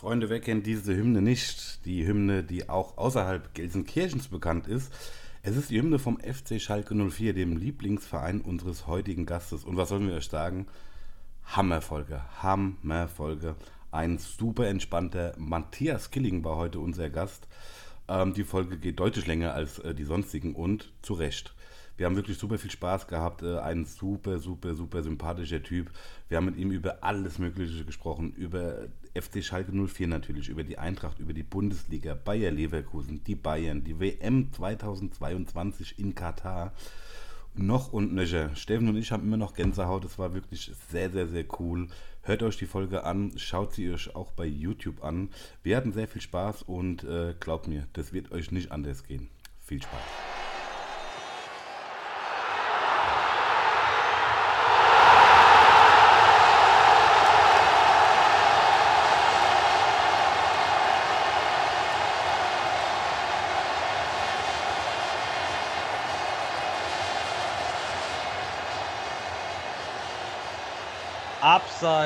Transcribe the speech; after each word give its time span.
Freunde, 0.00 0.30
wer 0.30 0.40
kennt 0.40 0.64
diese 0.64 0.96
Hymne 0.96 1.20
nicht? 1.20 1.84
Die 1.84 2.06
Hymne, 2.06 2.42
die 2.42 2.70
auch 2.70 2.96
außerhalb 2.96 3.52
Gelsenkirchens 3.52 4.28
bekannt 4.28 4.66
ist. 4.66 4.90
Es 5.42 5.58
ist 5.58 5.68
die 5.68 5.78
Hymne 5.78 5.98
vom 5.98 6.18
FC 6.18 6.58
Schalke 6.58 6.94
04, 6.94 7.34
dem 7.34 7.58
Lieblingsverein 7.58 8.40
unseres 8.40 8.86
heutigen 8.86 9.26
Gastes. 9.26 9.62
Und 9.62 9.76
was 9.76 9.90
sollen 9.90 10.08
wir 10.08 10.14
euch 10.14 10.30
sagen? 10.30 10.68
Hammerfolge, 11.44 12.22
Hammerfolge. 12.42 13.56
Ein 13.90 14.16
super 14.16 14.68
entspannter 14.68 15.34
Matthias 15.36 16.10
Killing 16.10 16.42
war 16.44 16.56
heute 16.56 16.80
unser 16.80 17.10
Gast. 17.10 17.46
Ähm, 18.08 18.32
die 18.32 18.44
Folge 18.44 18.78
geht 18.78 19.00
deutlich 19.00 19.26
länger 19.26 19.52
als 19.52 19.80
äh, 19.80 19.94
die 19.94 20.04
sonstigen 20.04 20.54
und 20.54 20.94
zu 21.02 21.12
Recht. 21.12 21.54
Wir 22.00 22.06
haben 22.06 22.16
wirklich 22.16 22.38
super 22.38 22.56
viel 22.56 22.70
Spaß 22.70 23.08
gehabt. 23.08 23.42
Äh, 23.42 23.58
ein 23.58 23.84
super, 23.84 24.38
super, 24.38 24.74
super 24.74 25.02
sympathischer 25.02 25.62
Typ. 25.62 25.90
Wir 26.30 26.38
haben 26.38 26.46
mit 26.46 26.56
ihm 26.56 26.70
über 26.70 27.04
alles 27.04 27.38
Mögliche 27.38 27.84
gesprochen. 27.84 28.32
Über 28.32 28.86
FC 29.14 29.44
Schalke 29.44 29.70
04 29.70 30.08
natürlich, 30.08 30.48
über 30.48 30.64
die 30.64 30.78
Eintracht, 30.78 31.18
über 31.18 31.34
die 31.34 31.42
Bundesliga, 31.42 32.14
Bayer 32.14 32.52
Leverkusen, 32.52 33.22
die 33.24 33.34
Bayern, 33.34 33.84
die 33.84 34.00
WM 34.00 34.50
2022 34.50 35.98
in 35.98 36.14
Katar. 36.14 36.72
Noch 37.52 37.92
und 37.92 38.14
nöcher. 38.14 38.56
Steffen 38.56 38.88
und 38.88 38.96
ich 38.96 39.12
haben 39.12 39.24
immer 39.24 39.36
noch 39.36 39.52
Gänsehaut. 39.52 40.06
Es 40.06 40.18
war 40.18 40.32
wirklich 40.32 40.72
sehr, 40.90 41.10
sehr, 41.10 41.28
sehr 41.28 41.44
cool. 41.58 41.88
Hört 42.22 42.42
euch 42.42 42.56
die 42.56 42.64
Folge 42.64 43.04
an, 43.04 43.32
schaut 43.36 43.74
sie 43.74 43.92
euch 43.92 44.16
auch 44.16 44.32
bei 44.32 44.46
YouTube 44.46 45.04
an. 45.04 45.28
Wir 45.62 45.76
hatten 45.76 45.92
sehr 45.92 46.08
viel 46.08 46.22
Spaß 46.22 46.62
und 46.62 47.04
äh, 47.04 47.34
glaubt 47.38 47.68
mir, 47.68 47.88
das 47.92 48.14
wird 48.14 48.32
euch 48.32 48.52
nicht 48.52 48.72
anders 48.72 49.04
gehen. 49.04 49.28
Viel 49.58 49.82
Spaß. 49.82 50.49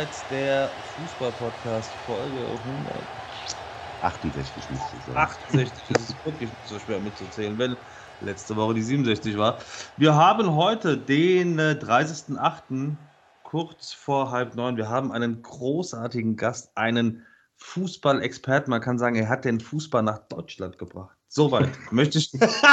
Abseits 0.05 0.27
der 0.27 0.77
Fußball-Podcast 0.83 1.95
Folge 1.95 2.47
168 2.47 4.69
müsste 4.69 4.99
ich 4.99 5.05
sagen. 5.05 5.17
68 5.17 5.91
ist 5.97 6.11
es 6.11 6.23
wirklich 6.23 6.51
nicht 6.51 6.67
so 6.67 6.79
schwer 6.79 7.01
mitzuzählen, 7.01 7.57
wenn 7.57 7.79
letzte 8.21 8.55
Woche 8.55 8.75
die 8.75 8.83
67 8.83 9.39
war. 9.39 9.63
Wir 9.97 10.15
haben 10.15 10.55
heute 10.55 10.99
den 10.99 11.59
30.08. 11.59 12.93
Äh, 12.93 12.97
kurz 13.45 13.95
vor 13.95 14.31
halb 14.31 14.55
neun. 14.57 14.77
Wir 14.77 14.91
haben 14.91 15.11
einen 15.11 15.41
großartigen 15.41 16.37
Gast, 16.37 16.77
einen 16.77 17.23
Fußballexperten. 17.57 18.71
Man 18.71 18.83
kann 18.83 18.99
sagen, 18.99 19.17
er 19.17 19.31
hat 19.31 19.47
den 19.47 19.59
Fußball 19.59 20.03
nach 20.03 20.19
Deutschland 20.29 20.77
gebracht. 20.77 21.17
Soweit 21.29 21.71
möchte 21.91 22.19
ich, 22.19 22.31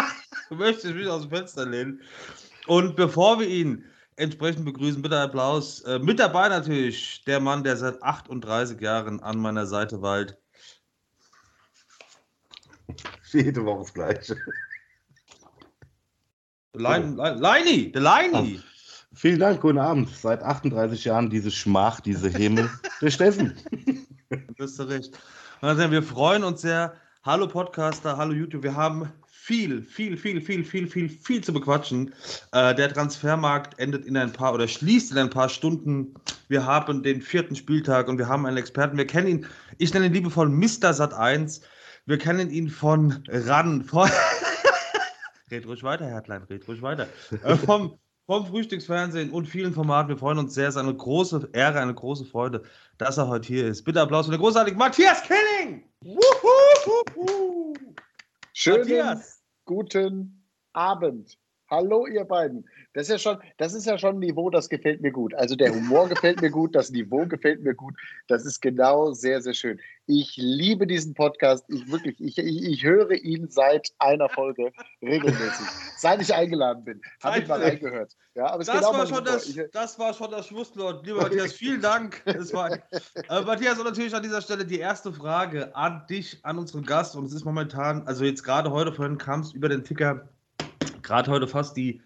möchte 0.50 0.90
ich 0.90 0.96
mich 0.96 1.08
aus 1.08 1.22
dem 1.22 1.30
Fenster 1.30 1.66
lehnen. 1.66 2.02
Und 2.68 2.98
bevor 2.98 3.40
wir 3.40 3.48
ihn 3.48 3.86
entsprechend 4.16 4.66
begrüßen. 4.66 5.02
Bitte 5.02 5.20
Applaus. 5.20 5.82
Äh, 5.82 6.00
mit 6.00 6.20
dabei 6.20 6.50
natürlich 6.50 7.24
der 7.26 7.40
Mann, 7.40 7.64
der 7.64 7.78
seit 7.78 8.02
38 8.02 8.80
Jahren 8.80 9.22
an 9.22 9.38
meiner 9.40 9.66
Seite 9.66 10.02
weilt. 10.02 10.38
Jede 13.32 13.64
Woche 13.66 13.80
das 13.80 13.94
Gleiche. 13.94 14.38
Leini, 16.74 17.92
der 17.92 18.02
Leini. 18.02 18.62
Vielen 19.14 19.40
Dank, 19.40 19.62
guten 19.62 19.78
Abend. 19.78 20.10
Seit 20.10 20.42
38 20.42 21.06
Jahren 21.06 21.30
diese 21.30 21.52
Schmach, 21.52 22.00
diese 22.00 22.30
Himmel. 22.30 22.70
der 23.02 23.12
Steffen. 23.12 23.56
Du 24.32 24.54
bist 24.54 24.80
du 24.80 24.84
recht. 24.84 25.20
Wir 25.62 26.02
freuen 26.02 26.46
uns 26.46 26.62
sehr. 26.62 26.94
Hallo 27.24 27.48
Podcaster, 27.50 28.16
hallo 28.16 28.32
YouTube. 28.32 28.64
Wir 28.64 28.74
haben 28.74 29.12
viel, 29.51 29.81
viel, 29.81 30.16
viel, 30.16 30.39
viel, 30.39 30.63
viel, 30.63 30.88
viel, 30.88 31.09
viel 31.09 31.44
zu 31.44 31.51
bequatschen. 31.51 32.13
Äh, 32.53 32.73
der 32.73 32.94
Transfermarkt 32.94 33.78
endet 33.79 34.06
in 34.06 34.16
ein 34.16 34.31
paar 34.31 34.53
oder 34.53 34.66
schließt 34.66 35.12
in 35.12 35.17
ein 35.17 35.29
paar 35.29 35.50
Stunden. 35.50 36.13
Wir 36.47 36.66
haben 36.66 37.03
den 37.03 37.22
vierten 37.22 37.57
Spieltag 37.57 38.07
und 38.07 38.17
wir 38.17 38.29
haben 38.29 38.45
einen 38.45 38.56
Experten. 38.56 38.95
Wir 38.95 39.06
kennen 39.06 39.28
ihn, 39.28 39.45
ich 39.78 39.94
nenne 39.94 40.06
ihn 40.06 40.13
liebevoll 40.13 40.47
Mr. 40.47 40.94
Sat 40.94 41.13
1. 41.13 41.63
Wir 42.06 42.17
kennen 42.17 42.50
ihn 42.50 42.69
von 42.69 43.25
RAN. 43.28 43.84
Von 43.84 44.09
red 45.51 45.68
ruhig 45.68 45.83
weiter, 45.83 46.06
Hertlein, 46.06 46.44
red 46.44 46.66
ruhig 46.69 46.81
weiter. 46.81 47.09
Äh, 47.44 47.57
vom, 47.57 48.00
vom 48.28 48.45
Frühstücksfernsehen 48.45 49.31
und 49.31 49.50
vielen 49.50 49.73
Formaten. 49.73 50.07
Wir 50.07 50.18
freuen 50.18 50.38
uns 50.38 50.53
sehr. 50.53 50.69
Es 50.69 50.75
ist 50.75 50.81
eine 50.81 50.95
große 50.95 51.50
Ehre, 51.51 51.81
eine 51.81 51.94
große 51.94 52.23
Freude, 52.23 52.63
dass 52.97 53.18
er 53.18 53.28
heute 53.28 53.47
hier 53.47 53.68
ist. 53.68 53.83
Bitte 53.83 54.00
Applaus 54.00 54.28
für 54.28 54.31
den 54.31 54.39
großartigen 54.39 54.79
Matthias 54.79 55.22
Killing! 55.23 55.83
Wuhu! 56.00 57.73
Schönen 58.53 58.79
Matthias. 58.79 59.41
Guten 59.72 60.44
Abend. 60.74 61.40
Hallo, 61.70 62.06
ihr 62.06 62.26
beiden. 62.26 62.68
Das 62.94 63.03
ist 63.03 63.09
ja 63.09 63.18
schon, 63.18 63.41
das 63.57 63.74
ist 63.74 63.85
ja 63.85 63.97
schon 63.97 64.16
ein 64.16 64.19
Niveau, 64.19 64.50
das 64.50 64.69
gefällt 64.69 65.02
mir 65.02 65.12
gut. 65.12 65.34
Also 65.35 65.56
der 65.56 65.74
Humor 65.74 66.09
gefällt 66.09 66.41
mir 66.41 66.50
gut, 66.50 66.75
das 66.75 66.90
Niveau 66.91 67.25
gefällt 67.25 67.63
mir 67.63 67.74
gut. 67.74 67.94
Das 68.28 68.46
ist 68.46 68.62
genau 68.62 69.13
sehr, 69.13 69.41
sehr 69.41 69.53
schön. 69.53 69.79
Ich 70.07 70.35
liebe 70.38 70.85
diesen 70.85 71.13
Podcast. 71.13 71.63
Ich 71.69 71.90
wirklich, 71.90 72.19
ich, 72.19 72.38
ich, 72.38 72.63
ich 72.63 72.84
höre 72.84 73.12
ihn 73.12 73.47
seit 73.50 73.91
einer 74.00 74.28
Folge 74.28 74.72
regelmäßig. 75.01 75.68
Seit 75.97 76.22
ich 76.22 76.34
eingeladen 76.34 76.84
bin. 76.84 77.01
Habe 77.24 77.40
ich 77.40 77.47
mal 77.47 77.62
reingehört. 77.62 78.16
Ja, 78.35 78.47
aber 78.47 78.62
es 78.62 78.68
das, 78.68 78.78
genau 78.78 78.94
war 78.94 79.07
schon 79.07 79.24
das, 79.24 79.47
ich, 79.47 79.62
das 79.72 80.00
war 80.00 80.13
schon 80.13 80.31
das 80.31 80.47
Schlusswort. 80.47 81.06
Lieber 81.06 81.22
Matthias, 81.22 81.53
vielen 81.53 81.81
Dank. 81.81 82.22
Es 82.25 82.53
war, 82.53 82.72
äh, 82.72 83.41
Matthias, 83.46 83.78
und 83.78 83.85
natürlich 83.85 84.16
an 84.16 84.24
dieser 84.24 84.41
Stelle 84.41 84.66
die 84.66 84.80
erste 84.80 85.13
Frage 85.13 85.75
an 85.75 86.06
dich, 86.09 86.40
an 86.44 86.57
unseren 86.57 86.84
Gast. 86.84 87.16
Und 87.16 87.25
es 87.25 87.34
ist 87.34 87.46
momentan, 87.46 88.06
also 88.07 88.25
jetzt 88.25 88.44
gerade 88.44 88.72
heute 88.72 88.91
vorhin 88.91 89.18
kam 89.18 89.41
es 89.41 89.53
über 89.53 89.69
den 89.69 89.84
Ticker 89.84 90.28
gerade 91.01 91.31
heute 91.31 91.47
fast 91.47 91.75
die 91.75 92.01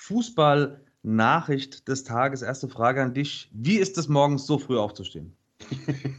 Fußball-Nachricht 0.00 1.88
des 1.88 2.04
Tages. 2.04 2.42
Erste 2.42 2.68
Frage 2.68 3.02
an 3.02 3.14
dich. 3.14 3.50
Wie 3.52 3.76
ist 3.76 3.98
es 3.98 4.08
morgens 4.08 4.46
so 4.46 4.58
früh 4.58 4.78
aufzustehen? 4.78 5.36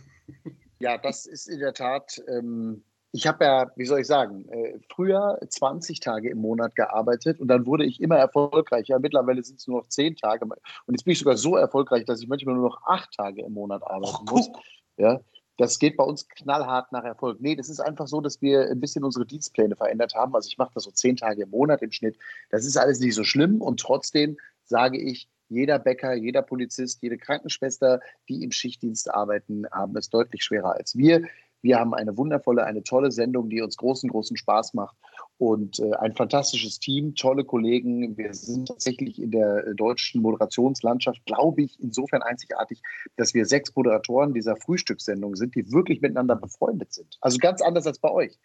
Ja, 0.81 0.97
das 0.97 1.28
ist 1.28 1.47
in 1.47 1.59
der 1.59 1.75
Tat. 1.75 2.19
Ähm, 2.28 2.84
ich 3.12 3.28
habe 3.28 3.46
ja, 3.46 3.72
wie 3.75 3.86
soll 3.86 4.00
ich 4.00 4.08
sagen, 4.08 4.50
äh, 4.50 4.80
früher 4.92 5.38
20 5.47 6.00
Tage 6.00 6.31
im 6.31 6.40
Monat 6.40 6.75
gearbeitet 6.75 7.40
und 7.40 7.50
dann 7.50 7.68
wurde 7.68 7.86
ich 7.86 8.02
immer 8.02 8.18
erfolgreicher. 8.18 8.97
Mittlerweile 8.97 9.44
sind 9.44 9.59
es 9.59 9.68
nur 9.68 9.81
noch 9.81 9.90
10 9.90 10.16
Tage. 10.16 10.44
Und 10.44 10.56
jetzt 10.90 11.03
bin 11.03 11.12
ich 11.12 11.19
sogar 11.19 11.38
so 11.38 11.56
erfolgreich, 11.56 12.06
dass 12.06 12.19
ich 12.19 12.28
manchmal 12.28 12.56
nur 12.56 12.69
noch 12.69 12.81
8 12.88 13.13
Tage 13.13 13.44
im 13.44 13.53
Monat 13.53 13.84
arbeiten 13.84 14.25
oh, 14.28 14.34
muss. 14.34 14.50
Ja, 14.98 15.19
das 15.57 15.79
geht 15.79 15.97
bei 15.97 16.03
uns 16.03 16.28
knallhart 16.28 16.91
nach 16.91 17.03
Erfolg. 17.03 17.39
Nee, 17.41 17.56
das 17.56 17.69
ist 17.69 17.79
einfach 17.79 18.07
so, 18.07 18.22
dass 18.22 18.41
wir 18.41 18.69
ein 18.69 18.79
bisschen 18.79 19.03
unsere 19.03 19.25
Dienstpläne 19.25 19.75
verändert 19.75 20.16
haben. 20.16 20.34
Also 20.34 20.47
ich 20.47 20.57
mache 20.57 20.72
das 20.73 20.84
so 20.84 20.91
zehn 20.91 21.17
Tage 21.17 21.44
im 21.44 21.50
Monat 21.50 21.81
im 21.81 21.91
Schnitt. 21.91 22.17
Das 22.50 22.66
ist 22.66 22.78
alles 22.78 23.00
nicht 23.00 23.16
so 23.16 23.23
schlimm 23.23 23.62
und 23.62 23.79
trotzdem 23.79 24.38
sage 24.63 25.00
ich, 25.00 25.29
jeder 25.50 25.79
Bäcker, 25.79 26.13
jeder 26.13 26.41
Polizist, 26.41 27.01
jede 27.01 27.17
Krankenschwester, 27.17 28.00
die 28.29 28.44
im 28.44 28.51
Schichtdienst 28.51 29.13
arbeiten, 29.13 29.66
haben 29.72 29.97
es 29.97 30.09
deutlich 30.09 30.44
schwerer 30.44 30.75
als 30.75 30.97
wir. 30.97 31.27
Wir 31.62 31.80
haben 31.80 31.94
eine 31.94 32.18
wundervolle, 32.18 32.66
eine 32.66 32.84
tolle 32.84 33.12
Sendung, 33.12 33.50
die 33.50 33.62
uns 33.62 33.78
großen, 33.78 34.10
großen 34.10 34.38
Spaß 34.38 34.74
macht 34.74 34.96
und 35.38 35.80
äh, 35.80 35.94
ein 36.00 36.13
fantastisches 36.13 36.80
Team, 36.80 37.16
tolle 37.16 37.44
Kollegen. 37.44 38.18
Wir 38.18 38.34
sind 38.34 38.68
tatsächlich 38.68 39.22
in 39.22 39.31
der 39.31 39.68
äh, 39.68 39.75
deutschen 39.75 40.22
Moderationslandschaft, 40.22 41.25
glaube 41.25 41.63
ich, 41.63 41.80
insofern 41.80 42.22
einzigartig, 42.22 42.81
dass 43.16 43.34
wir 43.34 43.46
sechs 43.46 43.75
Moderatoren 43.75 44.34
dieser 44.34 44.56
Frühstückssendung 44.56 45.36
sind, 45.36 45.56
die 45.56 45.72
wirklich 45.72 46.02
miteinander 46.02 46.36
befreundet 46.36 46.94
sind. 46.94 47.18
Also 47.22 47.38
ganz 47.38 47.62
anders 47.62 47.88
als 47.88 48.00
bei 48.00 48.12
euch. 48.12 48.38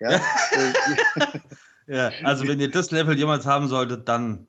Ja, 0.00 0.20
ja 1.86 2.10
also 2.24 2.46
wenn 2.46 2.60
ihr 2.60 2.70
das 2.70 2.90
Level 2.90 3.16
jemals 3.16 3.46
haben 3.46 3.68
solltet, 3.68 4.08
dann 4.08 4.46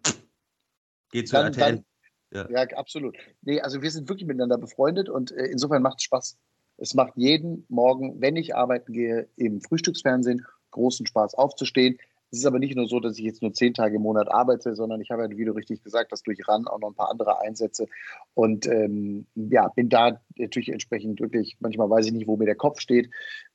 geht 1.11 1.27
zu 1.27 1.35
dann, 1.35 1.47
RTL. 1.47 1.83
Dann, 2.31 2.49
ja. 2.51 2.61
ja. 2.63 2.77
absolut. 2.77 3.15
Nee, 3.41 3.61
also 3.61 3.81
wir 3.81 3.91
sind 3.91 4.09
wirklich 4.09 4.27
miteinander 4.27 4.57
befreundet 4.57 5.09
und 5.09 5.31
äh, 5.31 5.45
insofern 5.45 5.81
macht 5.81 5.97
es 5.97 6.03
Spaß. 6.03 6.37
Es 6.77 6.93
macht 6.93 7.13
jeden 7.15 7.65
Morgen, 7.69 8.19
wenn 8.19 8.35
ich 8.35 8.55
arbeiten 8.55 8.93
gehe, 8.93 9.27
im 9.35 9.61
Frühstücksfernsehen 9.61 10.45
großen 10.71 11.07
Spaß 11.07 11.35
aufzustehen. 11.35 11.97
Es 12.31 12.39
ist 12.39 12.45
aber 12.45 12.59
nicht 12.59 12.75
nur 12.75 12.87
so, 12.87 12.99
dass 12.99 13.17
ich 13.17 13.23
jetzt 13.23 13.41
nur 13.41 13.53
zehn 13.53 13.73
Tage 13.73 13.95
im 13.95 14.01
Monat 14.01 14.29
arbeite, 14.29 14.75
sondern 14.75 14.99
ich 14.99 15.09
habe 15.09 15.23
ja, 15.23 15.29
wie 15.29 15.45
du 15.45 15.53
richtig 15.53 15.83
gesagt 15.83 16.11
hast, 16.11 16.27
durch 16.27 16.45
RAN 16.47 16.67
auch 16.67 16.79
noch 16.79 16.89
ein 16.89 16.95
paar 16.95 17.09
andere 17.09 17.39
Einsätze. 17.39 17.85
Und 18.33 18.67
ähm, 18.67 19.25
ja, 19.35 19.69
bin 19.69 19.87
da 19.87 20.19
natürlich 20.35 20.69
entsprechend 20.69 21.21
wirklich, 21.21 21.55
manchmal 21.59 21.89
weiß 21.89 22.07
ich 22.07 22.11
nicht, 22.11 22.27
wo 22.27 22.35
mir 22.35 22.45
der 22.45 22.55
Kopf 22.55 22.81
steht, 22.81 23.09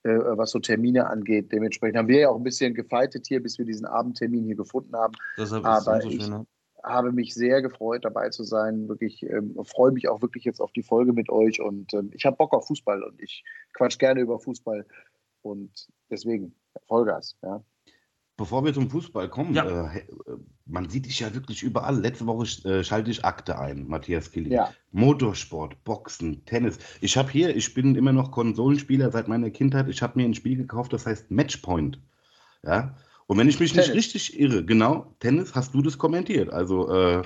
äh, 0.05 0.11
was 0.11 0.51
so 0.51 0.61
Termine 0.61 1.09
angeht. 1.09 1.53
Dementsprechend 1.53 1.99
haben 1.99 2.09
wir 2.09 2.21
ja 2.21 2.29
auch 2.31 2.37
ein 2.37 2.43
bisschen 2.43 2.73
gefeitet 2.73 3.27
hier, 3.27 3.43
bis 3.43 3.59
wir 3.59 3.67
diesen 3.67 3.85
Abendtermin 3.85 4.45
hier 4.45 4.57
gefunden 4.57 4.97
haben. 4.97 5.15
Deshalb 5.37 5.65
aber 5.65 6.01
so 6.01 6.09
ich 6.09 6.23
schön, 6.23 6.31
ne? 6.31 6.47
Habe 6.82 7.12
mich 7.12 7.35
sehr 7.35 7.62
gefreut, 7.62 8.05
dabei 8.05 8.31
zu 8.31 8.44
sein. 8.44 8.88
Wirklich 8.88 9.23
ähm, 9.23 9.56
freue 9.65 9.93
mich 9.93 10.09
auch 10.09 10.23
wirklich 10.23 10.44
jetzt 10.44 10.61
auf 10.61 10.73
die 10.73 10.82
Folge 10.82 11.12
mit 11.12 11.31
euch 11.31 11.61
und 11.61 11.93
ähm, 11.94 12.11
ich 12.15 12.25
habe 12.27 12.37
Bock 12.37 12.53
auf 12.53 12.67
Fußball 12.67 13.03
und 13.03 13.21
ich 13.21 13.44
quatsch 13.73 13.99
gerne 13.99 14.21
über 14.21 14.38
Fußball. 14.38 14.87
Und 15.43 15.88
deswegen 16.11 16.55
Vollgas, 16.87 17.37
ja. 17.43 17.62
Bevor 18.37 18.65
wir 18.65 18.73
zum 18.73 18.88
Fußball 18.88 19.29
kommen, 19.29 19.55
ja. 19.55 19.93
äh, 19.93 20.03
man 20.65 20.88
sieht 20.88 21.05
dich 21.05 21.21
ja 21.21 21.35
wirklich 21.35 21.62
überall. 21.62 22.00
Letzte 22.00 22.27
Woche 22.27 22.47
äh, 22.67 22.83
schalte 22.83 23.11
ich 23.11 23.23
Akte 23.23 23.59
ein, 23.59 23.87
Matthias 23.87 24.31
Killing. 24.31 24.53
Ja. 24.53 24.73
Motorsport, 24.93 25.85
Boxen, 25.85 26.44
Tennis. 26.47 26.79
Ich 27.03 27.19
habe 27.19 27.31
hier, 27.31 27.55
ich 27.55 27.75
bin 27.75 27.97
immer 27.97 28.12
noch 28.12 28.31
Konsolenspieler 28.31 29.11
seit 29.12 29.29
meiner 29.29 29.50
Kindheit. 29.50 29.88
Ich 29.88 30.00
habe 30.00 30.19
mir 30.19 30.25
ein 30.25 30.35
Spiel 30.35 30.56
gekauft, 30.56 30.94
das 30.94 31.05
heißt 31.05 31.31
Matchpoint. 31.31 32.00
Ja. 32.62 32.97
Und 33.31 33.38
wenn 33.38 33.49
ich 33.49 33.61
mich 33.61 33.71
Tennis. 33.71 33.87
nicht 33.87 33.97
richtig 33.97 34.41
irre, 34.41 34.65
genau, 34.65 35.06
Tennis, 35.21 35.55
hast 35.55 35.73
du 35.73 35.82
das 35.82 35.97
kommentiert. 35.99 36.53
Also 36.53 36.93
äh, 36.93 37.23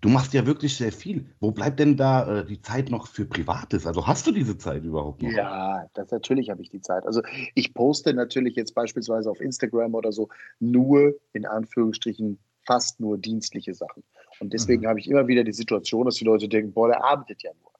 du 0.00 0.08
machst 0.08 0.32
ja 0.32 0.46
wirklich 0.46 0.74
sehr 0.74 0.92
viel. 0.92 1.26
Wo 1.40 1.50
bleibt 1.50 1.78
denn 1.78 1.98
da 1.98 2.38
äh, 2.38 2.46
die 2.46 2.62
Zeit 2.62 2.88
noch 2.88 3.06
für 3.06 3.26
Privates? 3.26 3.86
Also 3.86 4.06
hast 4.06 4.26
du 4.26 4.32
diese 4.32 4.56
Zeit 4.56 4.82
überhaupt 4.82 5.20
noch? 5.20 5.30
Ja, 5.30 5.84
das, 5.92 6.10
natürlich 6.10 6.48
habe 6.48 6.62
ich 6.62 6.70
die 6.70 6.80
Zeit. 6.80 7.04
Also 7.04 7.20
ich 7.54 7.74
poste 7.74 8.14
natürlich 8.14 8.56
jetzt 8.56 8.74
beispielsweise 8.74 9.30
auf 9.30 9.42
Instagram 9.42 9.94
oder 9.94 10.10
so 10.10 10.30
nur 10.58 11.16
in 11.34 11.44
Anführungsstrichen 11.44 12.38
fast 12.64 12.98
nur 12.98 13.18
dienstliche 13.18 13.74
Sachen. 13.74 14.04
Und 14.40 14.54
deswegen 14.54 14.84
mhm. 14.84 14.86
habe 14.86 15.00
ich 15.00 15.06
immer 15.06 15.28
wieder 15.28 15.44
die 15.44 15.52
Situation, 15.52 16.06
dass 16.06 16.14
die 16.14 16.24
Leute 16.24 16.48
denken, 16.48 16.72
boah, 16.72 16.88
der 16.88 17.04
arbeitet 17.04 17.42
ja 17.42 17.50
nur. 17.60 17.71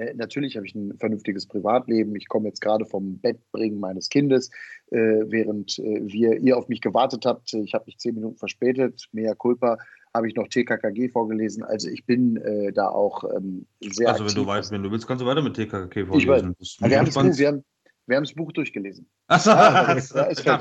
Äh, 0.00 0.14
natürlich 0.14 0.56
habe 0.56 0.66
ich 0.66 0.74
ein 0.74 0.96
vernünftiges 0.98 1.46
Privatleben. 1.46 2.16
Ich 2.16 2.28
komme 2.28 2.48
jetzt 2.48 2.60
gerade 2.60 2.86
vom 2.86 3.18
Bettbringen 3.18 3.78
meines 3.78 4.08
Kindes, 4.08 4.50
äh, 4.90 4.96
während 4.96 5.78
äh, 5.78 6.00
wir, 6.04 6.38
ihr 6.40 6.56
auf 6.56 6.68
mich 6.68 6.80
gewartet 6.80 7.26
habt. 7.26 7.52
Ich 7.52 7.74
habe 7.74 7.84
mich 7.86 7.98
zehn 7.98 8.14
Minuten 8.14 8.36
verspätet. 8.36 9.08
Mea 9.12 9.34
culpa 9.34 9.78
habe 10.14 10.28
ich 10.28 10.34
noch 10.34 10.48
TKKG 10.48 11.08
vorgelesen. 11.08 11.62
Also 11.62 11.88
ich 11.88 12.04
bin 12.06 12.36
äh, 12.38 12.72
da 12.72 12.88
auch 12.88 13.24
ähm, 13.36 13.66
sehr 13.80 14.08
Also 14.08 14.26
wenn 14.26 14.34
du 14.34 14.46
weißt, 14.46 14.72
wenn 14.72 14.82
du 14.82 14.90
willst, 14.90 15.06
kannst 15.06 15.22
du 15.22 15.26
weiter 15.26 15.42
mit 15.42 15.54
TKKG 15.54 16.06
vorlesen. 16.06 16.56
Ich 16.58 16.80
weiß. 16.80 16.90
Wir 16.90 16.98
haben, 16.98 17.10
Buch, 17.10 17.38
wir, 17.38 17.48
haben, 17.48 17.64
wir 18.06 18.16
haben 18.16 18.24
das 18.24 18.34
Buch 18.34 18.50
durchgelesen. 18.52 19.08
Achso. 19.28 19.50
Ja, 19.50 19.94
es, 19.94 20.08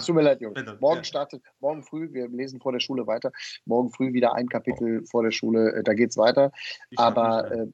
tut 0.05 0.15
mir 0.15 0.21
leid, 0.21 0.41
Jungs. 0.41 0.59
Morgen 0.79 1.03
startet, 1.03 1.41
morgen 1.59 1.81
früh, 1.81 2.11
wir 2.11 2.27
lesen 2.27 2.59
vor 2.59 2.73
der 2.73 2.79
Schule 2.79 3.07
weiter. 3.07 3.31
Morgen 3.65 3.89
früh 3.91 4.13
wieder 4.13 4.35
ein 4.35 4.47
Kapitel 4.49 5.01
oh. 5.01 5.05
vor 5.09 5.23
der 5.23 5.31
Schule, 5.31 5.73
äh, 5.73 5.83
da 5.83 5.93
geht 5.93 6.11
es 6.11 6.17
weiter. 6.17 6.51
Ich 6.91 6.99
Aber 6.99 7.51
äh, 7.51 7.67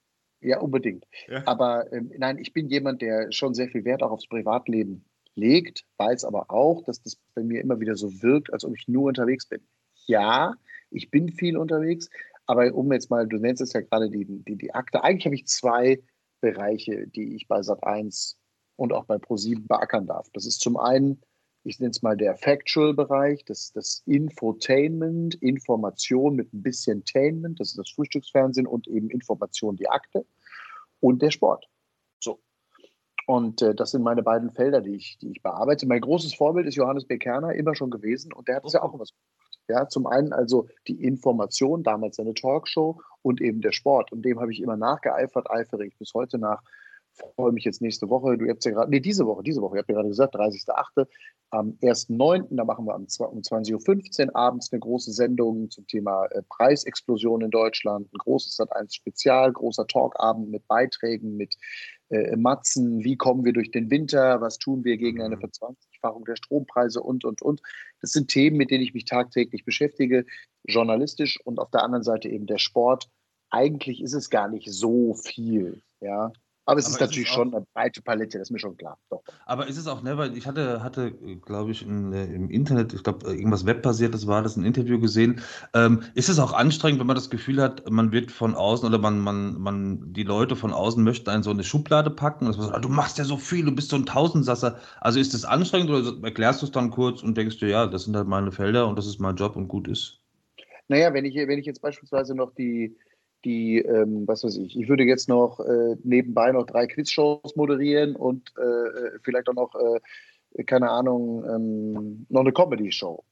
ja, 0.46 0.60
unbedingt. 0.60 1.06
Ja. 1.28 1.44
Aber 1.46 1.92
ähm, 1.92 2.12
nein, 2.18 2.38
ich 2.38 2.54
bin 2.54 2.70
jemand, 2.70 3.02
der 3.02 3.32
schon 3.32 3.54
sehr 3.54 3.68
viel 3.68 3.84
Wert 3.84 4.04
auch 4.04 4.12
aufs 4.12 4.28
Privatleben 4.28 5.06
legt, 5.36 5.86
weiß 5.98 6.24
aber 6.24 6.50
auch, 6.50 6.84
dass 6.84 7.02
das 7.02 7.18
bei 7.34 7.44
mir 7.44 7.62
immer 7.62 7.80
wieder 7.80 7.96
so 7.96 8.22
wirkt, 8.22 8.54
als 8.54 8.64
ob 8.64 8.76
ich 8.76 8.88
nur 8.88 9.06
unterwegs 9.06 9.48
bin. 9.48 9.62
Ja, 10.06 10.56
ich 10.92 11.12
bin 11.12 11.30
viel 11.30 11.58
unterwegs, 11.58 12.10
aber 12.46 12.74
um 12.74 12.92
jetzt 12.94 13.10
mal, 13.10 13.28
du 13.28 13.38
nennst 13.38 13.62
es 13.62 13.74
ja 13.74 13.82
gerade 13.82 14.10
die, 14.10 14.26
die, 14.26 14.56
die 14.56 14.74
Akte, 14.74 15.04
eigentlich 15.04 15.26
habe 15.26 15.36
ich 15.36 15.48
zwei 15.48 16.02
Bereiche, 16.42 17.08
die 17.08 17.36
ich 17.36 17.48
bei 17.48 17.60
Sat1 17.60 18.36
und 18.76 18.94
auch 18.94 19.06
bei 19.06 19.16
Pro7 19.16 19.68
beackern 19.68 20.06
darf. 20.06 20.28
Das 20.34 20.46
ist 20.46 20.62
zum 20.62 20.78
einen, 20.78 21.22
ich 21.64 21.80
nenne 21.80 21.92
es 21.92 22.04
mal 22.04 22.16
der 22.16 22.36
Factual-Bereich, 22.36 23.46
das, 23.46 23.72
das 23.72 24.04
Infotainment, 24.06 25.36
Information 25.36 26.36
mit 26.36 26.54
ein 26.54 26.62
bisschen 26.62 27.04
Tainment, 27.04 27.60
das 27.60 27.70
ist 27.70 27.80
das 27.80 27.90
Frühstücksfernsehen 27.90 28.68
und 28.68 28.88
eben 28.88 29.10
Information, 29.10 29.76
die 29.76 29.90
Akte 29.90 30.26
und 31.00 31.22
der 31.22 31.32
Sport. 31.32 31.68
So. 32.20 32.40
Und 33.28 33.62
äh, 33.62 33.74
das 33.76 33.92
sind 33.92 34.04
meine 34.04 34.24
beiden 34.24 34.52
Felder, 34.52 34.82
die 34.82 34.96
ich, 34.96 35.18
die 35.20 35.32
ich 35.32 35.42
bearbeite. 35.42 35.88
Mein 35.88 36.02
großes 36.02 36.36
Vorbild 36.36 36.68
ist 36.68 36.76
Johannes 36.76 37.06
B. 37.06 37.18
Kerner, 37.18 37.54
immer 37.54 37.76
schon 37.76 37.92
gewesen 37.92 38.34
und 38.34 38.48
der 38.48 38.58
hat 38.58 38.66
es 38.66 38.74
ja 38.74 38.82
auch 38.82 38.94
immer 38.94 39.06
so 39.06 39.14
gemacht. 39.14 39.60
Ja, 39.68 39.88
zum 39.88 40.06
einen 40.06 40.32
also 40.32 40.68
die 40.88 41.04
Information, 41.04 41.82
damals 41.82 42.18
seine 42.18 42.36
Talkshow 42.36 43.02
und 43.24 43.42
eben 43.42 43.62
der 43.62 43.72
Sport. 43.72 44.12
Und 44.12 44.24
dem 44.24 44.40
habe 44.40 44.52
ich 44.52 44.62
immer 44.62 44.78
nachgeeifert, 44.78 45.50
eifere 45.50 45.86
ich 45.86 45.98
bis 45.98 46.14
heute 46.14 46.38
nach 46.38 46.62
freue 47.16 47.52
mich 47.52 47.64
jetzt 47.64 47.82
nächste 47.82 48.10
Woche. 48.10 48.38
Du 48.38 48.48
habt 48.48 48.64
ja 48.66 48.72
gerade, 48.72 48.90
nee, 48.92 49.00
diese 49.00 49.26
Woche, 49.26 49.44
diese 49.44 49.62
Woche, 49.62 49.78
ihr 49.78 49.80
habt 49.80 49.90
ja 49.90 49.96
gerade 49.96 50.10
gesagt, 50.10 50.36
30.08. 50.36 51.08
Am 51.52 51.78
1.9., 51.82 52.48
da 52.50 52.66
machen 52.66 52.86
wir 52.86 52.96
um 52.96 53.06
20.15 53.06 54.28
Uhr 54.28 54.36
abends 54.36 54.72
eine 54.72 54.80
große 54.80 55.12
Sendung 55.12 55.70
zum 55.70 55.88
Thema 55.88 56.26
äh, 56.26 56.42
Preisexplosion 56.50 57.42
in 57.42 57.52
Deutschland. 57.52 58.08
Ein 58.14 58.18
großes 58.18 58.60
Sat1 58.60 58.94
Spezial, 58.94 59.54
großer 59.54 59.88
Talkabend 59.88 60.50
mit 60.50 60.68
Beiträgen, 60.68 61.38
mit 61.38 61.56
äh, 62.10 62.36
Matzen. 62.36 63.04
Wie 63.04 63.16
kommen 63.16 63.46
wir 63.46 63.54
durch 63.54 63.72
den 63.72 63.90
Winter? 63.90 64.42
Was 64.42 64.58
tun 64.58 64.84
wir 64.84 64.98
gegen 64.98 65.22
eine 65.22 65.36
mhm. 65.36 65.42
Verzwanzigfachung 65.42 66.26
der 66.26 66.36
Strompreise 66.36 67.02
und, 67.02 67.24
und, 67.24 67.42
und. 67.42 67.62
Das 68.02 68.12
sind 68.12 68.30
Themen, 68.30 68.58
mit 68.58 68.72
denen 68.72 68.84
ich 68.84 68.94
mich 68.94 69.06
tagtäglich 69.06 69.64
beschäftige, 69.64 70.26
journalistisch 70.64 71.40
und 71.46 71.60
auf 71.60 71.70
der 71.72 71.84
anderen 71.84 72.04
Seite 72.04 72.28
eben 72.28 72.48
der 72.48 72.58
Sport. 72.58 73.10
Eigentlich 73.50 74.02
ist 74.02 74.14
es 74.14 74.30
gar 74.30 74.50
nicht 74.50 74.70
so 74.70 75.14
viel. 75.14 75.82
Ja, 76.02 76.34
aber 76.66 76.80
es 76.80 76.86
aber 76.88 76.96
ist 76.96 77.02
natürlich 77.02 77.28
es 77.30 77.34
schon 77.34 77.54
eine 77.54 77.66
breite 77.74 78.02
Palette, 78.02 78.40
das 78.40 78.48
ist 78.48 78.52
mir 78.52 78.60
schon 78.60 78.76
klar. 78.76 78.98
Doch. 79.10 79.22
Aber 79.46 79.68
ist 79.68 79.78
es 79.78 79.88
auch, 79.88 80.02
ne, 80.02 80.18
weil 80.18 80.36
ich 80.36 80.48
hatte, 80.48 80.84
hatte 80.84 81.12
glaube 81.46 81.72
ich, 81.72 81.86
in, 81.86 82.12
äh, 82.12 82.26
im 82.26 82.50
Internet, 82.50 82.94
ich 82.94 83.04
glaube, 83.04 83.28
irgendwas 83.28 83.66
webbasiertes 83.66 84.26
war 84.26 84.42
das, 84.42 84.56
ein 84.58 84.66
Interview 84.66 85.00
gesehen. 85.00 85.42
Ähm, 85.74 86.04
ist 86.16 86.30
es 86.30 86.40
auch 86.40 86.54
anstrengend, 86.54 87.00
wenn 87.00 87.08
man 87.08 87.16
das 87.16 87.30
Gefühl 87.30 87.62
hat, 87.62 87.90
man 87.90 88.12
wird 88.12 88.32
von 88.32 88.56
außen 88.56 88.88
oder 88.88 88.98
man, 88.98 89.20
man, 89.20 89.60
man, 89.60 90.14
die 90.14 90.24
Leute 90.24 90.56
von 90.56 90.74
außen 90.74 91.04
möchten 91.04 91.30
einen 91.30 91.44
so 91.44 91.52
eine 91.52 91.64
Schublade 91.64 92.10
packen 92.10 92.48
und 92.48 92.58
man 92.58 92.68
sagt, 92.68 92.76
ah, 92.76 92.80
du 92.80 92.90
machst 92.90 93.18
ja 93.20 93.26
so 93.26 93.38
viel, 93.38 93.66
du 93.66 93.72
bist 93.72 93.90
so 93.90 93.96
ein 93.96 94.06
Tausendsasser. 94.06 94.80
Also 95.02 95.20
ist 95.20 95.34
das 95.34 95.46
anstrengend 95.46 95.92
oder 95.92 96.14
erklärst 96.24 96.62
du 96.62 96.66
es 96.66 96.72
dann 96.72 96.90
kurz 96.90 97.22
und 97.22 97.38
denkst 97.38 97.60
dir, 97.60 97.70
ja, 97.70 97.86
das 97.86 98.06
sind 98.06 98.16
halt 98.16 98.28
meine 98.28 98.52
Felder 98.52 98.88
und 98.88 98.98
das 98.98 99.06
ist 99.06 99.20
mein 99.20 99.36
Job 99.36 99.56
und 99.56 99.68
gut 99.68 99.88
ist? 99.88 100.20
Naja, 100.88 101.14
wenn 101.14 101.26
ich, 101.26 101.36
wenn 101.36 101.60
ich 101.60 101.66
jetzt 101.66 101.82
beispielsweise 101.82 102.36
noch 102.36 102.54
die, 102.54 102.96
die, 103.46 103.78
ähm, 103.78 104.28
was 104.28 104.44
weiß 104.44 104.58
ich, 104.58 104.78
ich 104.78 104.90
würde 104.90 105.04
jetzt 105.04 105.30
noch 105.30 105.60
äh, 105.60 105.96
nebenbei 106.04 106.52
noch 106.52 106.66
drei 106.66 106.88
Quizshows 106.88 107.56
moderieren 107.56 108.16
und 108.16 108.52
äh, 108.58 109.20
vielleicht 109.24 109.48
auch 109.48 109.54
noch, 109.54 109.76
äh, 109.76 110.64
keine 110.64 110.90
Ahnung, 110.90 111.46
ähm, 111.46 112.26
noch 112.30 112.42
eine 112.42 112.52
Comedy-Show. 112.52 113.24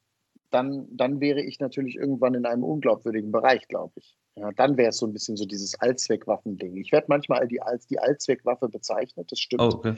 Dann, 0.50 0.86
dann 0.96 1.20
wäre 1.20 1.42
ich 1.42 1.58
natürlich 1.58 1.96
irgendwann 1.96 2.34
in 2.34 2.46
einem 2.46 2.62
unglaubwürdigen 2.62 3.32
Bereich, 3.32 3.66
glaube 3.66 3.92
ich. 3.96 4.16
Ja, 4.36 4.52
dann 4.52 4.76
wäre 4.76 4.90
es 4.90 4.98
so 4.98 5.06
ein 5.06 5.12
bisschen 5.12 5.36
so 5.36 5.46
dieses 5.46 5.78
Allzweckwaffen-Ding. 5.80 6.76
Ich 6.76 6.92
werde 6.92 7.06
manchmal 7.08 7.46
die, 7.48 7.60
als 7.60 7.86
die 7.88 7.98
Allzweckwaffe 7.98 8.68
bezeichnet, 8.68 9.30
das 9.30 9.40
stimmt. 9.40 9.62
Oh, 9.62 9.78
okay. 9.78 9.96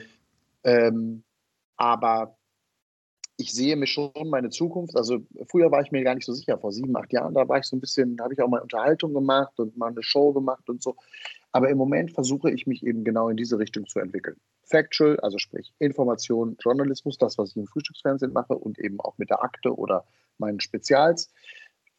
ähm, 0.64 1.22
aber 1.76 2.36
ich 3.38 3.52
sehe 3.52 3.76
mir 3.76 3.86
schon 3.86 4.12
meine 4.24 4.50
Zukunft. 4.50 4.96
Also 4.96 5.18
früher 5.50 5.70
war 5.70 5.82
ich 5.82 5.92
mir 5.92 6.02
gar 6.02 6.14
nicht 6.14 6.24
so 6.24 6.32
sicher, 6.32 6.58
vor 6.58 6.72
sieben, 6.72 6.96
acht 6.96 7.12
Jahren, 7.12 7.34
da 7.34 7.48
war 7.48 7.58
ich 7.58 7.66
so 7.66 7.76
ein 7.76 7.80
bisschen, 7.80 8.18
habe 8.20 8.32
ich 8.34 8.40
auch 8.40 8.48
mal 8.48 8.60
Unterhaltung 8.60 9.12
gemacht 9.12 9.58
und 9.60 9.76
mal 9.76 9.90
eine 9.90 10.02
Show 10.02 10.32
gemacht 10.32 10.68
und 10.68 10.82
so. 10.82 10.96
Aber 11.52 11.68
im 11.70 11.78
Moment 11.78 12.12
versuche 12.12 12.50
ich 12.50 12.66
mich 12.66 12.84
eben 12.84 13.04
genau 13.04 13.28
in 13.28 13.36
diese 13.36 13.58
Richtung 13.58 13.86
zu 13.86 13.98
entwickeln. 13.98 14.36
Factual, 14.64 15.18
also 15.20 15.38
sprich 15.38 15.72
Information, 15.78 16.56
Journalismus, 16.60 17.18
das, 17.18 17.38
was 17.38 17.50
ich 17.50 17.56
im 17.56 17.66
Frühstücksfernsehen 17.66 18.32
mache 18.32 18.54
und 18.54 18.78
eben 18.78 19.00
auch 19.00 19.16
mit 19.18 19.30
der 19.30 19.42
Akte 19.42 19.74
oder 19.74 20.04
meinen 20.38 20.60
Spezials, 20.60 21.30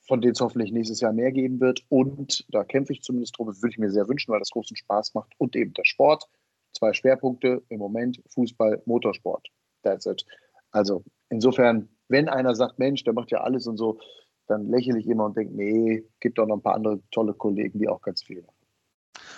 von 0.07 0.21
denen 0.21 0.33
es 0.33 0.41
hoffentlich 0.41 0.71
nächstes 0.71 1.01
Jahr 1.01 1.13
mehr 1.13 1.31
geben 1.31 1.59
wird. 1.59 1.83
Und 1.89 2.45
da 2.49 2.63
kämpfe 2.63 2.93
ich 2.93 3.01
zumindest 3.01 3.37
drum, 3.37 3.47
das 3.47 3.61
würde 3.61 3.73
ich 3.73 3.79
mir 3.79 3.89
sehr 3.89 4.07
wünschen, 4.07 4.31
weil 4.31 4.39
das 4.39 4.51
großen 4.51 4.75
Spaß 4.75 5.13
macht. 5.13 5.33
Und 5.37 5.55
eben 5.55 5.73
der 5.73 5.85
Sport. 5.85 6.25
Zwei 6.73 6.93
Schwerpunkte 6.93 7.63
im 7.69 7.79
Moment, 7.79 8.21
Fußball, 8.29 8.83
Motorsport. 8.85 9.47
That's 9.81 10.05
it. 10.05 10.25
Also 10.71 11.03
insofern, 11.29 11.89
wenn 12.07 12.29
einer 12.29 12.55
sagt, 12.55 12.79
Mensch, 12.79 13.03
der 13.03 13.13
macht 13.13 13.31
ja 13.31 13.41
alles 13.41 13.67
und 13.67 13.77
so, 13.77 13.99
dann 14.47 14.69
lächle 14.69 14.99
ich 14.99 15.07
immer 15.07 15.25
und 15.25 15.37
denke, 15.37 15.53
nee, 15.55 16.03
gibt 16.19 16.39
auch 16.39 16.47
noch 16.47 16.55
ein 16.55 16.61
paar 16.61 16.75
andere 16.75 17.01
tolle 17.11 17.33
Kollegen, 17.33 17.79
die 17.79 17.89
auch 17.89 18.01
ganz 18.01 18.23
viel 18.23 18.41
machen. 18.41 18.53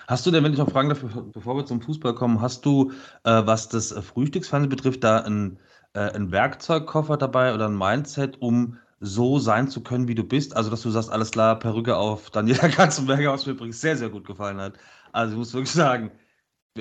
Hast 0.08 0.26
du 0.26 0.32
denn, 0.32 0.44
wenn 0.44 0.54
ich 0.54 0.60
noch 0.60 0.70
fragen 0.70 0.90
darf, 0.90 1.04
bevor 1.34 1.56
wir 1.56 1.66
zum 1.66 1.82
Fußball 1.82 2.16
kommen, 2.16 2.42
hast 2.42 2.66
du, 2.66 2.92
äh, 3.24 3.42
was 3.46 3.70
das 3.70 3.92
Frühstücksfernsehen 3.92 4.70
betrifft, 4.70 5.04
da 5.04 5.20
ein, 5.20 5.60
äh, 5.94 6.00
einen 6.00 6.32
Werkzeugkoffer 6.32 7.18
dabei 7.18 7.54
oder 7.54 7.68
ein 7.68 7.78
Mindset, 7.78 8.42
um 8.42 8.78
so 9.00 9.40
sein 9.40 9.68
zu 9.68 9.82
können, 9.82 10.08
wie 10.08 10.16
du 10.16 10.24
bist? 10.24 10.56
Also, 10.56 10.70
dass 10.70 10.82
du 10.82 10.90
sagst, 10.90 11.12
alles 11.12 11.32
klar, 11.32 11.58
Perücke 11.58 11.96
auf 11.96 12.30
Daniela 12.30 12.68
Katzenberger, 12.70 13.32
was 13.32 13.46
mir 13.46 13.54
übrigens 13.54 13.82
sehr, 13.82 13.96
sehr 13.96 14.10
gut 14.10 14.26
gefallen 14.26 14.60
hat. 14.60 14.74
Also, 15.12 15.34
ich 15.34 15.38
muss 15.38 15.54
wirklich 15.54 15.72
sagen, 15.72 16.12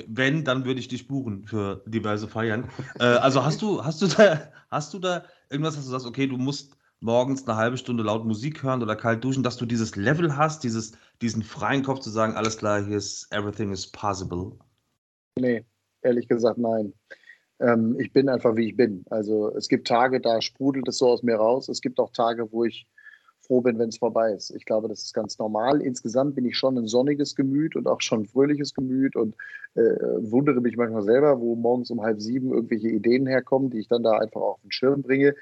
wenn, 0.07 0.43
dann 0.43 0.65
würde 0.65 0.79
ich 0.79 0.87
dich 0.87 1.07
buchen 1.07 1.45
für 1.45 1.83
diverse 1.85 2.27
Feiern. 2.27 2.69
äh, 2.99 3.03
also 3.03 3.43
hast 3.43 3.61
du, 3.61 3.83
hast 3.83 4.01
du 4.01 4.07
da, 4.07 4.51
hast 4.69 4.93
du 4.93 4.99
da 4.99 5.25
irgendwas, 5.49 5.75
dass 5.75 5.85
du 5.85 5.91
sagst, 5.91 6.05
okay, 6.05 6.27
du 6.27 6.37
musst 6.37 6.75
morgens 7.01 7.47
eine 7.47 7.57
halbe 7.57 7.77
Stunde 7.77 8.03
laut 8.03 8.25
Musik 8.25 8.63
hören 8.63 8.81
oder 8.81 8.95
kalt 8.95 9.23
duschen, 9.23 9.43
dass 9.43 9.57
du 9.57 9.65
dieses 9.65 9.95
Level 9.95 10.35
hast, 10.35 10.63
dieses, 10.63 10.93
diesen 11.21 11.43
freien 11.43 11.83
Kopf 11.83 11.99
zu 11.99 12.09
sagen, 12.09 12.33
alles 12.33 12.57
klar, 12.57 12.83
hier 12.83 12.97
ist 12.97 13.27
everything 13.31 13.71
is 13.71 13.87
possible? 13.87 14.51
Nee, 15.37 15.65
ehrlich 16.01 16.27
gesagt, 16.27 16.57
nein. 16.57 16.93
Ähm, 17.61 17.97
ich 17.99 18.11
bin 18.13 18.29
einfach 18.29 18.55
wie 18.55 18.69
ich 18.69 18.75
bin. 18.75 19.05
Also 19.09 19.53
es 19.55 19.67
gibt 19.67 19.87
Tage, 19.87 20.21
da 20.21 20.41
sprudelt 20.41 20.87
es 20.87 20.97
so 20.97 21.07
aus 21.07 21.23
mir 21.23 21.35
raus. 21.35 21.69
Es 21.69 21.81
gibt 21.81 21.99
auch 21.99 22.11
Tage, 22.11 22.51
wo 22.51 22.65
ich 22.65 22.87
froh 23.49 23.61
bin, 23.61 23.79
wenn 23.79 23.89
es 23.89 23.97
vorbei 23.97 24.31
ist. 24.31 24.51
Ich 24.51 24.63
glaube, 24.63 24.87
das 24.87 25.01
ist 25.01 25.13
ganz 25.13 25.39
normal. 25.39 25.81
Insgesamt 25.81 26.35
bin 26.35 26.45
ich 26.45 26.55
schon 26.55 26.77
ein 26.77 26.85
sonniges 26.85 27.35
Gemüt 27.35 27.75
und 27.75 27.87
auch 27.87 27.99
schon 27.99 28.21
ein 28.21 28.25
fröhliches 28.27 28.75
Gemüt 28.75 29.15
und 29.15 29.35
äh, 29.73 29.81
wundere 30.19 30.61
mich 30.61 30.77
manchmal 30.77 31.01
selber, 31.01 31.39
wo 31.41 31.55
morgens 31.55 31.89
um 31.89 32.03
halb 32.03 32.21
sieben 32.21 32.53
irgendwelche 32.53 32.89
Ideen 32.89 33.25
herkommen, 33.25 33.71
die 33.71 33.79
ich 33.79 33.87
dann 33.87 34.03
da 34.03 34.11
einfach 34.19 34.41
auf 34.41 34.61
den 34.61 34.71
Schirm 34.71 35.01
bringe. 35.01 35.33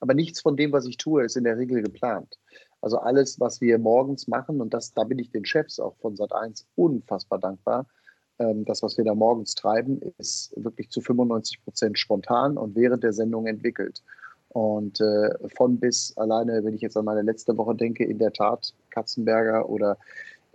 Aber 0.00 0.12
nichts 0.12 0.40
von 0.40 0.56
dem, 0.56 0.72
was 0.72 0.86
ich 0.86 0.96
tue, 0.96 1.24
ist 1.24 1.36
in 1.36 1.44
der 1.44 1.56
Regel 1.56 1.82
geplant. 1.82 2.36
Also 2.80 2.98
alles, 2.98 3.38
was 3.38 3.60
wir 3.60 3.78
morgens 3.78 4.26
machen, 4.26 4.60
und 4.60 4.74
das, 4.74 4.92
da 4.92 5.04
bin 5.04 5.20
ich 5.20 5.30
den 5.30 5.44
Chefs 5.44 5.78
auch 5.78 5.94
von 5.98 6.16
Sat1 6.16 6.64
unfassbar 6.74 7.38
dankbar. 7.38 7.86
Ähm, 8.40 8.64
das, 8.64 8.82
was 8.82 8.98
wir 8.98 9.04
da 9.04 9.14
morgens 9.14 9.54
treiben, 9.54 10.00
ist 10.18 10.52
wirklich 10.56 10.90
zu 10.90 11.00
95 11.00 11.62
Prozent 11.62 11.96
spontan 11.96 12.58
und 12.58 12.74
während 12.74 13.04
der 13.04 13.12
Sendung 13.12 13.46
entwickelt. 13.46 14.02
Und 14.52 15.00
äh, 15.00 15.30
von 15.56 15.78
bis 15.78 16.14
alleine, 16.18 16.62
wenn 16.62 16.74
ich 16.74 16.82
jetzt 16.82 16.96
an 16.96 17.06
meine 17.06 17.22
letzte 17.22 17.56
Woche 17.56 17.74
denke, 17.74 18.04
in 18.04 18.18
der 18.18 18.32
Tat 18.32 18.74
Katzenberger 18.90 19.68
oder 19.68 19.96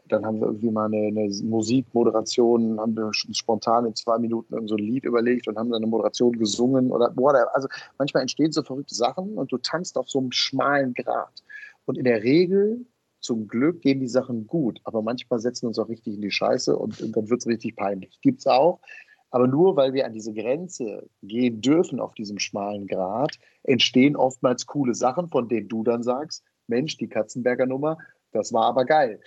dann 0.07 0.25
haben 0.25 0.39
wir 0.39 0.47
irgendwie 0.47 0.69
mal 0.69 0.85
eine, 0.85 1.07
eine 1.07 1.29
Musikmoderation, 1.43 2.79
haben 2.79 2.95
wir 2.95 3.11
spontan 3.13 3.85
in 3.85 3.95
zwei 3.95 4.19
Minuten 4.19 4.67
so 4.67 4.75
ein 4.75 4.83
Lied 4.83 5.03
überlegt 5.03 5.47
und 5.47 5.57
haben 5.57 5.71
dann 5.71 5.81
eine 5.81 5.89
Moderation 5.89 6.37
gesungen 6.37 6.91
oder 6.91 7.11
whatever. 7.15 7.53
Also 7.55 7.67
manchmal 7.97 8.21
entstehen 8.21 8.51
so 8.51 8.63
verrückte 8.63 8.95
Sachen 8.95 9.33
und 9.33 9.51
du 9.51 9.57
tanzt 9.57 9.97
auf 9.97 10.09
so 10.09 10.19
einem 10.19 10.31
schmalen 10.31 10.93
Grat. 10.93 11.43
Und 11.85 11.97
in 11.97 12.03
der 12.03 12.23
Regel, 12.23 12.85
zum 13.19 13.47
Glück, 13.47 13.81
gehen 13.81 13.99
die 13.99 14.07
Sachen 14.07 14.45
gut. 14.47 14.79
Aber 14.83 15.01
manchmal 15.01 15.39
setzen 15.39 15.63
wir 15.63 15.69
uns 15.69 15.79
auch 15.79 15.89
richtig 15.89 16.15
in 16.15 16.21
die 16.21 16.31
Scheiße 16.31 16.77
und, 16.77 17.01
und 17.01 17.17
dann 17.17 17.29
wird 17.29 17.41
es 17.41 17.47
richtig 17.47 17.75
peinlich. 17.75 18.19
Gibt 18.21 18.39
es 18.39 18.47
auch. 18.47 18.79
Aber 19.29 19.47
nur 19.47 19.75
weil 19.75 19.93
wir 19.93 20.05
an 20.05 20.13
diese 20.13 20.33
Grenze 20.33 21.09
gehen 21.21 21.61
dürfen 21.61 21.99
auf 21.99 22.13
diesem 22.13 22.39
schmalen 22.39 22.87
Grat, 22.87 23.37
entstehen 23.63 24.15
oftmals 24.15 24.65
coole 24.65 24.95
Sachen, 24.95 25.27
von 25.27 25.49
denen 25.49 25.67
du 25.67 25.83
dann 25.83 26.03
sagst, 26.03 26.43
Mensch, 26.67 26.97
die 26.97 27.09
Katzenberger 27.09 27.65
Nummer, 27.65 27.97
das 28.31 28.53
war 28.53 28.65
aber 28.65 28.85
geil. 28.85 29.19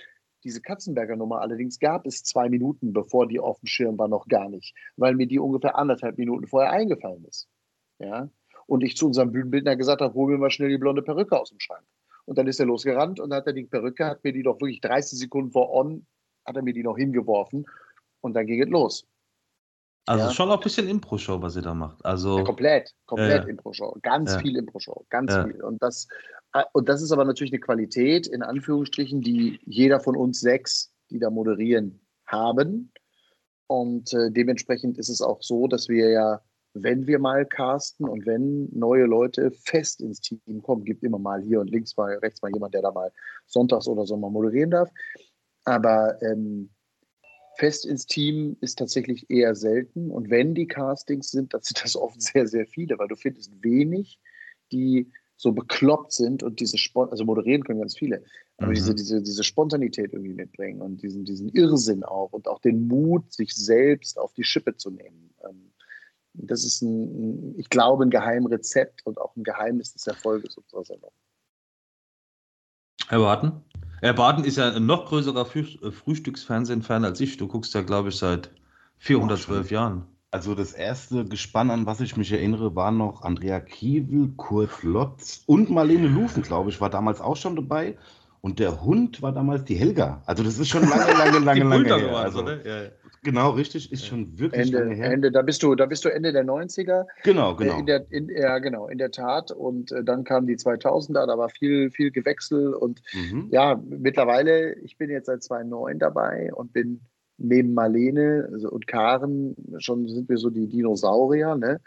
Diese 0.44 0.62
Katzenberger 0.62 1.16
Nummer 1.16 1.40
allerdings 1.40 1.78
gab 1.78 2.06
es 2.06 2.22
zwei 2.22 2.48
Minuten, 2.48 2.92
bevor 2.92 3.26
die 3.26 3.40
auf 3.40 3.60
dem 3.60 3.66
Schirm 3.66 3.98
war, 3.98 4.08
noch 4.08 4.26
gar 4.26 4.48
nicht, 4.48 4.74
weil 4.96 5.14
mir 5.14 5.26
die 5.26 5.38
ungefähr 5.38 5.76
anderthalb 5.76 6.16
Minuten 6.16 6.46
vorher 6.46 6.72
eingefallen 6.72 7.24
ist. 7.24 7.48
Ja? 7.98 8.30
Und 8.66 8.82
ich 8.82 8.96
zu 8.96 9.06
unserem 9.06 9.32
Bühnenbildner 9.32 9.76
gesagt 9.76 10.00
habe, 10.00 10.14
hol 10.14 10.30
mir 10.30 10.38
mal 10.38 10.50
schnell 10.50 10.70
die 10.70 10.78
blonde 10.78 11.02
Perücke 11.02 11.38
aus 11.38 11.50
dem 11.50 11.60
Schrank. 11.60 11.84
Und 12.24 12.38
dann 12.38 12.46
ist 12.46 12.60
er 12.60 12.66
losgerannt 12.66 13.20
und 13.20 13.34
hat 13.34 13.46
er 13.46 13.52
die 13.52 13.64
Perücke, 13.64 14.06
hat 14.06 14.24
mir 14.24 14.32
die 14.32 14.42
doch 14.42 14.60
wirklich 14.60 14.80
30 14.80 15.18
Sekunden 15.18 15.50
vor 15.50 15.70
On, 15.74 16.06
hat 16.46 16.56
er 16.56 16.62
mir 16.62 16.72
die 16.72 16.82
noch 16.82 16.96
hingeworfen 16.96 17.66
und 18.20 18.34
dann 18.34 18.46
ging 18.46 18.62
es 18.62 18.68
los. 18.68 19.06
Also 20.06 20.24
ja. 20.24 20.30
schon 20.32 20.50
auch 20.50 20.56
ein 20.56 20.62
bisschen 20.62 20.88
Impro-Show, 20.88 21.40
was 21.42 21.56
ihr 21.56 21.62
da 21.62 21.74
macht. 21.74 22.04
Also 22.04 22.38
ja, 22.38 22.44
komplett, 22.44 22.94
komplett 23.06 23.44
ja, 23.44 23.48
Impro-Show. 23.48 23.98
Ganz 24.02 24.34
viel 24.36 24.56
Impro-Show, 24.56 25.06
ganz 25.08 25.34
viel. 25.34 25.62
Und 25.62 25.82
das, 25.82 26.08
äh, 26.54 26.64
und 26.72 26.88
das 26.88 27.02
ist 27.02 27.12
aber 27.12 27.24
natürlich 27.24 27.52
eine 27.52 27.60
Qualität, 27.60 28.26
in 28.26 28.42
Anführungsstrichen, 28.42 29.20
die 29.20 29.60
jeder 29.64 30.00
von 30.00 30.16
uns 30.16 30.40
sechs, 30.40 30.92
die 31.10 31.18
da 31.18 31.30
moderieren, 31.30 32.00
haben. 32.26 32.92
Und 33.66 34.12
äh, 34.14 34.30
dementsprechend 34.30 34.98
ist 34.98 35.10
es 35.10 35.20
auch 35.20 35.42
so, 35.42 35.68
dass 35.68 35.88
wir 35.88 36.10
ja, 36.10 36.40
wenn 36.74 37.06
wir 37.06 37.18
mal 37.18 37.46
casten 37.46 38.08
und 38.08 38.26
wenn 38.26 38.68
neue 38.72 39.04
Leute 39.04 39.52
fest 39.52 40.00
ins 40.00 40.20
Team 40.20 40.62
kommen, 40.62 40.84
gibt 40.84 41.04
immer 41.04 41.18
mal 41.18 41.40
hier 41.42 41.60
und 41.60 41.70
links 41.70 41.96
mal, 41.96 42.18
rechts 42.18 42.42
mal 42.42 42.50
jemand, 42.52 42.74
der 42.74 42.82
da 42.82 42.90
mal 42.90 43.12
sonntags 43.46 43.86
oder 43.86 44.06
so 44.06 44.16
mal 44.16 44.30
moderieren 44.30 44.70
darf. 44.70 44.90
Aber 45.64 46.20
ähm, 46.22 46.70
fest 47.60 47.84
ins 47.84 48.06
Team 48.06 48.56
ist 48.62 48.78
tatsächlich 48.78 49.28
eher 49.28 49.54
selten. 49.54 50.10
Und 50.10 50.30
wenn 50.30 50.54
die 50.54 50.66
Castings 50.66 51.30
sind, 51.30 51.52
dann 51.52 51.60
sind 51.62 51.84
das 51.84 51.94
oft 51.94 52.20
sehr, 52.20 52.46
sehr 52.46 52.66
viele, 52.66 52.98
weil 52.98 53.08
du 53.08 53.16
findest 53.16 53.52
wenig, 53.62 54.18
die 54.72 55.12
so 55.36 55.52
bekloppt 55.52 56.12
sind 56.12 56.42
und 56.42 56.60
diese 56.60 56.78
Spont 56.78 57.12
also 57.12 57.24
moderieren 57.24 57.64
können 57.64 57.80
ganz 57.80 57.96
viele, 57.96 58.22
aber 58.58 58.68
mhm. 58.68 58.74
diese, 58.74 58.94
diese, 58.94 59.22
diese 59.22 59.42
Spontanität 59.42 60.12
irgendwie 60.12 60.34
mitbringen 60.34 60.82
und 60.82 61.02
diesen, 61.02 61.24
diesen 61.24 61.48
Irrsinn 61.48 62.02
auch 62.02 62.32
und 62.32 62.46
auch 62.46 62.60
den 62.60 62.86
Mut, 62.86 63.32
sich 63.32 63.54
selbst 63.54 64.18
auf 64.18 64.34
die 64.34 64.44
Schippe 64.44 64.76
zu 64.76 64.90
nehmen. 64.90 65.30
Ähm, 65.48 65.72
das 66.34 66.64
ist 66.64 66.82
ein, 66.82 67.58
ich 67.58 67.70
glaube, 67.70 68.04
ein 68.04 68.10
Geheimrezept 68.10 69.04
und 69.06 69.18
auch 69.18 69.34
ein 69.36 69.42
Geheimnis 69.42 69.94
des 69.94 70.06
Erfolges 70.06 70.56
unserer 70.56 70.84
Sendung. 70.84 71.12
Herr 73.10 73.18
Barton? 73.18 73.64
Herr 74.02 74.12
Baden 74.12 74.44
ist 74.44 74.56
ja 74.56 74.70
ein 74.70 74.86
noch 74.86 75.06
größerer 75.06 75.44
Früh 75.44 75.64
Frühstücksfernsehen-Fan 75.64 77.04
als 77.04 77.18
ich. 77.18 77.36
Du 77.38 77.48
guckst 77.48 77.74
ja, 77.74 77.82
glaube 77.82 78.10
ich, 78.10 78.16
seit 78.16 78.52
412 78.98 79.66
oh, 79.66 79.74
Jahren. 79.74 80.02
Also 80.30 80.54
das 80.54 80.72
erste 80.74 81.24
Gespann, 81.24 81.72
an 81.72 81.86
was 81.86 82.00
ich 82.00 82.16
mich 82.16 82.30
erinnere, 82.30 82.76
war 82.76 82.92
noch 82.92 83.22
Andrea 83.22 83.58
Kiewel, 83.58 84.28
Kurt 84.36 84.84
Lotz 84.84 85.42
und 85.46 85.70
Marlene 85.70 86.06
Lufen, 86.06 86.44
glaube 86.44 86.70
ich, 86.70 86.80
war 86.80 86.88
damals 86.88 87.20
auch 87.20 87.34
schon 87.34 87.56
dabei. 87.56 87.98
Und 88.42 88.60
der 88.60 88.80
Hund 88.80 89.20
war 89.22 89.32
damals 89.32 89.64
die 89.64 89.74
Helga. 89.74 90.22
Also 90.26 90.44
das 90.44 90.60
ist 90.60 90.68
schon 90.68 90.88
lange, 90.88 91.12
lange, 91.12 91.38
lange, 91.44 91.64
lange 91.64 91.96
her. 91.96 92.16
Also, 92.16 92.42
ne? 92.42 92.60
ja, 92.64 92.82
ja. 92.84 92.90
Genau, 93.22 93.50
richtig, 93.50 93.92
ist 93.92 94.06
schon 94.06 94.38
wirklich 94.38 94.66
Ende, 94.66 94.78
lange 94.78 94.94
her. 94.94 95.12
Ende, 95.12 95.30
da 95.30 95.42
bist 95.42 95.62
du, 95.62 95.74
da 95.74 95.84
bist 95.84 96.04
du 96.04 96.08
Ende 96.08 96.32
der 96.32 96.44
90er. 96.44 97.06
Genau, 97.22 97.54
genau. 97.54 97.78
In 97.78 97.86
der, 97.86 98.10
in, 98.10 98.30
ja, 98.30 98.58
genau, 98.58 98.88
in 98.88 98.96
der 98.96 99.10
Tat. 99.10 99.50
Und 99.50 99.92
äh, 99.92 100.02
dann 100.02 100.24
kamen 100.24 100.46
die 100.46 100.56
2000er, 100.56 101.26
da 101.26 101.36
war 101.36 101.50
viel, 101.50 101.90
viel 101.90 102.10
Gewechsel. 102.10 102.72
Und 102.72 103.02
mhm. 103.12 103.48
ja, 103.50 103.78
mittlerweile, 103.86 104.74
ich 104.80 104.96
bin 104.96 105.10
jetzt 105.10 105.26
seit 105.26 105.42
2009 105.42 105.98
dabei 105.98 106.50
und 106.54 106.72
bin 106.72 107.02
neben 107.36 107.74
Marlene 107.74 108.48
also, 108.52 108.70
und 108.70 108.86
Karen, 108.86 109.54
schon 109.78 110.08
sind 110.08 110.28
wir 110.28 110.38
so 110.38 110.50
die 110.50 110.68
Dinosaurier, 110.68 111.56
ne? 111.56 111.80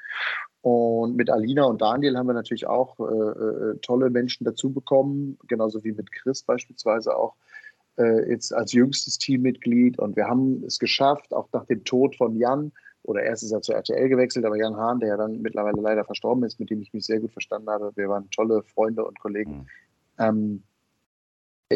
Und 0.62 1.18
mit 1.18 1.30
Alina 1.30 1.66
und 1.66 1.82
Daniel 1.82 2.18
haben 2.18 2.28
wir 2.28 2.34
natürlich 2.34 2.68
auch 2.68 2.98
äh, 3.00 3.04
äh, 3.04 3.78
tolle 3.82 4.10
Menschen 4.10 4.46
dazu 4.46 4.72
bekommen, 4.72 5.38
genauso 5.48 5.84
wie 5.84 5.92
mit 5.92 6.12
Chris 6.12 6.44
beispielsweise 6.44 7.18
auch 7.18 7.36
äh, 7.98 8.30
jetzt 8.30 8.54
als 8.54 8.74
jüngstes 8.74 9.18
Teammitglied. 9.18 10.00
Und 10.00 10.16
wir 10.16 10.28
haben 10.28 10.64
es 10.66 10.80
geschafft, 10.80 11.34
auch 11.34 11.48
nach 11.54 11.66
dem 11.66 11.84
Tod 11.84 12.16
von 12.16 12.36
Jan, 12.36 12.72
oder 13.04 13.24
erst 13.24 13.44
ist 13.44 13.52
er 13.52 13.62
zur 13.62 13.76
RTL 13.76 14.08
gewechselt, 14.08 14.46
aber 14.46 14.58
Jan 14.58 14.78
Hahn, 14.78 15.00
der 15.00 15.10
ja 15.10 15.18
dann 15.18 15.42
mittlerweile 15.42 15.82
leider 15.82 16.06
verstorben 16.06 16.44
ist, 16.46 16.60
mit 16.60 16.70
dem 16.70 16.82
ich 16.82 16.94
mich 16.94 17.06
sehr 17.06 17.20
gut 17.20 17.34
verstanden 17.34 17.70
habe, 17.70 17.92
wir 17.96 18.08
waren 18.08 18.30
tolle 18.30 18.64
Freunde 18.64 19.04
und 19.04 19.20
Kollegen, 19.20 19.52
mhm. 19.52 19.68
ähm, 20.20 20.64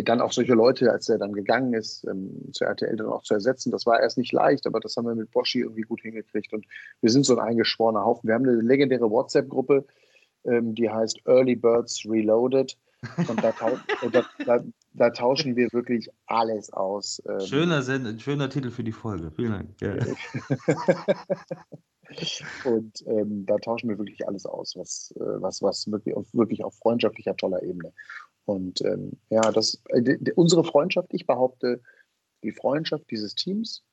dann 0.03 0.21
auch 0.21 0.31
solche 0.31 0.53
Leute, 0.53 0.91
als 0.91 1.09
er 1.09 1.17
dann 1.17 1.33
gegangen 1.33 1.74
ist, 1.74 2.05
ähm, 2.05 2.50
zur 2.53 2.67
RTL 2.67 2.95
dann 2.95 3.07
auch 3.07 3.24
zu 3.24 3.33
ersetzen, 3.33 3.71
das 3.71 3.86
war 3.86 4.00
erst 4.00 4.17
nicht 4.17 4.31
leicht, 4.31 4.67
aber 4.67 4.79
das 4.79 4.95
haben 4.95 5.07
wir 5.07 5.15
mit 5.15 5.31
Boschi 5.31 5.62
irgendwie 5.62 5.81
gut 5.81 6.01
hingekriegt. 6.01 6.53
Und 6.53 6.65
wir 7.01 7.09
sind 7.09 7.25
so 7.25 7.38
ein 7.38 7.45
eingeschworener 7.45 8.05
Haufen. 8.05 8.27
Wir 8.27 8.36
haben 8.36 8.47
eine 8.47 8.62
legendäre 8.62 9.09
WhatsApp-Gruppe, 9.09 9.86
ähm, 10.45 10.75
die 10.75 10.89
heißt 10.89 11.21
Early 11.25 11.55
Birds 11.55 12.05
Reloaded. 12.07 12.77
Und 13.27 13.43
da, 13.43 13.53
und 14.01 14.15
da, 14.15 14.25
da, 14.45 14.63
da, 14.94 15.10
tauschen 15.10 15.56
wir 15.56 15.70
wirklich 15.74 16.10
alles 16.25 16.72
aus. 16.74 17.22
Ähm, 17.27 17.39
schöner, 17.41 17.82
Send 17.82 18.22
schöner 18.22 18.50
Titel 18.50 18.72
für 18.72 18.84
die 18.84 18.91
Folge. 18.91 19.32
Vielen 19.32 19.51
Dank. 19.51 19.82
Ja. 19.82 19.96
und 22.65 23.03
ähm, 23.08 23.46
da 23.46 23.58
tauschen 23.58 23.89
wir 23.89 23.98
wirklich 23.98 24.27
alles 24.27 24.46
aus, 24.46 24.75
was, 24.75 25.13
äh, 25.17 25.41
was, 25.41 25.62
was 25.62 25.91
wirklich, 25.91 26.15
auf, 26.15 26.34
wirklich 26.34 26.63
auf 26.63 26.75
freundschaftlicher, 26.75 27.36
toller 27.36 27.62
Ebene. 27.63 27.94
Und 28.46 28.82
ähm, 28.82 29.20
ja, 29.29 29.51
das, 29.51 29.82
äh, 29.89 30.17
unsere 30.36 30.63
Freundschaft, 30.63 31.13
ich 31.13 31.27
behaupte, 31.27 31.82
die 32.44 32.53
Freundschaft 32.53 33.12
dieses 33.12 33.36
Teams 33.36 33.84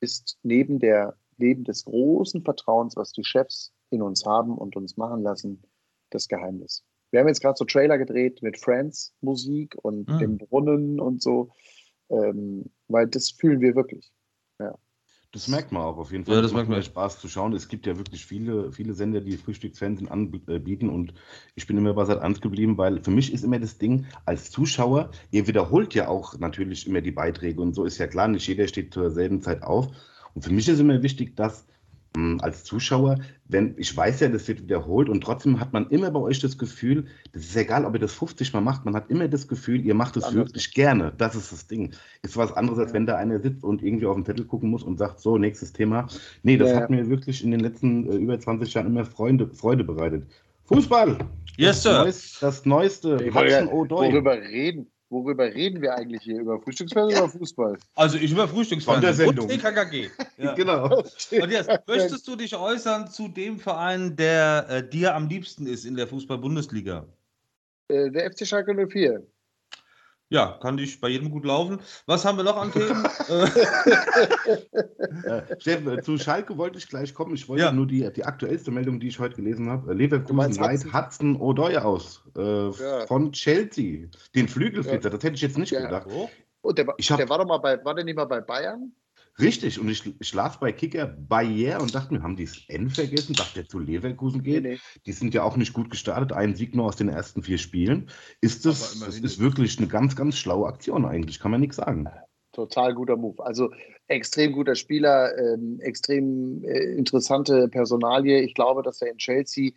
ist 0.00 0.38
neben, 0.42 0.78
der, 0.78 1.16
neben 1.38 1.64
des 1.64 1.84
großen 1.84 2.42
Vertrauens, 2.42 2.96
was 2.96 3.12
die 3.12 3.24
Chefs 3.24 3.72
in 3.90 4.02
uns 4.02 4.26
haben 4.26 4.58
und 4.58 4.76
uns 4.76 4.96
machen 4.96 5.22
lassen, 5.22 5.62
das 6.10 6.28
Geheimnis. 6.28 6.84
Wir 7.12 7.20
haben 7.20 7.28
jetzt 7.28 7.42
gerade 7.42 7.56
so 7.56 7.64
Trailer 7.64 7.98
gedreht 7.98 8.42
mit 8.42 8.58
Friends 8.58 9.14
Musik 9.20 9.76
und 9.82 10.08
mhm. 10.08 10.18
dem 10.18 10.38
Brunnen 10.38 10.98
und 10.98 11.22
so, 11.22 11.52
ähm, 12.08 12.70
weil 12.88 13.06
das 13.06 13.30
fühlen 13.30 13.60
wir 13.60 13.76
wirklich. 13.76 14.10
Ja. 14.58 14.74
Das 15.30 15.46
merkt 15.46 15.72
man 15.72 15.82
auch 15.82 15.98
auf 15.98 16.10
jeden 16.10 16.24
Fall. 16.24 16.36
Ja, 16.36 16.42
das, 16.42 16.52
macht 16.52 16.68
mir 16.68 16.82
Spaß 16.82 17.20
zu 17.20 17.28
schauen. 17.28 17.52
Es 17.52 17.68
gibt 17.68 17.86
ja 17.86 17.98
wirklich 17.98 18.24
viele, 18.24 18.72
viele 18.72 18.94
Sender, 18.94 19.20
die 19.20 19.36
Frühstücksfernsehen 19.36 20.10
anbieten 20.10 20.88
und 20.88 21.12
ich 21.54 21.66
bin 21.66 21.76
immer 21.76 21.92
bei 21.92 22.06
Sat 22.06 22.20
1 22.20 22.40
geblieben, 22.40 22.78
weil 22.78 23.02
für 23.02 23.10
mich 23.10 23.32
ist 23.32 23.44
immer 23.44 23.58
das 23.58 23.76
Ding 23.76 24.06
als 24.24 24.50
Zuschauer, 24.50 25.10
ihr 25.30 25.46
wiederholt 25.46 25.94
ja 25.94 26.08
auch 26.08 26.38
natürlich 26.38 26.86
immer 26.86 27.02
die 27.02 27.12
Beiträge 27.12 27.60
und 27.60 27.74
so 27.74 27.84
ist 27.84 27.98
ja 27.98 28.06
klar, 28.06 28.28
nicht 28.28 28.46
jeder 28.46 28.66
steht 28.68 28.92
zur 28.92 29.10
selben 29.10 29.42
Zeit 29.42 29.62
auf. 29.62 29.88
Und 30.34 30.42
für 30.42 30.52
mich 30.52 30.66
ist 30.66 30.80
immer 30.80 31.02
wichtig, 31.02 31.36
dass 31.36 31.66
als 32.40 32.64
Zuschauer, 32.64 33.18
wenn 33.48 33.74
ich 33.78 33.96
weiß 33.96 34.20
ja, 34.20 34.28
das 34.28 34.46
wird 34.48 34.62
wiederholt 34.62 35.08
und 35.08 35.22
trotzdem 35.22 35.58
hat 35.60 35.72
man 35.72 35.88
immer 35.88 36.10
bei 36.10 36.20
euch 36.20 36.40
das 36.40 36.58
Gefühl, 36.58 37.06
das 37.32 37.42
ist 37.44 37.56
egal, 37.56 37.84
ob 37.84 37.94
ihr 37.94 38.00
das 38.00 38.12
50 38.12 38.52
Mal 38.52 38.60
macht, 38.60 38.84
man 38.84 38.94
hat 38.94 39.10
immer 39.10 39.28
das 39.28 39.48
Gefühl, 39.48 39.84
ihr 39.84 39.94
macht 39.94 40.16
es 40.16 40.34
wirklich 40.34 40.74
gerne. 40.74 41.12
Das 41.16 41.34
ist 41.34 41.52
das 41.52 41.66
Ding. 41.66 41.92
Ist 42.22 42.36
was 42.36 42.52
anderes, 42.52 42.78
als 42.78 42.92
wenn 42.92 43.06
da 43.06 43.16
einer 43.16 43.40
sitzt 43.40 43.64
und 43.64 43.82
irgendwie 43.82 44.06
auf 44.06 44.16
den 44.16 44.24
Zettel 44.24 44.44
gucken 44.44 44.70
muss 44.70 44.82
und 44.82 44.98
sagt, 44.98 45.20
so, 45.20 45.38
nächstes 45.38 45.72
Thema. 45.72 46.06
Nee, 46.42 46.56
das 46.56 46.70
ja, 46.70 46.76
hat 46.76 46.90
mir 46.90 47.08
wirklich 47.08 47.42
in 47.42 47.50
den 47.50 47.60
letzten 47.60 48.10
äh, 48.10 48.16
über 48.16 48.38
20 48.38 48.74
Jahren 48.74 48.86
immer 48.86 49.04
Freunde, 49.04 49.48
Freude 49.48 49.84
bereitet. 49.84 50.24
Fußball! 50.64 51.18
Yes, 51.56 51.82
das 51.82 51.82
Sir! 51.82 52.02
Neueste, 52.02 52.38
das 52.40 52.66
Neueste. 52.66 53.16
Hudson 53.34 53.70
Worüber 53.70 54.40
reden, 54.40 54.86
Worüber 55.12 55.44
reden 55.44 55.82
wir 55.82 55.94
eigentlich 55.94 56.22
hier? 56.22 56.40
Über 56.40 56.58
Frühstücksfernsehen 56.58 57.20
oder 57.20 57.30
Fußball? 57.30 57.76
Also 57.94 58.16
ich 58.16 58.32
über 58.32 58.48
Frühstücksfernsehen. 58.48 58.94
Von 58.94 59.02
der 59.02 59.12
Sendung. 59.12 59.44
Und 59.44 59.52
TKKG. 59.52 60.08
Ja. 60.38 60.54
genau. 60.54 61.00
Und 61.00 61.50
jetzt, 61.50 61.68
möchtest 61.86 62.26
du 62.26 62.34
dich 62.34 62.56
äußern 62.56 63.08
zu 63.08 63.28
dem 63.28 63.58
Verein, 63.58 64.16
der 64.16 64.66
äh, 64.70 64.88
dir 64.88 65.14
am 65.14 65.28
liebsten 65.28 65.66
ist 65.66 65.84
in 65.84 65.96
der 65.96 66.06
Fußball-Bundesliga? 66.06 67.06
Äh, 67.88 68.10
der 68.10 68.32
FC 68.32 68.46
Schalke 68.46 68.74
04. 68.74 69.22
Ja, 70.32 70.58
kann 70.62 70.78
dich 70.78 70.98
bei 70.98 71.10
jedem 71.10 71.30
gut 71.30 71.44
laufen. 71.44 71.78
Was 72.06 72.24
haben 72.24 72.38
wir 72.38 72.44
noch 72.44 72.56
an 72.56 72.72
Themen? 72.72 73.06
ja, 75.26 75.42
Steffen, 75.58 76.02
zu 76.02 76.16
Schalke 76.16 76.56
wollte 76.56 76.78
ich 76.78 76.88
gleich 76.88 77.12
kommen. 77.12 77.34
Ich 77.34 77.50
wollte 77.50 77.64
ja. 77.64 77.70
nur 77.70 77.86
die, 77.86 78.10
die 78.10 78.24
aktuellste 78.24 78.70
Meldung, 78.70 78.98
die 78.98 79.08
ich 79.08 79.18
heute 79.18 79.36
gelesen 79.36 79.68
habe. 79.68 79.92
Leverkusen 79.92 80.54
leiht 80.54 80.90
Hudson 80.90 81.36
O'Doy 81.36 81.76
aus 81.76 82.22
äh, 82.34 82.70
ja. 82.70 83.06
von 83.06 83.32
Chelsea. 83.32 84.08
Den 84.34 84.48
Flügelflitzer, 84.48 85.10
das 85.10 85.22
hätte 85.22 85.34
ich 85.34 85.42
jetzt 85.42 85.58
nicht 85.58 85.68
gedacht. 85.68 86.06
Oh. 86.10 86.30
Und 86.62 86.78
der, 86.78 86.86
der 86.86 87.28
war 87.28 87.36
doch 87.36 87.46
mal 87.46 87.58
bei, 87.58 87.84
war 87.84 87.94
der 87.94 88.04
nicht 88.04 88.16
mal 88.16 88.24
bei 88.24 88.40
Bayern? 88.40 88.90
Richtig, 89.38 89.80
und 89.80 89.88
ich, 89.88 90.02
ich 90.20 90.34
las 90.34 90.60
bei 90.60 90.72
Kicker 90.72 91.06
Bayer 91.06 91.80
und 91.80 91.94
dachte 91.94 92.12
mir, 92.12 92.22
haben 92.22 92.36
die 92.36 92.44
das 92.44 92.62
N 92.68 92.90
vergessen, 92.90 93.34
dass 93.34 93.54
der 93.54 93.66
zu 93.66 93.78
Leverkusen 93.78 94.42
geht? 94.42 94.62
Nee, 94.62 94.72
nee. 94.74 94.78
Die 95.06 95.12
sind 95.12 95.32
ja 95.32 95.42
auch 95.42 95.56
nicht 95.56 95.72
gut 95.72 95.90
gestartet, 95.90 96.32
ein 96.32 96.54
Sieg 96.54 96.74
nur 96.74 96.86
aus 96.86 96.96
den 96.96 97.08
ersten 97.08 97.42
vier 97.42 97.58
Spielen. 97.58 98.10
Ist 98.40 98.66
das, 98.66 99.00
das 99.00 99.18
ist 99.18 99.38
wirklich 99.38 99.78
eine 99.78 99.88
ganz, 99.88 100.16
ganz 100.16 100.36
schlaue 100.36 100.68
Aktion 100.68 101.06
eigentlich, 101.06 101.40
kann 101.40 101.50
man 101.50 101.60
nichts 101.60 101.76
sagen. 101.76 102.08
Total 102.52 102.94
guter 102.94 103.16
Move. 103.16 103.42
Also 103.42 103.70
extrem 104.08 104.52
guter 104.52 104.74
Spieler, 104.74 105.36
ähm, 105.38 105.80
extrem 105.80 106.62
äh, 106.64 106.92
interessante 106.94 107.68
Personalie. 107.68 108.42
Ich 108.42 108.54
glaube, 108.54 108.82
dass 108.82 109.00
er 109.00 109.10
in 109.10 109.16
Chelsea 109.16 109.70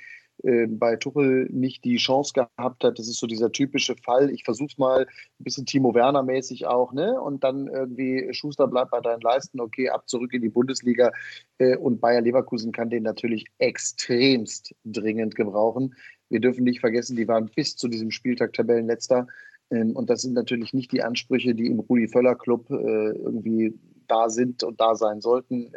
äh, 0.45 0.67
bei 0.67 0.95
Tuchel 0.95 1.47
nicht 1.51 1.83
die 1.83 1.97
Chance 1.97 2.33
gehabt 2.33 2.83
hat. 2.83 2.99
Das 2.99 3.07
ist 3.07 3.19
so 3.19 3.25
dieser 3.25 3.51
typische 3.51 3.95
Fall. 3.95 4.29
Ich 4.29 4.43
versuche 4.43 4.67
es 4.67 4.77
mal 4.77 5.01
ein 5.01 5.43
bisschen 5.43 5.65
Timo 5.65 5.95
Werner 5.95 6.21
mäßig 6.21 6.67
auch, 6.67 6.93
ne? 6.93 7.19
Und 7.19 7.43
dann 7.43 7.67
irgendwie 7.67 8.29
Schuster 8.31 8.67
bleibt 8.67 8.91
bei 8.91 9.01
deinen 9.01 9.21
Leisten, 9.21 9.59
okay, 9.59 9.89
ab 9.89 10.07
zurück 10.07 10.33
in 10.33 10.43
die 10.43 10.49
Bundesliga. 10.49 11.11
Äh, 11.57 11.77
und 11.77 11.99
Bayer 11.99 12.21
Leverkusen 12.21 12.71
kann 12.71 12.91
den 12.91 13.03
natürlich 13.03 13.45
extremst 13.57 14.75
dringend 14.83 15.35
gebrauchen. 15.35 15.95
Wir 16.29 16.39
dürfen 16.39 16.63
nicht 16.63 16.79
vergessen, 16.79 17.15
die 17.15 17.27
waren 17.27 17.49
bis 17.55 17.75
zu 17.75 17.87
diesem 17.87 18.11
Spieltag 18.11 18.53
Tabellenletzter. 18.53 19.25
Ähm, 19.71 19.95
und 19.95 20.11
das 20.11 20.21
sind 20.21 20.33
natürlich 20.33 20.73
nicht 20.73 20.91
die 20.91 21.01
Ansprüche, 21.01 21.55
die 21.55 21.65
im 21.65 21.79
Rudi 21.79 22.07
Völler 22.07 22.35
Club 22.35 22.69
äh, 22.69 22.73
irgendwie 22.73 23.73
da 24.07 24.29
sind 24.29 24.61
und 24.61 24.79
da 24.79 24.93
sein 24.93 25.21
sollten. 25.21 25.71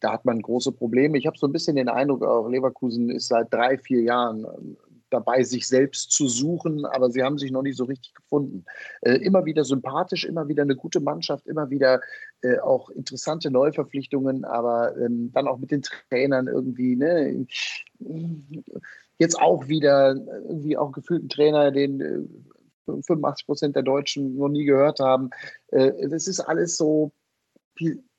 Da 0.00 0.12
hat 0.12 0.24
man 0.24 0.40
große 0.40 0.72
Probleme. 0.72 1.18
Ich 1.18 1.26
habe 1.26 1.38
so 1.38 1.46
ein 1.46 1.52
bisschen 1.52 1.76
den 1.76 1.88
Eindruck, 1.88 2.24
auch 2.24 2.48
Leverkusen 2.48 3.10
ist 3.10 3.28
seit 3.28 3.52
drei, 3.52 3.78
vier 3.78 4.02
Jahren 4.02 4.44
ähm, 4.44 4.76
dabei, 5.12 5.42
sich 5.42 5.68
selbst 5.68 6.10
zu 6.10 6.28
suchen, 6.28 6.84
aber 6.84 7.10
sie 7.10 7.22
haben 7.22 7.38
sich 7.38 7.50
noch 7.50 7.62
nicht 7.62 7.76
so 7.76 7.84
richtig 7.84 8.14
gefunden. 8.14 8.64
Äh, 9.02 9.16
immer 9.16 9.44
wieder 9.44 9.64
sympathisch, 9.64 10.24
immer 10.24 10.48
wieder 10.48 10.62
eine 10.62 10.76
gute 10.76 11.00
Mannschaft, 11.00 11.46
immer 11.46 11.70
wieder 11.70 12.00
äh, 12.40 12.58
auch 12.58 12.90
interessante 12.90 13.50
Neuverpflichtungen, 13.50 14.44
aber 14.44 14.96
ähm, 14.96 15.30
dann 15.32 15.48
auch 15.48 15.58
mit 15.58 15.70
den 15.70 15.82
Trainern 15.82 16.46
irgendwie, 16.46 16.96
ne, 16.96 17.46
jetzt 19.18 19.38
auch 19.40 19.68
wieder 19.68 20.14
irgendwie 20.14 20.76
auch 20.76 20.92
gefühlten 20.92 21.28
Trainer, 21.28 21.70
den 21.70 22.00
äh, 22.00 22.20
85 22.86 23.46
Prozent 23.46 23.76
der 23.76 23.82
Deutschen 23.82 24.36
noch 24.36 24.48
nie 24.48 24.64
gehört 24.64 25.00
haben. 25.00 25.30
Äh, 25.68 26.08
das 26.08 26.26
ist 26.26 26.40
alles 26.40 26.76
so. 26.76 27.12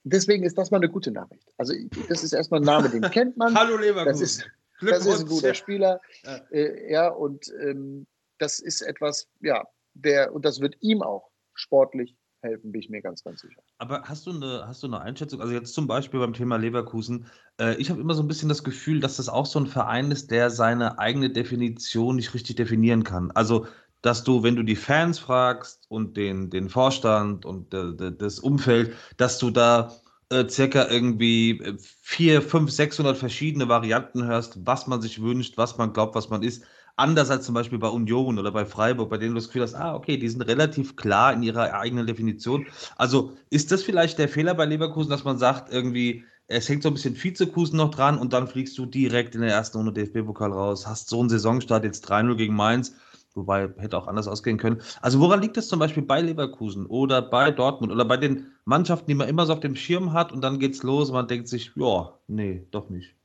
Deswegen 0.03 0.43
ist 0.43 0.57
das 0.57 0.72
mal 0.72 0.77
eine 0.77 0.89
gute 0.89 1.12
Nachricht. 1.12 1.50
Also, 1.57 1.74
das 2.10 2.24
ist 2.24 2.33
erstmal 2.33 2.60
ein 2.60 2.65
Name, 2.65 2.89
den 2.89 3.01
kennt 3.03 3.38
man. 3.38 3.55
Hallo 3.57 3.77
Leverkusen. 3.77 4.05
Das 4.05 4.22
ist, 4.22 4.50
das 4.81 5.05
ist 5.05 5.22
ein 5.22 5.27
guter 5.27 5.53
Spieler. 5.53 6.01
Ja, 6.24 6.36
äh, 6.51 6.91
ja 6.91 7.07
und 7.07 7.48
ähm, 7.62 8.05
das 8.38 8.60
ist 8.60 8.81
etwas, 8.81 9.29
ja, 9.39 9.63
der, 9.93 10.33
und 10.33 10.43
das 10.43 10.60
wird 10.60 10.75
ihm 10.81 11.01
auch 11.01 11.29
sportlich 11.53 12.17
helfen, 12.41 12.72
bin 12.72 12.81
ich 12.81 12.89
mir 12.89 13.01
ganz, 13.01 13.24
ganz 13.24 13.41
sicher. 13.41 13.62
Aber 13.77 14.03
hast 14.03 14.27
du 14.27 14.31
eine, 14.31 14.67
hast 14.67 14.83
du 14.83 14.88
eine 14.88 15.00
Einschätzung? 15.00 15.39
Also 15.39 15.53
jetzt 15.53 15.74
zum 15.74 15.88
Beispiel 15.88 16.19
beim 16.19 16.33
Thema 16.33 16.57
Leverkusen. 16.57 17.27
Äh, 17.57 17.75
ich 17.75 17.89
habe 17.89 18.01
immer 18.01 18.13
so 18.13 18.22
ein 18.22 18.27
bisschen 18.27 18.50
das 18.50 18.63
Gefühl, 18.63 19.00
dass 19.00 19.17
das 19.17 19.29
auch 19.29 19.45
so 19.45 19.60
ein 19.60 19.67
Verein 19.67 20.12
ist, 20.12 20.29
der 20.29 20.50
seine 20.50 21.00
eigene 21.00 21.29
Definition 21.29 22.17
nicht 22.17 22.33
richtig 22.33 22.57
definieren 22.57 23.03
kann. 23.03 23.31
Also 23.31 23.67
dass 24.03 24.24
du, 24.24 24.43
wenn 24.43 24.55
du 24.55 24.63
die 24.63 24.75
Fans 24.75 25.17
fragst 25.17 25.86
und 25.89 26.17
den, 26.17 26.50
den 26.50 26.69
Vorstand 26.69 27.45
und 27.45 27.74
de, 27.74 28.12
das 28.15 28.38
Umfeld, 28.38 28.93
dass 29.17 29.39
du 29.39 29.50
da 29.50 29.93
äh, 30.29 30.48
circa 30.50 30.89
irgendwie 30.89 31.51
äh, 31.60 31.77
vier, 31.79 32.41
fünf, 32.41 32.69
600 32.69 33.17
verschiedene 33.17 33.69
Varianten 33.69 34.25
hörst, 34.25 34.60
was 34.65 34.88
man 34.88 35.01
sich 35.01 35.22
wünscht, 35.22 35.57
was 35.57 35.77
man 35.77 35.93
glaubt, 35.93 36.15
was 36.15 36.29
man 36.29 36.43
ist. 36.43 36.63
Anders 36.98 37.29
als 37.31 37.45
zum 37.45 37.55
Beispiel 37.55 37.80
bei 37.80 37.88
Union 37.88 38.38
oder 38.38 38.51
bei 38.51 38.65
Freiburg, 38.65 39.10
bei 39.10 39.17
denen 39.17 39.32
du 39.32 39.39
das 39.39 39.47
Gefühl 39.47 39.63
hast, 39.63 39.73
ah, 39.73 39.95
okay, 39.95 40.17
die 40.17 40.30
sind 40.30 40.41
relativ 40.41 40.97
klar 40.97 41.34
in 41.34 41.41
ihrer 41.41 41.73
eigenen 41.73 42.06
Definition. 42.06 42.67
Also 42.97 43.32
ist 43.49 43.71
das 43.71 43.84
vielleicht 43.84 44.19
der 44.19 44.28
Fehler 44.28 44.54
bei 44.54 44.65
Leverkusen, 44.65 45.10
dass 45.10 45.23
man 45.23 45.38
sagt, 45.38 45.71
irgendwie, 45.71 46.25
es 46.47 46.67
hängt 46.67 46.84
so 46.84 46.89
ein 46.89 46.93
bisschen 46.93 47.15
Vizekusen 47.15 47.78
noch 47.78 47.89
dran 47.89 48.17
und 48.17 48.34
dann 48.34 48.49
fliegst 48.49 48.78
du 48.78 48.86
direkt 48.86 49.34
in 49.34 49.41
der 49.41 49.51
ersten 49.51 49.78
Runde 49.78 49.93
DFB-Pokal 49.93 50.51
raus, 50.51 50.86
hast 50.86 51.08
so 51.08 51.21
einen 51.21 51.30
Saisonstart 51.30 51.86
jetzt 51.86 52.12
3-0 52.12 52.36
gegen 52.36 52.56
Mainz 52.56 52.93
Wobei 53.36 53.69
hätte 53.78 53.98
auch 53.98 54.08
anders 54.08 54.28
ausgehen 54.28 54.58
können. 54.58 54.82
Also 55.02 55.19
woran 55.19 55.41
liegt 55.41 55.58
es 55.58 55.67
zum 55.67 55.80
Beispiel 55.80 56.04
bei 56.04 56.22
Leverkusen 56.22 56.86
oder 56.86 57.22
bei 57.22 57.52
Dortmund 57.52 57.91
oder 57.91 58.06
bei 58.06 58.17
den 58.17 58.52
Mannschaften, 58.65 59.08
die 59.08 59.15
man 59.15 59.28
immer 59.28 59.46
so 59.46 59.54
auf 59.54 59.60
dem 59.60 59.76
Schirm 59.76 60.13
hat 60.13 60.32
und 60.32 60.41
dann 60.41 60.60
geht's 60.60 60.84
los 60.84 61.10
und 61.10 61.15
man 61.15 61.28
denkt 61.28 61.48
sich, 61.48 61.72
ja, 61.76 62.13
nee, 62.28 62.67
doch 62.72 62.89
nicht. 62.89 63.15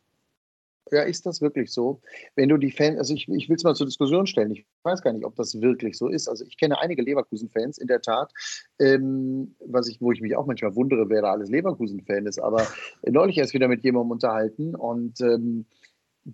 Ja, 0.90 1.02
ist 1.02 1.26
das 1.26 1.42
wirklich 1.42 1.70
so? 1.70 2.00
Wenn 2.34 2.48
du 2.48 2.56
die 2.56 2.70
Fans, 2.70 2.98
also 2.98 3.14
ich, 3.14 3.28
ich 3.28 3.48
will 3.48 3.56
es 3.56 3.64
mal 3.64 3.74
zur 3.74 3.86
Diskussion 3.86 4.26
stellen, 4.26 4.50
ich 4.50 4.64
weiß 4.84 5.02
gar 5.02 5.12
nicht, 5.12 5.24
ob 5.24 5.36
das 5.36 5.60
wirklich 5.60 5.98
so 5.98 6.08
ist. 6.08 6.28
Also 6.28 6.44
ich 6.44 6.56
kenne 6.56 6.80
einige 6.80 7.02
Leverkusen-Fans 7.02 7.78
in 7.78 7.88
der 7.88 8.00
Tat, 8.00 8.32
ähm, 8.78 9.54
was 9.60 9.88
ich, 9.88 10.00
wo 10.00 10.12
ich 10.12 10.20
mich 10.20 10.36
auch 10.36 10.46
manchmal 10.46 10.74
wundere, 10.74 11.08
wer 11.10 11.22
da 11.22 11.32
alles 11.32 11.50
Leverkusen-Fan 11.50 12.26
ist, 12.26 12.38
aber 12.38 12.66
neulich 13.06 13.36
erst 13.38 13.54
wieder 13.54 13.68
mit 13.68 13.84
jemandem 13.84 14.12
unterhalten 14.12 14.74
und 14.74 15.20
ähm, 15.20 15.66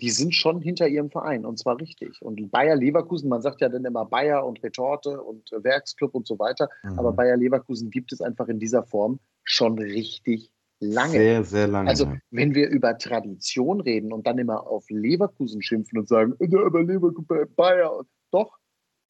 die 0.00 0.10
sind 0.10 0.34
schon 0.34 0.60
hinter 0.60 0.88
ihrem 0.88 1.10
Verein 1.10 1.46
und 1.46 1.58
zwar 1.58 1.80
richtig. 1.80 2.20
Und 2.20 2.50
Bayer 2.50 2.74
Leverkusen, 2.74 3.28
man 3.28 3.42
sagt 3.42 3.60
ja 3.60 3.68
dann 3.68 3.84
immer 3.84 4.04
Bayer 4.04 4.44
und 4.44 4.62
Retorte 4.62 5.22
und 5.22 5.50
Werksclub 5.52 6.14
und 6.14 6.26
so 6.26 6.38
weiter, 6.38 6.68
mhm. 6.82 6.98
aber 6.98 7.12
Bayer 7.12 7.36
Leverkusen 7.36 7.90
gibt 7.90 8.12
es 8.12 8.20
einfach 8.20 8.48
in 8.48 8.58
dieser 8.58 8.82
Form 8.82 9.20
schon 9.44 9.78
richtig 9.78 10.50
lange. 10.80 11.12
Sehr, 11.12 11.44
sehr 11.44 11.66
lange. 11.68 11.88
Also, 11.88 12.12
wenn 12.32 12.56
wir 12.56 12.68
über 12.70 12.98
Tradition 12.98 13.80
reden 13.80 14.12
und 14.12 14.26
dann 14.26 14.38
immer 14.38 14.66
auf 14.66 14.84
Leverkusen 14.90 15.62
schimpfen 15.62 16.00
und 16.00 16.08
sagen, 16.08 16.34
aber 16.40 16.82
Leverkusen, 16.82 17.26
Bayer, 17.54 18.04
doch, 18.32 18.58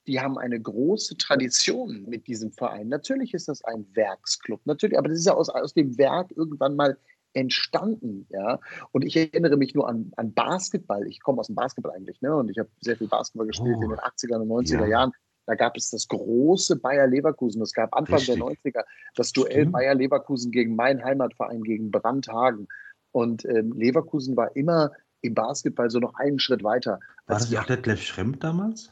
die 0.06 0.20
haben 0.20 0.36
eine 0.36 0.60
große 0.60 1.16
Tradition 1.16 2.04
mit 2.06 2.26
diesem 2.26 2.52
Verein. 2.52 2.88
Natürlich 2.88 3.32
ist 3.32 3.48
das 3.48 3.64
ein 3.64 3.86
Werksclub, 3.94 4.60
natürlich, 4.66 4.98
aber 4.98 5.08
das 5.08 5.18
ist 5.18 5.26
ja 5.26 5.32
aus, 5.32 5.48
aus 5.48 5.72
dem 5.72 5.96
Werk 5.96 6.30
irgendwann 6.36 6.76
mal 6.76 6.98
entstanden, 7.34 8.26
ja. 8.30 8.58
Und 8.92 9.04
ich 9.04 9.16
erinnere 9.16 9.56
mich 9.56 9.74
nur 9.74 9.88
an, 9.88 10.12
an 10.16 10.32
Basketball. 10.32 11.06
Ich 11.06 11.20
komme 11.20 11.40
aus 11.40 11.48
dem 11.48 11.56
Basketball 11.56 11.92
eigentlich, 11.94 12.20
ne? 12.22 12.34
Und 12.34 12.50
ich 12.50 12.58
habe 12.58 12.70
sehr 12.80 12.96
viel 12.96 13.08
Basketball 13.08 13.46
gespielt 13.46 13.76
oh, 13.78 13.82
in 13.82 13.90
den 13.90 13.98
80er 13.98 14.36
und 14.36 14.48
90er 14.48 14.80
ja. 14.80 14.86
Jahren. 14.86 15.12
Da 15.46 15.54
gab 15.54 15.76
es 15.76 15.90
das 15.90 16.08
große 16.08 16.76
Bayer 16.76 17.06
Leverkusen. 17.06 17.60
Es 17.60 17.74
gab 17.74 17.94
Anfang 17.94 18.16
Richtig. 18.16 18.36
der 18.36 18.44
90er 18.44 18.84
das 19.14 19.32
Duell 19.32 19.52
Stimmt. 19.52 19.72
Bayer 19.72 19.94
Leverkusen 19.94 20.50
gegen 20.50 20.74
mein 20.74 21.04
Heimatverein, 21.04 21.62
gegen 21.62 21.90
Brandhagen. 21.90 22.68
Und 23.12 23.44
ähm, 23.44 23.72
Leverkusen 23.72 24.36
war 24.36 24.56
immer 24.56 24.92
im 25.20 25.34
Basketball 25.34 25.90
so 25.90 25.98
noch 25.98 26.14
einen 26.14 26.38
Schritt 26.38 26.62
weiter. 26.64 27.00
War 27.26 27.38
das 27.38 27.54
auch 27.54 27.64
Detlef 27.64 28.02
Schremp 28.02 28.40
damals? 28.40 28.90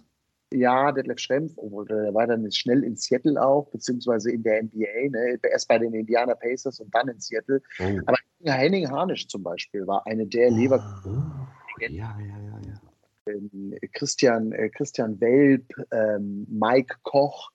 Ja, 0.52 0.92
Detlef 0.92 1.18
Schrempf, 1.18 1.52
obwohl 1.56 1.86
der 1.86 2.12
war 2.12 2.26
dann 2.26 2.50
schnell 2.52 2.84
in 2.84 2.96
Seattle 2.96 3.42
auch, 3.42 3.68
beziehungsweise 3.70 4.30
in 4.30 4.42
der 4.42 4.62
NBA, 4.62 5.08
ne? 5.10 5.38
erst 5.50 5.68
bei 5.68 5.78
den 5.78 5.94
Indiana 5.94 6.34
Pacers 6.34 6.78
und 6.80 6.94
dann 6.94 7.08
in 7.08 7.20
Seattle. 7.20 7.62
Oh. 7.80 8.00
Aber 8.06 8.18
Henning 8.44 8.90
Harnisch 8.90 9.28
zum 9.28 9.42
Beispiel 9.42 9.86
war 9.86 10.06
eine 10.06 10.26
der 10.26 10.50
oh. 10.50 10.56
Leverkusen. 10.56 11.32
Ja, 11.78 11.88
ja, 11.88 12.18
ja, 12.18 12.60
ja. 12.66 12.80
Ähm, 13.26 13.74
Christian, 13.92 14.52
äh, 14.52 14.68
Christian 14.68 15.20
Welp, 15.20 15.72
ähm, 15.92 16.46
Mike 16.50 16.96
Koch, 17.02 17.50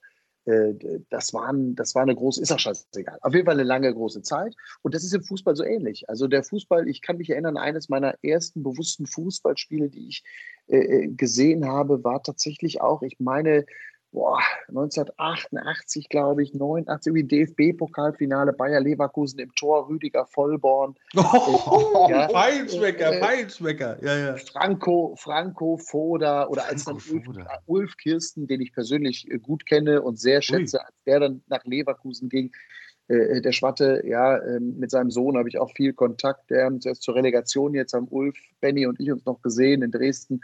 äh, 0.48 0.74
das, 1.10 1.34
waren, 1.34 1.74
das 1.74 1.94
war 1.94 2.02
eine 2.02 2.14
große, 2.14 2.40
ist 2.40 2.52
auch 2.52 2.58
scheißegal. 2.58 3.18
Auf 3.20 3.34
jeden 3.34 3.44
Fall 3.44 3.54
eine 3.54 3.64
lange, 3.64 3.92
große 3.92 4.22
Zeit. 4.22 4.54
Und 4.80 4.94
das 4.94 5.04
ist 5.04 5.14
im 5.14 5.22
Fußball 5.22 5.54
so 5.54 5.64
ähnlich. 5.64 6.08
Also 6.08 6.26
der 6.26 6.42
Fußball, 6.42 6.88
ich 6.88 7.02
kann 7.02 7.18
mich 7.18 7.28
erinnern, 7.28 7.58
eines 7.58 7.90
meiner 7.90 8.14
ersten 8.22 8.62
bewussten 8.62 9.06
Fußballspiele, 9.06 9.90
die 9.90 10.08
ich 10.08 10.24
äh 10.68 11.08
gesehen 11.08 11.66
habe, 11.66 12.02
war 12.02 12.22
tatsächlich 12.22 12.80
auch, 12.80 13.02
ich 13.02 13.20
meine, 13.20 13.66
boah, 14.12 14.40
1988, 14.68 16.08
glaube 16.08 16.42
ich, 16.42 16.54
89, 16.54 17.14
wie 17.14 17.24
DFB-Pokalfinale, 17.24 18.52
Bayer 18.52 18.80
Leverkusen 18.80 19.38
im 19.40 19.54
Tor, 19.54 19.88
Rüdiger 19.88 20.26
Vollborn. 20.26 20.94
Oh, 21.14 22.06
äh, 22.08 22.12
ja, 22.12 22.28
Feinschmecker, 22.28 23.12
äh, 23.12 23.20
Feinschmecker. 23.20 24.02
Ja, 24.02 24.16
ja. 24.16 24.36
Franco, 24.36 25.14
Franco 25.18 25.76
Foda 25.76 26.46
oder 26.48 26.66
als 26.66 26.84
dann 26.84 26.96
Ulf, 26.96 27.26
Ulf, 27.66 27.96
Kirsten, 27.96 28.46
den 28.46 28.60
ich 28.60 28.72
persönlich 28.72 29.30
äh, 29.30 29.38
gut 29.38 29.66
kenne 29.66 30.02
und 30.02 30.18
sehr 30.18 30.42
schätze, 30.42 30.78
Ui. 30.78 30.84
als 30.84 30.94
der 31.06 31.20
dann 31.20 31.42
nach 31.48 31.64
Leverkusen 31.64 32.28
ging. 32.28 32.50
Äh, 33.08 33.40
der 33.40 33.52
Schwatte, 33.52 34.02
ja, 34.06 34.42
ähm, 34.42 34.78
mit 34.78 34.90
seinem 34.90 35.10
Sohn 35.10 35.36
habe 35.36 35.48
ich 35.48 35.58
auch 35.58 35.72
viel 35.74 35.92
Kontakt. 35.92 36.50
Der 36.50 36.66
haben 36.66 36.80
zuerst 36.80 37.02
zur 37.02 37.14
Relegation, 37.14 37.74
jetzt 37.74 37.92
haben 37.94 38.08
Ulf, 38.08 38.36
Benny 38.60 38.86
und 38.86 39.00
ich 39.00 39.10
uns 39.10 39.24
noch 39.24 39.40
gesehen 39.42 39.82
in 39.82 39.90
Dresden 39.90 40.40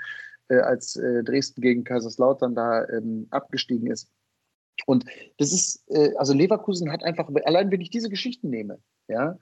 äh, 0.59 0.61
als 0.61 0.97
äh, 0.97 1.23
Dresden 1.23 1.61
gegen 1.61 1.85
Kaiserslautern 1.85 2.55
da 2.55 2.89
ähm, 2.89 3.27
abgestiegen 3.31 3.91
ist. 3.91 4.11
Und 4.87 5.05
das 5.39 5.53
ist, 5.53 5.85
äh, 5.89 6.15
also 6.17 6.35
Leverkusen 6.35 6.91
hat 6.91 7.05
einfach, 7.05 7.29
allein 7.45 7.71
wenn 7.71 7.81
ich 7.81 7.91
diese 7.91 8.09
Geschichten 8.09 8.51
nehme, 8.51 8.79
ja, 9.09 9.39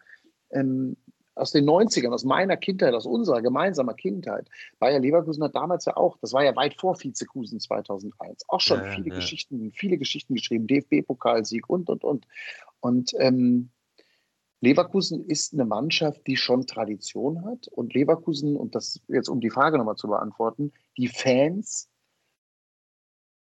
ähm, 0.51 0.97
aus 1.35 1.51
den 1.51 1.65
90ern, 1.65 2.13
aus 2.13 2.25
meiner 2.25 2.57
Kindheit, 2.57 2.93
aus 2.93 3.07
unserer 3.07 3.41
gemeinsamer 3.41 3.95
Kindheit. 3.95 4.49
Bayer 4.79 5.01
Leverkusen 5.01 5.43
hat 5.43 5.55
damals 5.55 5.87
ja 5.87 5.97
auch, 5.97 6.19
das 6.19 6.35
war 6.35 6.45
ja 6.45 6.55
weit 6.57 6.79
vor 6.79 6.95
Vizekusen 7.03 7.59
2001, 7.59 8.45
auch 8.49 8.61
schon 8.61 8.81
ja, 8.81 8.91
viele 8.91 9.09
ja. 9.09 9.15
Geschichten, 9.15 9.73
viele 9.73 9.97
Geschichten 9.97 10.35
geschrieben, 10.35 10.67
DFB-Pokalsieg 10.67 11.69
und, 11.69 11.89
und, 11.89 12.05
und. 12.05 12.27
Und 12.81 13.13
ähm, 13.19 13.71
Leverkusen 14.63 15.27
ist 15.27 15.53
eine 15.53 15.65
Mannschaft, 15.65 16.25
die 16.29 16.37
schon 16.37 16.67
Tradition 16.67 17.45
hat. 17.45 17.67
Und 17.69 17.95
Leverkusen, 17.95 18.57
und 18.57 18.77
das 18.77 19.01
jetzt 19.09 19.29
um 19.29 19.41
die 19.41 19.51
Frage 19.51 19.77
nochmal 19.77 19.97
zu 19.97 20.07
beantworten, 20.07 20.73
die 20.97 21.09
Fans, 21.09 21.91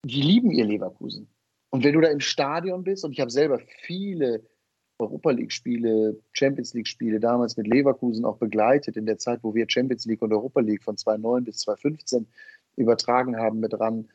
die 0.04 0.20
lieben 0.20 0.50
ihr 0.50 0.66
Leverkusen. 0.66 1.28
Und 1.70 1.82
wenn 1.82 1.94
du 1.94 2.02
da 2.02 2.08
im 2.08 2.20
Stadion 2.20 2.84
bist, 2.84 3.04
und 3.04 3.12
ich 3.12 3.20
habe 3.20 3.30
selber 3.30 3.58
viele 3.58 4.46
Europa 4.98 5.30
League-Spiele, 5.30 6.20
Champions 6.32 6.74
League-Spiele 6.74 7.20
damals 7.20 7.56
mit 7.56 7.66
Leverkusen 7.66 8.26
auch 8.26 8.36
begleitet, 8.36 8.98
in 8.98 9.06
der 9.06 9.16
Zeit, 9.16 9.40
wo 9.42 9.54
wir 9.54 9.64
Champions 9.66 10.04
League 10.04 10.20
und 10.20 10.32
Europa 10.32 10.60
League 10.60 10.82
von 10.82 10.98
2009 10.98 11.44
bis 11.44 11.58
2015 11.60 12.26
übertragen 12.76 13.38
haben 13.38 13.60
mit 13.60 13.72
ran, 13.80 14.10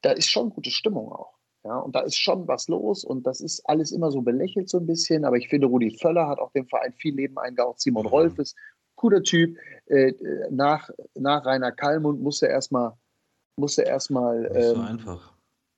da 0.00 0.10
ist 0.10 0.28
schon 0.28 0.50
gute 0.50 0.70
Stimmung 0.70 1.12
auch. 1.12 1.38
Ja, 1.64 1.78
und 1.78 1.94
da 1.94 2.00
ist 2.00 2.16
schon 2.16 2.48
was 2.48 2.66
los 2.68 3.04
und 3.04 3.24
das 3.24 3.40
ist 3.40 3.62
alles 3.68 3.92
immer 3.92 4.10
so 4.10 4.20
belächelt 4.20 4.68
so 4.68 4.78
ein 4.78 4.86
bisschen. 4.86 5.24
Aber 5.24 5.36
ich 5.36 5.48
finde, 5.48 5.68
Rudi 5.68 5.96
Völler 5.96 6.26
hat 6.26 6.38
auch 6.38 6.50
dem 6.52 6.66
Verein 6.66 6.92
viel 6.92 7.14
Leben 7.14 7.38
eingehaucht. 7.38 7.80
Simon 7.80 8.04
mhm. 8.04 8.08
Rolf 8.08 8.38
ist 8.38 8.56
guter 8.96 9.22
Typ. 9.22 9.56
Äh, 9.86 10.12
nach, 10.50 10.90
nach 11.14 11.46
Rainer 11.46 11.72
Kallmund 11.72 12.20
musste 12.20 12.46
erstmal 12.46 12.94
musste 13.56 13.82
erstmal. 13.82 14.50
Ähm, 14.54 14.74
so 14.74 14.80
einfach. 14.80 15.32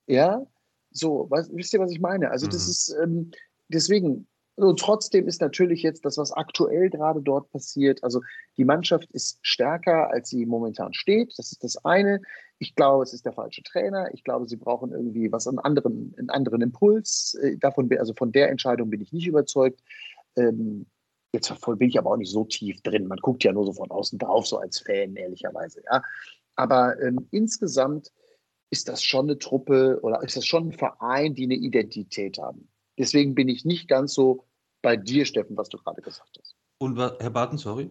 Ja, 0.07 0.47
so, 0.90 1.27
was, 1.31 1.51
wisst 1.53 1.73
ihr, 1.73 1.81
was 1.81 1.90
ich 1.90 2.01
meine? 2.01 2.31
Also, 2.31 2.47
mhm. 2.47 2.51
das 2.51 2.68
ist 2.68 2.97
ähm, 3.03 3.31
deswegen, 3.68 4.27
und 4.57 4.79
trotzdem 4.79 5.27
ist 5.27 5.40
natürlich 5.40 5.83
jetzt 5.83 6.05
das, 6.05 6.17
was 6.17 6.31
aktuell 6.31 6.88
gerade 6.88 7.21
dort 7.21 7.51
passiert, 7.51 8.05
also 8.05 8.21
die 8.57 8.64
Mannschaft 8.64 9.11
ist 9.12 9.38
stärker, 9.43 10.11
als 10.11 10.29
sie 10.29 10.47
momentan 10.47 10.95
steht. 10.95 11.35
Das 11.38 11.51
ist 11.51 11.64
das 11.64 11.85
eine. 11.85 12.21
Ich 12.59 12.77
glaube, 12.77 13.03
es 13.03 13.12
ist 13.12 13.27
der 13.27 13.33
falsche 13.33 13.64
Trainer. 13.64 14.14
Ich 14.14 14.23
glaube, 14.23 14.47
sie 14.47 14.57
brauchen 14.57 14.93
irgendwie 14.93 15.33
was 15.33 15.49
einen 15.49 15.59
anderen, 15.59 16.14
einen 16.17 16.31
anderen 16.31 16.62
Impuls. 16.62 17.35
Äh, 17.43 17.57
davon, 17.59 17.90
also 17.99 18.14
von 18.14 18.31
der 18.31 18.51
Entscheidung 18.51 18.90
bin 18.90 19.01
ich 19.01 19.12
nicht 19.12 19.27
überzeugt. 19.27 19.83
Ähm, 20.37 20.87
jetzt 21.33 21.53
bin 21.67 21.88
ich 21.88 21.99
aber 21.99 22.12
auch 22.12 22.17
nicht 22.17 22.31
so 22.31 22.45
tief 22.45 22.81
drin. 22.83 23.09
Man 23.09 23.19
guckt 23.19 23.43
ja 23.43 23.53
nur 23.53 23.67
so 23.67 23.73
von 23.73 23.90
außen 23.90 24.21
drauf, 24.21 24.47
so 24.47 24.59
als 24.59 24.79
Fan, 24.79 25.17
ehrlicherweise. 25.17 25.83
Ja. 25.90 26.01
Aber 26.55 27.01
ähm, 27.03 27.27
insgesamt 27.33 28.12
ist 28.71 28.88
das 28.88 29.03
schon 29.03 29.27
eine 29.27 29.38
Truppe 29.38 29.99
oder 30.03 30.23
ist 30.23 30.37
das 30.37 30.47
schon 30.47 30.69
ein 30.69 30.73
Verein, 30.73 31.35
die 31.35 31.45
eine 31.45 31.55
Identität 31.55 32.38
haben. 32.38 32.69
Deswegen 32.98 33.35
bin 33.35 33.48
ich 33.48 33.64
nicht 33.64 33.88
ganz 33.88 34.14
so 34.14 34.44
bei 34.83 34.96
dir, 34.96 35.24
Steffen, 35.24 35.57
was 35.57 35.68
du 35.68 35.78
gerade 35.78 36.02
gesagt 36.02 36.38
hast. 36.38 36.57
Und 36.78 36.98
Herr 36.98 37.30
Barton, 37.30 37.59
sorry? 37.59 37.90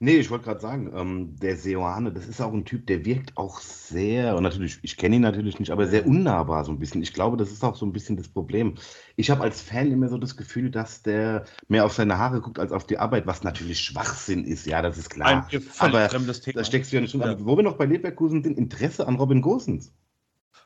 Nee, 0.00 0.18
ich 0.18 0.30
wollte 0.30 0.44
gerade 0.44 0.60
sagen, 0.60 0.92
ähm, 0.94 1.36
der 1.40 1.56
Seoane, 1.56 2.12
das 2.12 2.28
ist 2.28 2.40
auch 2.40 2.52
ein 2.52 2.64
Typ, 2.64 2.86
der 2.86 3.04
wirkt 3.04 3.36
auch 3.36 3.58
sehr, 3.58 4.36
und 4.36 4.44
natürlich, 4.44 4.78
ich 4.82 4.96
kenne 4.96 5.16
ihn 5.16 5.22
natürlich 5.22 5.58
nicht, 5.58 5.72
aber 5.72 5.88
sehr 5.88 6.06
unnahbar 6.06 6.64
so 6.64 6.70
ein 6.70 6.78
bisschen. 6.78 7.02
Ich 7.02 7.12
glaube, 7.12 7.36
das 7.36 7.50
ist 7.50 7.64
auch 7.64 7.74
so 7.74 7.84
ein 7.84 7.92
bisschen 7.92 8.16
das 8.16 8.28
Problem. 8.28 8.76
Ich 9.16 9.28
habe 9.28 9.42
als 9.42 9.60
Fan 9.60 9.90
immer 9.90 10.08
so 10.08 10.16
das 10.16 10.36
Gefühl, 10.36 10.70
dass 10.70 11.02
der 11.02 11.46
mehr 11.66 11.84
auf 11.84 11.94
seine 11.94 12.16
Haare 12.16 12.40
guckt 12.40 12.60
als 12.60 12.70
auf 12.70 12.86
die 12.86 12.98
Arbeit, 12.98 13.26
was 13.26 13.42
natürlich 13.42 13.80
Schwachsinn 13.80 14.44
ist, 14.44 14.66
ja, 14.66 14.82
das 14.82 14.98
ist 14.98 15.10
klar. 15.10 15.48
Ein 15.50 15.62
aber 15.80 16.08
fremdes 16.08 16.42
Thema. 16.42 16.58
da 16.58 16.64
steckst 16.64 16.92
du 16.92 16.96
ja 16.96 17.02
nicht 17.02 17.14
drin. 17.14 17.36
Wo 17.40 17.56
wir 17.56 17.64
noch 17.64 17.76
bei 17.76 17.86
Leverkusen 17.86 18.44
sind, 18.44 18.56
Interesse 18.56 19.08
an 19.08 19.16
Robin 19.16 19.42
Gosens. 19.42 19.92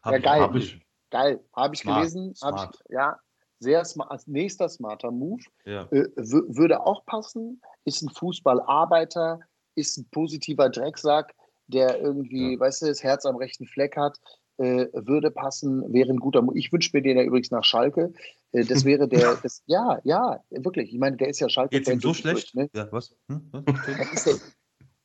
Hab 0.02 0.12
ja, 0.12 0.18
geil. 0.18 0.40
Hab 0.42 0.54
ich, 0.56 0.78
geil. 1.08 1.40
Habe 1.54 1.74
ich 1.74 1.80
smart, 1.80 2.00
gelesen. 2.00 2.34
Hab 2.42 2.74
ich, 2.74 2.80
ja, 2.90 3.18
sehr 3.62 3.84
smart, 3.84 4.10
als 4.10 4.26
nächster 4.26 4.68
smarter 4.68 5.10
Move. 5.10 5.42
Ja. 5.64 5.84
Äh, 5.90 6.08
würde 6.16 6.84
auch 6.84 7.04
passen. 7.06 7.60
Ist 7.84 8.02
ein 8.02 8.10
Fußballarbeiter, 8.10 9.40
ist 9.74 9.98
ein 9.98 10.08
positiver 10.10 10.68
Drecksack, 10.68 11.34
der 11.66 12.00
irgendwie, 12.00 12.54
ja. 12.54 12.60
weißt 12.60 12.82
du, 12.82 12.86
das 12.86 13.02
Herz 13.02 13.24
am 13.24 13.36
rechten 13.36 13.66
Fleck 13.66 13.96
hat. 13.96 14.18
Äh, 14.58 14.88
würde 14.92 15.30
passen, 15.30 15.92
wäre 15.92 16.10
ein 16.10 16.18
guter 16.18 16.42
Move. 16.42 16.58
Ich 16.58 16.70
wünsche 16.72 16.90
mir 16.92 17.02
den 17.02 17.16
ja 17.16 17.22
übrigens 17.22 17.50
nach 17.50 17.64
Schalke. 17.64 18.12
Äh, 18.52 18.64
das 18.64 18.84
wäre 18.84 19.08
der, 19.08 19.36
das, 19.42 19.62
ja, 19.66 19.98
ja, 20.04 20.40
wirklich. 20.50 20.92
Ich 20.92 20.98
meine, 20.98 21.16
der 21.16 21.28
ist 21.28 21.40
ja 21.40 21.48
Schalke. 21.48 21.76
Geht's 21.76 21.88
ihm 21.88 22.00
so 22.00 22.12
schlecht? 22.12 22.54
Ne? 22.54 22.68
Ja, 22.74 22.88
was? 22.90 23.14
Hm? 23.28 23.50
was? 23.52 24.40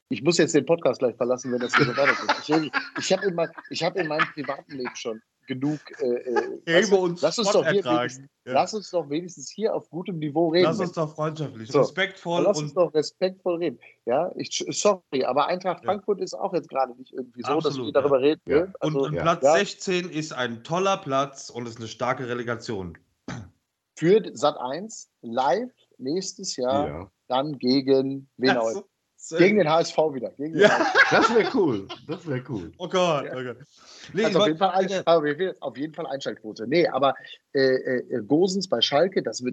Ich 0.09 0.23
muss 0.23 0.37
jetzt 0.37 0.55
den 0.55 0.65
Podcast 0.65 0.99
gleich 0.99 1.17
verlassen, 1.17 1.51
wenn 1.51 1.59
das 1.59 1.75
hier 1.75 1.85
so 1.85 1.91
weitergeht. 1.91 2.31
Ich, 2.39 2.71
ich 2.97 3.11
habe 3.11 3.27
in, 3.27 3.35
mein, 3.35 3.49
hab 3.49 3.97
in 3.97 4.07
meinem 4.07 4.25
privaten 4.33 4.71
Leben 4.71 4.95
schon 4.95 5.21
genug. 5.47 5.79
Äh, 5.99 6.05
äh 6.05 6.59
lass, 6.65 6.91
uns 6.91 7.21
lass, 7.21 7.39
uns 7.39 7.51
doch 7.51 7.67
hier 7.67 7.81
ja. 7.81 8.07
lass 8.45 8.73
uns 8.73 8.91
doch 8.91 9.09
wenigstens 9.09 9.49
hier 9.49 9.73
auf 9.73 9.89
gutem 9.89 10.19
Niveau 10.19 10.49
reden. 10.49 10.65
Lass 10.65 10.79
uns 10.79 10.91
doch 10.91 11.15
freundschaftlich, 11.15 11.71
so. 11.71 11.79
respektvoll. 11.79 12.43
Lass 12.43 12.59
uns 12.59 12.73
doch 12.73 12.93
respektvoll 12.93 13.55
reden. 13.57 13.79
Ja, 14.05 14.31
ich, 14.35 14.65
sorry, 14.69 15.23
aber 15.25 15.47
Eintracht 15.47 15.83
ja. 15.83 15.85
Frankfurt 15.85 16.21
ist 16.21 16.33
auch 16.33 16.53
jetzt 16.53 16.69
gerade 16.69 16.93
nicht 16.95 17.13
irgendwie 17.13 17.41
so, 17.41 17.53
Absolut, 17.53 17.65
dass 17.65 17.85
wir 17.85 17.91
darüber 17.93 18.21
reden. 18.21 18.41
Ja. 18.45 18.67
Also, 18.79 18.99
und, 18.99 19.15
und 19.15 19.15
Platz 19.17 19.41
16 19.41 20.09
ist 20.09 20.33
ein 20.33 20.63
toller 20.63 20.97
Platz 20.97 21.49
und 21.49 21.67
ist 21.67 21.77
eine 21.77 21.87
starke 21.87 22.27
Relegation. 22.27 22.97
Für 23.95 24.21
Sat 24.33 24.57
1 24.59 25.09
live 25.21 25.71
nächstes 25.97 26.55
Jahr 26.55 27.11
dann 27.27 27.57
gegen 27.57 28.29
wen 28.37 28.57
auch 28.57 28.83
gegen 29.29 29.57
den 29.57 29.69
HSV 29.69 29.97
wieder. 30.13 30.31
Gegen 30.31 30.57
ja. 30.57 30.69
HSV. 30.69 30.97
Das 31.11 31.35
wäre 31.35 31.49
cool. 31.53 31.87
Das 32.07 32.27
wäre 32.27 32.43
cool. 32.49 32.71
Oh 32.77 32.87
Gott, 32.87 33.25
oh 33.31 33.43
Gott. 33.43 33.57
Nee, 34.13 34.25
also 34.25 34.39
auf, 34.39 34.47
jeden 34.47 34.57
Fall 34.57 34.71
ein, 34.71 35.57
auf 35.61 35.77
jeden 35.77 35.93
Fall 35.93 36.05
Einschaltquote. 36.07 36.67
Nee, 36.67 36.87
aber 36.87 37.15
äh, 37.53 37.59
äh, 37.59 38.23
Gosens 38.23 38.67
bei 38.67 38.81
Schalke, 38.81 39.23
das, 39.23 39.37
das 39.37 39.45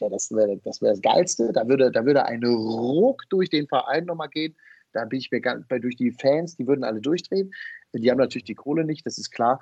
wäre 0.00 0.10
das, 0.10 0.30
wär, 0.30 0.56
das, 0.64 0.82
wär 0.82 0.90
das 0.90 1.00
Geilste. 1.00 1.52
Da 1.52 1.68
würde, 1.68 1.90
da 1.92 2.04
würde 2.04 2.24
ein 2.24 2.44
Ruck 2.44 3.22
durch 3.30 3.50
den 3.50 3.68
Verein 3.68 4.04
nochmal 4.04 4.28
gehen. 4.28 4.56
Da 4.92 5.04
bin 5.04 5.18
ich 5.18 5.30
mir 5.30 5.40
ganz, 5.40 5.66
bei, 5.68 5.78
durch 5.78 5.96
die 5.96 6.10
Fans, 6.10 6.56
die 6.56 6.66
würden 6.66 6.84
alle 6.84 7.00
durchdrehen. 7.00 7.52
Die 7.92 8.10
haben 8.10 8.18
natürlich 8.18 8.44
die 8.44 8.54
Kohle 8.54 8.84
nicht, 8.84 9.06
das 9.06 9.18
ist 9.18 9.30
klar. 9.30 9.60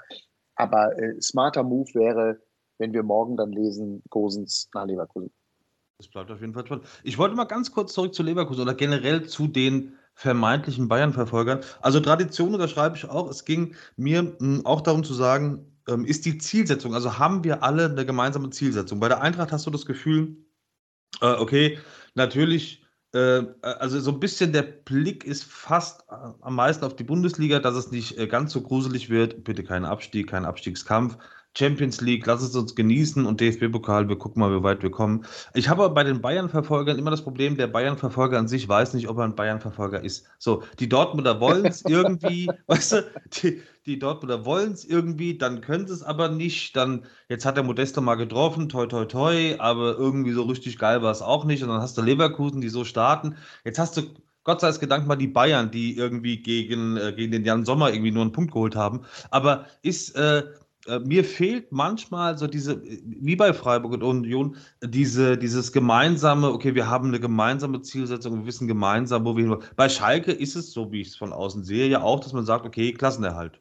Aber 0.54 0.96
äh, 0.98 1.20
smarter 1.20 1.62
Move 1.62 1.92
wäre, 1.94 2.40
wenn 2.78 2.92
wir 2.92 3.02
morgen 3.02 3.36
dann 3.36 3.52
lesen, 3.52 4.02
Gosens 4.10 4.68
nach 4.74 4.86
Leverkusen. 4.86 5.30
Das 5.98 6.08
bleibt 6.08 6.30
auf 6.30 6.40
jeden 6.40 6.54
Fall 6.54 6.66
spannend. 6.66 6.86
Ich 7.04 7.18
wollte 7.18 7.36
mal 7.36 7.44
ganz 7.44 7.70
kurz 7.70 7.92
zurück 7.92 8.14
zu 8.14 8.22
Leverkusen 8.22 8.62
oder 8.62 8.74
generell 8.74 9.26
zu 9.26 9.46
den 9.46 9.96
vermeintlichen 10.14 10.88
Bayern-Verfolgern. 10.88 11.60
Also 11.82 12.00
Tradition 12.00 12.54
unterschreibe 12.54 12.96
ich 12.96 13.08
auch. 13.08 13.30
Es 13.30 13.44
ging 13.44 13.74
mir 13.96 14.36
hm, 14.38 14.66
auch 14.66 14.80
darum 14.80 15.04
zu 15.04 15.14
sagen, 15.14 15.72
ähm, 15.88 16.04
ist 16.04 16.24
die 16.24 16.38
Zielsetzung, 16.38 16.94
also 16.94 17.18
haben 17.18 17.44
wir 17.44 17.62
alle 17.62 17.86
eine 17.86 18.06
gemeinsame 18.06 18.50
Zielsetzung. 18.50 19.00
Bei 19.00 19.08
der 19.08 19.20
Eintracht 19.20 19.52
hast 19.52 19.66
du 19.66 19.70
das 19.70 19.86
Gefühl, 19.86 20.36
äh, 21.20 21.34
okay, 21.34 21.78
natürlich, 22.14 22.84
äh, 23.12 23.42
also 23.62 24.00
so 24.00 24.12
ein 24.12 24.20
bisschen 24.20 24.52
der 24.52 24.62
Blick 24.62 25.24
ist 25.24 25.44
fast 25.44 26.02
äh, 26.10 26.14
am 26.40 26.54
meisten 26.54 26.84
auf 26.84 26.96
die 26.96 27.04
Bundesliga, 27.04 27.60
dass 27.60 27.74
es 27.74 27.90
nicht 27.90 28.16
ganz 28.30 28.52
so 28.52 28.62
gruselig 28.62 29.10
wird. 29.10 29.44
Bitte 29.44 29.62
kein 29.62 29.84
Abstieg, 29.84 30.30
kein 30.30 30.44
Abstiegskampf. 30.44 31.18
Champions 31.56 32.00
League, 32.00 32.26
lass 32.26 32.42
es 32.42 32.54
uns 32.56 32.74
genießen 32.74 33.24
und 33.24 33.40
DFB-Pokal, 33.40 34.08
wir 34.08 34.18
gucken 34.18 34.40
mal, 34.40 34.56
wie 34.56 34.62
weit 34.62 34.82
wir 34.82 34.90
kommen. 34.90 35.24
Ich 35.54 35.68
habe 35.68 35.84
aber 35.84 35.94
bei 35.94 36.04
den 36.04 36.20
Bayern-Verfolgern 36.20 36.98
immer 36.98 37.10
das 37.10 37.22
Problem, 37.22 37.56
der 37.56 37.68
Bayern-Verfolger 37.68 38.38
an 38.38 38.48
sich 38.48 38.68
weiß 38.68 38.94
nicht, 38.94 39.08
ob 39.08 39.18
er 39.18 39.24
ein 39.24 39.36
Bayern-Verfolger 39.36 40.02
ist. 40.02 40.26
So, 40.38 40.62
die 40.80 40.88
Dortmunder 40.88 41.40
wollen 41.40 41.66
es 41.66 41.84
irgendwie, 41.88 42.50
weißt 42.66 42.92
du, 42.92 43.10
die, 43.42 43.62
die 43.86 43.98
Dortmunder 43.98 44.44
wollen 44.44 44.72
es 44.72 44.84
irgendwie, 44.84 45.38
dann 45.38 45.60
können 45.60 45.86
sie 45.86 45.94
es 45.94 46.02
aber 46.02 46.28
nicht. 46.28 46.74
Dann, 46.76 47.04
jetzt 47.28 47.46
hat 47.46 47.56
der 47.56 47.64
Modesto 47.64 48.00
mal 48.00 48.16
getroffen, 48.16 48.68
toi, 48.68 48.86
toi, 48.86 49.04
toi, 49.04 49.56
aber 49.58 49.96
irgendwie 49.96 50.32
so 50.32 50.42
richtig 50.42 50.78
geil 50.78 51.02
war 51.02 51.12
es 51.12 51.22
auch 51.22 51.44
nicht. 51.44 51.62
Und 51.62 51.68
dann 51.68 51.80
hast 51.80 51.96
du 51.96 52.02
Leverkusen, 52.02 52.60
die 52.60 52.68
so 52.68 52.84
starten. 52.84 53.36
Jetzt 53.64 53.78
hast 53.78 53.96
du 53.96 54.02
Gott 54.44 54.60
sei 54.60 54.72
Dank 54.72 55.06
mal 55.06 55.16
die 55.16 55.26
Bayern, 55.26 55.70
die 55.70 55.96
irgendwie 55.96 56.42
gegen, 56.42 56.98
äh, 56.98 57.14
gegen 57.16 57.32
den 57.32 57.44
Jan 57.44 57.64
Sommer 57.64 57.92
irgendwie 57.92 58.10
nur 58.10 58.22
einen 58.22 58.32
Punkt 58.32 58.52
geholt 58.52 58.76
haben. 58.76 59.00
Aber 59.30 59.66
ist, 59.80 60.14
äh, 60.16 60.42
äh, 60.86 60.98
mir 61.00 61.24
fehlt 61.24 61.72
manchmal 61.72 62.36
so 62.36 62.46
diese, 62.46 62.82
wie 62.82 63.36
bei 63.36 63.52
Freiburg 63.52 63.92
und 63.92 64.02
Union, 64.02 64.56
diese, 64.82 65.38
dieses 65.38 65.72
gemeinsame, 65.72 66.50
okay, 66.50 66.74
wir 66.74 66.88
haben 66.88 67.08
eine 67.08 67.20
gemeinsame 67.20 67.80
Zielsetzung, 67.80 68.40
wir 68.40 68.46
wissen 68.46 68.68
gemeinsam, 68.68 69.24
wo 69.24 69.36
wir 69.36 69.44
hin 69.44 69.62
Bei 69.76 69.88
Schalke 69.88 70.32
ist 70.32 70.56
es, 70.56 70.72
so 70.72 70.92
wie 70.92 71.00
ich 71.00 71.08
es 71.08 71.16
von 71.16 71.32
außen 71.32 71.64
sehe, 71.64 71.88
ja 71.88 72.02
auch, 72.02 72.20
dass 72.20 72.32
man 72.32 72.44
sagt, 72.44 72.66
okay, 72.66 72.92
Klassenerhalt. 72.92 73.60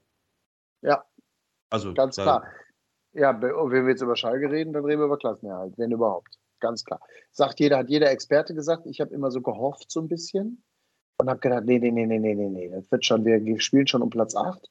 Ja. 0.81 1.03
Also, 1.69 1.93
ganz 1.93 2.15
klar. 2.15 2.45
Ja, 3.13 3.29
oh, 3.31 3.69
wenn 3.69 3.85
wir 3.85 3.91
jetzt 3.91 4.01
über 4.01 4.15
Schalke 4.15 4.49
reden, 4.49 4.73
dann 4.73 4.85
reden 4.85 4.99
wir 4.99 5.05
über 5.05 5.17
Klassenerhalt, 5.17 5.77
wenn 5.77 5.91
überhaupt. 5.91 6.39
Ganz 6.59 6.83
klar. 6.83 6.99
Sagt 7.31 7.59
jeder, 7.59 7.77
hat 7.77 7.89
jeder 7.89 8.09
Experte 8.09 8.53
gesagt, 8.53 8.85
ich 8.85 9.01
habe 9.01 9.13
immer 9.13 9.31
so 9.31 9.41
gehofft, 9.41 9.91
so 9.91 10.01
ein 10.01 10.07
bisschen. 10.07 10.63
Und 11.17 11.29
habe 11.29 11.39
gedacht, 11.39 11.63
nee, 11.65 11.77
nee, 11.77 11.91
nee, 11.91 12.05
nee, 12.05 12.17
nee, 12.19 12.49
nee, 12.49 12.69
das 12.69 12.91
wird 12.91 13.05
schon, 13.05 13.23
wir 13.23 13.59
spielen 13.59 13.85
schon 13.85 14.01
um 14.01 14.09
Platz 14.09 14.35
8. 14.35 14.67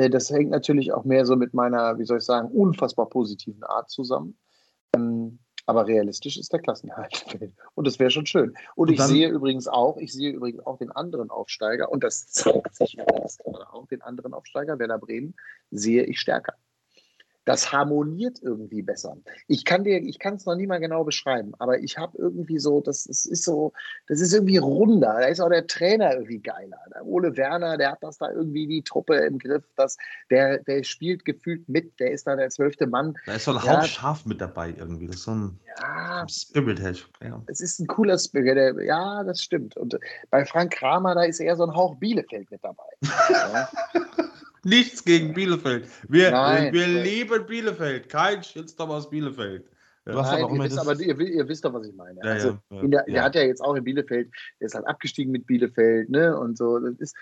Äh, 0.00 0.08
das 0.08 0.30
hängt 0.30 0.50
natürlich 0.50 0.92
auch 0.92 1.04
mehr 1.04 1.26
so 1.26 1.36
mit 1.36 1.52
meiner, 1.52 1.98
wie 1.98 2.04
soll 2.04 2.18
ich 2.18 2.24
sagen, 2.24 2.48
unfassbar 2.48 3.08
positiven 3.08 3.62
Art 3.64 3.90
zusammen. 3.90 4.38
Ähm, 4.96 5.38
aber 5.66 5.86
realistisch 5.86 6.36
ist 6.38 6.52
der 6.52 6.60
Klassenerhalt. 6.60 7.24
Und 7.74 7.86
das 7.86 7.98
wäre 7.98 8.10
schon 8.10 8.26
schön. 8.26 8.54
Und, 8.74 8.88
und 8.88 8.90
ich 8.90 9.00
sehe 9.02 9.28
übrigens 9.28 9.68
auch, 9.68 9.98
ich 9.98 10.12
sehe 10.12 10.32
übrigens 10.32 10.64
auch 10.66 10.78
den 10.78 10.90
anderen 10.90 11.30
Aufsteiger, 11.30 11.92
und 11.92 12.02
das 12.02 12.26
zeigt 12.28 12.74
sich 12.74 12.98
auch 13.00 13.86
den 13.86 14.02
anderen 14.02 14.34
Aufsteiger, 14.34 14.78
Werder 14.78 14.98
Bremen, 14.98 15.34
sehe 15.70 16.04
ich 16.04 16.18
stärker 16.18 16.54
das 17.50 17.72
harmoniert 17.72 18.38
irgendwie 18.42 18.80
besser. 18.80 19.16
Ich 19.48 19.64
kann 19.64 19.82
dir, 19.82 19.98
ich 19.98 20.20
kann 20.20 20.34
es 20.34 20.46
noch 20.46 20.54
nie 20.54 20.68
mal 20.68 20.78
genau 20.78 21.02
beschreiben, 21.02 21.52
aber 21.58 21.80
ich 21.80 21.98
habe 21.98 22.16
irgendwie 22.16 22.60
so, 22.60 22.80
das, 22.80 23.04
das 23.04 23.26
ist 23.26 23.42
so, 23.42 23.72
das 24.06 24.20
ist 24.20 24.32
irgendwie 24.32 24.58
runder. 24.58 25.16
Da 25.20 25.26
ist 25.26 25.40
auch 25.40 25.48
der 25.48 25.66
Trainer 25.66 26.12
irgendwie 26.12 26.38
geiler. 26.38 26.78
Der 26.94 27.04
Ole 27.04 27.36
Werner, 27.36 27.76
der 27.76 27.92
hat 27.92 28.02
das 28.02 28.18
da 28.18 28.30
irgendwie 28.30 28.68
die 28.68 28.82
Truppe 28.82 29.16
im 29.16 29.40
Griff. 29.40 29.64
Das, 29.74 29.96
der, 30.30 30.58
der 30.58 30.84
spielt 30.84 31.24
gefühlt 31.24 31.68
mit, 31.68 31.98
der 31.98 32.12
ist 32.12 32.28
da 32.28 32.36
der 32.36 32.50
zwölfte 32.50 32.86
Mann. 32.86 33.14
Da 33.26 33.34
ist 33.34 33.46
so 33.46 33.50
ein 33.50 33.62
Hauptschaf 33.62 34.24
mit 34.26 34.40
dabei 34.40 34.72
irgendwie. 34.78 35.08
Das 35.08 35.16
ist 35.16 35.24
so 35.24 35.32
ein 35.32 35.58
ja, 35.76 36.28
Spirit. 36.28 36.80
Ja. 37.20 37.42
Es 37.48 37.60
ist 37.60 37.80
ein 37.80 37.88
cooler 37.88 38.16
Spirit. 38.16 38.56
Der, 38.56 38.84
ja, 38.84 39.24
das 39.24 39.42
stimmt. 39.42 39.76
Und 39.76 39.98
bei 40.30 40.44
Frank 40.44 40.72
Kramer, 40.72 41.16
da 41.16 41.24
ist 41.24 41.40
eher 41.40 41.56
so 41.56 41.64
ein 41.64 41.74
Hauch 41.74 41.96
Bielefeld 41.96 42.48
mit 42.52 42.62
dabei. 42.62 42.84
ja. 43.28 43.68
Nichts 44.64 45.04
gegen 45.04 45.32
Bielefeld. 45.32 45.88
Wir, 46.08 46.32
wir 46.32 46.86
lieben 46.86 47.46
Bielefeld. 47.46 48.08
Kein 48.08 48.42
Shitstorm 48.42 48.90
aus 48.90 49.08
Bielefeld. 49.08 49.66
Du 50.04 50.14
hast 50.18 50.32
Nein, 50.32 50.44
aber, 50.44 50.54
ihr 50.54 50.62
wisst, 50.62 50.78
aber 50.78 51.00
ihr, 51.00 51.20
ihr, 51.20 51.48
wisst 51.48 51.64
doch, 51.64 51.72
was 51.74 51.86
ich 51.86 51.94
meine. 51.94 52.20
Ja, 52.22 52.32
also, 52.32 52.58
ja, 52.70 52.86
der, 52.86 53.04
der, 53.04 53.22
hat 53.22 53.34
ja 53.34 53.42
jetzt 53.42 53.60
auch 53.60 53.74
in 53.74 53.84
Bielefeld, 53.84 54.30
der 54.58 54.66
ist 54.66 54.74
halt 54.74 54.86
abgestiegen 54.86 55.30
mit 55.30 55.46
Bielefeld, 55.46 56.08
ne? 56.08 56.38
Und 56.38 56.56
so. 56.56 56.78
Das 56.78 56.98
ist 56.98 57.16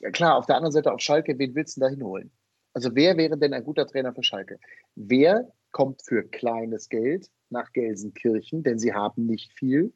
ja 0.00 0.10
klar, 0.10 0.36
auf 0.36 0.46
der 0.46 0.56
anderen 0.56 0.72
Seite 0.72 0.92
auf 0.92 1.00
Schalke, 1.00 1.38
wen 1.38 1.54
willst 1.54 1.76
du 1.76 1.80
da 1.80 1.88
hinholen? 1.88 2.30
Also, 2.74 2.94
wer 2.94 3.16
wäre 3.16 3.38
denn 3.38 3.54
ein 3.54 3.64
guter 3.64 3.86
Trainer 3.86 4.12
für 4.12 4.22
Schalke? 4.22 4.58
Wer 4.94 5.52
kommt 5.70 6.02
für 6.02 6.22
kleines 6.24 6.88
Geld 6.88 7.30
nach 7.50 7.72
Gelsenkirchen, 7.72 8.62
denn 8.62 8.78
sie 8.78 8.92
haben 8.92 9.26
nicht 9.26 9.52
viel? 9.52 9.92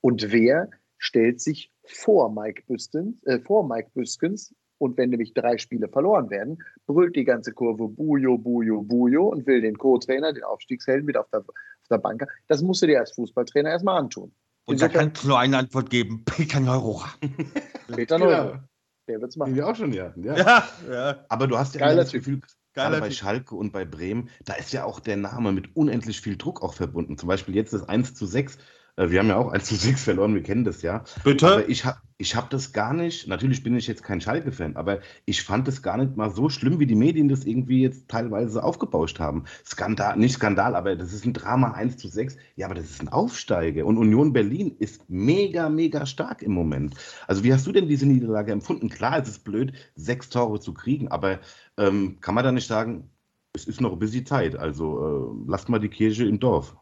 Und 0.00 0.32
wer 0.32 0.70
stellt 0.98 1.40
sich 1.40 1.72
vor 1.84 2.32
Mike 2.32 2.62
Büskens, 2.66 3.22
äh, 3.24 3.40
vor 3.40 3.66
Mike 3.66 3.90
Büskens 3.94 4.54
und 4.78 4.96
wenn 4.96 5.10
nämlich 5.10 5.34
drei 5.34 5.58
Spiele 5.58 5.88
verloren 5.88 6.30
werden, 6.30 6.62
brüllt 6.86 7.16
die 7.16 7.24
ganze 7.24 7.52
Kurve 7.52 7.88
Bujo, 7.88 8.38
Bujo, 8.38 8.82
Bujo 8.82 9.28
und 9.28 9.46
will 9.46 9.60
den 9.60 9.78
Co-Trainer, 9.78 10.32
den 10.32 10.44
Aufstiegshelden 10.44 11.06
mit 11.06 11.16
auf 11.16 11.28
der, 11.30 11.40
auf 11.40 11.88
der 11.90 11.98
Bank. 11.98 12.26
Das 12.48 12.62
musst 12.62 12.82
du 12.82 12.86
dir 12.86 13.00
als 13.00 13.12
Fußballtrainer 13.12 13.70
erstmal 13.70 13.98
antun. 13.98 14.32
Und 14.66 14.80
da 14.80 14.88
kannst 14.88 15.24
du 15.24 15.28
nur 15.28 15.38
eine 15.38 15.58
Antwort 15.58 15.90
geben: 15.90 16.24
Peter 16.24 16.60
Neurohrer. 16.60 17.12
Peter 17.94 18.18
Neurohrer. 18.18 18.68
Der 19.06 19.20
wird 19.20 19.30
es 19.30 19.36
machen. 19.36 19.50
Den 19.50 19.56
wir 19.56 19.68
auch 19.68 19.76
schon 19.76 19.92
hatten, 19.98 20.22
ja. 20.22 20.36
ja. 20.36 20.64
ja. 20.90 21.24
Aber 21.28 21.46
du 21.46 21.58
hast 21.58 21.74
ja 21.74 21.80
Geiler 21.80 22.02
das 22.02 22.12
Gefühl, 22.12 22.40
gerade 22.72 23.00
bei 23.00 23.10
Schalke 23.10 23.54
und 23.54 23.72
bei 23.72 23.84
Bremen, 23.84 24.30
da 24.46 24.54
ist 24.54 24.72
ja 24.72 24.84
auch 24.84 25.00
der 25.00 25.18
Name 25.18 25.52
mit 25.52 25.76
unendlich 25.76 26.22
viel 26.22 26.38
Druck 26.38 26.62
auch 26.62 26.72
verbunden. 26.72 27.18
Zum 27.18 27.28
Beispiel 27.28 27.54
jetzt 27.54 27.74
das 27.74 27.86
1 27.86 28.14
zu 28.14 28.24
6 28.24 28.56
äh, 28.56 28.58
wir 28.96 29.18
haben 29.18 29.28
ja 29.28 29.36
auch 29.36 29.50
1 29.52 29.64
zu 29.64 29.74
6 29.74 30.04
verloren, 30.04 30.34
wir 30.34 30.42
kennen 30.42 30.64
das 30.64 30.82
ja. 30.82 31.04
Bitte? 31.24 31.46
Aber 31.46 31.68
ich 31.68 31.84
habe 31.84 31.98
ich 32.16 32.36
hab 32.36 32.48
das 32.48 32.72
gar 32.72 32.94
nicht, 32.94 33.26
natürlich 33.26 33.64
bin 33.64 33.76
ich 33.76 33.88
jetzt 33.88 34.04
kein 34.04 34.20
Schalke-Fan, 34.20 34.76
aber 34.76 35.00
ich 35.24 35.42
fand 35.42 35.66
es 35.66 35.82
gar 35.82 35.96
nicht 35.96 36.16
mal 36.16 36.30
so 36.30 36.48
schlimm, 36.48 36.78
wie 36.78 36.86
die 36.86 36.94
Medien 36.94 37.28
das 37.28 37.44
irgendwie 37.44 37.82
jetzt 37.82 38.08
teilweise 38.08 38.62
aufgebauscht 38.62 39.18
haben. 39.18 39.44
Skandal, 39.66 40.16
nicht 40.16 40.34
Skandal, 40.34 40.76
aber 40.76 40.94
das 40.94 41.12
ist 41.12 41.26
ein 41.26 41.32
Drama 41.32 41.72
1 41.72 41.96
zu 41.96 42.06
6. 42.06 42.36
Ja, 42.54 42.66
aber 42.66 42.76
das 42.76 42.84
ist 42.84 43.00
ein 43.00 43.08
Aufsteiger. 43.08 43.84
Und 43.84 43.98
Union 43.98 44.32
Berlin 44.32 44.76
ist 44.78 45.10
mega, 45.10 45.68
mega 45.68 46.06
stark 46.06 46.42
im 46.42 46.52
Moment. 46.52 46.94
Also 47.26 47.42
wie 47.42 47.52
hast 47.52 47.66
du 47.66 47.72
denn 47.72 47.88
diese 47.88 48.06
Niederlage 48.06 48.52
empfunden? 48.52 48.88
Klar, 48.90 49.18
es 49.18 49.28
ist 49.28 49.44
blöd, 49.44 49.72
sechs 49.96 50.28
Tore 50.28 50.60
zu 50.60 50.72
kriegen, 50.72 51.08
aber 51.08 51.40
ähm, 51.76 52.20
kann 52.20 52.36
man 52.36 52.44
da 52.44 52.52
nicht 52.52 52.68
sagen, 52.68 53.10
es 53.54 53.64
ist 53.64 53.80
noch 53.80 53.92
ein 53.92 53.98
bisschen 53.98 54.24
Zeit. 54.24 54.54
Also 54.54 55.34
äh, 55.46 55.50
lasst 55.50 55.68
mal 55.68 55.80
die 55.80 55.88
Kirche 55.88 56.26
im 56.26 56.38
Dorf. 56.38 56.76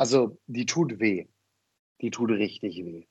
Also 0.00 0.38
die 0.46 0.64
tut 0.64 0.98
weh. 0.98 1.26
Die 2.00 2.10
tut 2.10 2.30
richtig 2.30 2.82
weh. 2.82 3.04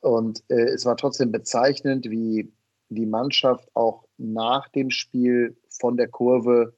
Und 0.00 0.44
äh, 0.50 0.64
es 0.64 0.84
war 0.84 0.98
trotzdem 0.98 1.32
bezeichnend, 1.32 2.10
wie 2.10 2.52
die 2.90 3.06
Mannschaft 3.06 3.74
auch 3.74 4.04
nach 4.18 4.68
dem 4.68 4.90
Spiel 4.90 5.56
von 5.70 5.96
der 5.96 6.08
Kurve 6.08 6.76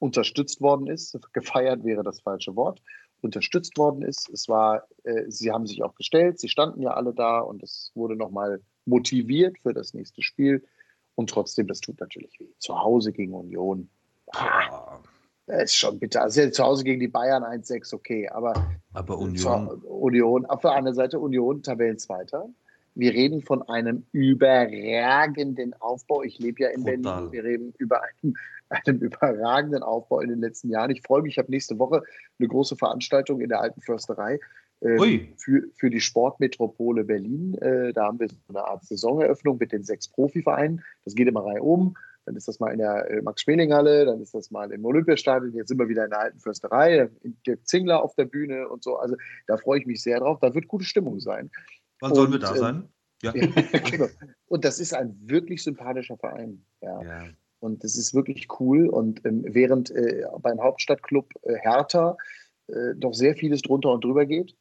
unterstützt 0.00 0.60
worden 0.60 0.88
ist. 0.88 1.16
Gefeiert 1.32 1.84
wäre 1.84 2.02
das 2.02 2.18
falsche 2.22 2.56
Wort. 2.56 2.82
Unterstützt 3.20 3.78
worden 3.78 4.02
ist. 4.02 4.30
Es 4.30 4.48
war, 4.48 4.88
äh, 5.04 5.30
sie 5.30 5.52
haben 5.52 5.68
sich 5.68 5.84
auch 5.84 5.94
gestellt, 5.94 6.40
sie 6.40 6.48
standen 6.48 6.82
ja 6.82 6.90
alle 6.90 7.14
da 7.14 7.38
und 7.38 7.62
es 7.62 7.92
wurde 7.94 8.16
nochmal 8.16 8.64
motiviert 8.84 9.60
für 9.60 9.72
das 9.72 9.94
nächste 9.94 10.22
Spiel. 10.22 10.66
Und 11.14 11.30
trotzdem, 11.30 11.68
das 11.68 11.80
tut 11.80 12.00
natürlich 12.00 12.40
weh. 12.40 12.52
Zu 12.58 12.80
Hause 12.80 13.12
gegen 13.12 13.32
Union. 13.32 13.88
Ah, 14.32 14.75
das 15.46 15.64
ist 15.64 15.76
schon 15.76 15.98
bitter. 15.98 16.22
Also 16.22 16.48
zu 16.50 16.64
Hause 16.64 16.84
gegen 16.84 17.00
die 17.00 17.08
Bayern 17.08 17.44
1-6, 17.44 17.94
okay, 17.94 18.28
aber, 18.28 18.68
aber 18.92 19.18
Union. 19.18 19.68
Union, 19.84 20.44
auf 20.46 20.60
der 20.62 20.72
anderen 20.72 20.96
Seite 20.96 21.20
Union, 21.20 21.62
Tabellenzweiter. 21.62 22.48
Wir 22.94 23.12
reden 23.12 23.42
von 23.42 23.62
einem 23.68 24.06
überragenden 24.12 25.74
Aufbau. 25.80 26.22
Ich 26.22 26.38
lebe 26.38 26.62
ja 26.62 26.70
in 26.70 26.84
Total. 26.84 27.28
Berlin. 27.28 27.32
Wir 27.32 27.44
reden 27.44 27.74
über 27.78 28.00
einen, 28.02 28.34
einen, 28.70 29.00
überragenden 29.00 29.82
Aufbau 29.82 30.20
in 30.20 30.30
den 30.30 30.40
letzten 30.40 30.70
Jahren. 30.70 30.90
Ich 30.90 31.02
freue 31.02 31.22
mich, 31.22 31.34
ich 31.34 31.38
habe 31.38 31.50
nächste 31.50 31.78
Woche 31.78 32.02
eine 32.38 32.48
große 32.48 32.74
Veranstaltung 32.76 33.40
in 33.40 33.50
der 33.50 33.60
Alten 33.60 33.82
Försterei 33.82 34.40
äh, 34.80 35.20
für, 35.36 35.64
für 35.74 35.90
die 35.90 36.00
Sportmetropole 36.00 37.04
Berlin. 37.04 37.54
Äh, 37.60 37.92
da 37.92 38.06
haben 38.06 38.18
wir 38.18 38.28
so 38.28 38.36
eine 38.48 38.66
Art 38.66 38.84
Saisoneröffnung 38.84 39.58
mit 39.58 39.72
den 39.72 39.84
sechs 39.84 40.08
Profivereinen. 40.08 40.82
Das 41.04 41.14
geht 41.14 41.28
immer 41.28 41.44
rein 41.44 41.60
um 41.60 41.96
dann 42.26 42.36
ist 42.36 42.48
das 42.48 42.58
mal 42.58 42.72
in 42.72 42.78
der 42.78 43.08
äh, 43.08 43.22
Max-Schmeling-Halle, 43.22 44.04
dann 44.04 44.20
ist 44.20 44.34
das 44.34 44.50
mal 44.50 44.70
im 44.72 44.84
Olympiastadion, 44.84 45.54
jetzt 45.54 45.68
sind 45.68 45.78
wir 45.78 45.88
wieder 45.88 46.04
in 46.04 46.10
der 46.10 46.20
alten 46.20 46.40
Försterei, 46.40 47.08
Dirk 47.46 47.66
Zingler 47.66 48.02
auf 48.02 48.14
der 48.16 48.24
Bühne 48.24 48.68
und 48.68 48.82
so. 48.82 48.96
Also 48.96 49.16
da 49.46 49.56
freue 49.56 49.80
ich 49.80 49.86
mich 49.86 50.02
sehr 50.02 50.18
drauf. 50.18 50.38
Da 50.40 50.52
wird 50.52 50.66
gute 50.66 50.84
Stimmung 50.84 51.20
sein. 51.20 51.50
Wann 52.00 52.14
sollen 52.14 52.32
wir 52.32 52.40
da 52.40 52.50
ähm, 52.50 52.58
sein? 52.58 52.88
Ja. 53.22 53.32
genau. 53.32 54.08
Und 54.44 54.66
das 54.66 54.78
ist 54.78 54.92
ein 54.92 55.16
wirklich 55.22 55.62
sympathischer 55.62 56.18
Verein. 56.18 56.66
Ja. 56.82 57.02
ja. 57.02 57.24
Und 57.60 57.82
das 57.82 57.96
ist 57.96 58.12
wirklich 58.12 58.46
cool. 58.60 58.90
Und 58.90 59.24
ähm, 59.24 59.42
während 59.48 59.90
äh, 59.90 60.26
beim 60.40 60.60
Hauptstadtclub 60.60 61.30
äh, 61.44 61.54
Hertha 61.54 62.18
äh, 62.66 62.94
doch 62.94 63.14
sehr 63.14 63.34
vieles 63.34 63.62
drunter 63.62 63.90
und 63.92 64.04
drüber 64.04 64.26
geht, 64.26 64.54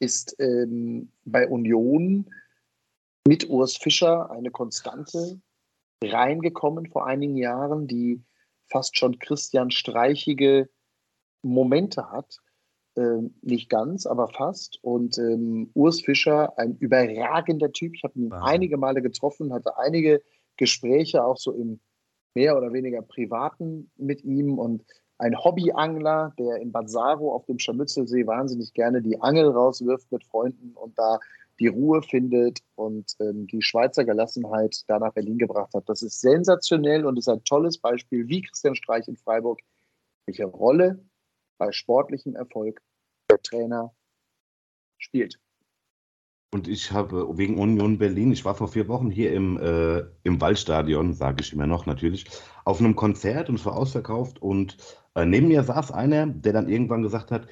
ist 0.00 0.34
ähm, 0.40 1.12
bei 1.24 1.46
Union 1.46 2.28
mit 3.24 3.48
Urs 3.48 3.76
Fischer 3.76 4.32
eine 4.32 4.50
Konstante 4.50 5.40
reingekommen 6.02 6.86
vor 6.86 7.06
einigen 7.06 7.36
Jahren, 7.36 7.86
die 7.86 8.22
fast 8.66 8.98
schon 8.98 9.18
Christian 9.18 9.70
Streichige 9.70 10.68
Momente 11.42 12.10
hat. 12.10 12.38
Ähm, 12.96 13.34
nicht 13.42 13.70
ganz, 13.70 14.06
aber 14.06 14.28
fast. 14.28 14.78
Und 14.82 15.18
ähm, 15.18 15.70
Urs 15.74 16.00
Fischer, 16.00 16.58
ein 16.58 16.76
überragender 16.76 17.72
Typ. 17.72 17.94
Ich 17.94 18.04
habe 18.04 18.18
ihn 18.18 18.30
Wahnsinn. 18.30 18.48
einige 18.48 18.76
Male 18.76 19.02
getroffen, 19.02 19.52
hatte 19.52 19.78
einige 19.78 20.22
Gespräche, 20.56 21.24
auch 21.24 21.36
so 21.36 21.52
im 21.52 21.80
mehr 22.34 22.56
oder 22.56 22.72
weniger 22.72 23.02
privaten 23.02 23.90
mit 23.96 24.22
ihm 24.24 24.58
und 24.58 24.84
ein 25.18 25.36
Hobbyangler, 25.36 26.32
der 26.38 26.56
in 26.56 26.70
Bad 26.70 26.88
Saro 26.88 27.34
auf 27.34 27.46
dem 27.46 27.58
Scharmützelsee 27.58 28.26
wahnsinnig 28.26 28.72
gerne 28.74 29.02
die 29.02 29.20
Angel 29.20 29.48
rauswirft 29.48 30.10
mit 30.12 30.24
Freunden 30.24 30.72
und 30.74 30.96
da 30.96 31.18
die 31.58 31.66
Ruhe 31.66 32.02
findet 32.02 32.60
und 32.76 33.14
ähm, 33.20 33.46
die 33.46 33.62
Schweizer 33.62 34.04
Gelassenheit 34.04 34.82
da 34.86 34.98
nach 34.98 35.12
Berlin 35.12 35.38
gebracht 35.38 35.74
hat. 35.74 35.88
Das 35.88 36.02
ist 36.02 36.20
sensationell 36.20 37.04
und 37.04 37.18
ist 37.18 37.28
ein 37.28 37.42
tolles 37.44 37.78
Beispiel, 37.78 38.28
wie 38.28 38.42
Christian 38.42 38.76
Streich 38.76 39.08
in 39.08 39.16
Freiburg, 39.16 39.60
welche 40.26 40.44
Rolle 40.44 41.04
bei 41.58 41.72
sportlichem 41.72 42.36
Erfolg 42.36 42.80
der 43.30 43.42
Trainer 43.42 43.92
spielt. 44.98 45.38
Und 46.50 46.66
ich 46.66 46.92
habe 46.92 47.36
wegen 47.36 47.58
Union 47.58 47.98
Berlin, 47.98 48.32
ich 48.32 48.44
war 48.46 48.54
vor 48.54 48.68
vier 48.68 48.88
Wochen 48.88 49.10
hier 49.10 49.34
im, 49.34 49.58
äh, 49.58 50.04
im 50.22 50.40
Waldstadion, 50.40 51.12
sage 51.12 51.42
ich 51.42 51.52
immer 51.52 51.66
noch 51.66 51.84
natürlich, 51.84 52.24
auf 52.64 52.80
einem 52.80 52.96
Konzert 52.96 53.50
und 53.50 53.56
es 53.56 53.66
war 53.66 53.76
ausverkauft 53.76 54.40
und 54.40 54.78
äh, 55.14 55.26
neben 55.26 55.48
mir 55.48 55.62
saß 55.62 55.92
einer, 55.92 56.26
der 56.26 56.54
dann 56.54 56.70
irgendwann 56.70 57.02
gesagt 57.02 57.30
hat, 57.30 57.48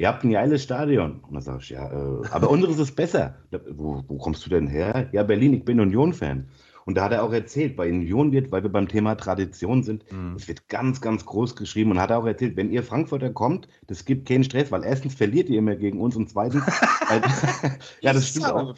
ihr 0.00 0.08
habt 0.08 0.24
ein 0.24 0.32
geiles 0.32 0.62
Stadion. 0.62 1.20
Und 1.20 1.34
dann 1.34 1.42
sage 1.42 1.58
ich, 1.60 1.68
ja, 1.68 1.86
äh, 1.92 2.26
aber 2.30 2.48
unseres 2.48 2.78
ist 2.78 2.96
besser. 2.96 3.36
Wo, 3.70 4.02
wo, 4.08 4.16
kommst 4.16 4.44
du 4.46 4.50
denn 4.50 4.66
her? 4.66 5.10
Ja, 5.12 5.22
Berlin, 5.24 5.52
ich 5.52 5.64
bin 5.64 5.78
Union-Fan. 5.78 6.48
Und 6.86 6.94
da 6.94 7.04
hat 7.04 7.12
er 7.12 7.22
auch 7.22 7.32
erzählt, 7.34 7.76
bei 7.76 7.90
Union 7.90 8.32
wird, 8.32 8.50
weil 8.50 8.62
wir 8.62 8.72
beim 8.72 8.88
Thema 8.88 9.14
Tradition 9.14 9.82
sind, 9.82 10.10
mhm. 10.10 10.36
es 10.36 10.48
wird 10.48 10.68
ganz, 10.68 11.02
ganz 11.02 11.26
groß 11.26 11.54
geschrieben 11.54 11.90
und 11.90 12.00
hat 12.00 12.10
er 12.10 12.18
auch 12.18 12.24
erzählt, 12.24 12.56
wenn 12.56 12.70
ihr 12.70 12.82
Frankfurter 12.82 13.28
kommt, 13.28 13.68
das 13.86 14.06
gibt 14.06 14.26
keinen 14.26 14.42
Stress, 14.42 14.72
weil 14.72 14.84
erstens 14.84 15.14
verliert 15.14 15.50
ihr 15.50 15.58
immer 15.58 15.76
gegen 15.76 16.00
uns 16.00 16.16
und 16.16 16.30
zweitens, 16.30 16.64
ja, 18.00 18.14
das 18.14 18.28
stimmt 18.28 18.46
auch. 18.46 18.74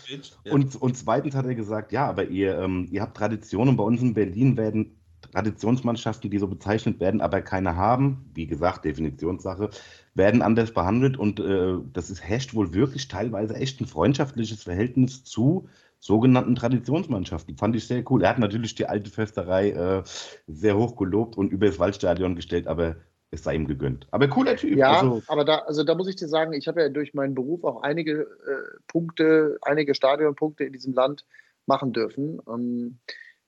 Und, 0.50 0.74
und 0.74 0.96
zweitens 0.96 1.36
hat 1.36 1.46
er 1.46 1.54
gesagt, 1.54 1.92
ja, 1.92 2.06
aber 2.06 2.24
ihr, 2.24 2.58
ähm, 2.58 2.88
ihr 2.90 3.00
habt 3.00 3.16
Traditionen. 3.16 3.76
Bei 3.76 3.84
uns 3.84 4.02
in 4.02 4.14
Berlin 4.14 4.56
werden 4.56 4.96
Traditionsmannschaften, 5.32 6.30
die 6.30 6.38
so 6.38 6.46
bezeichnet 6.46 7.00
werden, 7.00 7.20
aber 7.20 7.40
keine 7.40 7.76
haben, 7.76 8.30
wie 8.34 8.46
gesagt, 8.46 8.84
Definitionssache, 8.84 9.70
werden 10.14 10.42
anders 10.42 10.72
behandelt 10.72 11.16
und 11.18 11.40
äh, 11.40 11.74
das 11.92 12.10
ist, 12.10 12.22
herrscht 12.22 12.54
wohl 12.54 12.74
wirklich 12.74 13.08
teilweise 13.08 13.54
echt 13.54 13.80
ein 13.80 13.86
freundschaftliches 13.86 14.62
Verhältnis 14.62 15.24
zu 15.24 15.68
sogenannten 15.98 16.54
Traditionsmannschaften. 16.54 17.56
Fand 17.56 17.76
ich 17.76 17.86
sehr 17.86 18.04
cool. 18.10 18.22
Er 18.22 18.30
hat 18.30 18.38
natürlich 18.38 18.74
die 18.74 18.86
alte 18.86 19.10
Försterei 19.10 19.70
äh, 19.70 20.02
sehr 20.46 20.76
hoch 20.76 20.96
gelobt 20.96 21.36
und 21.36 21.50
über 21.50 21.66
das 21.66 21.78
Waldstadion 21.78 22.36
gestellt, 22.36 22.66
aber 22.66 22.96
es 23.30 23.44
sei 23.44 23.54
ihm 23.54 23.66
gegönnt. 23.66 24.06
Aber 24.10 24.28
cooler 24.28 24.56
Typ. 24.56 24.76
Ja, 24.76 25.00
also, 25.00 25.22
aber 25.28 25.44
da, 25.44 25.58
also 25.60 25.84
da 25.84 25.94
muss 25.94 26.08
ich 26.08 26.16
dir 26.16 26.28
sagen, 26.28 26.52
ich 26.52 26.68
habe 26.68 26.82
ja 26.82 26.88
durch 26.90 27.14
meinen 27.14 27.34
Beruf 27.34 27.64
auch 27.64 27.82
einige 27.82 28.22
äh, 28.22 28.78
Punkte, 28.88 29.58
einige 29.62 29.94
Stadionpunkte 29.94 30.64
in 30.64 30.72
diesem 30.72 30.92
Land 30.92 31.24
machen 31.66 31.92
dürfen. 31.92 32.40
Ähm, 32.46 32.98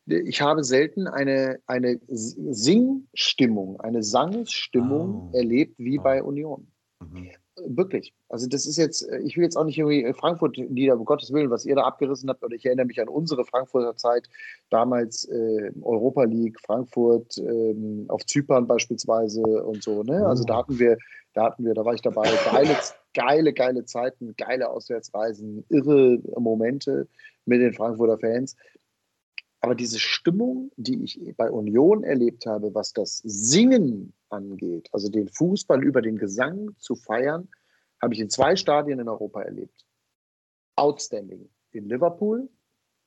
ich 0.06 0.40
habe 0.40 0.64
selten 0.64 1.06
eine, 1.06 1.58
eine 1.66 1.98
Singstimmung, 2.08 3.80
eine 3.80 4.02
Sangsstimmung 4.02 5.30
oh. 5.32 5.36
erlebt 5.36 5.78
wie 5.78 5.98
oh. 5.98 6.02
bei 6.02 6.22
Union. 6.22 6.66
Mhm. 7.00 7.30
Wirklich. 7.66 8.12
Also 8.28 8.48
das 8.48 8.66
ist 8.66 8.78
jetzt, 8.78 9.08
ich 9.24 9.36
will 9.36 9.44
jetzt 9.44 9.56
auch 9.56 9.64
nicht 9.64 9.78
irgendwie 9.78 10.12
Frankfurt 10.12 10.58
nieder, 10.58 10.98
um 10.98 11.04
Gottes 11.04 11.32
Willen, 11.32 11.50
was 11.50 11.64
ihr 11.64 11.76
da 11.76 11.82
abgerissen 11.82 12.28
habt, 12.28 12.42
oder 12.42 12.56
ich 12.56 12.66
erinnere 12.66 12.86
mich 12.86 13.00
an 13.00 13.08
unsere 13.08 13.44
Frankfurter 13.44 13.96
Zeit, 13.96 14.28
damals 14.70 15.24
äh, 15.28 15.70
Europa 15.82 16.24
League, 16.24 16.58
Frankfurt, 16.60 17.38
ähm, 17.38 18.06
auf 18.08 18.26
Zypern 18.26 18.66
beispielsweise 18.66 19.40
und 19.40 19.84
so. 19.84 20.02
Ne? 20.02 20.26
Also 20.26 20.42
da 20.44 20.54
oh. 20.54 20.58
hatten 20.58 20.78
wir, 20.80 20.98
da 21.32 21.44
hatten 21.44 21.64
wir, 21.64 21.74
da 21.74 21.84
war 21.84 21.94
ich 21.94 22.02
dabei, 22.02 22.28
geile, 22.44 22.76
geile, 23.14 23.52
geile 23.52 23.84
Zeiten, 23.84 24.34
geile 24.36 24.68
Auswärtsreisen, 24.68 25.64
irre 25.68 26.18
Momente 26.36 27.06
mit 27.46 27.60
den 27.60 27.72
Frankfurter 27.72 28.18
Fans. 28.18 28.56
Aber 29.64 29.74
diese 29.74 29.98
Stimmung, 29.98 30.70
die 30.76 31.02
ich 31.02 31.18
bei 31.38 31.50
Union 31.50 32.04
erlebt 32.04 32.44
habe, 32.44 32.74
was 32.74 32.92
das 32.92 33.22
Singen 33.24 34.12
angeht, 34.28 34.90
also 34.92 35.08
den 35.08 35.26
Fußball 35.26 35.82
über 35.82 36.02
den 36.02 36.18
Gesang 36.18 36.76
zu 36.78 36.94
feiern, 36.94 37.48
habe 38.02 38.12
ich 38.12 38.20
in 38.20 38.28
zwei 38.28 38.56
Stadien 38.56 38.98
in 38.98 39.08
Europa 39.08 39.40
erlebt. 39.40 39.86
Outstanding. 40.76 41.48
In 41.72 41.88
Liverpool 41.88 42.50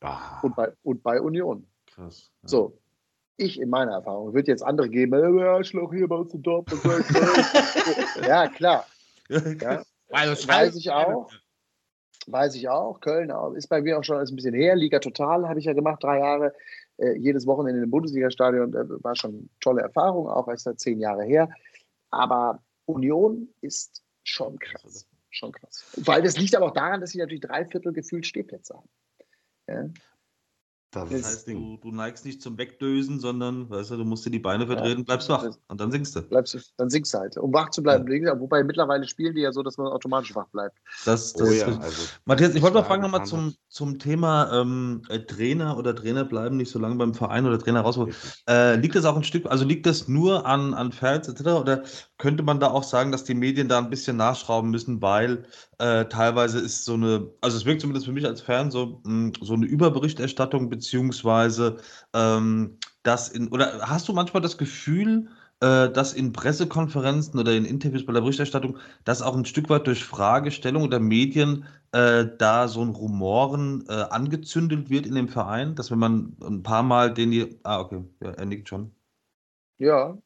ah. 0.02 0.40
und, 0.42 0.56
bei, 0.56 0.74
und 0.82 1.04
bei 1.04 1.22
Union. 1.22 1.68
Krass. 1.86 2.32
Ja. 2.42 2.50
So, 2.50 2.80
ich 3.36 3.62
in 3.62 3.70
meiner 3.70 3.92
Erfahrung, 3.92 4.34
wird 4.34 4.48
jetzt 4.48 4.64
andere 4.64 4.90
geben, 4.90 5.14
äh, 5.14 5.64
Schloch 5.64 5.94
hier 5.94 6.08
bei 6.08 6.16
uns 6.16 6.34
in 6.34 6.42
Dortmund. 6.42 6.82
ja, 8.28 8.48
klar. 8.48 8.88
Ja, 9.30 9.84
weiß 10.10 10.76
ich 10.76 10.90
auch. 10.90 11.30
Weiß 12.28 12.56
ich 12.56 12.68
auch. 12.68 13.00
Köln 13.00 13.32
ist 13.56 13.68
bei 13.68 13.82
mir 13.82 13.98
auch 13.98 14.04
schon 14.04 14.18
ein 14.18 14.36
bisschen 14.36 14.54
her. 14.54 14.76
Liga 14.76 15.00
Total 15.00 15.48
habe 15.48 15.60
ich 15.60 15.66
ja 15.66 15.74
gemacht, 15.74 16.04
drei 16.04 16.20
Jahre. 16.20 16.54
Äh, 16.98 17.18
jedes 17.18 17.48
Wochenende 17.48 17.82
im 17.82 17.90
Bundesliga-Stadion. 17.90 18.74
Äh, 18.74 19.04
war 19.04 19.16
schon 19.16 19.32
eine 19.32 19.50
tolle 19.62 19.82
Erfahrung, 19.82 20.28
auch 20.28 20.48
erst 20.48 20.66
seit 20.66 20.80
zehn 20.80 21.00
Jahre 21.00 21.24
her. 21.24 21.50
Aber 22.10 22.62
Union 22.86 23.48
ist 23.62 24.04
schon 24.24 24.60
krass. 24.60 25.08
Schon 25.30 25.54
krass. 25.54 25.86
Weil 25.98 26.22
das 26.22 26.38
liegt 26.38 26.56
aber 26.56 26.68
auch 26.68 26.74
daran, 26.74 27.00
dass 27.00 27.12
sie 27.12 27.20
natürlich 27.20 27.42
drei 27.42 27.66
Viertel 27.66 27.94
gefühlt 27.94 28.26
Stehplätze 28.26 28.76
haben. 28.76 28.90
Ja? 29.68 29.90
Das, 30.92 31.10
das 31.10 31.24
heißt, 31.24 31.48
du, 31.50 31.78
du, 31.82 31.92
neigst 31.92 32.24
nicht 32.24 32.42
zum 32.42 32.58
Wegdösen, 32.58 33.20
sondern 33.20 33.70
weißt 33.70 33.92
du, 33.92 33.98
du 33.98 34.06
musst 34.06 34.26
dir 34.26 34.30
die 34.30 34.40
Beine 34.40 34.66
verdrehen, 34.66 35.00
ja, 35.00 35.04
bleibst 35.04 35.28
wach 35.28 35.46
und 35.68 35.82
dann 35.82 35.92
singst 35.92 36.16
du. 36.16 36.22
Bleibst, 36.22 36.74
dann 36.78 36.90
singst 36.90 37.14
du 37.14 37.18
halt, 37.18 37.38
um 37.38 37.54
wach 37.54 37.72
zu 37.72 37.84
bleiben. 37.84 38.10
Ja. 38.24 38.40
Wobei 38.40 38.64
mittlerweile 38.64 39.06
spielen 39.06 39.36
die 39.36 39.42
ja 39.42 39.52
so, 39.52 39.64
dass 39.64 39.78
man 39.78 39.88
automatisch 39.88 40.34
wach 40.34 40.48
bleibt. 40.48 40.78
Das, 41.04 41.34
das 41.34 41.50
oh, 41.50 41.52
ja. 41.52 41.66
also, 41.66 42.04
Matthias, 42.24 42.56
ich 42.56 42.62
wollte 42.62 42.78
mal 42.78 42.84
fragen 42.84 43.02
nochmal 43.02 43.26
zum, 43.26 43.54
zum 43.68 44.00
Thema 44.00 44.62
ähm, 44.62 45.02
äh, 45.10 45.20
Trainer 45.20 45.78
oder 45.78 45.94
Trainer 45.94 46.24
bleiben 46.24 46.56
nicht 46.56 46.72
so 46.72 46.80
lange 46.80 46.96
beim 46.96 47.14
Verein 47.14 47.46
oder 47.46 47.60
Trainer 47.60 47.82
raus. 47.82 48.00
Äh, 48.48 48.78
liegt 48.78 48.96
das 48.96 49.04
auch 49.04 49.18
ein 49.18 49.26
Stück, 49.26 49.46
also 49.46 49.66
liegt 49.66 49.86
das 49.86 50.08
nur 50.08 50.46
an, 50.46 50.74
an 50.74 50.94
Fans 50.94 51.28
etc. 51.28 51.42
oder 51.48 51.84
könnte 52.18 52.44
man 52.44 52.62
da 52.62 52.72
auch 52.72 52.84
sagen, 52.84 53.12
dass 53.12 53.26
die 53.26 53.36
Medien 53.36 53.68
da 53.68 53.78
ein 53.78 53.90
bisschen 53.90 54.18
nachschrauben 54.18 54.72
müssen, 54.72 55.02
weil 55.02 55.44
äh, 55.80 56.06
teilweise 56.06 56.60
ist 56.60 56.86
so 56.86 56.94
eine, 56.94 57.30
also 57.42 57.58
es 57.58 57.66
wirkt 57.66 57.82
zumindest 57.82 58.06
für 58.08 58.12
mich 58.12 58.26
als 58.26 58.42
Fan 58.42 58.72
so, 58.72 59.02
mh, 59.04 59.06
hm, 59.06 59.34
so 59.42 59.54
eine 59.54 59.66
Überberichterstattung, 59.66 60.70
beziehungsweise 60.78 61.78
ähm, 62.14 62.78
das 63.04 63.30
in, 63.30 63.48
oder 63.50 63.80
hast 63.82 64.08
du 64.08 64.14
manchmal 64.14 64.42
das 64.42 64.58
Gefühl, 64.58 65.28
äh, 65.60 65.90
dass 65.90 66.14
in 66.14 66.34
Pressekonferenzen 66.34 67.40
oder 67.40 67.54
in 67.54 67.66
Interviews 67.66 68.06
bei 68.06 68.14
der 68.14 68.22
Berichterstattung, 68.22 68.78
dass 69.06 69.24
auch 69.24 69.36
ein 69.36 69.46
Stück 69.46 69.70
weit 69.70 69.88
durch 69.88 70.04
Fragestellung 70.04 70.90
der 70.92 71.00
Medien 71.00 71.66
äh, 71.94 72.26
da 72.38 72.68
so 72.68 72.82
ein 72.82 72.90
Rumoren 72.90 73.84
äh, 73.90 73.94
angezündelt 73.94 74.90
wird 74.90 75.08
in 75.08 75.16
dem 75.16 75.30
Verein, 75.30 75.74
dass 75.74 75.90
wenn 75.90 76.00
man 76.00 76.38
ein 76.42 76.62
paar 76.62 76.84
Mal 76.84 77.14
den, 77.14 77.60
ah 77.64 77.80
okay, 77.80 78.04
ja, 78.22 78.32
er 78.32 78.46
nickt 78.46 78.70
schon. 78.70 78.92
Ja, 79.80 80.18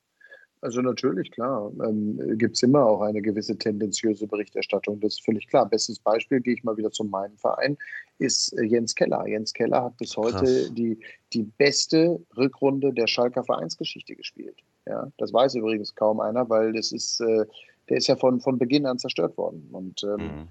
also 0.62 0.82
natürlich, 0.82 1.32
klar, 1.32 1.72
ähm, 1.84 2.38
gibt 2.38 2.56
es 2.56 2.62
immer 2.62 2.86
auch 2.86 3.02
eine 3.02 3.22
gewisse 3.22 3.58
tendenziöse 3.58 4.28
Berichterstattung. 4.28 5.00
Das 5.00 5.14
ist 5.14 5.26
völlig 5.26 5.48
klar. 5.48 5.68
Bestes 5.68 5.98
Beispiel, 5.98 6.40
gehe 6.40 6.54
ich 6.54 6.64
mal 6.64 6.78
wieder 6.78 6.92
zu 6.92 7.04
meinem 7.04 7.36
Verein, 7.38 7.78
ist 8.22 8.54
äh, 8.58 8.64
Jens 8.64 8.96
Keller. 8.96 9.28
Jens 9.28 9.54
Keller 9.54 9.84
hat 9.84 9.98
bis 9.98 10.16
heute 10.16 10.72
die, 10.72 10.98
die 11.34 11.44
beste 11.44 12.20
Rückrunde 12.38 12.94
der 12.94 13.08
Schalker 13.08 13.44
Vereinsgeschichte 13.44 14.16
gespielt. 14.16 14.58
Ja, 14.88 15.12
das 15.18 15.34
weiß 15.34 15.56
übrigens 15.56 15.96
kaum 15.96 16.20
einer, 16.20 16.50
weil 16.50 16.74
das 16.74 16.92
ist, 16.92 17.20
äh, 17.20 17.46
der 17.90 17.98
ist 17.98 18.08
ja 18.08 18.16
von, 18.16 18.40
von 18.40 18.58
Beginn 18.58 18.86
an 18.86 19.00
zerstört 19.00 19.38
worden. 19.38 19.68
Und 19.72 20.04
ähm, 20.04 20.48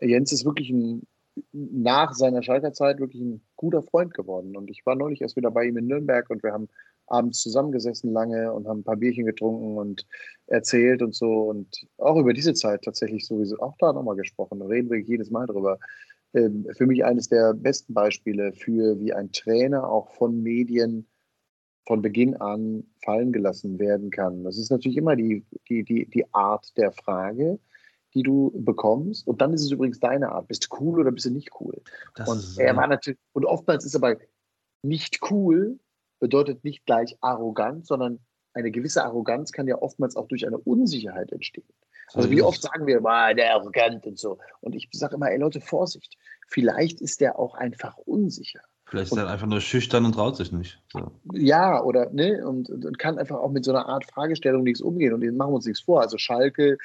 mhm. 0.00 0.08
Jens 0.08 0.32
ist 0.32 0.44
wirklich 0.44 0.70
ein, 0.70 1.06
nach 1.52 2.12
seiner 2.14 2.42
Schalker 2.42 2.72
Zeit 2.72 2.98
wirklich 2.98 3.22
ein 3.22 3.40
guter 3.56 3.82
Freund 3.82 4.12
geworden. 4.14 4.56
Und 4.56 4.68
ich 4.70 4.84
war 4.84 4.96
neulich 4.96 5.20
erst 5.20 5.36
wieder 5.36 5.50
bei 5.50 5.64
ihm 5.64 5.76
in 5.76 5.86
Nürnberg 5.86 6.28
und 6.30 6.42
wir 6.42 6.52
haben 6.52 6.68
abends 7.08 7.40
zusammengesessen 7.40 8.12
lange 8.12 8.52
und 8.52 8.66
haben 8.66 8.80
ein 8.80 8.84
paar 8.84 8.96
Bierchen 8.96 9.26
getrunken 9.26 9.78
und 9.78 10.06
erzählt 10.48 11.02
und 11.02 11.14
so 11.14 11.44
und 11.44 11.86
auch 11.98 12.16
über 12.16 12.32
diese 12.32 12.54
Zeit 12.54 12.82
tatsächlich 12.82 13.26
sowieso 13.26 13.60
auch 13.60 13.76
da 13.78 13.92
nochmal 13.92 14.16
gesprochen. 14.16 14.58
Da 14.58 14.66
reden 14.66 14.90
wir 14.90 14.98
jedes 14.98 15.30
Mal 15.30 15.46
drüber. 15.46 15.78
Ähm, 16.34 16.66
für 16.76 16.86
mich 16.86 17.04
eines 17.04 17.28
der 17.28 17.54
besten 17.54 17.94
Beispiele 17.94 18.52
für, 18.52 18.98
wie 19.00 19.12
ein 19.12 19.32
Trainer 19.32 19.88
auch 19.88 20.10
von 20.10 20.42
Medien 20.42 21.06
von 21.86 22.02
Beginn 22.02 22.36
an 22.36 22.84
fallen 23.04 23.32
gelassen 23.32 23.78
werden 23.78 24.10
kann. 24.10 24.42
Das 24.42 24.58
ist 24.58 24.70
natürlich 24.70 24.96
immer 24.96 25.14
die, 25.14 25.44
die, 25.68 25.84
die, 25.84 26.10
die 26.10 26.24
Art 26.34 26.76
der 26.76 26.90
Frage, 26.90 27.60
die 28.14 28.22
du 28.22 28.50
bekommst. 28.56 29.26
Und 29.26 29.40
dann 29.40 29.52
ist 29.52 29.62
es 29.62 29.70
übrigens 29.70 30.00
deine 30.00 30.32
Art. 30.32 30.48
Bist 30.48 30.66
du 30.68 30.76
cool 30.80 31.00
oder 31.00 31.12
bist 31.12 31.26
du 31.26 31.30
nicht 31.30 31.50
cool? 31.60 31.80
Das 32.16 32.28
und 32.28 32.58
er 32.58 32.76
war 32.76 32.88
natürlich, 32.88 33.20
und 33.32 33.44
oftmals 33.44 33.84
ist 33.84 33.94
aber 33.94 34.16
nicht 34.82 35.20
cool 35.30 35.78
bedeutet 36.18 36.64
nicht 36.64 36.86
gleich 36.86 37.16
arrogant, 37.20 37.86
sondern 37.86 38.20
eine 38.52 38.70
gewisse 38.70 39.04
Arroganz 39.04 39.52
kann 39.52 39.68
ja 39.68 39.80
oftmals 39.80 40.16
auch 40.16 40.28
durch 40.28 40.46
eine 40.46 40.58
Unsicherheit 40.58 41.32
entstehen. 41.32 41.68
Also 42.14 42.30
wie 42.30 42.42
oft 42.42 42.62
sagen 42.62 42.86
wir, 42.86 43.04
ah, 43.04 43.34
der 43.34 43.54
arrogant 43.54 44.06
und 44.06 44.18
so. 44.18 44.38
Und 44.60 44.74
ich 44.74 44.88
sage 44.92 45.16
immer, 45.16 45.30
ey 45.30 45.38
Leute, 45.38 45.60
Vorsicht. 45.60 46.16
Vielleicht 46.48 47.00
ist 47.00 47.20
der 47.20 47.38
auch 47.38 47.54
einfach 47.54 47.96
unsicher. 47.98 48.60
Vielleicht 48.84 49.10
ist 49.10 49.18
er 49.18 49.28
einfach 49.28 49.48
nur 49.48 49.60
schüchtern 49.60 50.04
und 50.04 50.12
traut 50.12 50.36
sich 50.36 50.52
nicht. 50.52 50.80
So. 50.92 51.10
Ja, 51.32 51.82
oder 51.82 52.10
ne, 52.10 52.46
und, 52.46 52.70
und, 52.70 52.98
kann 52.98 53.18
einfach 53.18 53.38
auch 53.38 53.50
mit 53.50 53.64
so 53.64 53.72
einer 53.72 53.86
Art 53.86 54.04
Fragestellung 54.04 54.62
nichts 54.62 54.80
umgehen. 54.80 55.12
Und 55.12 55.22
machen 55.36 55.50
wir 55.50 55.56
uns 55.56 55.66
nichts 55.66 55.82
vor. 55.82 56.02
Also 56.02 56.18
Schalke, 56.18 56.78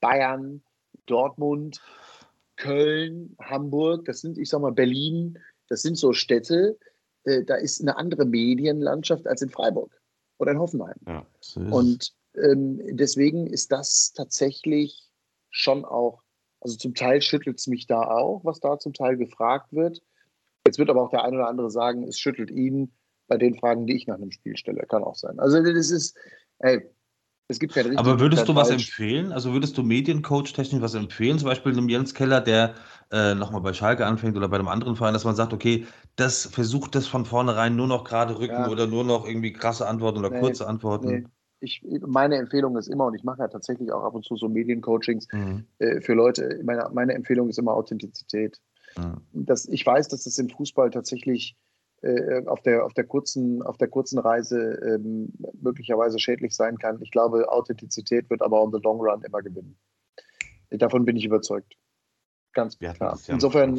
Bayern, 0.00 0.62
Dortmund, 1.06 1.80
Köln, 2.56 3.36
Hamburg, 3.40 4.04
das 4.04 4.20
sind, 4.20 4.38
ich 4.38 4.48
sag 4.48 4.60
mal, 4.60 4.72
Berlin, 4.72 5.38
das 5.68 5.82
sind 5.82 5.96
so 5.96 6.12
Städte, 6.12 6.78
äh, 7.24 7.42
da 7.42 7.56
ist 7.56 7.80
eine 7.80 7.96
andere 7.96 8.24
Medienlandschaft 8.24 9.26
als 9.26 9.42
in 9.42 9.50
Freiburg 9.50 9.90
oder 10.38 10.52
in 10.52 10.58
Hoffenheim. 10.58 10.96
Ja, 11.06 11.26
und 11.70 12.14
ähm, 12.36 12.80
deswegen 12.96 13.46
ist 13.46 13.72
das 13.72 14.12
tatsächlich 14.14 15.10
schon 15.50 15.84
auch, 15.84 16.22
also 16.60 16.76
zum 16.76 16.94
Teil 16.94 17.22
schüttelt 17.22 17.58
es 17.58 17.66
mich 17.66 17.86
da 17.86 18.02
auch, 18.02 18.44
was 18.44 18.60
da 18.60 18.78
zum 18.78 18.92
Teil 18.92 19.16
gefragt 19.16 19.72
wird. 19.72 20.02
Jetzt 20.66 20.78
wird 20.78 20.90
aber 20.90 21.02
auch 21.02 21.10
der 21.10 21.24
eine 21.24 21.36
oder 21.36 21.48
andere 21.48 21.70
sagen, 21.70 22.04
es 22.04 22.18
schüttelt 22.18 22.50
ihn 22.50 22.92
bei 23.26 23.36
den 23.36 23.54
Fragen, 23.54 23.86
die 23.86 23.96
ich 23.96 24.06
nach 24.06 24.16
einem 24.16 24.30
Spiel 24.30 24.56
stelle. 24.56 24.86
Kann 24.86 25.04
auch 25.04 25.14
sein. 25.14 25.38
Also 25.38 25.62
das 25.62 25.90
ist, 25.90 26.16
ey, 26.58 26.82
es 27.48 27.58
gibt 27.58 27.74
kein 27.74 27.96
Aber 27.98 28.20
würdest 28.20 28.48
du 28.48 28.54
was 28.54 28.68
falsch. 28.68 28.88
empfehlen? 28.88 29.32
Also 29.32 29.52
würdest 29.52 29.76
du 29.76 29.82
Mediencoach-technisch 29.82 30.80
was 30.80 30.94
empfehlen? 30.94 31.38
Zum 31.38 31.48
Beispiel 31.48 31.72
einem 31.72 31.90
Jens 31.90 32.14
Keller, 32.14 32.40
der 32.40 32.74
äh, 33.12 33.34
nochmal 33.34 33.60
bei 33.60 33.74
Schalke 33.74 34.06
anfängt 34.06 34.36
oder 34.36 34.48
bei 34.48 34.56
einem 34.56 34.68
anderen 34.68 34.96
Verein, 34.96 35.12
dass 35.12 35.24
man 35.24 35.36
sagt, 35.36 35.52
okay, 35.52 35.86
das 36.16 36.46
versucht 36.46 36.94
das 36.94 37.06
von 37.06 37.26
vornherein 37.26 37.76
nur 37.76 37.86
noch 37.86 38.04
gerade 38.04 38.38
rücken 38.38 38.54
ja. 38.54 38.68
oder 38.68 38.86
nur 38.86 39.04
noch 39.04 39.26
irgendwie 39.26 39.52
krasse 39.52 39.86
Antworten 39.86 40.18
oder 40.18 40.30
nee, 40.30 40.40
kurze 40.40 40.66
Antworten. 40.66 41.06
Nee. 41.06 41.24
Ich, 41.64 41.82
meine 42.06 42.36
Empfehlung 42.36 42.76
ist 42.76 42.88
immer, 42.88 43.06
und 43.06 43.14
ich 43.14 43.24
mache 43.24 43.40
ja 43.40 43.48
tatsächlich 43.48 43.90
auch 43.92 44.04
ab 44.04 44.14
und 44.14 44.24
zu 44.24 44.36
so 44.36 44.48
Mediencoachings 44.48 45.26
mhm. 45.32 45.64
äh, 45.78 46.00
für 46.00 46.14
Leute, 46.14 46.60
meine, 46.62 46.88
meine 46.92 47.14
Empfehlung 47.14 47.48
ist 47.48 47.58
immer 47.58 47.74
Authentizität. 47.74 48.60
Mhm. 48.96 49.20
Das, 49.32 49.66
ich 49.66 49.84
weiß, 49.84 50.08
dass 50.08 50.24
das 50.24 50.38
im 50.38 50.50
Fußball 50.50 50.90
tatsächlich 50.90 51.56
äh, 52.02 52.44
auf, 52.46 52.60
der, 52.60 52.84
auf, 52.84 52.92
der 52.92 53.04
kurzen, 53.04 53.62
auf 53.62 53.78
der 53.78 53.88
kurzen 53.88 54.18
Reise 54.18 54.78
ähm, 54.84 55.32
möglicherweise 55.60 56.18
schädlich 56.18 56.54
sein 56.54 56.76
kann. 56.76 57.00
Ich 57.00 57.10
glaube, 57.10 57.50
Authentizität 57.50 58.28
wird 58.28 58.42
aber 58.42 58.62
on 58.62 58.72
the 58.72 58.80
long 58.82 59.00
run 59.00 59.22
immer 59.22 59.40
gewinnen. 59.40 59.76
Davon 60.70 61.04
bin 61.04 61.16
ich 61.16 61.24
überzeugt. 61.24 61.74
Ganz 62.52 62.78
klar. 62.78 63.18
Insofern. 63.26 63.76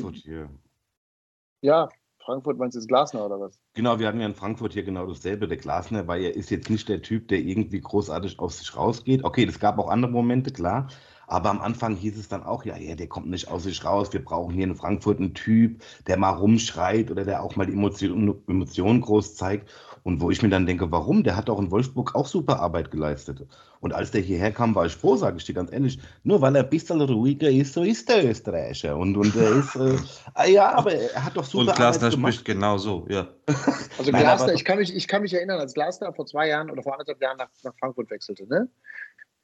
Ja, 1.61 1.89
Frankfurt 2.25 2.57
meinst 2.57 2.75
du 2.75 2.79
jetzt 2.79 2.88
Glasner 2.88 3.25
oder 3.25 3.39
was? 3.39 3.59
Genau, 3.73 3.99
wir 3.99 4.07
hatten 4.07 4.19
ja 4.19 4.25
in 4.25 4.33
Frankfurt 4.33 4.73
hier 4.73 4.83
genau 4.83 5.05
dasselbe. 5.05 5.47
Der 5.47 5.57
Glasner, 5.57 6.07
weil 6.07 6.23
er 6.23 6.35
ist 6.35 6.49
jetzt 6.49 6.69
nicht 6.69 6.89
der 6.89 7.01
Typ, 7.01 7.27
der 7.27 7.39
irgendwie 7.39 7.79
großartig 7.79 8.39
aus 8.39 8.57
sich 8.57 8.75
rausgeht. 8.75 9.23
Okay, 9.23 9.45
es 9.45 9.59
gab 9.59 9.78
auch 9.78 9.89
andere 9.89 10.11
Momente, 10.11 10.51
klar. 10.51 10.88
Aber 11.28 11.49
am 11.49 11.61
Anfang 11.61 11.95
hieß 11.95 12.17
es 12.17 12.28
dann 12.28 12.43
auch, 12.43 12.65
ja, 12.65 12.78
ja, 12.78 12.95
der 12.95 13.07
kommt 13.07 13.28
nicht 13.28 13.47
aus 13.47 13.63
sich 13.63 13.84
raus. 13.84 14.13
Wir 14.13 14.23
brauchen 14.23 14.53
hier 14.53 14.65
in 14.65 14.76
Frankfurt 14.76 15.19
einen 15.19 15.34
Typ, 15.34 15.82
der 16.07 16.17
mal 16.17 16.32
rumschreit 16.32 17.09
oder 17.11 17.26
der 17.26 17.43
auch 17.43 17.55
mal 17.55 17.65
die 17.65 17.73
Emotionen 17.73 18.36
Emotion 18.47 19.01
groß 19.01 19.36
zeigt. 19.36 19.69
Und 20.06 20.22
wo 20.22 20.30
ich 20.30 20.43
mir 20.43 20.49
dann 20.49 20.68
denke, 20.68 20.91
warum? 20.91 21.24
Der 21.24 21.36
hat 21.36 21.49
doch 21.49 21.58
in 21.58 21.72
Wolfsburg 21.72 22.14
auch 22.14 22.28
super 22.28 22.60
Arbeit 22.60 22.91
geleistet. 22.91 23.41
Und 23.80 23.91
als 23.91 24.12
der 24.12 24.22
hierher 24.22 24.51
kam, 24.51 24.76
war 24.76 24.86
ich 24.86 24.95
froh, 24.95 25.16
sage 25.16 25.38
ich 25.38 25.45
dir 25.45 25.56
ganz 25.56 25.72
ehrlich. 25.72 25.97
Nur 26.24 26.41
weil 26.41 26.56
er 26.56 26.64
ein 26.64 26.70
bisschen 26.70 27.01
ruhiger 27.01 27.49
ist, 27.49 27.74
so 27.74 27.82
ist 27.82 28.08
der 28.08 28.24
Österreicher. 28.24 28.95
Und, 28.95 29.18
und 29.18 29.36
er 29.36 29.49
ist, 29.56 29.76
äh, 29.76 29.97
ah, 30.36 30.45
ja, 30.45 30.76
aber 30.76 30.93
er 30.93 31.26
hat 31.26 31.36
doch 31.36 31.43
super 31.43 31.72
Und 31.72 31.76
Glasner 31.76 32.12
spricht 32.12 32.45
genau 32.45 32.78
so, 32.78 33.08
ja. 33.10 33.28
Also 33.97 34.12
Glasner, 34.12 34.53
ich 34.53 34.64
kann, 34.64 34.78
mich, 34.78 34.95
ich 34.95 35.08
kann 35.08 35.24
mich 35.24 35.34
erinnern, 35.34 35.60
als 35.60 35.74
Glasner 35.74 36.14
vor 36.14 36.28
zwei 36.28 36.49
Jahren 36.49 36.70
oder 36.70 36.84
vor 36.84 36.93
anderthalb 36.93 37.20
Jahren 37.20 37.38
nach, 37.38 37.49
nach 37.64 37.74
Frankfurt 37.80 38.12
wechselte, 38.12 38.47
ne? 38.47 38.70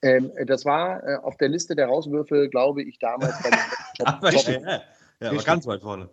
Ähm, 0.04 0.32
das 0.46 0.64
war 0.64 1.04
äh, 1.04 1.16
auf 1.24 1.38
der 1.38 1.50
Liste 1.50 1.76
der 1.76 1.88
Rauswürfe, 1.88 2.50
glaube 2.50 2.84
ich, 2.84 3.00
damals 3.00 3.34
bei 3.42 3.50
den 3.50 3.60
Top, 3.98 4.08
aber, 4.08 4.30
Top 4.30 4.48
ja, 4.48 4.82
ja, 5.22 5.32
aber 5.32 5.42
ganz 5.42 5.66
weit 5.66 5.82
vorne. 5.82 6.08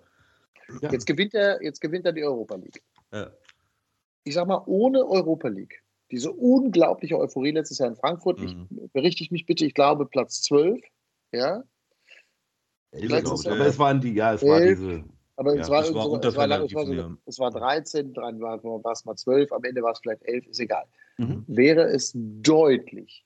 Ja. 0.81 0.91
Jetzt, 0.91 1.07
gewinnt 1.07 1.35
er, 1.35 1.63
jetzt 1.63 1.83
gewinnt 1.83 2.07
er 2.07 2.13
die 2.13 2.25
Europa 2.25 2.55
League. 2.55 2.83
Ja. 3.13 3.31
Ich 4.29 4.35
sag 4.35 4.47
mal, 4.47 4.63
ohne 4.67 5.07
Europa 5.07 5.49
League, 5.49 5.83
diese 6.11 6.31
unglaubliche 6.31 7.19
Euphorie 7.19 7.53
letztes 7.53 7.79
Jahr 7.79 7.89
in 7.89 7.97
Frankfurt, 7.97 8.39
mhm. 8.39 8.69
ich, 8.71 8.93
berichte 8.93 9.23
ich 9.23 9.31
mich 9.31 9.47
bitte, 9.47 9.65
ich 9.65 9.73
glaube 9.73 10.05
Platz 10.05 10.43
12, 10.43 10.81
ja. 11.33 11.65
Aber 12.93 13.67
es 13.67 13.79
waren 13.79 14.01
die, 14.03 14.13
ja, 14.13 14.35
es 14.35 14.43
war 14.43 14.61
diese. 14.61 15.05
Aber 15.37 15.55
ja, 15.55 15.63
es, 15.63 15.71
war 15.71 15.83
das 15.83 15.95
war 15.95 16.03
so, 16.03 16.17
es, 16.17 16.37
war, 16.37 16.47
Penalty 16.47 16.67
es, 16.67 16.75
war 16.75 16.87
so, 16.87 17.17
es 17.25 17.39
war 17.39 17.51
13, 17.51 18.13
dann 18.13 18.41
war, 18.41 18.63
war 18.63 18.93
es 18.93 19.05
mal 19.07 19.17
12, 19.17 19.51
am 19.53 19.65
Ende 19.65 19.83
war 19.83 19.93
es 19.93 20.01
vielleicht 20.01 20.23
11, 20.25 20.47
ist 20.49 20.61
egal. 20.61 20.85
Mhm. 21.17 21.45
Wäre 21.47 21.85
es 21.85 22.13
deutlich, 22.15 23.25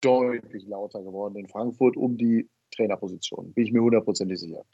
deutlich 0.00 0.66
lauter 0.66 1.02
geworden 1.02 1.36
in 1.36 1.48
Frankfurt 1.48 1.96
um 1.96 2.16
die 2.16 2.48
Trainerposition. 2.76 3.52
Bin 3.54 3.64
ich 3.64 3.72
mir 3.72 3.82
hundertprozentig 3.82 4.38
sicher. 4.38 4.64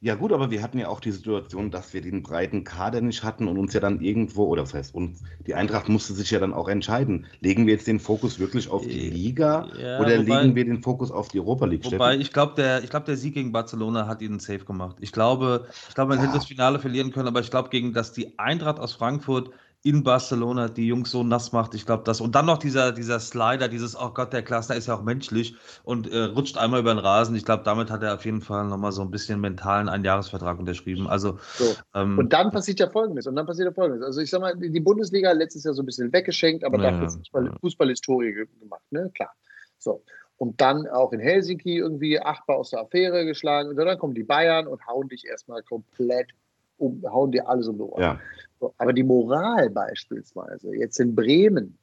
Ja 0.00 0.14
gut, 0.14 0.32
aber 0.32 0.50
wir 0.52 0.62
hatten 0.62 0.78
ja 0.78 0.88
auch 0.88 1.00
die 1.00 1.10
Situation, 1.10 1.72
dass 1.72 1.92
wir 1.92 2.00
den 2.00 2.22
breiten 2.22 2.62
Kader 2.62 3.00
nicht 3.00 3.24
hatten 3.24 3.48
und 3.48 3.58
uns 3.58 3.72
ja 3.74 3.80
dann 3.80 4.00
irgendwo, 4.00 4.44
oder 4.46 4.62
das 4.62 4.72
heißt, 4.74 4.94
uns, 4.94 5.22
die 5.46 5.54
Eintracht 5.54 5.88
musste 5.88 6.12
sich 6.14 6.30
ja 6.30 6.38
dann 6.38 6.52
auch 6.54 6.68
entscheiden. 6.68 7.26
Legen 7.40 7.66
wir 7.66 7.74
jetzt 7.74 7.88
den 7.88 7.98
Fokus 7.98 8.38
wirklich 8.38 8.68
auf 8.68 8.86
die 8.86 9.00
Äh, 9.00 9.10
Liga 9.10 9.68
ja, 9.76 9.98
oder 10.00 10.16
wobei- 10.18 10.42
legen 10.42 10.54
wir 10.54 10.64
den 10.64 10.82
Fokus 10.82 11.10
auf 11.10 11.28
die 11.30 11.40
Europa 11.40 11.66
League? 11.66 11.84
Wobei, 11.84 12.14
Steffen? 12.14 12.20
ich 12.20 12.32
glaube, 12.32 12.54
der, 12.54 12.84
ich 12.84 12.90
glaub, 12.90 13.04
der 13.06 13.16
Sieg 13.16 13.34
gegen 13.34 13.50
Barcelona 13.52 14.06
hat 14.06 14.22
ihnen 14.22 14.38
safe 14.38 14.64
gemacht. 14.64 14.98
Ich 15.00 15.10
glaube, 15.12 15.68
ich 15.88 15.94
glaube, 15.94 16.10
man 16.10 16.18
Ja. 16.18 16.24
hätte 16.24 16.34
das 16.34 16.44
Finale 16.46 16.78
verlieren 16.78 17.10
können, 17.12 17.28
aber 17.28 17.40
ich 17.40 17.50
glaube, 17.50 17.68
gegen 17.70 17.92
dass 17.92 18.12
die 18.12 18.38
Eintracht 18.38 18.78
aus 18.78 18.92
Frankfurt 18.94 19.50
in 19.84 20.02
Barcelona 20.02 20.68
die 20.68 20.88
Jungs 20.88 21.10
so 21.12 21.22
nass 21.22 21.52
macht, 21.52 21.72
ich 21.74 21.86
glaube 21.86 22.02
das. 22.04 22.20
Und 22.20 22.34
dann 22.34 22.46
noch 22.46 22.58
dieser, 22.58 22.90
dieser 22.92 23.20
Slider, 23.20 23.68
dieses, 23.68 23.96
oh 23.96 24.10
Gott, 24.10 24.32
der 24.32 24.42
Klasner 24.42 24.74
ist 24.74 24.88
ja 24.88 24.94
auch 24.94 25.02
menschlich 25.02 25.54
und 25.84 26.10
äh, 26.12 26.24
rutscht 26.24 26.58
einmal 26.58 26.80
über 26.80 26.92
den 26.92 26.98
Rasen. 26.98 27.36
Ich 27.36 27.44
glaube, 27.44 27.62
damit 27.62 27.88
hat 27.90 28.02
er 28.02 28.14
auf 28.14 28.24
jeden 28.24 28.40
Fall 28.40 28.66
nochmal 28.66 28.90
so 28.90 29.02
ein 29.02 29.10
bisschen 29.10 29.40
mentalen 29.40 29.88
Einjahresvertrag 29.88 30.58
unterschrieben. 30.58 31.06
Also, 31.06 31.38
So. 31.54 31.76
ähm, 31.94 32.18
Und 32.18 32.32
dann 32.32 32.50
passiert 32.50 32.80
ja 32.80 32.90
Folgendes. 32.90 33.28
Und 33.28 33.36
dann 33.36 33.46
passiert 33.46 33.66
ja 33.66 33.72
Folgendes. 33.72 34.04
Also 34.04 34.20
ich 34.20 34.30
sag 34.30 34.40
mal, 34.40 34.56
die 34.56 34.80
Bundesliga 34.80 35.30
hat 35.30 35.38
letztes 35.38 35.62
Jahr 35.62 35.74
so 35.74 35.82
ein 35.82 35.86
bisschen 35.86 36.12
weggeschenkt, 36.12 36.64
aber 36.64 36.82
Ja, 36.82 36.90
dafür 36.90 37.10
Fußball. 37.10 37.52
Fußballhistorie 37.60 38.32
ge- 38.32 38.48
gemacht, 38.58 38.82
ne? 38.90 39.10
Klar. 39.14 39.32
So. 39.78 40.02
Und 40.38 40.60
dann 40.60 40.86
auch 40.88 41.12
in 41.12 41.20
Helsinki 41.20 41.78
irgendwie 41.78 42.20
achtbar 42.20 42.56
aus 42.56 42.70
der 42.70 42.80
Affäre 42.80 43.24
geschlagen. 43.24 43.70
Und 43.70 43.76
dann 43.76 43.98
kommen 43.98 44.14
die 44.14 44.24
Bayern 44.24 44.66
und 44.66 44.86
hauen 44.86 45.08
dich 45.08 45.24
erstmal 45.24 45.62
komplett 45.62 46.30
um, 46.78 47.02
hauen 47.10 47.32
dir 47.32 47.48
alles 47.48 47.68
um 47.68 47.76
die 47.76 47.82
Ohren. 47.82 48.02
ja. 48.02 48.20
So, 48.60 48.74
aber 48.78 48.92
die 48.92 49.04
Moral 49.04 49.70
beispielsweise, 49.70 50.74
jetzt 50.74 50.98
in 50.98 51.14
Bremen, 51.14 51.78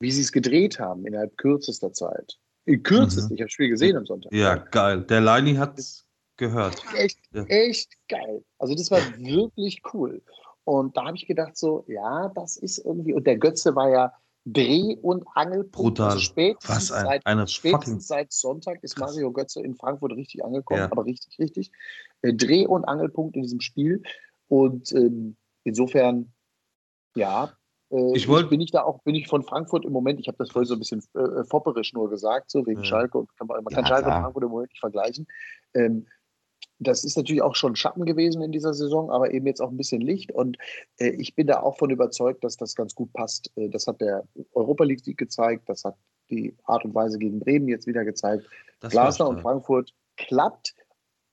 wie 0.00 0.10
sie 0.10 0.22
es 0.22 0.32
gedreht 0.32 0.78
haben 0.80 1.06
innerhalb 1.06 1.36
kürzester 1.36 1.92
Zeit. 1.92 2.38
In 2.64 2.82
kürzester, 2.82 3.28
Mhm. 3.30 3.34
ich 3.34 3.40
habe 3.40 3.46
das 3.46 3.52
Spiel 3.52 3.68
gesehen 3.68 3.96
am 3.96 4.04
Sonntag. 4.06 4.32
ja, 4.32 4.56
geil. 4.56 5.02
Der 5.02 5.20
Leini 5.20 5.54
hat 5.54 5.78
es 5.78 6.04
gehört. 6.36 6.82
Echt, 6.96 7.18
Ja. 7.32 7.44
echt 7.44 7.92
geil. 8.08 8.44
Also 8.58 8.74
das 8.74 8.90
war 8.90 9.00
wirklich 9.16 9.82
cool. 9.92 10.22
Und 10.64 10.96
da 10.96 11.06
habe 11.06 11.16
ich 11.16 11.26
gedacht 11.26 11.56
so, 11.56 11.84
ja, 11.88 12.28
das 12.34 12.56
ist 12.56 12.78
irgendwie, 12.78 13.14
und 13.14 13.26
der 13.26 13.38
Götze 13.38 13.74
war 13.74 13.88
ja 13.90 14.12
Dreh- 14.52 14.96
und 15.02 15.24
Angelpunkt. 15.34 15.72
Brutal. 15.72 16.06
Also 16.10 16.20
spätestens, 16.20 16.90
Was 16.90 16.92
ein- 16.92 17.04
seit, 17.06 17.26
eine 17.26 17.46
spätestens 17.48 18.06
seit 18.06 18.32
Sonntag 18.32 18.82
ist 18.82 18.96
Krass. 18.96 19.12
Mario 19.12 19.32
Götze 19.32 19.60
in 19.62 19.74
Frankfurt 19.74 20.12
richtig 20.12 20.44
angekommen, 20.44 20.80
Ja. 20.80 20.90
aber 20.92 21.04
richtig, 21.04 21.38
richtig. 21.38 21.70
Äh, 22.22 22.34
Dreh- 22.34 22.66
und 22.66 22.84
Angelpunkt 22.84 23.36
in 23.36 23.42
diesem 23.42 23.60
Spiel. 23.60 24.02
Und 24.48 24.92
ähm, 24.92 25.36
insofern, 25.64 26.32
ja, 27.14 27.52
äh, 27.90 28.16
Ich 28.16 28.28
wollt- 28.28 28.48
bin 28.50 28.60
ich 28.60 28.70
da 28.70 28.82
auch, 28.82 29.02
bin 29.02 29.14
ich 29.14 29.28
von 29.28 29.42
Frankfurt 29.42 29.84
im 29.84 29.92
Moment, 29.92 30.20
ich 30.20 30.28
habe 30.28 30.38
das 30.38 30.50
vorhin 30.50 30.66
so 30.68 30.74
ein 30.74 30.78
bisschen 30.78 31.02
äh, 31.14 31.44
fopperisch 31.44 31.92
nur 31.92 32.08
gesagt, 32.08 32.50
so 32.50 32.66
wegen 32.66 32.80
Ja. 32.80 32.84
Schalke 32.86 33.18
und 33.18 33.36
kann 33.36 33.46
man, 33.46 33.62
man 33.64 33.72
kann 33.74 33.84
Ja, 33.84 33.88
Schalke 33.88 34.08
und. 34.08 34.14
Frankfurt 34.22 34.44
im 34.44 34.50
Moment 34.50 34.70
nicht 34.70 34.80
vergleichen. 34.80 35.26
Ähm, 35.74 36.06
das 36.78 37.04
ist 37.04 37.16
natürlich 37.16 37.42
auch 37.42 37.56
schon 37.56 37.76
Schatten 37.76 38.04
gewesen 38.04 38.42
in 38.42 38.52
dieser 38.52 38.74
Saison, 38.74 39.10
aber 39.10 39.32
eben 39.32 39.46
jetzt 39.46 39.60
auch 39.60 39.70
ein 39.70 39.76
bisschen 39.76 40.00
Licht. 40.00 40.32
Und 40.32 40.58
äh, 40.98 41.10
ich 41.10 41.34
bin 41.34 41.46
da 41.46 41.60
auch 41.60 41.76
von 41.76 41.90
überzeugt, 41.90 42.44
dass 42.44 42.56
das 42.56 42.74
ganz 42.74 42.94
gut 42.94 43.12
passt. 43.12 43.50
Äh, 43.56 43.68
das 43.68 43.86
hat 43.86 44.00
der 44.00 44.24
Europa 44.52 44.84
League-Sieg 44.84 45.18
gezeigt, 45.18 45.68
das 45.68 45.84
hat 45.84 45.96
die 46.30 46.56
Art 46.64 46.84
und 46.84 46.94
Weise 46.94 47.18
gegen 47.18 47.40
Bremen 47.40 47.68
jetzt 47.68 47.86
wieder 47.86 48.04
gezeigt. 48.04 48.46
Das 48.80 48.92
Glasner 48.92 49.28
und. 49.28 49.40
Frankfurt 49.40 49.92
klappt, 50.16 50.74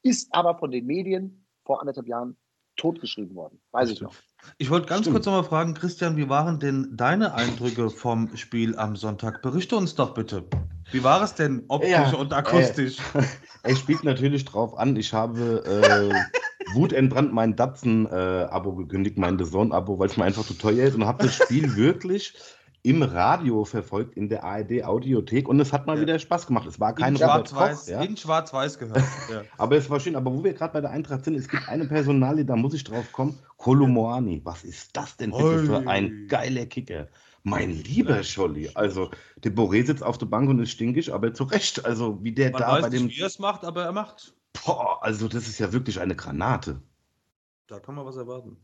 ist 0.03 0.27
aber 0.31 0.57
von 0.57 0.71
den 0.71 0.85
Medien 0.85 1.45
vor 1.63 1.81
anderthalb 1.81 2.07
Jahren 2.07 2.37
totgeschrieben 2.77 3.35
worden. 3.35 3.59
Weiß 3.71 3.89
ich 3.89 4.01
noch. 4.01 4.13
Ich 4.57 4.69
wollte 4.69 4.87
ganz 4.87 5.01
Stimmt. 5.01 5.15
kurz 5.15 5.25
nochmal 5.25 5.43
fragen, 5.43 5.73
Christian, 5.73 6.17
wie 6.17 6.29
waren 6.29 6.59
denn 6.59 6.89
deine 6.95 7.33
Eindrücke 7.33 7.89
vom 7.89 8.35
Spiel 8.37 8.77
am 8.77 8.95
Sonntag? 8.95 9.41
Berichte 9.41 9.75
uns 9.75 9.95
doch 9.95 10.13
bitte. 10.13 10.43
Wie 10.91 11.03
war 11.03 11.23
es 11.23 11.33
denn 11.33 11.63
optisch 11.67 11.89
Ja, 11.89 12.13
und 12.13 12.33
akustisch? 12.33 12.97
Es 13.67 13.79
spielt 13.79 14.03
natürlich 14.03 14.45
drauf 14.45 14.77
an. 14.77 14.95
Ich 14.95 15.11
habe 15.11 15.63
äh, 15.65 16.75
wutentbrannt 16.75 17.33
mein 17.33 17.55
Datsen-Abo 17.55 18.75
gekündigt, 18.75 19.17
mein 19.17 19.39
DAZN-Abo, 19.39 19.97
weil 19.97 20.07
es 20.07 20.17
mir 20.17 20.25
einfach 20.25 20.45
zu 20.45 20.53
teuer 20.53 20.85
ist 20.85 20.93
und 20.93 21.05
habe 21.05 21.23
das 21.23 21.33
Spiel 21.35 21.75
wirklich 21.75 22.35
im 22.85 23.01
Radio 23.01 23.65
verfolgt, 23.65 24.15
in 24.15 24.29
der 24.29 24.43
ARD-Audiothek 24.43 25.47
und 25.49 25.59
es 25.59 25.73
hat 25.73 25.87
mal 25.87 25.95
Ja. 25.95 26.01
wieder 26.03 26.19
Spaß 26.19 26.45
gemacht. 26.47 26.67
Es 26.67 26.79
war 26.79 26.93
kein 26.93 27.15
in 27.15 27.21
Robert 27.21 27.49
Schwarz-Weiß 27.49 27.85
Koch, 27.85 27.91
ja? 27.91 28.01
in 28.03 28.15
Schwarz-Weiß 28.15 28.77
gehört. 28.79 29.03
Ja. 29.31 29.41
aber 29.57 29.75
es 29.77 29.89
war 29.89 29.99
schön. 29.99 30.15
Aber 30.15 30.31
wo 30.31 30.43
wir 30.43 30.53
gerade 30.53 30.71
bei 30.73 30.81
der 30.81 30.91
Eintracht 30.91 31.25
sind, 31.25 31.33
es 31.35 31.47
gibt 31.47 31.67
eine 31.67 31.85
Personalie, 31.85 32.45
da 32.45 32.55
muss 32.55 32.73
ich 32.75 32.83
drauf 32.83 33.11
kommen, 33.11 33.39
Kolomoani. 33.57 34.41
Was 34.43 34.63
ist 34.63 34.95
das 34.95 35.17
denn 35.17 35.31
bitte 35.31 35.65
für 35.65 35.87
ein 35.87 36.27
geiler 36.29 36.67
Kicker? 36.67 37.07
Mein 37.41 37.71
lieber 37.71 38.23
Scholli, 38.23 38.69
also 38.73 39.09
der 39.37 39.51
Boré 39.51 39.85
sitzt 39.85 40.03
auf 40.03 40.17
der 40.17 40.25
Bank 40.27 40.49
und 40.49 40.59
ist 40.59 40.71
stinkig, 40.71 41.13
aber 41.13 41.33
zu 41.33 41.43
Recht, 41.43 41.85
also 41.85 42.23
wie 42.23 42.31
der 42.31 42.51
Man 42.51 42.61
da 42.61 42.71
weiß 42.73 42.81
bei 42.83 42.89
nicht, 42.89 43.01
dem 43.01 43.09
wie 43.09 43.21
er 43.21 43.27
es 43.27 43.37
macht, 43.39 43.63
aber 43.65 43.83
er 43.83 43.91
macht. 43.91 44.33
Boah, 44.65 45.03
also 45.03 45.27
das 45.27 45.47
ist 45.47 45.59
ja 45.59 45.71
wirklich 45.73 45.99
eine 45.99 46.15
Granate. 46.15 46.81
Da 47.67 47.79
kann 47.79 47.95
man 47.95 48.05
was 48.05 48.15
erwarten. 48.15 48.57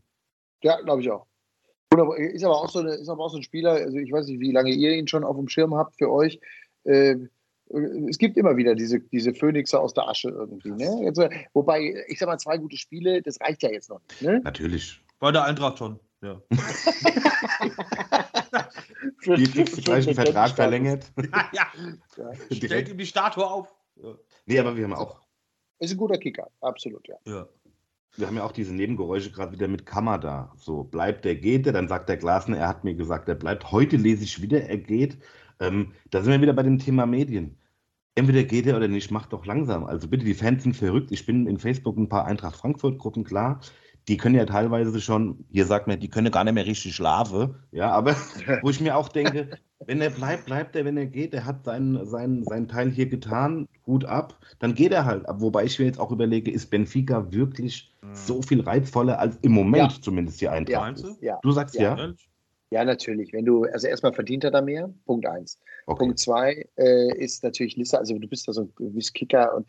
Ja, 0.62 0.80
glaube 0.80 1.02
ich 1.02 1.10
auch. 1.10 1.26
Wunderbar. 1.92 2.16
Ist 2.18 2.44
aber 2.44 2.56
auch 2.56 2.68
so, 2.70 2.80
eine, 2.80 2.94
ist 2.94 3.08
aber 3.08 3.24
auch 3.24 3.30
so 3.30 3.36
ein 3.36 3.42
Spieler, 3.42 3.72
also 3.72 3.96
ich 3.98 4.10
weiß 4.12 4.26
nicht, 4.26 4.40
wie 4.40 4.52
lange 4.52 4.70
ihr 4.70 4.92
ihn 4.92 5.08
schon 5.08 5.24
auf 5.24 5.36
dem 5.36 5.48
Schirm 5.48 5.74
habt 5.74 5.96
für 5.96 6.10
euch. 6.10 6.40
Äh, 6.84 7.16
es 8.08 8.18
gibt 8.18 8.36
immer 8.36 8.56
wieder 8.56 8.74
diese, 8.74 9.00
diese 9.00 9.32
Phönixe 9.32 9.80
aus 9.80 9.94
der 9.94 10.06
Asche 10.08 10.28
irgendwie. 10.28 10.70
Ne? 10.72 11.00
Jetzt, 11.04 11.18
wobei, 11.54 12.04
ich 12.08 12.18
sag 12.18 12.26
mal, 12.28 12.38
zwei 12.38 12.58
gute 12.58 12.76
Spiele, 12.76 13.22
das 13.22 13.40
reicht 13.40 13.62
ja 13.62 13.70
jetzt 13.70 13.88
noch 13.88 14.00
nicht. 14.08 14.20
Ne? 14.22 14.40
Natürlich. 14.44 15.00
Bei 15.18 15.32
der 15.32 15.44
Eintracht 15.44 15.78
schon. 15.78 15.98
Ja. 16.22 16.40
Für- 19.18 19.36
Hier 19.36 19.48
kriegst 19.48 19.72
du 19.72 19.76
für- 19.76 19.82
gleich 19.82 20.06
einen 20.06 20.16
den 20.16 20.24
Vertrag 20.24 20.50
verlängert. 20.50 21.10
ja. 21.52 21.66
Ja. 22.16 22.34
Stellt 22.46 22.62
Direkt. 22.62 22.88
ihm 22.90 22.98
die 22.98 23.06
Statue 23.06 23.48
auf. 23.48 23.74
Ja. 24.02 24.14
Nee, 24.46 24.58
aber 24.58 24.76
wir 24.76 24.84
haben 24.84 24.90
ja 24.92 24.98
auch, 24.98 25.20
Ist 25.78 25.92
ein 25.92 25.96
guter 25.96 26.18
Kicker, 26.18 26.48
absolut, 26.60 27.06
ja. 27.08 27.16
ja. 27.26 27.46
Wir 28.16 28.26
haben 28.26 28.36
ja 28.36 28.44
auch 28.44 28.52
diese 28.52 28.74
Nebengeräusche 28.74 29.30
gerade 29.32 29.52
wieder 29.52 29.68
mit 29.68 29.86
Kamada. 29.86 30.52
So, 30.56 30.84
bleibt 30.84 31.24
der, 31.24 31.36
geht 31.36 31.66
der, 31.66 31.72
dann 31.72 31.88
sagt 31.88 32.08
der 32.08 32.18
Glasner, 32.18 32.58
er 32.58 32.68
hat 32.68 32.84
mir 32.84 32.94
gesagt, 32.94 33.28
er 33.28 33.34
bleibt. 33.34 33.72
Heute 33.72 33.96
lese 33.96 34.24
ich 34.24 34.42
wieder, 34.42 34.62
er 34.62 34.78
geht. 34.78 35.18
Ähm, 35.60 35.92
da 36.10 36.22
sind 36.22 36.32
wir 36.32 36.42
wieder 36.42 36.52
bei 36.52 36.62
dem 36.62 36.78
Thema 36.78 37.06
Medien. 37.06 37.56
Entweder 38.14 38.42
geht 38.44 38.66
er 38.66 38.76
oder 38.76 38.88
nicht, 38.88 39.10
macht 39.10 39.32
doch 39.32 39.46
langsam. 39.46 39.84
Also 39.84 40.08
bitte, 40.08 40.26
die 40.26 40.34
Fans 40.34 40.62
sind 40.62 40.76
verrückt. 40.76 41.10
Ich 41.12 41.24
bin 41.24 41.46
in 41.46 41.58
Facebook 41.58 41.96
ein 41.96 42.10
paar 42.10 42.26
Eintracht 42.26 42.56
Frankfurt-Gruppen, 42.56 43.24
klar. 43.24 43.60
Die 44.08 44.16
können 44.16 44.34
ja 44.34 44.44
teilweise 44.46 45.00
schon, 45.00 45.44
hier 45.50 45.64
sagt 45.66 45.86
man, 45.86 46.00
die 46.00 46.08
können 46.08 46.32
gar 46.32 46.42
nicht 46.44 46.54
mehr 46.54 46.66
richtig 46.66 46.94
schlafen. 46.94 47.54
Ja, 47.70 47.90
aber 47.92 48.16
wo 48.62 48.70
ich 48.70 48.80
mir 48.80 48.96
auch 48.96 49.08
denke, 49.08 49.50
wenn 49.86 50.00
er 50.00 50.10
bleibt, 50.10 50.46
bleibt 50.46 50.74
er, 50.76 50.84
wenn 50.84 50.96
er 50.96 51.06
geht, 51.06 51.34
er 51.34 51.44
hat 51.44 51.64
seinen, 51.64 52.04
seinen, 52.06 52.44
seinen 52.44 52.68
Teil 52.68 52.90
hier 52.90 53.06
getan, 53.06 53.68
gut 53.82 54.04
ab, 54.04 54.38
dann 54.58 54.74
geht 54.74 54.92
er 54.92 55.04
halt. 55.04 55.28
ab. 55.28 55.40
Wobei 55.40 55.64
ich 55.64 55.78
mir 55.78 55.84
jetzt 55.86 56.00
auch 56.00 56.10
überlege, 56.10 56.50
ist 56.50 56.66
Benfica 56.70 57.32
wirklich 57.32 57.92
so 58.12 58.42
viel 58.42 58.60
reizvoller 58.60 59.18
als 59.18 59.36
im 59.42 59.52
Moment 59.52 59.92
Ja. 59.92 60.02
zumindest 60.02 60.40
die 60.40 60.48
Eintracht? 60.48 60.82
Meinst 60.82 61.04
du? 61.04 61.16
Ja, 61.20 61.38
Du 61.42 61.52
sagst 61.52 61.74
ja? 61.76 61.96
Ehrlich? 61.96 62.28
ja, 62.70 62.84
natürlich. 62.84 63.32
Wenn 63.32 63.44
du, 63.44 63.64
also 63.64 63.86
erstmal 63.86 64.12
verdient 64.12 64.44
er 64.44 64.50
da 64.50 64.60
mehr, 64.62 64.92
Punkt 65.06 65.26
eins. 65.26 65.58
Okay. 65.86 65.98
Punkt 65.98 66.18
zwei 66.18 66.66
äh, 66.76 67.16
ist 67.18 67.42
natürlich 67.44 67.76
Lissa, 67.76 67.98
also 67.98 68.18
du 68.18 68.28
bist 68.28 68.48
da 68.48 68.52
so 68.52 68.62
ein 68.62 68.72
du 68.78 68.90
bist 68.92 69.14
Kicker 69.14 69.54
und 69.56 69.66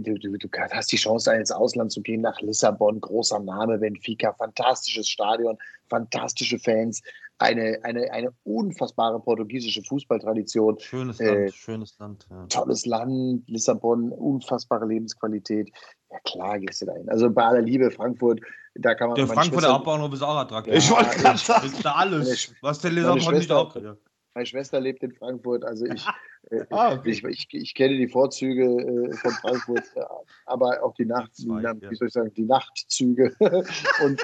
du, 0.00 0.14
du, 0.14 0.36
du 0.36 0.48
hast 0.72 0.92
die 0.92 0.96
Chance, 0.96 1.32
ins 1.34 1.50
Ausland 1.52 1.92
zu 1.92 2.00
gehen, 2.02 2.20
nach 2.22 2.40
Lissabon, 2.40 3.00
großer 3.00 3.40
Name, 3.40 3.78
Benfica, 3.78 4.32
fantastisches 4.32 5.08
Stadion, 5.08 5.56
fantastische 5.88 6.58
Fans, 6.58 7.02
eine, 7.38 7.78
eine, 7.82 8.10
eine 8.12 8.30
unfassbare 8.44 9.20
portugiesische 9.20 9.82
Fußballtradition, 9.82 10.78
Schönes 10.80 11.20
Äh, 11.20 11.42
Land, 11.44 11.54
schönes 11.54 11.98
Land. 11.98 12.26
Ja. 12.30 12.46
tolles 12.48 12.86
Land, 12.86 13.42
Lissabon, 13.48 14.10
unfassbare 14.10 14.86
Lebensqualität. 14.86 15.70
Ja 16.10 16.18
klar 16.24 16.58
gehst 16.58 16.80
du 16.82 16.86
dahin. 16.86 17.08
Also 17.10 17.28
bei 17.30 17.44
aller 17.44 17.60
Liebe, 17.62 17.90
Frankfurt, 17.90 18.40
da 18.74 18.94
kann 18.94 19.08
man... 19.08 19.16
Der 19.16 19.26
Frankfurter 19.26 19.52
Schwester- 19.54 19.74
Hauptbahnhof 19.74 20.12
ist 20.14 20.22
auch 20.22 20.36
attraktiv. 20.36 20.72
Ja, 20.72 20.78
Ich 20.78 20.90
wollte 20.90 21.22
Das 21.22 21.46
sagen. 21.46 21.66
ist 21.66 21.84
da 21.84 21.92
alles. 21.92 22.54
Was 22.62 22.78
der 22.80 22.92
Lissabon 22.92 23.34
nicht 23.34 23.52
auch. 23.52 23.74
Ja. 23.76 23.96
Meine 24.36 24.44
Schwester 24.44 24.78
lebt 24.80 25.02
in 25.02 25.12
Frankfurt, 25.12 25.64
also 25.64 25.86
ich, 25.86 26.04
äh, 26.50 26.66
Ah, 26.68 26.92
okay. 26.92 27.08
ich, 27.10 27.24
ich, 27.24 27.48
ich 27.52 27.74
kenne 27.74 27.96
die 27.96 28.06
Vorzüge 28.06 28.64
äh, 28.64 29.12
von 29.14 29.30
Frankfurt, 29.30 29.84
äh, 29.94 30.02
aber 30.44 30.82
auch 30.84 30.92
die 30.94 31.06
Nacht, 31.06 31.34
zwei, 31.34 31.56
die, 31.56 31.62
Nacht- 31.62 31.82
ja. 31.82 31.90
wie 31.90 31.94
soll 31.96 32.08
ich 32.08 32.12
sagen, 32.12 32.34
die 32.34 32.44
Nachtzüge. 32.44 33.34
Und 34.04 34.22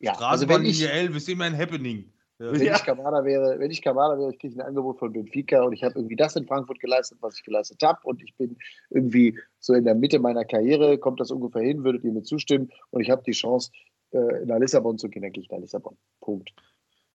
ja, 0.00 0.12
also 0.18 0.46
wenn 0.50 0.64
ich, 0.66 0.76
Straßenbahnlinie 0.82 0.88
11 0.90 1.16
ist 1.16 1.28
immer 1.30 1.44
ein 1.44 1.56
Happening. 1.56 2.12
Ja. 2.38 2.52
wenn 2.52 2.60
Ja. 2.62 2.76
ich 2.76 2.84
Kamada 2.84 3.24
wäre, 3.24 3.58
wenn 3.58 3.70
ich 3.70 3.80
Kamada 3.80 4.18
wäre, 4.18 4.30
ich 4.32 4.38
kriege 4.38 4.56
ein 4.56 4.66
Angebot 4.66 4.98
von 4.98 5.10
Benfica 5.14 5.62
und 5.62 5.72
ich 5.72 5.82
habe 5.82 5.94
irgendwie 5.94 6.16
das 6.16 6.36
in 6.36 6.46
Frankfurt 6.46 6.78
geleistet, 6.80 7.16
was 7.22 7.38
ich 7.38 7.42
geleistet 7.42 7.82
habe 7.82 7.98
und 8.04 8.22
ich 8.22 8.34
bin 8.36 8.58
irgendwie 8.90 9.38
so 9.60 9.72
in 9.72 9.84
der 9.86 9.94
Mitte 9.94 10.18
meiner 10.18 10.44
Karriere, 10.44 10.98
kommt 10.98 11.20
das 11.20 11.30
ungefähr 11.30 11.62
hin, 11.62 11.82
würdet 11.84 12.04
ihr 12.04 12.12
mir 12.12 12.22
zustimmen 12.24 12.70
und 12.90 13.00
ich 13.00 13.08
habe 13.08 13.22
die 13.26 13.32
Chance, 13.32 13.70
nach 14.12 14.58
Lissabon 14.58 14.98
zu 14.98 15.08
gehen, 15.08 15.22
dann 15.22 15.32
gehe 15.32 15.42
ich 15.42 15.50
nach 15.50 15.58
Lissabon. 15.58 15.96
Punkt. 16.20 16.50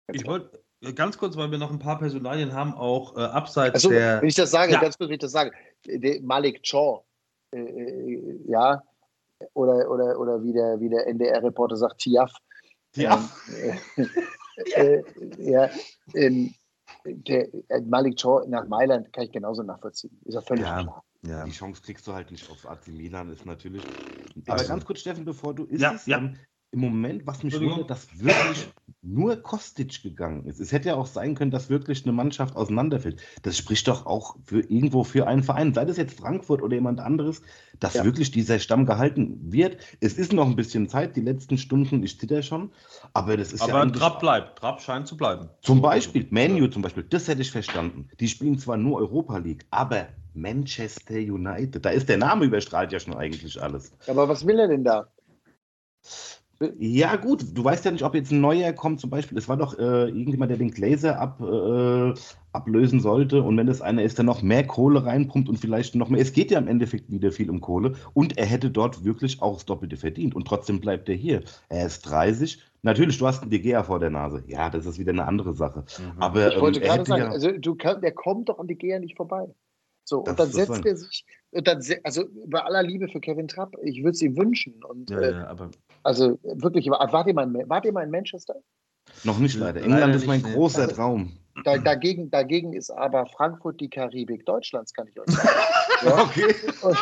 Ganz 0.08 0.22
Ich 0.22 0.26
wollte 0.28 0.60
ganz 0.96 1.18
kurz, 1.18 1.36
weil 1.38 1.52
wir 1.52 1.58
noch 1.58 1.72
ein 1.72 1.80
paar 1.80 2.00
Personalien 2.00 2.54
haben, 2.54 2.74
auch 2.74 3.16
äh, 3.18 3.22
abseits 3.22 3.76
Also, 3.76 3.90
der. 3.90 4.22
wenn 4.22 4.30
ich 4.30 4.36
das 4.36 4.52
sage, 4.52 4.72
Ja. 4.74 4.80
ganz 4.82 4.98
kurz, 4.98 5.10
wenn 5.10 5.16
ich 5.16 5.20
das 5.22 5.32
sage, 5.32 5.52
der 5.86 6.22
Malik 6.22 6.64
Chaw, 6.64 7.04
äh, 7.52 7.60
äh, 7.60 8.40
ja, 8.48 8.82
oder, 9.54 9.90
oder, 9.90 10.20
oder 10.20 10.44
wie 10.44 10.54
der, 10.54 10.80
wie 10.80 10.90
der 10.90 11.08
NDR-Reporter 11.08 11.76
sagt, 11.78 12.00
Tiaf. 12.00 12.34
Tiaf. 12.94 13.48
Ähm, 13.98 14.10
äh, 14.76 14.96
äh, 14.98 15.04
ja, 15.38 15.70
ähm, 16.16 16.54
der, 17.06 17.48
äh, 17.70 17.82
Malik 17.82 18.20
Chor 18.22 18.46
nach 18.48 18.68
Mailand 18.68 19.12
kann 19.14 19.24
ich 19.26 19.32
genauso 19.32 19.64
nachvollziehen. 19.64 20.20
Ist 20.26 20.34
ja 20.36 20.42
völlig 20.42 20.66
Ja. 20.66 20.82
klar. 20.84 21.04
Ja. 21.22 21.44
Die 21.44 21.52
Chance 21.52 21.82
kriegst 21.82 22.08
du 22.08 22.14
halt 22.14 22.32
nicht 22.32 22.50
auf 22.50 22.66
AC 22.70 22.88
Milan, 22.90 23.30
ist 23.30 23.46
natürlich. 23.46 23.84
Aber 24.48 24.54
Also- 24.54 24.68
ganz 24.70 24.86
kurz, 24.86 25.00
Steffen, 25.00 25.26
bevor 25.26 25.54
du 25.54 25.66
isst, 25.66 25.82
Ja, 25.82 26.00
ja. 26.06 26.30
Im 26.72 26.82
Moment, 26.82 27.26
was 27.26 27.44
mich 27.44 27.60
wundert, 27.60 27.90
dass 27.90 28.08
wirklich 28.20 28.68
nur 29.02 29.38
Kostic 29.38 30.04
gegangen 30.04 30.46
ist. 30.46 30.60
Es 30.60 30.72
hätte 30.72 30.90
ja 30.90 30.96
auch 30.96 31.08
sein 31.08 31.34
können, 31.34 31.52
dass 31.52 31.70
wirklich 31.70 32.04
eine 32.04 32.12
Mannschaft 32.12 32.56
auseinanderfällt. 32.56 33.22
Das 33.42 33.58
spricht 33.58 33.88
doch 33.88 34.06
auch 34.06 34.36
für 34.44 34.60
irgendwo 34.60 35.04
für 35.04 35.26
einen 35.26 35.42
Verein, 35.42 35.74
sei 35.74 35.86
das 35.86 35.98
jetzt 35.98 36.20
Frankfurt 36.20 36.62
oder 36.62 36.76
jemand 36.76 37.00
anderes, 37.00 37.42
dass 37.80 37.96
Ja. 37.96 38.06
wirklich 38.06 38.30
dieser 38.32 38.60
Stamm 38.60 38.86
gehalten 38.86 39.40
wird. 39.52 39.78
Es 40.00 40.14
ist 40.14 40.32
noch 40.32 40.46
ein 40.46 40.56
bisschen 40.56 40.90
Zeit, 40.90 41.16
die 41.16 41.22
letzten 41.22 41.58
Stunden, 41.58 42.04
ich 42.04 42.20
zitter 42.20 42.44
schon, 42.44 42.72
aber 43.14 43.36
das 43.38 43.52
ist 43.54 43.66
ja 43.66 43.74
Aber 43.74 43.92
Trapp 43.92 44.20
bleibt. 44.20 44.60
Trapp 44.60 44.82
scheint 44.82 45.08
zu 45.08 45.18
bleiben. 45.18 45.50
zum 45.62 45.82
Beispiel, 45.82 46.28
Manu 46.30 46.68
zum 46.68 46.82
Beispiel, 46.84 47.04
das 47.04 47.28
hätte 47.28 47.42
ich 47.42 47.52
verstanden. 47.52 48.10
Die 48.20 48.28
spielen 48.28 48.60
zwar 48.60 48.78
nur 48.78 49.00
Europa 49.00 49.38
League, 49.38 49.66
aber 49.72 50.10
Manchester 50.36 51.16
United, 51.16 51.84
da 51.84 51.90
ist 51.90 52.08
der 52.10 52.18
Name 52.18 52.46
überstrahlt 52.46 52.92
ja 52.92 53.00
schon 53.00 53.16
eigentlich 53.16 53.62
alles. 53.62 53.92
Aber 54.08 54.30
was 54.30 54.46
will 54.46 54.60
er 54.60 54.68
denn 54.68 54.84
da? 54.84 55.08
Ja, 56.78 57.16
gut, 57.16 57.46
du 57.54 57.64
weißt 57.64 57.86
ja 57.86 57.92
nicht, 57.92 58.04
ob 58.04 58.16
jetzt 58.16 58.32
ein 58.32 58.42
neuer 58.42 58.74
kommt, 58.74 59.00
zum 59.00 59.10
Beispiel. 59.10 59.38
Es 59.38 59.48
war 59.48 59.56
doch 59.56 59.80
äh, 59.80 60.08
irgendjemand, 60.10 60.52
der 60.52 60.58
den 60.58 60.72
Glazer 60.72 61.18
ab, 61.18 61.40
äh, 61.40 62.14
ablösen 62.52 63.00
sollte. 63.00 63.44
Und 63.44 63.56
wenn 63.56 63.68
das 63.68 63.82
einer 63.82 64.04
ist, 64.04 64.18
der 64.18 64.26
noch 64.26 64.42
mehr 64.42 64.68
Kohle 64.68 65.06
reinpumpt 65.06 65.48
und 65.48 65.58
vielleicht 65.58 65.96
noch 65.96 66.10
mehr. 66.10 66.20
Es 66.20 66.34
geht 66.34 66.52
ja 66.52 66.60
im 66.60 66.68
Endeffekt 66.68 67.10
wieder 67.10 67.32
viel 67.32 67.50
um 67.50 67.62
Kohle. 67.62 67.94
Und 68.14 68.38
er 68.38 68.46
hätte 68.46 68.70
dort 68.70 69.06
wirklich 69.06 69.42
auch 69.42 69.54
das 69.54 69.66
Doppelte 69.66 69.96
verdient. 69.96 70.36
Und 70.36 70.48
trotzdem 70.50 70.82
bleibt 70.82 71.08
er 71.08 71.16
hier. 71.16 71.44
Er 71.70 71.86
ist 71.86 72.02
30. 72.02 72.62
Natürlich, 72.82 73.18
du 73.18 73.26
hast 73.26 73.42
einen 73.42 73.52
DGA 73.52 73.84
vor 73.84 74.00
der 74.00 74.10
Nase. 74.10 74.44
Ja, 74.48 74.70
das 74.70 74.86
ist 74.86 75.00
wieder 75.00 75.14
eine 75.14 75.26
andere 75.26 75.54
Sache. 75.54 75.86
Mhm. 75.98 76.22
Aber 76.22 76.54
Ich 76.54 76.60
wollte 76.60 76.80
ähm, 76.82 76.86
er 76.86 76.96
gerade 76.98 77.10
sagen, 77.10 77.22
ja, 77.22 77.30
also 77.30 77.52
du 77.52 77.76
kann, 77.76 78.02
der 78.02 78.12
kommt 78.12 78.50
doch 78.50 78.60
an 78.60 78.68
die 78.68 78.76
Gea 78.76 79.00
nicht 79.00 79.16
vorbei. 79.16 79.48
So, 80.04 80.20
und 80.20 80.40
dann 80.40 80.50
setzt 80.50 80.86
er 80.86 80.98
sich, 80.98 81.24
und 81.52 81.68
dann, 81.68 81.82
also 82.04 82.26
bei 82.48 82.60
aller 82.62 82.84
Liebe 82.84 83.08
für 83.08 83.20
Kevin 83.20 83.48
Trapp, 83.48 83.76
ich 83.84 84.00
würde 84.00 84.12
es 84.12 84.22
ihm 84.22 84.36
wünschen. 84.36 84.84
Und 84.84 85.10
Ja, 85.10 85.20
äh, 85.20 85.32
ja, 85.32 85.48
aber 85.48 85.70
also 86.04 86.40
wirklich, 86.44 86.88
wart 86.90 87.28
ihr, 87.28 87.34
mal, 87.34 87.44
in- 87.56 87.70
wart 87.70 87.86
ihr 87.86 87.92
mal 87.94 88.04
in 88.04 88.12
Manchester? 88.12 88.56
noch 89.24 89.40
nicht 89.40 89.56
leider. 89.58 89.82
Leider 89.82 89.86
England 90.04 90.16
ist 90.16 90.28
nicht, 90.28 90.44
mein 90.44 90.54
großer 90.54 90.84
Also- 90.84 90.96
Traum. 90.96 91.32
Da, 91.64 91.78
dagegen, 91.78 92.30
dagegen 92.32 92.74
ist 92.74 92.90
aber 92.90 93.26
Frankfurt 93.26 93.80
die 93.82 93.90
Karibik 93.90 94.46
Deutschlands, 94.46 94.94
kann 94.94 95.08
ich 95.08 95.20
euch 95.20 95.28
sagen. 95.30 95.50
ja? 96.06 96.24
Okay. 96.24 96.56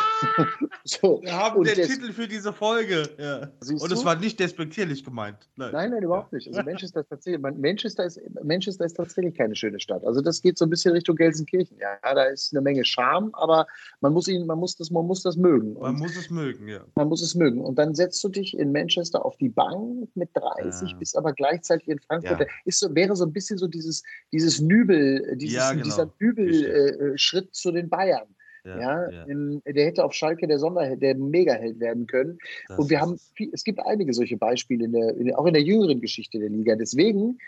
so, 0.84 1.20
wir 1.22 1.32
haben 1.32 1.58
und 1.58 1.66
den 1.66 1.76
des- 1.76 1.88
Titel 1.88 2.12
für 2.12 2.26
diese 2.26 2.52
Folge. 2.52 3.08
Ja. 3.18 3.48
Und 3.80 3.92
es 3.92 4.04
war 4.04 4.16
nicht 4.16 4.40
despektierlich 4.40 5.04
gemeint. 5.04 5.48
Nein. 5.56 5.70
Nein, 5.72 5.90
nein, 5.90 6.02
überhaupt 6.02 6.32
nicht. 6.32 6.48
Also 6.48 6.62
Manchester 6.62 7.00
ist 7.00 7.08
tatsächlich, 7.08 7.40
man- 7.40 7.60
Manchester 7.60 8.04
ist, 8.04 8.20
Manchester 8.42 8.84
ist 8.84 8.94
tatsächlich 8.94 9.34
keine 9.36 9.54
schöne 9.54 9.78
Stadt. 9.80 10.04
Also 10.04 10.20
das 10.20 10.42
geht 10.42 10.58
so 10.58 10.64
ein 10.64 10.70
bisschen 10.70 10.92
Richtung 10.92 11.16
Gelsenkirchen. 11.16 11.76
Ja, 11.78 12.14
da 12.14 12.24
ist 12.24 12.52
eine 12.52 12.60
Menge 12.62 12.84
Charme, 12.84 13.30
aber 13.34 13.66
man 14.00 14.12
muss 14.12 14.28
ihn, 14.28 14.46
man 14.46 14.58
muss 14.58 14.76
das, 14.76 14.90
man 14.90 15.06
muss 15.06 15.22
das 15.22 15.36
mögen. 15.36 15.74
Man 15.74 15.94
Und 15.94 16.00
muss 16.00 16.16
es 16.16 16.30
mögen, 16.30 16.68
ja. 16.68 16.80
man 16.94 17.08
muss 17.08 17.22
es 17.22 17.34
mögen. 17.34 17.60
Und 17.60 17.78
dann 17.78 17.94
setzt 17.94 18.22
du 18.24 18.28
dich 18.28 18.56
in 18.58 18.72
Manchester 18.72 19.24
auf 19.24 19.36
die 19.36 19.48
Bank 19.48 20.08
mit 20.14 20.30
30, 20.34 20.90
Ja. 20.90 20.96
bist 20.98 21.16
aber 21.16 21.32
gleichzeitig 21.32 21.88
in 21.88 21.98
Frankfurt. 22.00 22.40
Ja. 22.40 22.46
Ist 22.64 22.80
so, 22.80 22.94
wäre 22.94 23.14
so 23.16 23.24
ein 23.24 23.32
bisschen 23.32 23.58
so 23.58 23.66
dieses, 23.66 24.02
dieses 24.32 24.47
Nübel, 24.60 25.36
dieses, 25.36 25.56
Ja, 25.56 25.72
genau. 25.72 25.84
dieser 25.84 26.12
Nübel-Schritt 26.18 27.54
zu 27.54 27.70
den 27.72 27.88
Bayern. 27.88 28.34
Ja, 28.64 29.04
in, 29.24 29.62
der 29.64 29.86
hätte 29.86 30.04
auf 30.04 30.12
Schalke 30.12 30.46
der 30.46 30.58
Sonderheld, 30.58 31.00
der 31.00 31.14
Megaheld 31.16 31.80
werden 31.80 32.06
können. 32.06 32.38
das 32.68 32.78
Und 32.78 32.90
wir 32.90 33.00
haben, 33.00 33.14
es. 33.14 33.30
viel, 33.34 33.48
es 33.52 33.64
gibt 33.64 33.80
einige 33.80 34.12
solche 34.12 34.36
Beispiele, 34.36 34.84
in 34.84 34.92
der, 34.92 35.16
in 35.16 35.34
auch 35.34 35.46
in 35.46 35.54
der 35.54 35.62
jüngeren 35.62 36.00
Geschichte 36.02 36.38
der 36.38 36.50
Liga. 36.50 36.74
Deswegen 36.76 37.38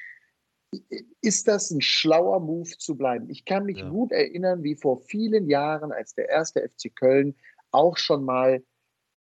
ist 1.21 1.47
das 1.49 1.71
ein 1.73 1.83
schlauer 1.83 2.41
Move 2.41 2.71
zu 2.79 2.97
bleiben. 2.97 3.29
Ich 3.29 3.45
kann 3.45 3.67
mich 3.67 3.79
Ja. 3.79 3.91
gut 3.91 4.13
erinnern, 4.13 4.63
wie 4.63 4.77
vor 4.77 5.01
vielen 5.01 5.51
Jahren, 5.51 5.93
als 5.93 6.15
der 6.15 6.29
erste 6.31 6.63
FC 6.63 6.95
Köln 6.95 7.35
auch 7.71 7.99
schon 7.99 8.25
mal 8.25 8.63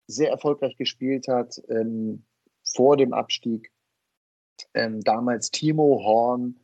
sehr 0.07 0.29
erfolgreich 0.29 0.75
gespielt 0.77 1.27
hat, 1.27 1.59
ähm, 1.69 2.23
vor 2.63 2.97
dem 2.97 3.13
Abstieg. 3.13 3.71
Ähm, 4.73 5.01
damals 5.01 5.49
Timo 5.49 6.03
Horn, 6.03 6.59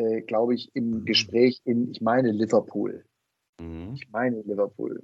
äh, 0.00 0.22
glaube 0.22 0.54
ich, 0.54 0.70
im 0.74 0.90
Mhm. 0.90 1.04
Gespräch 1.04 1.60
in, 1.64 1.90
ich 1.90 2.00
meine, 2.00 2.32
Liverpool. 2.32 3.04
Mhm. 3.60 3.92
Ich 3.94 4.10
meine 4.10 4.40
Liverpool. 4.42 5.02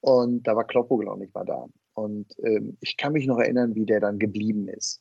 Und 0.00 0.46
da 0.46 0.56
war 0.56 0.64
Kloppo, 0.64 0.96
glaube 0.96 1.24
ich, 1.24 1.34
mal 1.34 1.44
da. 1.44 1.66
Und 1.94 2.26
ähm, 2.42 2.76
ich 2.80 2.96
kann 2.96 3.12
mich 3.12 3.26
noch 3.26 3.38
erinnern, 3.38 3.74
wie 3.74 3.86
der 3.86 4.00
dann 4.00 4.18
geblieben 4.18 4.68
ist. 4.68 5.00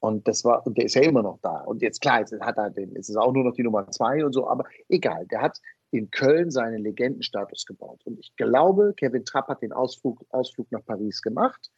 Und 0.00 0.26
das 0.26 0.44
war, 0.44 0.66
und 0.66 0.78
der 0.78 0.86
ist 0.86 0.94
ja 0.94 1.02
immer 1.02 1.22
noch 1.22 1.38
da. 1.42 1.60
Und 1.64 1.82
jetzt 1.82 2.00
klar, 2.00 2.20
jetzt 2.20 2.32
hat 2.40 2.56
er 2.56 2.70
den, 2.70 2.94
jetzt 2.94 3.10
ist 3.10 3.16
auch 3.16 3.32
nur 3.34 3.44
noch 3.44 3.54
die 3.54 3.62
Nummer 3.62 3.90
zwei 3.90 4.24
und 4.24 4.32
so, 4.32 4.48
aber 4.48 4.64
egal, 4.88 5.26
der 5.26 5.42
hat 5.42 5.58
in 5.90 6.10
Köln 6.10 6.50
seinen 6.50 6.82
Legendenstatus 6.82 7.66
gebaut. 7.66 8.00
Und 8.04 8.18
ich 8.18 8.34
glaube, 8.36 8.94
Kevin 8.96 9.24
Trapp 9.24 9.48
hat 9.48 9.60
den 9.60 9.72
Ausflug, 9.72 10.24
Ausflug 10.30 10.70
nach 10.72 10.84
Paris 10.86 11.20
gemacht. 11.20 11.70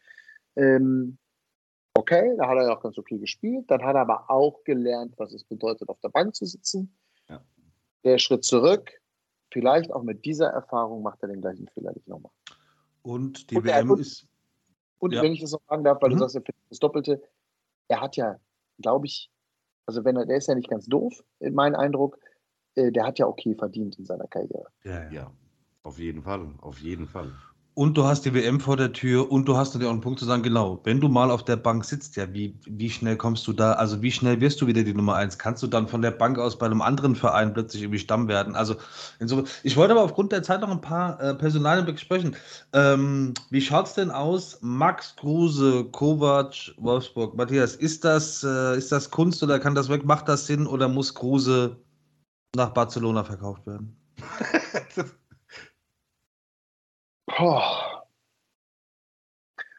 Ähm, 0.54 1.18
okay, 1.94 2.34
da 2.36 2.48
hat 2.48 2.56
er 2.56 2.64
ja 2.68 2.76
auch 2.76 2.82
ganz 2.82 2.98
okay 2.98 3.18
gespielt. 3.18 3.70
Dann 3.70 3.82
hat 3.82 3.94
er 3.94 4.02
aber 4.02 4.30
auch 4.30 4.62
gelernt, 4.64 5.14
was 5.18 5.32
es 5.32 5.44
bedeutet, 5.44 5.88
auf 5.88 6.00
der 6.00 6.08
Bank 6.08 6.34
zu 6.34 6.44
sitzen. 6.46 6.96
Ja. 7.28 7.40
Der 8.04 8.18
Schritt 8.18 8.44
zurück, 8.44 8.90
vielleicht 9.52 9.92
auch 9.92 10.02
mit 10.02 10.24
dieser 10.24 10.48
Erfahrung 10.48 11.02
macht 11.02 11.22
er 11.22 11.28
den 11.28 11.40
gleichen 11.40 11.68
Fehler 11.68 11.92
nicht 11.92 12.08
nochmal. 12.08 12.32
Und 13.02 13.50
die 13.50 13.56
Und 13.56 13.64
WM 13.64 13.92
ist. 13.98 14.26
Und 14.98 15.12
Ja. 15.12 15.22
wenn 15.22 15.32
ich 15.32 15.40
das 15.40 15.52
noch 15.52 15.62
sagen 15.68 15.84
darf, 15.84 16.00
weil 16.00 16.10
Mhm. 16.10 16.14
du 16.14 16.18
sagst, 16.20 16.36
er 16.36 16.42
findet 16.42 16.70
das 16.70 16.78
Doppelte, 16.78 17.22
er 17.88 18.00
hat 18.00 18.16
ja, 18.16 18.38
glaube 18.78 19.06
ich, 19.06 19.30
also 19.86 20.04
wenn 20.04 20.16
er, 20.16 20.26
der 20.26 20.36
ist 20.36 20.46
ja 20.46 20.54
nicht 20.54 20.70
ganz 20.70 20.86
doof, 20.86 21.24
in 21.40 21.54
meinem 21.54 21.74
Eindruck, 21.74 22.18
äh, 22.76 22.92
der 22.92 23.04
hat 23.04 23.18
ja 23.18 23.26
okay 23.26 23.54
verdient 23.56 23.98
in 23.98 24.06
seiner 24.06 24.28
Karriere. 24.28 24.66
Ja, 24.84 25.02
ja. 25.04 25.10
Ja, 25.10 25.32
auf 25.82 25.98
jeden 25.98 26.22
Fall, 26.22 26.54
auf 26.60 26.78
jeden 26.78 27.06
Fall. 27.08 27.32
Und 27.74 27.96
du 27.96 28.04
hast 28.04 28.26
die 28.26 28.34
WM 28.34 28.60
vor 28.60 28.76
der 28.76 28.92
Tür 28.92 29.32
und 29.32 29.48
du 29.48 29.56
hast 29.56 29.72
natürlich 29.72 29.88
auch 29.88 29.92
einen 29.92 30.02
Punkt 30.02 30.18
zu 30.18 30.26
sagen, 30.26 30.42
genau, 30.42 30.80
wenn 30.84 31.00
du 31.00 31.08
mal 31.08 31.30
auf 31.30 31.42
der 31.42 31.56
Bank 31.56 31.86
sitzt, 31.86 32.16
ja, 32.16 32.30
wie, 32.34 32.54
wie 32.66 32.90
schnell 32.90 33.16
kommst 33.16 33.46
du 33.46 33.54
da, 33.54 33.72
also 33.72 34.02
wie 34.02 34.12
schnell 34.12 34.42
wirst 34.42 34.60
du 34.60 34.66
wieder 34.66 34.82
die 34.82 34.92
Nummer 34.92 35.14
eins? 35.14 35.38
Kannst 35.38 35.62
du 35.62 35.66
dann 35.66 35.88
von 35.88 36.02
der 36.02 36.10
Bank 36.10 36.38
aus 36.38 36.58
bei 36.58 36.66
einem 36.66 36.82
anderen 36.82 37.16
Verein 37.16 37.54
plötzlich 37.54 37.82
irgendwie 37.82 37.98
Stamm 37.98 38.28
werden? 38.28 38.56
Also 38.56 38.76
insofern, 39.20 39.46
ich 39.62 39.78
wollte 39.78 39.92
aber 39.92 40.02
aufgrund 40.02 40.32
der 40.32 40.42
Zeit 40.42 40.60
noch 40.60 40.70
ein 40.70 40.82
paar 40.82 41.18
äh, 41.18 41.34
Personalien 41.34 41.86
besprechen. 41.86 42.36
Ähm, 42.74 43.32
wie 43.48 43.62
schaut 43.62 43.86
es 43.86 43.94
denn 43.94 44.10
aus? 44.10 44.58
Max 44.60 45.16
Kruse, 45.16 45.84
Kovac, 45.92 46.74
Wolfsburg, 46.76 47.34
Matthias, 47.36 47.74
ist 47.74 48.04
das, 48.04 48.44
äh, 48.44 48.76
ist 48.76 48.92
das 48.92 49.10
Kunst 49.10 49.42
oder 49.42 49.58
kann 49.58 49.74
das 49.74 49.88
weg? 49.88 50.04
Macht 50.04 50.28
das 50.28 50.46
Sinn 50.46 50.66
oder 50.66 50.88
muss 50.88 51.14
Kruse 51.14 51.78
nach 52.54 52.74
Barcelona 52.74 53.24
verkauft 53.24 53.66
werden? 53.66 53.96
Boah. 57.42 58.04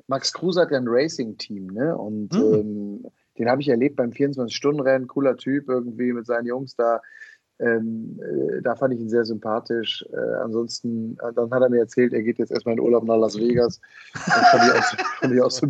Max 0.07 0.33
Kruse 0.33 0.59
hat 0.61 0.71
ja 0.71 0.77
ein 0.77 0.87
Racing-Team, 0.87 1.67
ne? 1.67 1.95
Und 1.97 2.33
Mhm. 2.33 2.53
ähm, 2.53 3.05
den 3.37 3.49
habe 3.49 3.61
ich 3.61 3.69
erlebt 3.69 3.95
beim 3.95 4.11
24-Stunden-Rennen, 4.11 5.07
cooler 5.07 5.37
Typ 5.37 5.69
irgendwie 5.69 6.11
mit 6.11 6.25
seinen 6.25 6.45
Jungs 6.45 6.75
da. 6.75 7.01
Ähm, 7.59 8.19
äh, 8.21 8.61
da 8.61 8.75
fand 8.75 8.93
ich 8.93 8.99
ihn 8.99 9.09
sehr 9.09 9.23
sympathisch. 9.23 10.03
Äh, 10.11 10.17
ansonsten, 10.43 11.17
äh, 11.21 11.31
dann 11.33 11.49
hat 11.51 11.61
er 11.61 11.69
mir 11.69 11.79
erzählt, 11.79 12.11
er 12.11 12.21
geht 12.23 12.37
jetzt 12.37 12.51
erstmal 12.51 12.73
in 12.73 12.81
Urlaub 12.81 13.05
nach 13.05 13.15
Las 13.17 13.39
Vegas. 13.39 13.79
Das 14.13 14.49
fand 14.49 14.63
ich 14.65 14.71
auch, 14.73 14.99
fand 15.21 15.33
ich 15.33 15.41
auch 15.41 15.51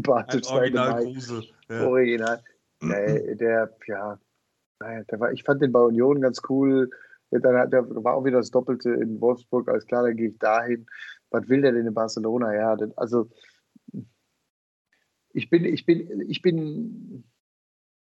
sympathisch. 0.42 0.46
seine 0.48 0.72
Meinung. 0.76 1.14
Kruse. 1.14 1.44
Original. 1.70 2.42
Der, 2.82 3.36
der, 3.36 3.76
ja, 3.88 4.18
der 4.82 5.20
war, 5.20 5.32
ich 5.32 5.44
fand 5.44 5.62
den 5.62 5.72
bei 5.72 5.80
Union 5.80 6.22
ganz 6.22 6.42
cool. 6.50 6.90
Dann 7.30 7.56
hat, 7.56 7.72
der 7.74 7.84
war 8.04 8.16
auch 8.16 8.26
wieder 8.26 8.38
das 8.38 8.52
Doppelte 8.52 8.92
in 8.92 9.20
Wolfsburg. 9.22 9.68
Alles 9.70 9.86
klar, 9.86 10.04
dann 10.04 10.16
gehe 10.16 10.30
ich 10.30 10.38
dahin. 10.40 10.86
Was 11.34 11.50
will 11.50 11.62
der 11.62 11.72
denn 11.72 11.88
in 11.88 11.94
Barcelona? 11.94 12.54
Ja, 12.54 12.76
das, 12.76 12.96
also 12.96 13.30
ich 15.34 15.50
bin, 15.50 15.66
ich 15.66 15.86
bin, 15.86 16.22
ich 16.30 16.42
bin, 16.44 17.24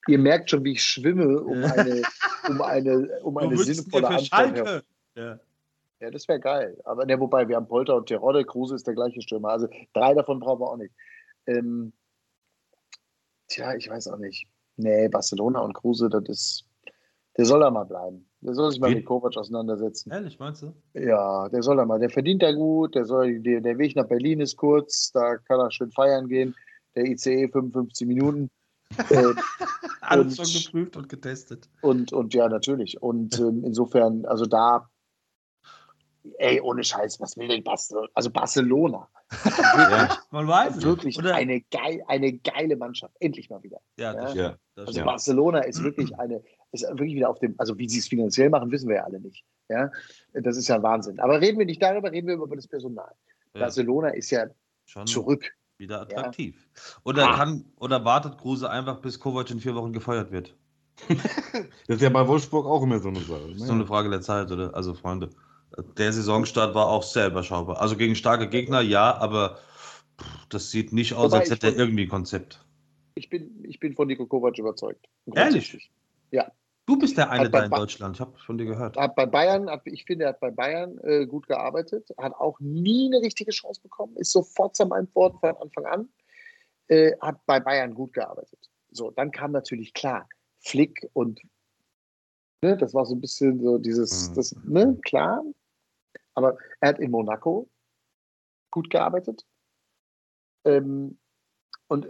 ihr 0.08 0.18
merkt 0.18 0.50
schon, 0.50 0.64
wie 0.64 0.72
ich 0.74 0.84
schwimme 0.84 1.40
um 1.40 1.64
eine, 1.64 2.02
um 2.50 2.62
eine, 2.62 3.22
um 3.24 3.38
eine 3.38 3.58
sinnvolle 3.58 4.08
Antwort. 4.08 4.84
Ja. 5.16 5.40
Ja, 6.02 6.10
das 6.10 6.28
wäre 6.30 6.40
geil. 6.40 6.80
Aber 6.86 7.06
ne, 7.06 7.20
wobei, 7.20 7.48
wir 7.48 7.58
haben 7.58 7.68
Polter 7.68 7.98
und 7.98 8.08
Terodde, 8.08 8.46
Kruse 8.46 8.76
ist 8.76 8.88
der 8.88 8.94
gleiche 8.94 9.22
Stürmer. 9.22 9.50
Also 9.50 9.68
drei 9.94 10.14
davon 10.14 10.40
brauchen 10.40 10.62
wir 10.62 10.72
auch 10.72 10.78
nicht. 10.78 10.94
Ähm, 11.46 11.92
tja, 13.48 13.76
ich 13.76 13.90
weiß 13.90 14.08
auch 14.08 14.18
nicht. 14.18 14.48
Nee, 14.78 15.10
Barcelona 15.10 15.60
und 15.60 15.74
Kruse, 15.74 16.10
das 16.10 16.24
ist. 16.30 16.66
Der 17.38 17.46
soll 17.46 17.60
da 17.60 17.70
mal 17.70 17.84
bleiben. 17.84 18.29
Der 18.42 18.54
soll 18.54 18.72
sich 18.72 18.80
mal 18.80 18.94
mit 18.94 19.06
Kovac 19.06 19.36
auseinandersetzen. 19.36 20.12
Ehrlich, 20.12 20.40
meinst 20.40 20.62
du? 20.62 20.74
Ja, 20.94 21.50
der 21.50 21.62
soll 21.62 21.76
da 21.76 21.86
mal. 21.86 22.00
Der 22.00 22.10
verdient 22.10 22.42
da 22.42 22.52
gut. 22.54 22.96
Der, 22.96 23.06
soll, 23.06 23.40
der, 23.40 23.60
der 23.60 23.78
Weg 23.78 23.96
nach 23.96 24.08
Berlin 24.08 24.40
ist 24.40 24.56
kurz. 24.56 25.12
Da 25.12 25.38
kann 25.38 25.60
er 25.60 25.72
schön 25.72 25.92
feiern 25.92 26.28
gehen. 26.30 26.56
Der 26.96 27.06
ICE 27.06 27.50
55 27.50 28.08
Minuten. 28.08 28.50
äh, 29.10 29.34
Alles 30.02 30.40
Und- 30.40 30.48
schon 30.48 30.64
geprüft 30.64 30.98
und 30.98 31.10
getestet. 31.10 31.70
Und, 31.82 32.14
und 32.14 32.34
ja, 32.34 32.48
natürlich. 32.48 33.02
Und 33.02 33.38
ähm, 33.40 33.64
insofern, 33.66 34.26
also 34.26 34.46
da, 34.46 34.90
ey, 36.38 36.62
ohne 36.62 36.84
Scheiß, 36.84 37.20
was 37.20 37.38
will 37.38 37.48
denn 37.48 37.64
Barcelona? 37.64 38.08
Also 38.14 38.30
Barcelona. 38.30 39.08
ja, 39.46 40.18
man 40.32 40.48
weiß 40.48 40.82
Wirklich 40.82 41.18
Oder? 41.18 41.36
eine, 41.36 41.62
geil, 41.62 42.04
eine 42.08 42.34
geile 42.34 42.76
Mannschaft. 42.76 43.16
Endlich 43.20 43.50
mal 43.50 43.62
wieder. 43.62 43.80
Ja, 43.98 44.14
das 44.14 44.34
ja. 44.34 44.56
Das 44.76 44.88
also 44.88 45.04
Barcelona 45.04 45.60
ist 45.60 45.84
wirklich 45.84 46.18
eine, 46.18 46.42
ist 46.72 46.84
wirklich 46.84 47.16
wieder 47.16 47.30
auf 47.30 47.40
dem, 47.40 47.54
also 47.58 47.78
wie 47.78 47.88
sie 47.88 48.00
es 48.00 48.08
finanziell 48.08 48.50
machen, 48.50 48.72
wissen 48.72 48.90
wir 48.90 48.98
ja 48.98 49.04
alle 49.04 49.20
nicht. 49.20 49.44
Ja, 49.70 49.92
das 50.34 50.58
ist 50.58 50.68
ja 50.68 50.82
Wahnsinn. 50.82 51.20
Aber 51.20 51.40
reden 51.42 51.60
wir 51.60 51.66
nicht 51.66 51.82
darüber, 51.82 52.12
reden 52.12 52.28
wir 52.28 52.36
über 52.36 52.56
das 52.56 52.68
Personal. 52.68 53.12
Ja. 53.54 53.62
Barcelona 53.62 54.10
ist 54.10 54.32
ja 54.32 54.48
Schon 54.86 55.06
zurück. 55.06 55.52
Wieder 55.78 56.02
attraktiv. 56.02 56.68
Ja. 56.76 57.02
Oder 57.04 57.30
ah. 57.30 57.36
kann, 57.36 57.66
oder 57.80 58.04
wartet 58.04 58.38
Kruse 58.38 58.70
einfach, 58.70 59.00
bis 59.00 59.20
Kovac 59.20 59.50
in 59.52 59.60
vier 59.60 59.76
Wochen 59.76 59.94
gefeuert 59.94 60.32
wird. 60.32 60.56
das 61.08 61.98
ist 61.98 62.02
ja 62.02 62.10
bei 62.10 62.28
Wolfsburg 62.28 62.66
auch 62.66 62.84
immer 62.84 63.00
so 63.00 63.10
eine 63.10 63.22
Sache. 63.22 63.48
Das 63.50 63.62
ist 63.62 63.68
so 63.68 63.74
eine 63.74 63.86
Frage 63.86 64.10
der 64.10 64.22
Zeit, 64.22 64.52
oder? 64.52 64.76
Also, 64.76 64.94
Freunde, 64.94 65.30
der 65.98 66.14
Saisonstart 66.14 66.76
war 66.76 66.88
auch 66.88 67.04
sehr 67.04 67.28
überschaubar. 67.28 67.82
Also 67.82 67.96
gegen 67.96 68.16
starke 68.16 68.50
Gegner, 68.50 68.82
ja, 68.82 69.16
aber 69.18 69.60
das 70.50 70.72
sieht 70.72 70.94
nicht 70.94 71.14
aus, 71.14 71.34
als 71.34 71.50
hätte 71.50 71.68
er 71.68 71.78
irgendwie 71.78 72.04
ein 72.04 72.10
Konzept. 72.10 72.66
Ich 73.16 73.30
bin, 73.30 73.64
ich 73.66 73.80
bin 73.80 73.96
von 73.96 74.08
Nico 74.08 74.26
Kovac 74.26 74.58
überzeugt. 74.58 75.08
Ehrlich? 75.36 75.92
Ja. 76.32 76.52
Du 76.86 76.98
bist 76.98 77.18
der 77.18 77.30
eine 77.30 77.52
da 77.52 77.66
in 77.66 77.70
Deutschland, 77.70 78.16
ich 78.16 78.22
habe 78.22 78.36
von 78.40 78.58
dir 78.58 78.66
gehört. 78.66 78.98
Hat 78.98 79.16
bei 79.16 79.28
Bayern, 79.28 79.70
hat, 79.70 79.82
ich 79.86 80.06
finde, 80.06 80.26
er 80.26 80.30
hat 80.30 80.40
bei 80.40 80.50
Bayern 80.50 80.98
äh, 81.04 81.28
gut 81.28 81.48
gearbeitet, 81.48 82.10
hat 82.18 82.34
auch 82.34 82.60
nie 82.60 83.06
eine 83.06 83.24
richtige 83.24 83.52
Chance 83.52 83.80
bekommen, 83.82 84.16
ist 84.16 84.32
sofort 84.32 84.76
zermalmt 84.76 85.14
worden 85.14 85.38
von 85.40 85.56
Anfang 85.58 85.86
an, 85.86 86.10
äh, 86.88 87.12
hat 87.22 87.46
bei 87.46 87.60
Bayern 87.60 87.94
gut 87.94 88.14
gearbeitet. 88.14 88.72
So, 88.90 89.12
dann 89.12 89.30
kam 89.30 89.52
natürlich 89.52 89.94
klar, 89.94 90.28
Flick 90.62 91.08
und 91.14 91.40
ne, 92.64 92.76
das 92.76 92.96
war 92.96 93.06
so 93.06 93.14
ein 93.14 93.22
bisschen 93.22 93.62
so 93.62 93.78
dieses, 93.78 94.32
mhm. 94.32 94.36
das, 94.36 94.56
ne, 94.66 94.98
klar. 95.04 95.44
Aber 96.40 96.58
er 96.80 96.90
hat 96.90 97.00
in 97.00 97.12
Monaco 97.12 97.70
gut 98.72 98.90
gearbeitet. 98.90 99.46
Ähm, 100.66 101.18
und 101.88 102.08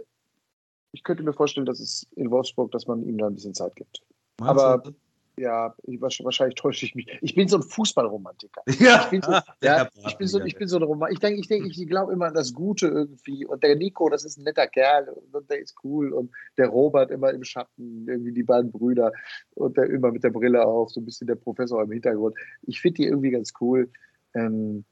ich 0.92 1.04
könnte 1.04 1.22
mir 1.22 1.32
vorstellen, 1.32 1.66
dass 1.66 1.80
es 1.80 2.06
in 2.16 2.30
Wolfsburg, 2.30 2.70
dass 2.72 2.86
man 2.86 3.02
ihm 3.02 3.18
da 3.18 3.26
ein 3.26 3.34
bisschen 3.34 3.54
Zeit 3.54 3.76
gibt. 3.76 4.02
Meinst 4.38 4.62
aber 4.62 4.82
du? 4.82 4.94
ja, 5.40 5.74
ich, 5.84 6.00
wahrscheinlich 6.00 6.54
täusche 6.54 6.84
ich 6.84 6.94
mich. 6.94 7.06
Ich 7.22 7.34
bin 7.34 7.48
so 7.48 7.56
ein 7.56 7.62
Fußballromantiker. 7.62 8.62
Ja, 8.78 9.04
ich 9.04 9.10
bin 9.10 9.22
so, 9.22 9.32
ja, 9.62 9.88
ich 10.06 10.16
bin 10.16 10.26
so, 10.26 10.40
ich 10.40 10.56
bin 10.56 10.68
so 10.68 10.76
ein 10.76 10.82
Roman. 10.82 11.12
Ich 11.12 11.18
denke, 11.18 11.40
ich 11.40 11.48
denke, 11.48 11.68
ich 11.68 11.86
glaube 11.86 12.12
immer 12.12 12.26
an 12.26 12.34
das 12.34 12.52
Gute 12.52 12.88
irgendwie. 12.88 13.46
Und 13.46 13.62
der 13.62 13.76
Nico, 13.76 14.08
das 14.08 14.24
ist 14.24 14.38
ein 14.38 14.44
netter 14.44 14.66
Kerl 14.66 15.08
und 15.32 15.50
der 15.50 15.60
ist 15.60 15.76
cool. 15.84 16.12
Und 16.12 16.30
der 16.58 16.68
Robert 16.68 17.10
immer 17.10 17.30
im 17.30 17.44
Schatten, 17.44 18.06
irgendwie 18.08 18.32
die 18.32 18.42
beiden 18.42 18.70
Brüder 18.70 19.12
und 19.54 19.76
der 19.76 19.88
immer 19.88 20.12
mit 20.12 20.24
der 20.24 20.30
Brille 20.30 20.64
auf, 20.64 20.90
so 20.90 21.00
ein 21.00 21.04
bisschen 21.04 21.26
der 21.26 21.36
Professor 21.36 21.82
im 21.82 21.92
Hintergrund. 21.92 22.36
Ich 22.62 22.80
finde 22.80 22.96
die 22.96 23.06
irgendwie 23.06 23.30
ganz 23.30 23.52
cool. 23.60 23.90
Ähm, 24.34 24.84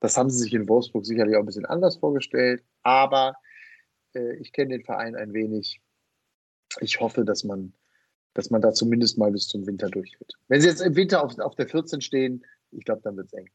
das 0.00 0.16
haben 0.16 0.30
sie 0.30 0.38
sich 0.38 0.54
in 0.54 0.68
Wolfsburg 0.68 1.04
sicherlich 1.04 1.36
auch 1.36 1.40
ein 1.40 1.46
bisschen 1.46 1.66
anders 1.66 1.96
vorgestellt. 1.96 2.62
Aber 2.82 3.34
äh, 4.14 4.36
ich 4.36 4.52
kenne 4.52 4.70
den 4.70 4.84
Verein 4.84 5.16
ein 5.16 5.32
wenig. 5.32 5.80
Ich 6.80 7.00
hoffe, 7.00 7.24
dass 7.24 7.44
man 7.44 7.72
dass 8.38 8.50
man 8.50 8.62
da 8.62 8.72
zumindest 8.72 9.18
mal 9.18 9.32
bis 9.32 9.48
zum 9.48 9.66
Winter 9.66 9.88
durchführt. 9.88 10.34
Wenn 10.46 10.60
sie 10.60 10.68
jetzt 10.68 10.80
im 10.80 10.94
Winter 10.94 11.24
auf, 11.24 11.36
auf 11.40 11.56
der 11.56 11.66
14 11.66 12.00
stehen, 12.00 12.44
ich 12.70 12.84
glaube, 12.84 13.00
dann 13.02 13.16
wird 13.16 13.26
es 13.26 13.32
eng. 13.32 13.48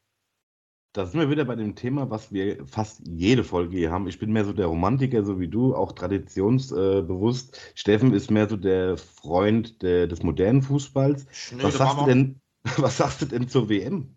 Da 0.92 1.06
sind 1.06 1.18
wir 1.18 1.30
wieder 1.30 1.46
bei 1.46 1.56
dem 1.56 1.74
Thema, 1.74 2.10
was 2.10 2.30
wir 2.32 2.64
fast 2.66 3.00
jede 3.08 3.42
Folge 3.42 3.78
hier 3.78 3.90
haben. 3.90 4.06
Ich 4.06 4.18
bin 4.18 4.30
mehr 4.30 4.44
so 4.44 4.52
der 4.52 4.66
Romantiker, 4.66 5.24
so 5.24 5.40
wie 5.40 5.48
du, 5.48 5.74
auch 5.74 5.92
traditionsbewusst. 5.92 7.58
Steffen 7.74 8.12
ist 8.12 8.30
mehr 8.30 8.46
so 8.46 8.58
der 8.58 8.98
Freund 8.98 9.80
der, 9.80 10.06
des 10.06 10.22
modernen 10.22 10.60
Fußballs. 10.60 11.26
was 11.62 11.78
sagst, 11.78 11.98
du 11.98 12.04
denn, 12.04 12.40
was 12.76 12.98
sagst 12.98 13.22
du 13.22 13.26
denn 13.26 13.48
zur 13.48 13.70
WM? 13.70 14.13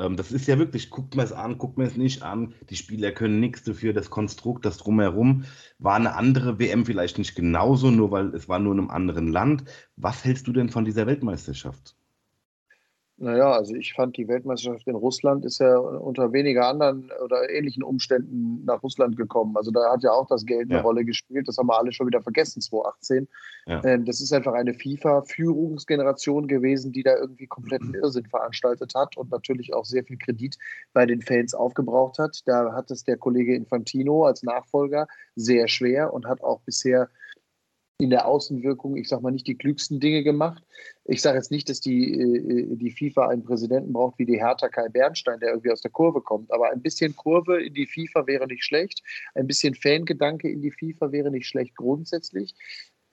Ähm, 0.00 0.16
das 0.16 0.32
ist 0.32 0.46
ja 0.46 0.58
wirklich, 0.58 0.90
guckt 0.90 1.14
man 1.14 1.24
es 1.26 1.32
an, 1.32 1.58
guckt 1.58 1.78
man 1.78 1.86
es 1.86 1.96
nicht 1.96 2.22
an. 2.22 2.54
Die 2.70 2.76
Spieler 2.76 3.12
können 3.12 3.38
nichts 3.38 3.62
dafür. 3.62 3.92
Das 3.92 4.10
Konstrukt, 4.10 4.64
das 4.64 4.78
drumherum 4.78 5.44
war 5.78 5.96
eine 5.96 6.14
andere 6.14 6.58
WM 6.58 6.86
vielleicht 6.86 7.18
nicht 7.18 7.34
genauso, 7.34 7.90
nur 7.90 8.10
weil 8.10 8.34
es 8.34 8.48
war 8.48 8.58
nur 8.58 8.72
in 8.72 8.80
einem 8.80 8.90
anderen 8.90 9.28
Land. 9.28 9.64
Was 9.96 10.24
hältst 10.24 10.46
du 10.46 10.52
denn 10.52 10.70
von 10.70 10.84
dieser 10.84 11.06
Weltmeisterschaft? 11.06 11.99
Naja, 13.22 13.52
also 13.52 13.74
ich 13.74 13.92
fand 13.92 14.16
die 14.16 14.28
Weltmeisterschaft 14.28 14.86
in 14.86 14.94
Russland 14.94 15.44
ist 15.44 15.60
ja 15.60 15.76
unter 15.76 16.32
weniger 16.32 16.66
anderen 16.66 17.12
oder 17.22 17.50
ähnlichen 17.50 17.82
Umständen 17.82 18.64
nach 18.64 18.82
Russland 18.82 19.18
gekommen. 19.18 19.58
Also 19.58 19.70
da 19.70 19.92
hat 19.92 20.02
ja 20.02 20.10
auch 20.10 20.26
das 20.26 20.46
Geld 20.46 20.70
eine 20.70 20.76
ja. 20.76 20.80
Rolle 20.80 21.04
gespielt. 21.04 21.46
Das 21.46 21.58
haben 21.58 21.66
wir 21.66 21.78
alle 21.78 21.92
schon 21.92 22.06
wieder 22.06 22.22
vergessen, 22.22 22.62
2018. 22.62 23.28
Ja. 23.66 23.84
Ähm, 23.84 24.06
das 24.06 24.22
ist 24.22 24.32
einfach 24.32 24.54
eine 24.54 24.72
FIFA-Führungsgeneration 24.72 26.48
gewesen, 26.48 26.92
die 26.92 27.02
da 27.02 27.14
irgendwie 27.14 27.46
kompletten 27.46 27.92
Irrsinn 27.92 28.24
veranstaltet 28.24 28.94
hat 28.94 29.18
und 29.18 29.30
natürlich 29.30 29.74
auch 29.74 29.84
sehr 29.84 30.02
viel 30.02 30.16
Kredit 30.16 30.56
bei 30.94 31.04
den 31.04 31.20
Fans 31.20 31.52
aufgebraucht 31.52 32.18
hat. 32.18 32.40
Da 32.46 32.72
hat 32.72 32.90
es 32.90 33.04
der 33.04 33.18
Kollege 33.18 33.54
Infantino 33.54 34.24
als 34.24 34.42
Nachfolger 34.42 35.06
sehr 35.36 35.68
schwer 35.68 36.14
und 36.14 36.26
hat 36.26 36.42
auch 36.42 36.62
bisher 36.62 37.10
in 38.00 38.10
der 38.10 38.26
Außenwirkung, 38.26 38.96
ich 38.96 39.08
sage 39.08 39.22
mal, 39.22 39.30
nicht 39.30 39.46
die 39.46 39.56
klügsten 39.56 40.00
Dinge 40.00 40.22
gemacht. 40.22 40.62
Ich 41.04 41.22
sage 41.22 41.36
jetzt 41.36 41.50
nicht, 41.50 41.68
dass 41.68 41.80
die, 41.80 42.12
äh, 42.18 42.76
die 42.76 42.90
FIFA 42.90 43.28
einen 43.28 43.44
Präsidenten 43.44 43.92
braucht 43.92 44.18
wie 44.18 44.26
die 44.26 44.38
Hertha 44.38 44.68
Kai 44.68 44.88
Bernstein, 44.88 45.40
der 45.40 45.50
irgendwie 45.50 45.70
aus 45.70 45.82
der 45.82 45.90
Kurve 45.90 46.20
kommt. 46.20 46.50
Aber 46.52 46.70
ein 46.70 46.80
bisschen 46.80 47.14
Kurve 47.16 47.62
in 47.62 47.74
die 47.74 47.86
FIFA 47.86 48.26
wäre 48.26 48.46
nicht 48.46 48.64
schlecht. 48.64 49.02
Ein 49.34 49.46
bisschen 49.46 49.74
Fangedanke 49.74 50.50
in 50.50 50.62
die 50.62 50.70
FIFA 50.70 51.12
wäre 51.12 51.30
nicht 51.30 51.46
schlecht 51.46 51.76
grundsätzlich. 51.76 52.54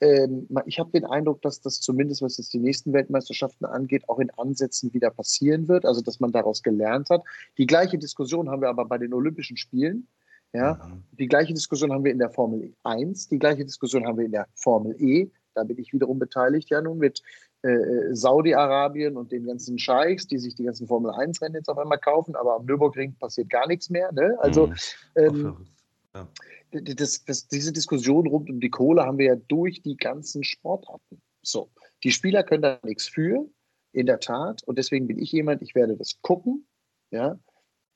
Ähm, 0.00 0.48
ich 0.66 0.78
habe 0.78 0.90
den 0.92 1.04
Eindruck, 1.04 1.42
dass 1.42 1.60
das 1.60 1.80
zumindest, 1.80 2.22
was 2.22 2.38
jetzt 2.38 2.52
die 2.52 2.60
nächsten 2.60 2.92
Weltmeisterschaften 2.92 3.66
angeht, 3.66 4.08
auch 4.08 4.18
in 4.18 4.30
Ansätzen 4.30 4.94
wieder 4.94 5.10
passieren 5.10 5.68
wird. 5.68 5.84
Also, 5.84 6.00
dass 6.00 6.20
man 6.20 6.32
daraus 6.32 6.62
gelernt 6.62 7.10
hat. 7.10 7.22
Die 7.58 7.66
gleiche 7.66 7.98
Diskussion 7.98 8.48
haben 8.48 8.62
wir 8.62 8.68
aber 8.68 8.84
bei 8.84 8.98
den 8.98 9.12
Olympischen 9.12 9.56
Spielen. 9.56 10.06
Ja? 10.52 10.74
Mhm. 10.74 11.04
Die 11.18 11.26
gleiche 11.26 11.54
Diskussion 11.54 11.92
haben 11.92 12.04
wir 12.04 12.12
in 12.12 12.18
der 12.18 12.30
Formel 12.30 12.74
1, 12.84 13.28
die 13.28 13.38
gleiche 13.38 13.64
Diskussion 13.64 14.06
haben 14.06 14.18
wir 14.18 14.26
in 14.26 14.32
der 14.32 14.48
Formel 14.54 14.96
E. 15.00 15.30
Da 15.54 15.64
bin 15.64 15.78
ich 15.78 15.92
wiederum 15.92 16.18
beteiligt, 16.18 16.70
ja, 16.70 16.80
nun 16.80 16.98
mit 16.98 17.22
äh, 17.62 18.14
Saudi-Arabien 18.14 19.16
und 19.16 19.32
den 19.32 19.46
ganzen 19.46 19.78
Scheichs, 19.78 20.26
die 20.26 20.38
sich 20.38 20.54
die 20.54 20.64
ganzen 20.64 20.86
Formel 20.86 21.10
1-Rennen 21.10 21.56
jetzt 21.56 21.68
auf 21.68 21.78
einmal 21.78 21.98
kaufen, 21.98 22.36
aber 22.36 22.56
am 22.56 22.66
Nürburgring 22.66 23.16
passiert 23.16 23.50
gar 23.50 23.66
nichts 23.66 23.90
mehr. 23.90 24.12
Ne? 24.12 24.36
Also, 24.38 24.68
mhm. 24.68 24.76
ähm, 25.16 25.66
ja. 26.14 26.28
das, 26.70 27.24
das, 27.24 27.48
diese 27.48 27.72
Diskussion 27.72 28.28
rund 28.28 28.48
um 28.48 28.60
die 28.60 28.70
Kohle 28.70 29.04
haben 29.04 29.18
wir 29.18 29.26
ja 29.26 29.36
durch 29.48 29.82
die 29.82 29.96
ganzen 29.96 30.44
Sportarten. 30.44 31.20
So, 31.42 31.70
die 32.04 32.12
Spieler 32.12 32.44
können 32.44 32.62
da 32.62 32.78
nichts 32.84 33.08
für, 33.08 33.48
in 33.92 34.06
der 34.06 34.20
Tat. 34.20 34.62
Und 34.62 34.78
deswegen 34.78 35.08
bin 35.08 35.18
ich 35.18 35.32
jemand, 35.32 35.60
ich 35.62 35.74
werde 35.74 35.96
das 35.96 36.20
gucken, 36.22 36.66
ja. 37.10 37.38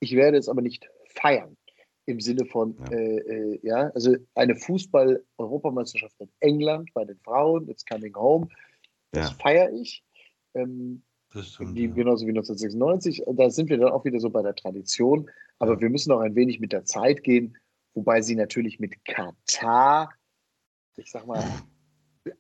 Ich 0.00 0.16
werde 0.16 0.36
es 0.36 0.48
aber 0.48 0.62
nicht 0.62 0.90
feiern 1.07 1.57
im 2.07 2.20
Sinne 2.20 2.44
von, 2.44 2.76
ja, 2.78 2.96
äh, 2.96 3.18
äh, 3.18 3.61
ja 3.62 3.90
also 3.94 4.16
eine 4.34 4.57
Fußball-Europameisterschaft 4.57 6.14
in 6.20 6.28
England 6.40 6.90
bei 6.94 7.05
den 7.05 7.18
Frauen, 7.20 7.68
it's 7.68 7.84
coming 7.84 8.14
home, 8.14 8.48
das 9.12 9.30
ja. 9.30 9.36
feiere 9.36 9.72
ich. 9.72 10.05
Ähm, 10.55 11.03
stimmt, 11.40 11.76
die, 11.76 11.86
ja. 11.86 11.92
Genauso 11.92 12.26
wie 12.26 12.30
1996. 12.30 13.22
Da 13.34 13.50
sind 13.50 13.70
wir 13.70 13.78
dann 13.78 13.92
auch 13.92 14.05
wieder 14.05 14.20
so 14.20 14.30
bei 14.30 14.42
der 14.42 14.55
Tradition. 14.55 15.30
Aber 15.59 15.80
wir 15.80 15.90
müssen 15.90 16.12
auch 16.12 16.20
ein 16.20 16.34
wenig 16.34 16.61
mit 16.61 16.72
der 16.72 16.84
Zeit 16.84 17.22
gehen, 17.22 17.57
wobei 17.94 18.20
sie 18.20 18.34
natürlich 18.34 18.80
mit 18.80 19.05
Katar, 19.05 20.12
ich 20.96 21.11
sag 21.11 21.26
mal, 21.26 21.44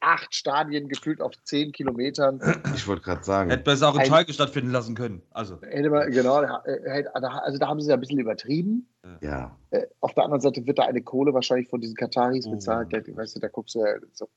acht 0.00 0.34
Stadien 0.34 0.88
gefühlt 0.88 1.20
auf 1.20 1.32
zehn 1.44 1.72
Kilometern. 1.72 2.40
Ich 2.74 2.86
wollte 2.86 3.02
gerade 3.02 3.24
sagen. 3.24 3.50
Hätte 3.50 3.64
besser 3.64 3.88
auch 3.88 3.98
in 3.98 4.06
Schalke 4.06 4.32
stattfinden 4.32 4.70
lassen 4.70 4.94
können. 4.94 5.22
Also. 5.30 5.60
Hätte 5.62 5.90
man, 5.90 6.10
genau, 6.10 6.36
also 6.36 7.58
da 7.58 7.68
haben 7.68 7.80
sie 7.80 7.88
ja 7.88 7.94
ein 7.94 8.00
bisschen 8.00 8.20
übertrieben. 8.20 8.88
Ja. 9.20 9.56
Äh, 9.70 9.86
auf 10.00 10.14
der 10.14 10.24
anderen 10.24 10.40
Seite 10.40 10.66
wird 10.66 10.78
da 10.78 10.84
eine 10.84 11.02
Kohle 11.02 11.34
wahrscheinlich 11.34 11.68
von 11.68 11.80
diesen 11.80 11.96
Kataris 11.96 12.46
oh. 12.46 12.52
bezahlt. 12.52 12.92
Weißt 12.92 13.36
du, 13.36 13.40
da 13.40 13.48
guckst 13.48 13.74
du 13.74 13.80
ja 13.80 13.96
so. 14.12 14.28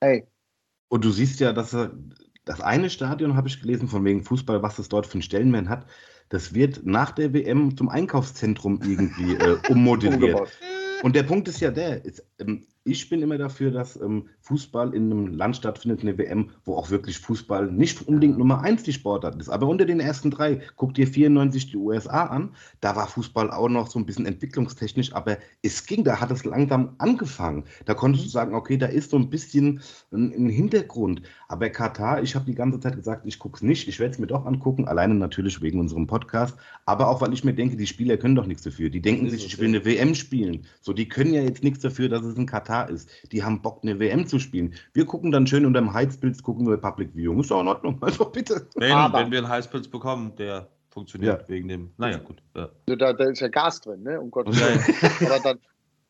Hey. 0.00 0.26
Und 0.88 1.04
du 1.04 1.10
siehst 1.10 1.40
ja, 1.40 1.52
dass 1.52 1.76
das 2.44 2.60
eine 2.60 2.90
Stadion, 2.90 3.36
habe 3.36 3.48
ich 3.48 3.60
gelesen, 3.60 3.88
von 3.88 4.04
wegen 4.04 4.22
Fußball, 4.22 4.62
was 4.62 4.78
es 4.78 4.88
dort 4.88 5.06
für 5.06 5.14
einen 5.14 5.22
Stellenwert 5.22 5.68
hat, 5.68 5.86
das 6.28 6.54
wird 6.54 6.84
nach 6.84 7.10
der 7.10 7.32
WM 7.32 7.76
zum 7.76 7.88
Einkaufszentrum 7.88 8.80
irgendwie 8.82 9.34
äh, 9.34 9.58
ummodelliert. 9.68 10.50
Und 11.02 11.16
der 11.16 11.22
Punkt 11.22 11.48
ist 11.48 11.60
ja 11.60 11.70
der, 11.70 12.04
ist, 12.04 12.26
ähm, 12.38 12.66
ich 12.84 13.08
bin 13.08 13.22
immer 13.22 13.38
dafür, 13.38 13.70
dass 13.70 13.98
ähm, 14.00 14.28
Fußball 14.42 14.94
in 14.94 15.10
einem 15.10 15.26
Land 15.28 15.56
stattfindet, 15.56 16.02
eine 16.02 16.18
WM, 16.18 16.50
wo 16.66 16.76
auch 16.76 16.90
wirklich 16.90 17.18
Fußball 17.18 17.72
nicht 17.72 18.06
unbedingt 18.06 18.36
Nummer 18.36 18.60
eins 18.60 18.82
die 18.82 18.92
Sportart 18.92 19.40
ist. 19.40 19.48
Aber 19.48 19.66
unter 19.68 19.86
den 19.86 20.00
ersten 20.00 20.30
drei, 20.30 20.60
guck 20.76 20.92
dir 20.92 21.06
94 21.06 21.70
die 21.70 21.78
USA 21.78 22.26
an, 22.26 22.54
da 22.82 22.94
war 22.94 23.08
Fußball 23.08 23.50
auch 23.50 23.70
noch 23.70 23.88
so 23.88 23.98
ein 23.98 24.04
bisschen 24.04 24.26
entwicklungstechnisch, 24.26 25.14
aber 25.14 25.38
es 25.62 25.86
ging, 25.86 26.04
da 26.04 26.20
hat 26.20 26.30
es 26.30 26.44
langsam 26.44 26.94
angefangen. 26.98 27.64
Da 27.86 27.94
konntest 27.94 28.26
du 28.26 28.28
sagen, 28.28 28.54
okay, 28.54 28.76
da 28.76 28.86
ist 28.86 29.10
so 29.10 29.16
ein 29.16 29.30
bisschen 29.30 29.80
ein, 30.12 30.32
ein 30.32 30.48
Hintergrund. 30.50 31.22
Aber 31.48 31.70
Katar, 31.70 32.22
ich 32.22 32.34
habe 32.34 32.44
die 32.44 32.54
ganze 32.54 32.80
Zeit 32.80 32.96
gesagt, 32.96 33.24
ich 33.24 33.38
gucke 33.38 33.56
es 33.56 33.62
nicht, 33.62 33.88
ich 33.88 33.98
werde 33.98 34.12
es 34.12 34.18
mir 34.18 34.26
doch 34.26 34.44
angucken, 34.44 34.86
alleine 34.86 35.14
natürlich 35.14 35.62
wegen 35.62 35.80
unserem 35.80 36.06
Podcast, 36.06 36.54
aber 36.84 37.08
auch 37.08 37.22
weil 37.22 37.32
ich 37.32 37.44
mir 37.44 37.54
denke, 37.54 37.78
die 37.78 37.86
Spieler 37.86 38.18
können 38.18 38.34
doch 38.34 38.46
nichts 38.46 38.62
dafür. 38.62 38.90
Die 38.90 39.00
denken 39.00 39.30
sich, 39.30 39.46
ich 39.46 39.58
will 39.58 39.68
eine 39.68 39.86
WM 39.86 40.14
spielen. 40.14 40.66
So, 40.82 40.92
die 40.92 41.08
können 41.08 41.32
ja 41.32 41.40
jetzt 41.40 41.64
nichts 41.64 41.80
dafür, 41.80 42.10
dass 42.10 42.22
es 42.22 42.36
in 42.36 42.44
Katar 42.44 42.73
Katar 42.74 42.90
ist. 42.90 43.08
Die 43.32 43.42
haben 43.42 43.62
Bock, 43.62 43.80
eine 43.82 43.98
WM 43.98 44.26
zu 44.26 44.38
spielen. 44.38 44.74
Wir 44.92 45.06
gucken 45.06 45.30
dann 45.30 45.46
schön 45.46 45.64
unter 45.66 45.80
dem 45.80 45.92
Heizpilz, 45.92 46.42
gucken 46.42 46.66
wir 46.68 46.76
Public 46.76 47.10
Viewing. 47.14 47.40
Ist 47.40 47.50
doch 47.50 47.60
in 47.60 47.68
Ordnung. 47.68 47.98
Also 48.04 48.26
bitte. 48.26 48.66
Wenn, 48.74 48.90
wenn 48.90 49.30
wir 49.30 49.38
einen 49.38 49.48
Heizpilz 49.48 49.88
bekommen, 49.88 50.34
der 50.36 50.68
funktioniert 50.90 51.42
ja. 51.42 51.48
wegen 51.48 51.68
dem. 51.68 51.90
Naja, 51.96 52.18
gut. 52.18 52.42
Ja. 52.54 52.68
Da, 52.86 53.12
da, 53.12 53.24
ist 53.24 53.40
ja 53.40 53.48
Gas 53.48 53.80
drin, 53.80 54.02
ne? 54.02 54.20
Um 54.20 54.30
Gottes 54.30 54.60
Willen. 54.60 55.32
aber 55.32 55.40
dann, 55.40 55.58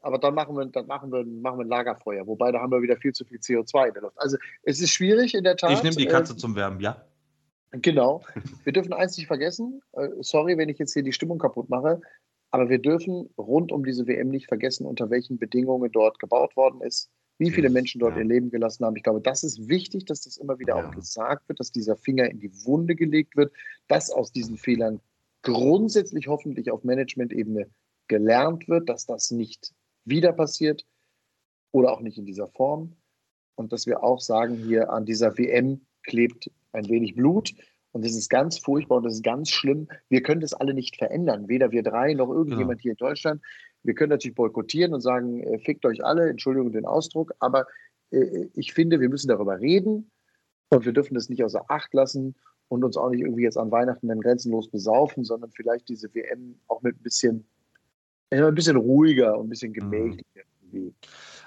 aber 0.01 0.19
dann 0.19 0.35
machen 0.35 0.57
wir, 0.57 0.67
dann 0.67 0.87
machen 0.87 1.13
wir, 1.13 1.25
machen 1.25 1.59
wir 1.59 1.65
ein 1.65 1.69
Lagerfeuer. 1.69 2.27
Wobei 2.27 2.51
da 2.51 2.61
haben 2.61 2.73
wir 2.73 2.83
wieder 2.83 2.97
viel 2.97 3.13
zu 3.13 3.25
viel 3.25 3.39
CO2 3.39 3.89
in 3.89 3.95
der 3.95 4.03
Luft. 4.03 4.17
Also 4.19 4.37
es 4.65 4.81
ist 4.81 4.91
schwierig 4.91 5.35
in 5.35 5.45
der 5.45 5.57
Tat. 5.57 5.71
Ich 5.73 5.83
nehme 5.83 5.97
die 5.97 6.07
Katze 6.07 6.33
äh, 6.33 6.37
zum 6.37 6.57
Wärmen, 6.57 6.81
ja. 6.81 6.97
Genau. 7.71 8.23
Wir 8.65 8.73
dürfen 8.73 8.93
eins 8.93 9.17
nicht 9.17 9.27
vergessen. 9.27 9.83
Äh, 9.93 10.09
sorry, 10.21 10.59
wenn 10.59 10.69
ich 10.69 10.79
jetzt 10.79 10.93
hier 10.93 11.03
die 11.03 11.13
Stimmung 11.13 11.39
kaputt 11.39 11.69
mache. 11.69 12.01
Aber 12.55 12.69
wir 12.69 12.79
dürfen 12.79 13.29
rund 13.37 13.73
um 13.73 13.85
diese 13.85 14.07
WM 14.07 14.29
nicht 14.29 14.47
vergessen, 14.47 14.87
unter 14.87 15.11
welchen 15.11 15.39
Bedingungen 15.39 15.91
dort 15.91 16.21
gebaut 16.21 16.55
worden 16.55 16.83
ist, 16.83 17.11
wie 17.39 17.51
viele 17.51 17.69
Menschen 17.69 17.99
dort 17.99 18.15
ja. 18.15 18.21
ihr 18.21 18.29
Leben 18.29 18.49
gelassen 18.49 18.85
haben. 18.85 18.95
Ich 18.95 19.03
glaube, 19.03 19.21
das 19.21 19.43
ist 19.43 19.69
wichtig, 19.69 20.05
dass 20.05 20.21
das 20.21 20.37
immer 20.37 20.57
wieder 20.61 20.77
ja. 20.77 20.87
auch 20.87 20.95
gesagt 20.95 21.49
wird, 21.49 21.59
dass 21.59 21.73
dieser 21.73 21.97
Finger 21.97 22.31
in 22.31 22.39
die 22.39 22.53
Wunde 22.65 22.95
gelegt 22.95 23.37
wird, 23.37 23.53
dass 23.89 24.09
aus 24.09 24.31
diesen 24.31 24.57
Fehlern 24.57 25.01
grundsätzlich 25.43 26.29
hoffentlich 26.29 26.71
auf 26.71 26.85
Management-Ebene 26.85 27.67
gelernt 28.07 28.69
wird, 28.69 28.89
dass 28.89 29.05
das 29.05 29.33
nicht 29.33 29.75
wieder 30.05 30.33
passiert 30.33 30.87
oder 31.73 31.91
auch 31.91 32.03
nicht 32.03 32.19
in 32.19 32.25
dieser 32.25 32.47
Form. 32.47 32.95
Und 33.57 33.73
dass 33.73 33.85
wir 33.89 34.05
auch 34.05 34.21
sagen, 34.21 34.55
hier 34.59 34.91
an 34.91 35.05
dieser 35.05 35.37
WM 35.37 35.81
klebt 36.05 36.53
ein 36.71 36.89
wenig 36.89 37.17
Blut. 37.17 37.53
Und 37.95 38.05
das 38.05 38.17
ist 38.17 38.29
ganz 38.29 38.59
furchtbar 38.59 38.97
und 38.97 39.05
das 39.05 39.15
ist 39.15 39.23
ganz 39.23 39.51
schlimm. 39.51 39.87
Wir 40.09 40.21
können 40.21 40.41
das 40.41 40.53
alle 40.53 40.75
nicht 40.75 40.97
verändern, 40.97 41.47
weder 41.47 41.71
wir 41.71 41.85
drei 41.85 42.13
noch 42.13 42.29
irgendjemand 42.29 42.79
genau. 42.79 42.83
hier 42.83 42.91
in 42.91 42.97
Deutschland. 42.97 43.43
Wir 43.85 43.95
können 43.95 44.11
natürlich 44.11 44.35
boykottieren 44.35 44.93
und 44.93 45.01
sagen, 45.01 45.41
äh, 45.45 45.61
fickt 45.61 45.87
euch 45.87 46.05
alle, 46.05 46.29
Entschuldigung 46.29 46.73
den 46.73 46.87
Ausdruck, 46.87 47.33
aber 47.39 47.67
äh, 48.11 48.49
ich 48.55 48.73
finde, 48.73 48.99
wir 48.99 49.09
müssen 49.09 49.29
darüber 49.29 49.61
reden 49.61 50.11
und 50.71 50.85
wir 50.85 50.93
dürfen 50.93 51.15
das 51.15 51.29
nicht 51.29 51.45
außer 51.45 51.67
Acht 51.69 51.95
lassen 51.95 52.35
und 52.67 52.83
uns 52.83 52.97
auch 52.97 53.11
nicht 53.11 53.21
irgendwie 53.21 53.45
jetzt 53.45 53.59
an 53.59 53.71
Weihnachten 53.71 54.09
dann 54.09 54.21
grenzenlos 54.21 54.69
besaufen, 54.69 55.23
sondern 55.23 55.53
vielleicht 55.53 55.89
diese 55.89 56.13
WM 56.17 56.57
auch 56.67 56.83
mit 56.83 56.97
ein 56.97 57.03
bisschen, 57.03 57.47
ein 58.31 58.55
bisschen 58.57 58.77
ruhiger 58.77 59.39
und 59.39 59.47
ein 59.47 59.51
bisschen 59.51 59.71
mhm. 59.71 59.75
gemächlicher 59.75 60.43
mhm. 60.73 60.95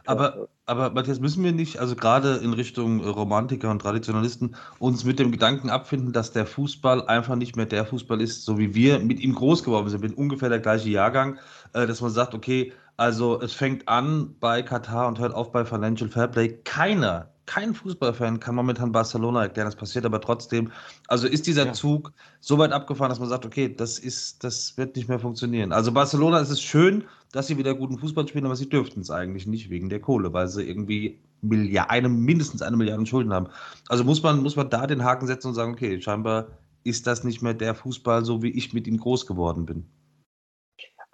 Aber, 0.08 0.48
aber 0.66 0.92
Matthias, 0.92 1.20
müssen 1.20 1.44
wir 1.44 1.52
nicht, 1.52 1.80
also 1.80 1.94
gerade 1.96 2.38
in 2.38 2.54
Richtung 2.54 3.04
Romantiker 3.04 3.70
und 3.70 3.82
Traditionalisten, 3.82 4.56
uns 4.80 5.04
mit 5.04 5.20
dem 5.20 5.34
Gedanken 5.34 5.70
abfinden, 5.70 6.14
dass 6.14 6.32
der 6.32 6.46
Fußball 6.46 7.06
einfach 7.08 7.36
nicht 7.36 7.58
mehr 7.58 7.66
der 7.66 7.86
Fußball 7.86 8.22
ist, 8.22 8.46
so 8.46 8.58
wie 8.58 8.74
wir 8.74 9.00
mit 9.00 9.20
ihm 9.20 9.36
groß 9.36 9.66
geworden 9.66 9.90
sind, 9.90 10.02
mit 10.02 10.18
ungefähr 10.18 10.48
der 10.48 10.60
gleiche 10.60 10.90
Jahrgang, 10.90 11.40
äh, 11.74 11.86
dass 11.86 12.00
man 12.00 12.12
sagt, 12.12 12.34
okay, 12.34 12.72
also 12.96 13.42
es 13.42 13.52
fängt 13.54 13.90
an 13.90 14.36
bei 14.40 14.64
Katar 14.64 15.10
und 15.10 15.20
hört 15.20 15.34
auf 15.34 15.52
bei 15.52 15.66
Financial 15.66 16.10
Fairplay. 16.10 16.58
Keiner 16.64 17.30
kein 17.48 17.74
Fußballfan 17.74 18.40
kann 18.40 18.54
momentan 18.54 18.92
Barcelona 18.92 19.44
erklären, 19.44 19.66
das 19.66 19.76
passiert 19.76 20.06
aber 20.06 20.22
trotzdem. 20.22 20.72
Also 21.08 21.28
ist 21.28 21.48
dieser 21.48 21.68
ja. 21.68 21.74
Zug 21.74 22.12
so 22.42 22.58
weit 22.58 22.74
abgefahren, 22.74 23.10
dass 23.10 23.20
man 23.20 23.30
sagt, 23.30 23.46
okay, 23.46 23.74
das 23.74 23.98
ist, 23.98 24.44
das 24.44 24.78
wird 24.78 24.96
nicht 24.96 25.08
mehr 25.08 25.18
funktionieren. 25.18 25.72
Also 25.72 25.92
Barcelona 25.92 26.40
ist 26.40 26.50
es 26.50 26.62
schön, 26.62 27.06
dass 27.32 27.48
sie 27.48 27.58
wieder 27.58 27.74
guten 27.74 27.98
Fußball 27.98 28.28
spielen, 28.28 28.46
aber 28.46 28.56
sie 28.56 28.70
dürften 28.70 29.00
es 29.00 29.10
eigentlich 29.10 29.48
nicht 29.48 29.70
wegen 29.70 29.90
der 29.90 30.02
Kohle, 30.02 30.34
weil 30.34 30.50
sie 30.50 30.64
irgendwie 30.64 31.20
Milliard, 31.42 31.90
eine, 31.90 32.10
mindestens 32.10 32.62
eine 32.62 32.76
Milliarde 32.76 33.06
Schulden 33.06 33.34
haben. 33.34 33.48
Also 33.88 34.04
muss 34.04 34.22
man, 34.22 34.44
muss 34.44 34.58
man 34.58 34.70
da 34.70 34.86
den 34.86 35.04
Haken 35.04 35.26
setzen 35.26 35.48
und 35.48 35.54
sagen, 35.56 35.72
okay, 35.72 36.02
scheinbar 36.02 36.48
ist 36.84 37.08
das 37.08 37.24
nicht 37.24 37.42
mehr 37.42 37.54
der 37.54 37.76
Fußball, 37.76 38.26
so 38.26 38.44
wie 38.44 38.52
ich 38.52 38.74
mit 38.74 38.88
ihm 38.88 38.98
groß 38.98 39.26
geworden 39.26 39.66
bin. 39.66 39.86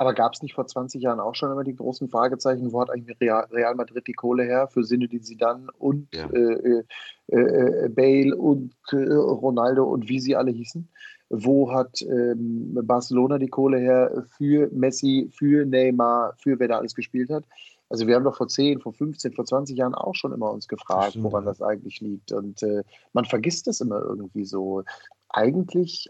Aber 0.04 0.14
gab 0.14 0.34
es 0.34 0.41
nicht 0.41 0.54
vor 0.54 0.68
20 0.68 1.01
Jahren 1.01 1.22
auch 1.22 1.34
schon 1.34 1.49
immer 1.49 1.64
die 1.64 1.78
großen 1.78 2.10
Fragezeichen, 2.10 2.74
wo 2.74 2.82
hat 2.82 2.89
eigentlich 2.89 3.18
Real, 3.22 3.47
Real 3.54 3.74
Madrid 3.74 4.06
die 4.06 4.12
Kohle 4.12 4.43
her 4.43 4.68
für 4.68 4.84
Sinne, 4.84 5.08
die 5.08 5.20
sie 5.20 5.38
dann 5.38 5.70
und 5.80 6.14
ja. 6.14 6.30
äh, 6.30 6.84
äh, 7.32 7.38
äh, 7.38 7.88
Bale 7.88 8.36
und 8.36 8.76
äh, 8.91 8.97
Ronaldo 8.97 9.86
und 9.86 10.10
wie 10.10 10.20
sie 10.20 10.36
alle 10.36 10.51
hießen? 10.51 10.89
Wo 11.30 11.72
hat 11.72 12.01
ähm, 12.01 12.78
Barcelona 12.84 13.38
die 13.38 13.47
Kohle 13.47 13.78
her 13.78 14.26
für 14.38 14.70
Messi, 14.74 15.30
für 15.32 15.66
Neymar, 15.66 16.34
für 16.38 16.60
wer 16.60 16.68
da 16.68 16.80
alles 16.80 16.95
gespielt 16.95 17.30
hat? 17.30 17.45
Also 17.88 18.06
wir 18.06 18.16
haben 18.16 18.26
doch 18.26 18.36
vor 18.36 18.49
10, 18.49 18.82
vor 18.82 18.91
15, 18.91 19.32
vor 19.32 19.45
20 19.45 19.78
Jahren 19.78 19.95
auch 19.95 20.16
schon 20.16 20.34
immer 20.34 20.51
uns 20.51 20.68
gefragt, 20.68 21.16
woran 21.24 21.45
das 21.45 21.62
eigentlich 21.62 22.01
liegt. 22.01 22.34
Und 22.34 22.62
äh, 22.62 22.84
man 23.14 23.24
vergisst 23.24 23.68
das 23.68 23.80
immer 23.80 24.01
irgendwie 24.01 24.43
so. 24.43 24.84
Eigentlich 25.30 26.10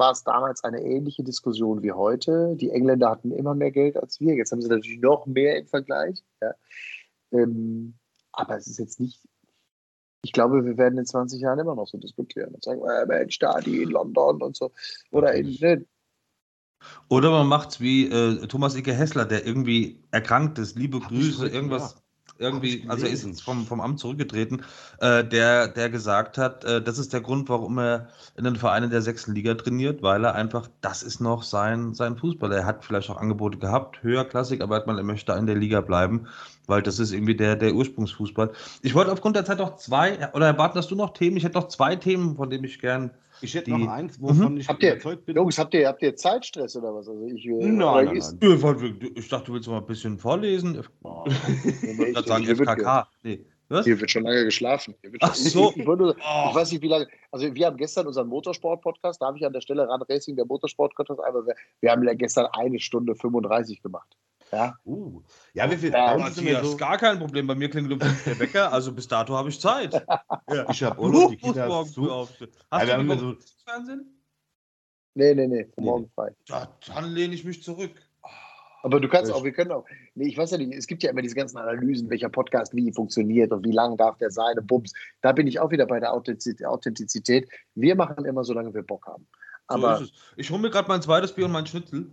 war 0.00 0.10
es 0.10 0.24
damals 0.24 0.64
eine 0.64 0.82
ähnliche 0.82 1.22
Diskussion 1.22 1.84
wie 1.84 1.92
heute. 1.92 2.56
Die 2.56 2.70
Engländer 2.70 3.10
hatten 3.10 3.30
immer 3.30 3.54
mehr 3.54 3.70
Geld 3.70 3.96
als 3.96 4.18
wir. 4.18 4.34
Jetzt 4.34 4.50
haben 4.50 4.60
sie 4.60 4.68
natürlich 4.68 5.00
noch 5.00 5.26
mehr 5.26 5.56
im 5.56 5.66
Vergleich. 5.68 6.24
Ja. 6.40 6.54
Ähm, 7.30 7.94
aber 8.32 8.56
es 8.56 8.66
ist 8.66 8.78
jetzt 8.78 8.98
nicht. 8.98 9.20
Ich 10.22 10.32
glaube, 10.32 10.64
wir 10.64 10.76
werden 10.76 10.98
in 10.98 11.06
20 11.06 11.40
Jahren 11.40 11.60
immer 11.60 11.76
noch 11.76 11.86
so 11.86 11.96
diskutieren 11.98 12.54
und 12.54 12.64
sagen, 12.64 12.82
äh, 12.82 13.06
Mensch, 13.06 13.38
da 13.38 13.60
die 13.60 13.82
in 13.82 13.90
London 13.90 14.42
und 14.42 14.56
so. 14.56 14.72
Oder 15.12 15.34
in. 15.34 15.56
Ne, 15.60 15.86
oder 17.08 17.30
man 17.30 17.46
macht 17.46 17.70
es 17.70 17.80
wie 17.80 18.08
äh, 18.08 18.46
Thomas 18.46 18.74
Icke 18.74 18.94
Hessler, 18.94 19.26
der 19.26 19.46
irgendwie 19.46 20.02
erkrankt 20.10 20.58
ist. 20.58 20.76
Liebe 20.76 20.98
Grüße, 20.98 21.46
irgendwas. 21.46 21.94
Ja 21.94 22.00
irgendwie, 22.40 22.84
also 22.88 23.06
er 23.06 23.12
ist 23.12 23.24
jetzt 23.24 23.42
vom, 23.42 23.66
vom 23.66 23.80
Amt 23.80 24.00
zurückgetreten, 24.00 24.62
äh, 24.98 25.22
der, 25.22 25.68
der 25.68 25.90
gesagt 25.90 26.38
hat, 26.38 26.64
äh, 26.64 26.82
das 26.82 26.98
ist 26.98 27.12
der 27.12 27.20
Grund, 27.20 27.48
warum 27.48 27.78
er 27.78 28.08
in 28.36 28.44
den 28.44 28.56
Vereinen 28.56 28.90
der 28.90 29.02
sechsten 29.02 29.34
Liga 29.34 29.54
trainiert, 29.54 30.02
weil 30.02 30.24
er 30.24 30.34
einfach, 30.34 30.68
das 30.80 31.02
ist 31.02 31.20
noch 31.20 31.42
sein, 31.42 31.94
sein 31.94 32.16
Fußball. 32.16 32.50
Er 32.52 32.64
hat 32.64 32.84
vielleicht 32.84 33.10
auch 33.10 33.20
Angebote 33.20 33.58
gehabt, 33.58 34.02
höherklassig, 34.02 34.62
aber 34.62 34.84
er 34.84 35.02
möchte 35.02 35.32
in 35.32 35.46
der 35.46 35.56
Liga 35.56 35.82
bleiben, 35.82 36.26
weil 36.70 36.82
das 36.82 36.98
ist 36.98 37.12
irgendwie 37.12 37.34
der, 37.34 37.56
der 37.56 37.74
Ursprungsfußball. 37.74 38.52
Ich 38.80 38.94
wollte 38.94 39.12
aufgrund 39.12 39.36
der 39.36 39.44
Zeit 39.44 39.58
noch 39.58 39.76
zwei, 39.76 40.32
oder 40.32 40.46
erwarten, 40.46 40.76
dass 40.76 40.88
du 40.88 40.94
noch 40.94 41.12
Themen? 41.12 41.36
Ich 41.36 41.44
hätte 41.44 41.58
noch 41.58 41.68
zwei 41.68 41.96
Themen, 41.96 42.36
von 42.36 42.48
denen 42.48 42.64
ich 42.64 42.80
gern 42.80 43.10
ich 43.42 43.54
hätte 43.54 43.66
die, 43.66 43.72
noch 43.72 43.88
eins, 43.88 44.20
wovon 44.20 44.54
mhm. 44.54 44.60
ich 44.60 44.68
habt 44.68 44.82
überzeugt 44.82 45.24
bin. 45.24 45.36
Jungs, 45.36 45.58
habt 45.58 45.74
ihr, 45.74 45.88
habt 45.88 46.02
ihr 46.02 46.14
Zeitstress 46.14 46.76
oder 46.76 46.94
was? 46.94 47.08
Also 47.08 47.26
ich, 47.26 47.44
nein, 47.46 47.76
nein, 47.76 48.04
nein. 48.06 49.12
Ich 49.14 49.28
dachte, 49.28 49.46
du 49.46 49.54
willst 49.54 49.68
mal 49.68 49.78
ein 49.78 49.86
bisschen 49.86 50.18
vorlesen. 50.18 50.82
Oh, 51.02 51.24
ich 51.82 51.98
würde 51.98 52.28
sagen, 52.28 52.44
FKK. 52.44 53.08
Nee. 53.22 53.44
Was? 53.68 53.86
Hier 53.86 54.00
wird 54.00 54.10
schon 54.10 54.24
lange 54.24 54.44
geschlafen. 54.44 54.96
Ach 55.20 55.34
so. 55.34 55.72
Ich, 55.76 55.86
nur, 55.86 56.16
ich, 56.16 56.24
oh. 56.24 56.54
weiß 56.54 56.72
nicht, 56.72 56.82
wie 56.82 56.88
lange. 56.88 57.06
Also, 57.30 57.54
wir 57.54 57.66
haben 57.66 57.76
gestern 57.76 58.06
unseren 58.08 58.26
Motorsport-Podcast, 58.26 59.22
da 59.22 59.26
habe 59.26 59.38
ich 59.38 59.46
an 59.46 59.52
der 59.52 59.60
Stelle 59.60 59.86
Run 59.86 60.02
Racing, 60.08 60.34
der 60.34 60.44
Motorsport-Podcast, 60.44 61.20
wir, 61.20 61.54
wir 61.80 61.90
haben 61.90 62.02
ja 62.02 62.14
gestern 62.14 62.46
eine 62.52 62.80
Stunde 62.80 63.14
35 63.14 63.80
gemacht. 63.80 64.16
Ja. 64.52 64.74
Uh. 64.84 65.22
Ja, 65.54 65.70
wie 65.70 65.76
viel? 65.76 65.92
Ja, 65.92 66.16
Matthias, 66.16 66.66
so 66.66 66.76
gar 66.76 66.98
kein 66.98 67.18
Problem. 67.18 67.46
Bei 67.46 67.54
mir 67.54 67.70
klingelt 67.70 67.92
um 67.92 67.98
der 67.98 68.38
Wecker, 68.38 68.72
also 68.72 68.92
bis 68.92 69.06
dato 69.06 69.36
habe 69.36 69.48
ich 69.48 69.60
Zeit. 69.60 69.92
ja. 70.48 70.68
Ich 70.70 70.82
habe 70.82 71.00
Urlaub, 71.00 71.30
die 71.30 71.36
Kinder 71.36 71.84
zu. 71.86 72.28
Hast 72.70 72.88
ja, 72.88 73.02
du 73.02 73.18
so 73.18 73.36
Fernsehen? 73.64 74.20
Nee, 75.14 75.34
nee, 75.34 75.46
nee, 75.46 75.68
morgen 75.76 76.08
frei. 76.14 76.34
Da, 76.46 76.68
dann 76.86 77.12
lehne 77.12 77.34
ich 77.34 77.44
mich 77.44 77.62
zurück. 77.62 77.92
Aber 78.82 79.00
du 79.00 79.08
kannst 79.08 79.30
auch, 79.30 79.44
wir 79.44 79.52
können 79.52 79.72
auch, 79.72 79.84
nee, 80.14 80.28
ich 80.28 80.38
weiß 80.38 80.52
ja 80.52 80.58
nicht, 80.58 80.72
es 80.72 80.86
gibt 80.86 81.02
ja 81.02 81.10
immer 81.10 81.20
diese 81.20 81.34
ganzen 81.34 81.58
Analysen, 81.58 82.08
welcher 82.08 82.30
Podcast 82.30 82.74
wie 82.74 82.92
funktioniert 82.92 83.52
und 83.52 83.64
wie 83.64 83.72
lang 83.72 83.96
darf 83.96 84.16
der 84.18 84.30
sein 84.30 84.58
und 84.58 84.66
Bums. 84.66 84.92
Da 85.20 85.32
bin 85.32 85.46
ich 85.46 85.60
auch 85.60 85.70
wieder 85.70 85.86
bei 85.86 86.00
der 86.00 86.12
Authentizität. 86.14 87.48
Wir 87.74 87.94
machen 87.94 88.24
immer, 88.24 88.44
solange 88.44 88.72
wir 88.72 88.82
Bock 88.82 89.06
haben. 89.06 89.26
Aber, 89.70 89.98
so 89.98 90.04
ich 90.36 90.50
hole 90.50 90.60
mir 90.60 90.70
gerade 90.70 90.88
mein 90.88 91.00
zweites 91.00 91.32
Bier 91.32 91.44
und 91.44 91.52
mein 91.52 91.66
Schnitzel. 91.66 92.06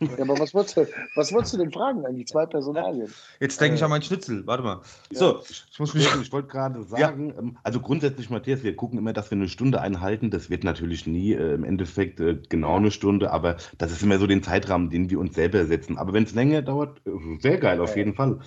Ja, 0.00 0.08
aber 0.18 0.38
was 0.38 0.54
wolltest, 0.54 0.76
du, 0.76 0.86
was 1.14 1.32
wolltest 1.32 1.54
du 1.54 1.58
denn 1.58 1.70
fragen 1.70 2.06
eigentlich? 2.06 2.26
Zwei 2.28 2.46
Personalien. 2.46 3.12
Jetzt 3.38 3.60
denke 3.60 3.74
ich 3.74 3.82
äh. 3.82 3.84
an 3.84 3.90
mein 3.90 4.02
Schnitzel. 4.02 4.46
Warte 4.46 4.62
mal. 4.62 4.80
Ja. 5.10 5.18
So, 5.18 5.40
ich, 5.48 5.78
muss 5.78 5.92
mich. 5.94 6.08
Ich 6.22 6.32
wollte 6.32 6.48
gerade 6.48 6.82
sagen, 6.84 7.28
ja. 7.28 7.38
Ähm, 7.38 7.58
also 7.62 7.80
grundsätzlich, 7.80 8.30
Matthias, 8.30 8.62
wir 8.62 8.74
gucken 8.76 8.98
immer, 8.98 9.12
dass 9.12 9.30
wir 9.30 9.36
eine 9.36 9.48
Stunde 9.48 9.80
einhalten. 9.80 10.30
Das 10.30 10.48
wird 10.48 10.64
natürlich 10.64 11.06
nie 11.06 11.32
äh, 11.32 11.54
im 11.54 11.64
Endeffekt 11.64 12.20
äh, 12.20 12.38
genau 12.48 12.76
eine 12.76 12.90
Stunde, 12.90 13.30
aber 13.30 13.56
das 13.78 13.92
ist 13.92 14.02
immer 14.02 14.18
so 14.18 14.26
den 14.26 14.42
Zeitrahmen, 14.42 14.88
den 14.88 15.10
wir 15.10 15.18
uns 15.18 15.34
selber 15.34 15.64
setzen. 15.66 15.98
Aber 15.98 16.12
wenn 16.14 16.24
es 16.24 16.34
länger 16.34 16.62
dauert, 16.62 17.02
äh, 17.06 17.10
sehr 17.40 17.58
geil, 17.58 17.80
auf 17.80 17.96
jeden 17.96 18.14
Fall. 18.14 18.38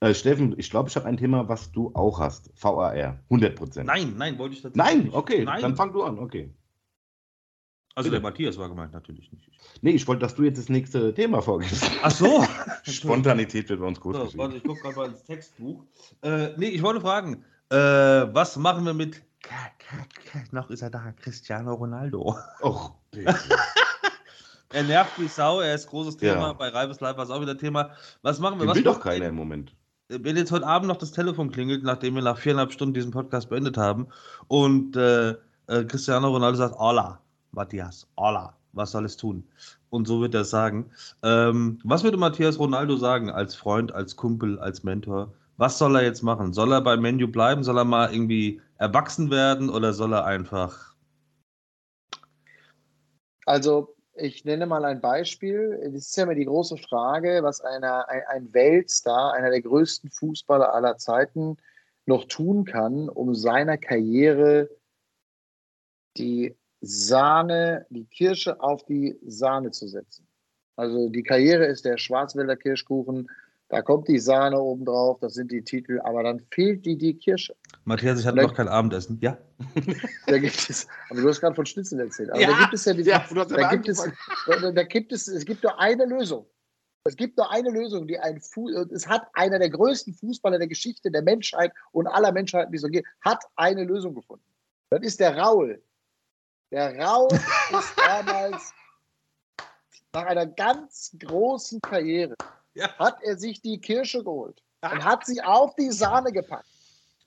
Äh, 0.00 0.14
Steffen, 0.14 0.54
ich 0.58 0.70
glaube, 0.70 0.88
ich 0.88 0.96
habe 0.96 1.06
ein 1.06 1.18
Thema, 1.18 1.48
was 1.48 1.72
du 1.72 1.92
auch 1.94 2.20
hast. 2.20 2.50
VAR, 2.60 3.18
100 3.30 3.54
Prozent. 3.54 3.86
Nein, 3.86 4.14
nein, 4.16 4.38
wollte 4.38 4.54
ich 4.54 4.62
tatsächlich 4.62 5.04
Nein, 5.04 5.14
okay, 5.14 5.44
nein. 5.44 5.60
dann 5.60 5.76
fang 5.76 5.92
du 5.92 6.02
an, 6.02 6.18
okay. 6.18 6.50
Also 7.96 8.08
Bitte. 8.08 8.20
der 8.22 8.30
Matthias 8.30 8.56
war 8.56 8.68
gemeint, 8.68 8.92
natürlich 8.92 9.32
nicht. 9.32 9.50
Nee, 9.82 9.90
ich 9.90 10.06
wollte, 10.06 10.20
dass 10.20 10.34
du 10.34 10.44
jetzt 10.44 10.58
das 10.58 10.68
nächste 10.68 11.12
Thema 11.12 11.42
vorgibst. 11.42 11.90
Ach 12.02 12.10
so. 12.10 12.44
Spontanität 12.84 13.68
wird 13.68 13.80
bei 13.80 13.86
uns 13.86 14.00
gut. 14.00 14.14
So, 14.14 14.38
warte, 14.38 14.56
ich 14.56 14.62
gucke 14.62 14.80
gerade 14.80 14.96
mal 14.96 15.08
ins 15.08 15.24
Textbuch. 15.24 15.84
Äh, 16.22 16.50
nee, 16.56 16.68
ich 16.68 16.82
wollte 16.82 17.00
fragen, 17.00 17.44
äh, 17.70 17.76
was 17.76 18.56
machen 18.56 18.84
wir 18.84 18.94
mit. 18.94 19.22
Noch 20.52 20.70
ist 20.70 20.82
er 20.82 20.90
da, 20.90 21.12
Cristiano 21.20 21.74
Ronaldo. 21.74 22.36
Och, 22.62 22.94
Er 24.72 24.84
nervt 24.84 25.18
wie 25.18 25.26
Sau, 25.26 25.60
er 25.60 25.74
ist 25.74 25.88
großes 25.88 26.16
Thema. 26.16 26.48
Ja. 26.48 26.52
Bei 26.52 26.68
Reibes 26.68 27.00
Live 27.00 27.16
war 27.16 27.24
es 27.24 27.30
auch 27.30 27.40
wieder 27.40 27.58
Thema. 27.58 27.90
Was 28.22 28.38
machen 28.38 28.58
wir? 28.58 28.66
Den 28.66 28.68
was 28.68 28.76
will 28.76 28.84
doch 28.84 29.00
keiner 29.00 29.26
im 29.26 29.34
Moment. 29.34 29.74
Wenn 30.08 30.36
jetzt 30.36 30.52
heute 30.52 30.66
Abend 30.66 30.88
noch 30.88 30.96
das 30.96 31.10
Telefon 31.10 31.50
klingelt, 31.50 31.82
nachdem 31.82 32.14
wir 32.14 32.22
nach 32.22 32.38
viereinhalb 32.38 32.72
Stunden 32.72 32.94
diesen 32.94 33.10
Podcast 33.10 33.48
beendet 33.48 33.76
haben 33.76 34.08
und 34.46 34.96
äh, 34.96 35.30
äh 35.66 35.84
Cristiano 35.86 36.28
Ronaldo 36.28 36.56
sagt, 36.56 36.76
Hola, 36.78 37.20
Matthias, 37.52 38.06
hola, 38.16 38.56
was 38.72 38.92
soll 38.92 39.04
es 39.04 39.16
tun? 39.16 39.44
Und 39.90 40.06
so 40.06 40.20
wird 40.20 40.34
er 40.34 40.44
sagen. 40.44 40.90
Ähm, 41.22 41.80
was 41.82 42.04
würde 42.04 42.16
Matthias 42.16 42.58
Ronaldo 42.58 42.96
sagen 42.96 43.30
als 43.30 43.54
Freund, 43.54 43.92
als 43.92 44.16
Kumpel, 44.16 44.58
als 44.58 44.84
Mentor? 44.84 45.32
Was 45.56 45.78
soll 45.78 45.96
er 45.96 46.02
jetzt 46.02 46.22
machen? 46.22 46.52
Soll 46.52 46.72
er 46.72 46.80
beim 46.80 47.02
Menu 47.02 47.28
bleiben? 47.28 47.64
Soll 47.64 47.76
er 47.76 47.84
mal 47.84 48.12
irgendwie 48.12 48.62
erwachsen 48.78 49.30
werden 49.30 49.68
oder 49.68 49.92
soll 49.92 50.14
er 50.14 50.24
einfach. 50.24 50.94
Also, 53.46 53.96
ich 54.14 54.44
nenne 54.44 54.66
mal 54.66 54.84
ein 54.84 55.00
Beispiel. 55.00 55.78
Das 55.92 56.06
ist 56.06 56.16
ja 56.16 56.22
immer 56.22 56.34
die 56.34 56.44
große 56.44 56.76
Frage, 56.76 57.40
was 57.42 57.60
einer, 57.60 58.08
ein, 58.08 58.22
ein 58.28 58.54
Weltstar, 58.54 59.34
einer 59.34 59.50
der 59.50 59.62
größten 59.62 60.10
Fußballer 60.10 60.72
aller 60.72 60.96
Zeiten, 60.98 61.56
noch 62.06 62.24
tun 62.26 62.64
kann, 62.64 63.08
um 63.08 63.34
seiner 63.34 63.76
Karriere 63.76 64.70
die 66.16 66.56
Sahne, 66.80 67.86
die 67.90 68.06
Kirsche 68.06 68.60
auf 68.60 68.84
die 68.84 69.18
Sahne 69.26 69.70
zu 69.70 69.86
setzen. 69.86 70.26
Also 70.76 71.08
die 71.10 71.22
Karriere 71.22 71.66
ist 71.66 71.84
der 71.84 71.98
Schwarzwälder 71.98 72.56
Kirschkuchen, 72.56 73.28
da 73.70 73.82
kommt 73.82 74.08
die 74.08 74.18
Sahne 74.18 74.60
oben 74.60 74.84
drauf, 74.84 75.18
das 75.20 75.34
sind 75.34 75.52
die 75.52 75.62
Titel, 75.62 76.00
aber 76.00 76.24
dann 76.24 76.40
fehlt 76.50 76.84
die, 76.84 76.98
die 76.98 77.14
Kirsche. 77.14 77.54
Matthias, 77.84 78.18
ich 78.18 78.26
hatte 78.26 78.38
noch 78.38 78.54
kein 78.54 78.68
Abendessen. 78.68 79.18
Ja. 79.20 79.38
Da 80.26 80.38
gibt 80.38 80.70
es, 80.70 80.88
aber 81.08 81.20
du 81.20 81.28
hast 81.28 81.40
gerade 81.40 81.54
von 81.54 81.66
Schnitzel 81.66 82.00
erzählt. 82.00 82.30
Aber 82.30 82.40
ja, 82.40 82.48
da 82.48 82.58
gibt 82.58 82.74
es 82.74 82.84
ja, 82.84 82.94
die, 82.94 83.02
ja 83.02 83.24
da, 83.30 83.70
gibt 83.70 83.88
es, 83.88 84.08
da, 84.46 84.72
da 84.72 84.82
gibt 84.82 85.12
es, 85.12 85.28
es 85.28 85.44
gibt 85.44 85.62
nur 85.62 85.78
eine 85.78 86.04
Lösung. 86.04 86.46
Es 87.04 87.16
gibt 87.16 87.36
nur 87.36 87.50
eine 87.50 87.70
Lösung, 87.70 88.06
die 88.06 88.18
ein 88.18 88.40
Fu 88.40 88.68
es 88.68 89.06
hat 89.06 89.22
einer 89.34 89.58
der 89.58 89.70
größten 89.70 90.14
Fußballer 90.14 90.58
der 90.58 90.68
Geschichte 90.68 91.10
der 91.10 91.22
Menschheit 91.22 91.72
und 91.92 92.06
aller 92.06 92.32
Menschheiten, 92.32 92.72
die 92.72 92.78
so 92.78 92.88
geht, 92.88 93.04
hat 93.20 93.44
eine 93.56 93.84
Lösung 93.84 94.14
gefunden. 94.14 94.44
Das 94.90 95.02
ist 95.02 95.20
der 95.20 95.36
Raul. 95.36 95.82
Der 96.70 96.98
Raul 96.98 97.32
ist 97.32 97.92
damals 97.96 98.72
nach 100.12 100.26
einer 100.26 100.46
ganz 100.46 101.16
großen 101.18 101.80
Karriere 101.80 102.34
ja. 102.74 102.92
hat 102.98 103.22
er 103.22 103.36
sich 103.36 103.60
die 103.60 103.80
Kirsche 103.80 104.22
geholt 104.22 104.62
und 104.82 105.04
hat 105.04 105.26
sie 105.26 105.40
auf 105.42 105.74
die 105.76 105.90
Sahne 105.90 106.32
gepackt, 106.32 106.68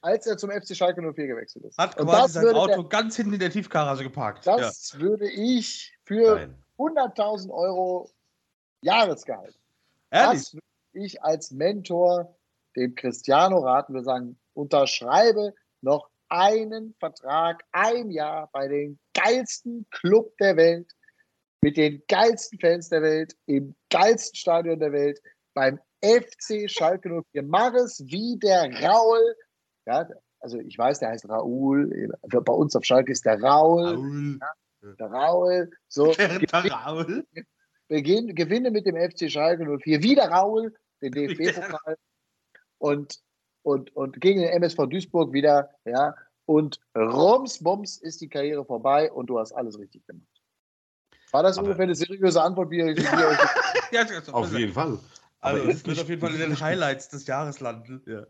als 0.01 0.27
er 0.27 0.37
zum 0.37 0.49
FC 0.49 0.75
Schalke 0.75 1.01
04 1.01 1.27
gewechselt 1.27 1.65
ist. 1.65 1.77
Hat 1.77 1.95
quasi 1.95 2.33
sein 2.33 2.55
Auto 2.55 2.81
der, 2.81 2.89
ganz 2.89 3.15
hinten 3.15 3.33
in 3.33 3.39
der 3.39 3.51
Tiefgarage 3.51 4.03
geparkt. 4.03 4.47
Das 4.47 4.93
ja. 4.93 4.99
würde 4.99 5.29
ich 5.29 5.93
für 6.03 6.49
100.000 6.77 7.49
Euro 7.51 8.09
Jahresgehalt 8.81 9.57
Ehrlich? 10.13 10.41
Das 10.41 10.53
würde 10.53 11.05
ich 11.05 11.23
als 11.23 11.51
Mentor 11.51 12.35
dem 12.75 12.93
Cristiano 12.93 13.59
raten. 13.59 13.95
Wir 13.95 14.03
sagen, 14.03 14.37
unterschreibe 14.53 15.55
noch 15.81 16.09
einen 16.33 16.95
Vertrag, 16.99 17.63
ein 17.71 18.09
Jahr 18.09 18.49
bei 18.51 18.67
dem 18.67 18.97
geilsten 19.13 19.85
Club 19.91 20.35
der 20.39 20.57
Welt, 20.57 20.91
mit 21.61 21.77
den 21.77 22.01
geilsten 22.07 22.59
Fans 22.59 22.89
der 22.89 23.03
Welt, 23.03 23.35
im 23.45 23.75
geilsten 23.91 24.35
Stadion 24.35 24.79
der 24.79 24.91
Welt, 24.91 25.21
beim 25.53 25.79
FC 26.01 26.69
Schalke 26.69 27.23
04. 27.31 27.43
Mach 27.43 27.73
es 27.75 28.03
wie 28.07 28.37
der 28.39 28.63
Raul. 28.83 29.35
Ja, 29.85 30.07
also 30.39 30.57
ich 30.59 30.77
weiß, 30.77 30.99
der 30.99 31.09
heißt 31.09 31.29
Raul. 31.29 32.11
Bei 32.23 32.53
uns 32.53 32.75
auf 32.75 32.83
Schalke 32.83 33.11
ist 33.11 33.25
der 33.25 33.41
Raul. 33.41 33.95
Raul. 33.95 34.39
Ja, 34.41 34.93
der 34.95 35.07
Raul. 35.07 35.71
So, 35.87 36.13
der 36.13 36.71
Raul. 36.71 37.25
Beginn, 37.87 38.33
gewinne 38.33 38.71
mit 38.71 38.87
dem 38.87 38.95
FC 38.95 39.29
Schalke 39.29 39.65
04 39.65 40.01
wieder 40.01 40.29
Raul, 40.29 40.73
den 41.01 41.11
DFB-Pokal 41.11 41.97
und, 42.79 43.19
und, 43.63 43.95
und 43.95 44.21
gegen 44.21 44.41
den 44.41 44.49
MSV 44.49 44.87
Duisburg 44.87 45.33
wieder, 45.33 45.69
ja, 45.85 46.15
und 46.45 46.79
rums, 46.95 47.63
bums 47.63 47.97
ist 47.97 48.21
die 48.21 48.27
Karriere 48.27 48.65
vorbei 48.65 49.11
und 49.11 49.27
du 49.27 49.39
hast 49.39 49.53
alles 49.53 49.79
richtig 49.79 50.05
gemacht. 50.05 50.27
War 51.31 51.43
das 51.43 51.57
Aber 51.57 51.65
ungefähr 51.65 51.85
eine 51.85 51.95
seriöse 51.95 52.41
Antwort, 52.41 52.69
wie, 52.69 52.77
wie 52.77 53.01
ja, 53.95 54.05
Auf 54.31 54.53
jeden 54.53 54.73
Fall. 54.73 54.99
Also, 55.39 55.69
es 55.69 55.85
wird 55.85 55.99
auf 55.99 56.09
jeden 56.09 56.21
Fall 56.21 56.33
in 56.33 56.39
den 56.39 56.59
Highlights 56.59 57.09
des 57.09 57.25
Jahres 57.25 57.59
landen. 57.59 58.01
Ja. 58.05 58.25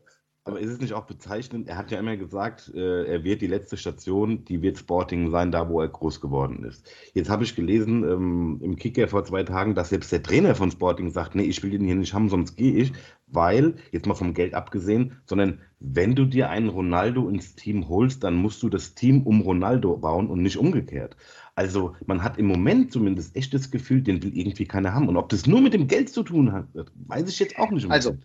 Aber 0.45 0.59
ist 0.59 0.71
es 0.71 0.81
nicht 0.81 0.91
auch 0.91 1.05
bezeichnend? 1.05 1.69
Er 1.69 1.77
hat 1.77 1.89
ja 1.89 1.99
immer 1.99 2.17
gesagt, 2.17 2.69
äh, 2.75 3.05
er 3.05 3.23
wird 3.23 3.41
die 3.41 3.47
letzte 3.47 3.77
Station, 3.77 4.43
die 4.43 4.61
wird 4.61 4.77
Sporting 4.77 5.31
sein, 5.31 5.53
da 5.53 5.69
wo 5.69 5.79
er 5.79 5.87
groß 5.87 6.19
geworden 6.19 6.65
ist. 6.65 6.85
Jetzt 7.13 7.29
habe 7.29 7.45
ich 7.45 7.55
gelesen 7.55 8.03
ähm, 8.03 8.59
im 8.61 8.75
Kicker 8.75 9.07
vor 9.07 9.23
zwei 9.23 9.43
Tagen, 9.43 9.73
dass 9.73 9.89
selbst 9.89 10.11
der 10.11 10.21
Trainer 10.21 10.53
von 10.53 10.69
Sporting 10.69 11.11
sagt, 11.11 11.35
nee, 11.35 11.43
ich 11.43 11.63
will 11.63 11.69
den 11.69 11.85
hier 11.85 11.95
nicht 11.95 12.13
haben, 12.13 12.27
sonst 12.27 12.57
gehe 12.57 12.73
ich, 12.73 12.91
weil, 13.27 13.75
jetzt 13.91 14.05
mal 14.05 14.15
vom 14.15 14.33
Geld 14.33 14.53
abgesehen, 14.53 15.17
sondern 15.25 15.61
wenn 15.79 16.13
du 16.13 16.25
dir 16.25 16.49
einen 16.49 16.67
Ronaldo 16.67 17.29
ins 17.29 17.55
Team 17.55 17.87
holst, 17.87 18.25
dann 18.25 18.35
musst 18.35 18.61
du 18.63 18.69
das 18.69 18.95
Team 18.95 19.23
um 19.23 19.39
Ronaldo 19.39 19.95
bauen 19.95 20.27
und 20.27 20.41
nicht 20.41 20.57
umgekehrt. 20.57 21.15
Also 21.55 21.95
man 22.05 22.21
hat 22.21 22.37
im 22.37 22.47
Moment 22.47 22.91
zumindest 22.91 23.35
echt 23.37 23.53
das 23.53 23.71
Gefühl, 23.71 24.01
den 24.01 24.21
will 24.21 24.37
irgendwie 24.37 24.65
keiner 24.65 24.93
haben. 24.93 25.07
Und 25.07 25.15
ob 25.15 25.29
das 25.29 25.47
nur 25.47 25.61
mit 25.61 25.73
dem 25.73 25.87
Geld 25.87 26.09
zu 26.09 26.23
tun 26.23 26.51
hat, 26.51 26.67
weiß 26.73 27.29
ich 27.29 27.39
jetzt 27.39 27.57
auch 27.57 27.71
nicht. 27.71 27.89
Also 27.89 28.11
äh, 28.11 28.17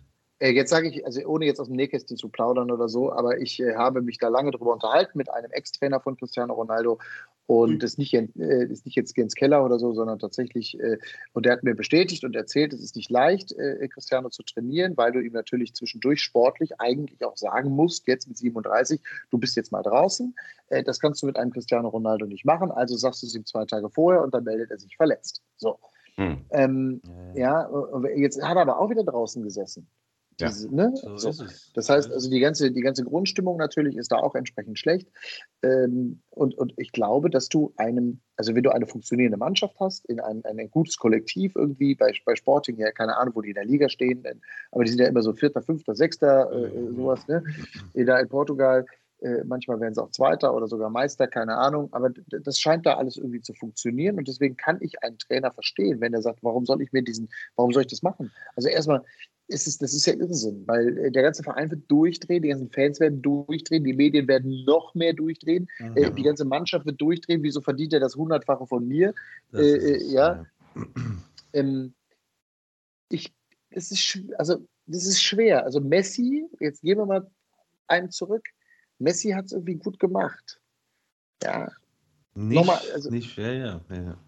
jetzt 0.47 0.69
sage 0.69 0.89
ich, 0.89 1.05
also 1.05 1.21
ohne 1.25 1.45
jetzt 1.45 1.59
aus 1.59 1.67
dem 1.67 1.75
Nähkästchen 1.75 2.17
zu 2.17 2.29
plaudern 2.29 2.71
oder 2.71 2.87
so, 2.87 3.11
aber 3.11 3.39
ich 3.39 3.59
äh, 3.59 3.75
habe 3.75 4.01
mich 4.01 4.17
da 4.17 4.29
lange 4.29 4.51
drüber 4.51 4.73
unterhalten 4.73 5.17
mit 5.17 5.29
einem 5.29 5.51
Ex-Trainer 5.51 5.99
von 5.99 6.17
Cristiano 6.17 6.53
Ronaldo 6.53 6.99
und 7.49 7.73
mhm. 7.73 7.79
das 7.79 7.97
nicht, 7.97 8.13
äh, 8.13 8.27
ist 8.65 8.85
nicht 8.85 8.95
jetzt 8.95 9.17
Jens 9.17 9.33
Keller 9.33 9.65
oder 9.65 9.79
so, 9.79 9.91
sondern 9.93 10.19
tatsächlich, 10.19 10.79
äh, 10.79 10.99
und 11.33 11.47
der 11.47 11.53
hat 11.53 11.63
mir 11.63 11.73
bestätigt 11.73 12.23
und 12.23 12.35
erzählt, 12.35 12.73
es 12.73 12.83
ist 12.83 12.95
nicht 12.95 13.09
leicht, 13.09 13.51
äh, 13.53 13.87
Cristiano 13.87 14.29
zu 14.29 14.43
trainieren, 14.43 14.95
weil 14.97 15.11
du 15.11 15.19
ihm 15.19 15.33
natürlich 15.33 15.73
zwischendurch 15.73 16.21
sportlich 16.21 16.79
eigentlich 16.79 17.25
auch 17.25 17.37
sagen 17.37 17.71
musst, 17.71 18.07
jetzt 18.07 18.27
mit 18.27 18.37
37, 18.37 19.01
du 19.31 19.39
bist 19.39 19.55
jetzt 19.55 19.71
mal 19.71 19.81
draußen. 19.81 20.35
Äh, 20.67 20.83
das 20.83 20.99
kannst 20.99 21.23
du 21.23 21.25
mit 21.25 21.37
einem 21.37 21.51
Cristiano 21.51 21.89
Ronaldo 21.89 22.27
nicht 22.27 22.45
machen, 22.45 22.69
also 22.69 22.95
sagst 22.95 23.23
du 23.23 23.25
es 23.25 23.33
ihm 23.33 23.47
zwei 23.47 23.65
Tage 23.65 23.89
vorher 23.89 24.21
und 24.21 24.31
dann 24.31 24.43
meldet 24.43 24.69
er 24.69 24.77
sich 24.77 24.95
verletzt. 24.95 25.41
So. 25.57 25.79
Hm. 26.17 26.45
Ähm, 26.51 27.01
ja. 27.33 27.67
ja, 27.67 28.09
jetzt 28.15 28.43
hat 28.43 28.57
er 28.57 28.61
aber 28.61 28.79
auch 28.79 28.91
wieder 28.91 29.03
draußen 29.03 29.41
gesessen. 29.41 29.87
Diese, 30.39 30.67
ja. 30.67 30.73
ne? 30.73 30.93
so 30.95 31.31
so. 31.31 31.45
Das 31.73 31.89
heißt, 31.89 32.11
also 32.11 32.29
die 32.29 32.39
ganze, 32.39 32.71
die 32.71 32.81
ganze 32.81 33.03
Grundstimmung 33.03 33.57
natürlich 33.57 33.97
ist 33.97 34.11
da 34.11 34.17
auch 34.17 34.35
entsprechend 34.35 34.79
schlecht. 34.79 35.09
Ähm, 35.63 36.21
und, 36.29 36.57
und 36.57 36.73
ich 36.77 36.91
glaube, 36.91 37.29
dass 37.29 37.49
du 37.49 37.73
einem, 37.77 38.21
also 38.37 38.55
wenn 38.55 38.63
du 38.63 38.71
eine 38.71 38.87
funktionierende 38.87 39.37
Mannschaft 39.37 39.75
hast, 39.79 40.05
in 40.05 40.19
ein, 40.19 40.43
ein 40.45 40.71
gutes 40.71 40.97
Kollektiv 40.97 41.55
irgendwie, 41.55 41.95
bei, 41.95 42.13
bei 42.25 42.35
Sporting, 42.35 42.77
ja, 42.77 42.91
keine 42.91 43.17
Ahnung, 43.17 43.35
wo 43.35 43.41
die 43.41 43.49
in 43.49 43.55
der 43.55 43.65
Liga 43.65 43.89
stehen, 43.89 44.23
aber 44.71 44.83
die 44.83 44.89
sind 44.91 44.99
ja 44.99 45.07
immer 45.07 45.21
so 45.21 45.33
Vierter, 45.33 45.61
Fünfter, 45.61 45.95
Sechster, 45.95 46.51
äh, 46.51 46.67
äh 46.67 46.93
sowas, 46.93 47.27
ne? 47.27 47.43
Da 47.93 48.19
in 48.19 48.29
Portugal. 48.29 48.85
Äh, 49.21 49.43
manchmal 49.43 49.81
werden 49.81 49.93
sie 49.93 50.01
auch 50.01 50.11
Zweiter 50.11 50.53
oder 50.53 50.67
sogar 50.67 50.89
Meister, 50.89 51.27
keine 51.27 51.57
Ahnung. 51.57 51.89
Aber 51.91 52.09
das 52.09 52.57
scheint 52.57 52.85
da 52.85 52.95
alles 52.95 53.17
irgendwie 53.17 53.41
zu 53.41 53.53
funktionieren. 53.53 54.17
Und 54.17 54.27
deswegen 54.27 54.55
kann 54.55 54.77
ich 54.81 55.03
einen 55.03 55.17
Trainer 55.17 55.51
verstehen, 55.51 55.99
wenn 55.99 56.13
er 56.13 56.21
sagt, 56.21 56.39
warum 56.41 56.65
soll 56.65 56.81
ich 56.81 56.93
mir 56.93 57.03
diesen, 57.03 57.29
warum 57.55 57.73
soll 57.73 57.81
ich 57.81 57.89
das 57.89 58.01
machen? 58.01 58.31
Also 58.55 58.69
erstmal, 58.69 59.03
ist 59.49 59.67
es, 59.67 59.77
das 59.79 59.93
ist 59.93 60.05
ja 60.05 60.13
Irrsinn, 60.13 60.63
weil 60.67 60.97
äh, 60.97 61.11
der 61.11 61.23
ganze 61.23 61.43
Verein 61.43 61.69
wird 61.71 61.89
durchdrehen, 61.89 62.43
die 62.43 62.49
ganzen 62.49 62.69
Fans 62.69 62.99
werden 62.99 63.21
durchdrehen, 63.21 63.83
die 63.83 63.93
Medien 63.93 64.27
werden 64.27 64.63
noch 64.65 64.93
mehr 64.93 65.13
durchdrehen, 65.13 65.67
mhm. 65.79 65.97
äh, 65.97 66.11
die 66.11 66.23
ganze 66.23 66.45
Mannschaft 66.45 66.85
wird 66.85 67.01
durchdrehen. 67.01 67.43
Wieso 67.43 67.59
verdient 67.59 67.93
er 67.93 67.99
das 67.99 68.15
Hundertfache 68.15 68.67
von 68.67 68.87
mir? 68.87 69.13
Äh, 69.53 69.77
ist, 69.77 70.11
ja. 70.11 70.45
ja. 70.75 70.85
Ähm, 71.51 71.95
ich, 73.09 73.33
das 73.71 73.89
ist, 73.89 74.19
also, 74.37 74.63
das 74.85 75.07
ist 75.07 75.19
schwer. 75.19 75.65
Also 75.65 75.81
Messi, 75.81 76.45
jetzt 76.59 76.83
gehen 76.83 76.99
wir 76.99 77.07
mal 77.07 77.27
einen 77.87 78.11
zurück. 78.11 78.45
Messi 78.99 79.31
hat 79.31 79.45
es 79.45 79.53
irgendwie 79.53 79.73
gut 79.73 79.99
gemacht. 79.99 80.61
Ja. 81.41 81.71
Nicht, 82.35 82.55
Nochmal, 82.55 82.77
also, 82.93 83.09
nicht 83.09 83.31
schwer, 83.31 83.53
ja. 83.53 83.81
ja. 83.89 84.19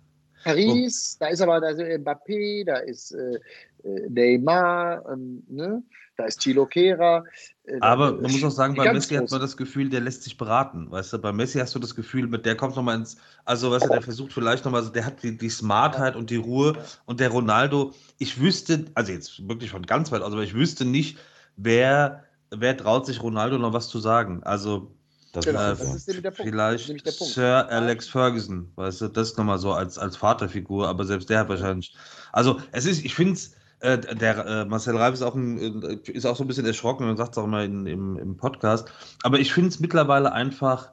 Paris, 0.43 1.15
oh. 1.15 1.23
da 1.23 1.29
ist 1.29 1.41
aber 1.41 1.61
da 1.61 1.69
ist 1.69 1.79
Mbappé, 1.79 2.65
da 2.65 2.77
ist 2.77 3.11
äh, 3.11 3.39
äh, 3.83 4.09
Neymar, 4.09 5.03
ähm, 5.11 5.43
ne? 5.47 5.83
da 6.17 6.25
ist 6.25 6.39
Thilo 6.39 6.65
Kehrer. 6.65 7.23
Äh, 7.65 7.79
aber 7.81 8.13
man 8.13 8.31
muss 8.31 8.43
auch 8.43 8.51
sagen, 8.51 8.75
bei 8.75 8.91
Messi 8.91 9.15
hat 9.15 9.31
man 9.31 9.41
das 9.41 9.57
Gefühl, 9.57 9.89
der 9.89 10.01
lässt 10.01 10.23
sich 10.23 10.37
beraten. 10.37 10.89
Weißt 10.91 11.13
du, 11.13 11.19
bei 11.19 11.31
Messi 11.31 11.59
hast 11.59 11.73
du 11.75 11.79
das 11.79 11.95
Gefühl, 11.95 12.27
mit 12.27 12.45
der 12.45 12.55
kommt 12.55 12.75
nochmal 12.75 12.97
ins, 12.97 13.17
also 13.45 13.71
weißt 13.71 13.85
du, 13.85 13.89
der 13.89 14.01
versucht 14.01 14.33
vielleicht 14.33 14.65
nochmal, 14.65 14.89
der 14.89 15.05
hat 15.05 15.23
die, 15.23 15.37
die 15.37 15.49
Smartheit 15.49 16.15
und 16.15 16.29
die 16.29 16.37
Ruhe 16.37 16.77
und 17.05 17.19
der 17.19 17.29
Ronaldo, 17.29 17.93
ich 18.17 18.39
wüsste, 18.39 18.85
also 18.93 19.11
jetzt 19.11 19.47
wirklich 19.47 19.71
von 19.71 19.85
ganz 19.85 20.11
weit 20.11 20.21
aus, 20.21 20.33
aber 20.33 20.43
ich 20.43 20.53
wüsste 20.53 20.85
nicht, 20.85 21.17
wer, 21.55 22.23
wer 22.51 22.77
traut 22.77 23.05
sich 23.05 23.21
Ronaldo 23.23 23.57
noch 23.57 23.73
was 23.73 23.89
zu 23.89 23.99
sagen. 23.99 24.43
Also 24.43 24.91
das 25.31 25.45
genau, 25.45 25.71
ist, 25.71 25.81
das 25.81 25.95
ist 25.95 26.07
nämlich 26.07 26.23
der 26.23 26.31
Punkt. 26.31 26.51
Vielleicht 26.51 27.07
Sir 27.07 27.69
Alex 27.69 28.07
Ferguson, 28.07 28.71
weißt 28.75 29.01
du, 29.01 29.07
das 29.07 29.37
nochmal 29.37 29.59
so 29.59 29.71
als, 29.71 29.97
als 29.97 30.17
Vaterfigur, 30.17 30.87
aber 30.87 31.05
selbst 31.05 31.29
der 31.29 31.39
hat 31.39 31.49
wahrscheinlich. 31.49 31.95
Also, 32.33 32.59
es 32.71 32.85
ist, 32.85 33.05
ich 33.05 33.15
finde 33.15 33.33
es, 33.33 33.55
äh, 33.79 33.97
der 33.97 34.45
äh, 34.45 34.65
Marcel 34.65 34.97
Reif 34.97 35.13
ist 35.13 35.21
auch, 35.21 35.35
ein, 35.35 35.83
äh, 35.83 36.11
ist 36.11 36.25
auch 36.25 36.35
so 36.35 36.43
ein 36.43 36.47
bisschen 36.47 36.65
erschrocken 36.65 37.09
und 37.09 37.17
sagt 37.17 37.31
es 37.31 37.37
auch 37.37 37.45
immer 37.45 37.63
in, 37.63 37.87
im, 37.87 38.17
im 38.17 38.37
Podcast. 38.37 38.91
Aber 39.23 39.39
ich 39.39 39.53
finde 39.53 39.69
es 39.69 39.79
mittlerweile 39.79 40.33
einfach, 40.33 40.91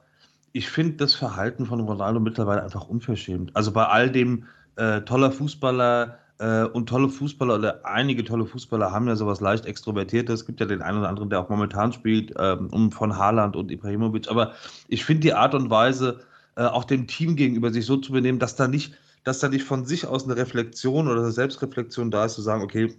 ich 0.53 0.69
finde 0.69 0.97
das 0.97 1.13
Verhalten 1.13 1.65
von 1.65 1.81
Ronaldo 1.81 2.19
mittlerweile 2.19 2.63
einfach 2.63 2.87
unverschämt. 2.87 3.55
Also 3.55 3.71
bei 3.71 3.85
all 3.85 4.09
dem 4.09 4.45
äh, 4.77 5.01
toller 5.01 5.31
Fußballer, 5.31 6.17
äh, 6.39 6.63
und 6.63 6.87
tolle 6.87 7.09
Fußballer 7.09 7.55
oder 7.55 7.85
einige 7.85 8.23
tolle 8.23 8.45
Fußballer 8.45 8.91
haben 8.91 9.07
ja 9.07 9.15
sowas 9.15 9.41
leicht 9.41 9.65
Extrovertiertes. 9.65 10.41
Es 10.41 10.45
gibt 10.45 10.59
ja 10.59 10.65
den 10.65 10.81
einen 10.81 10.99
oder 10.99 11.09
anderen, 11.09 11.29
der 11.29 11.39
auch 11.39 11.49
momentan 11.49 11.93
spielt, 11.93 12.33
ähm, 12.37 12.69
um 12.71 12.91
von 12.91 13.17
Haaland 13.17 13.55
und 13.55 13.71
Ibrahimovic. 13.71 14.29
Aber 14.29 14.53
ich 14.87 15.05
finde 15.05 15.21
die 15.21 15.33
Art 15.33 15.53
und 15.53 15.69
Weise, 15.69 16.21
äh, 16.55 16.63
auch 16.63 16.85
dem 16.85 17.07
Team 17.07 17.35
gegenüber 17.35 17.71
sich 17.71 17.85
so 17.85 17.97
zu 17.97 18.11
benehmen, 18.11 18.39
dass 18.39 18.55
da 18.55 18.67
nicht, 18.67 18.93
dass 19.23 19.39
da 19.39 19.49
nicht 19.49 19.65
von 19.65 19.85
sich 19.85 20.07
aus 20.07 20.25
eine 20.25 20.37
Reflexion 20.37 21.07
oder 21.07 21.21
eine 21.21 21.31
Selbstreflexion 21.31 22.09
da 22.09 22.25
ist, 22.25 22.35
zu 22.35 22.41
sagen, 22.41 22.63
okay, 22.63 22.93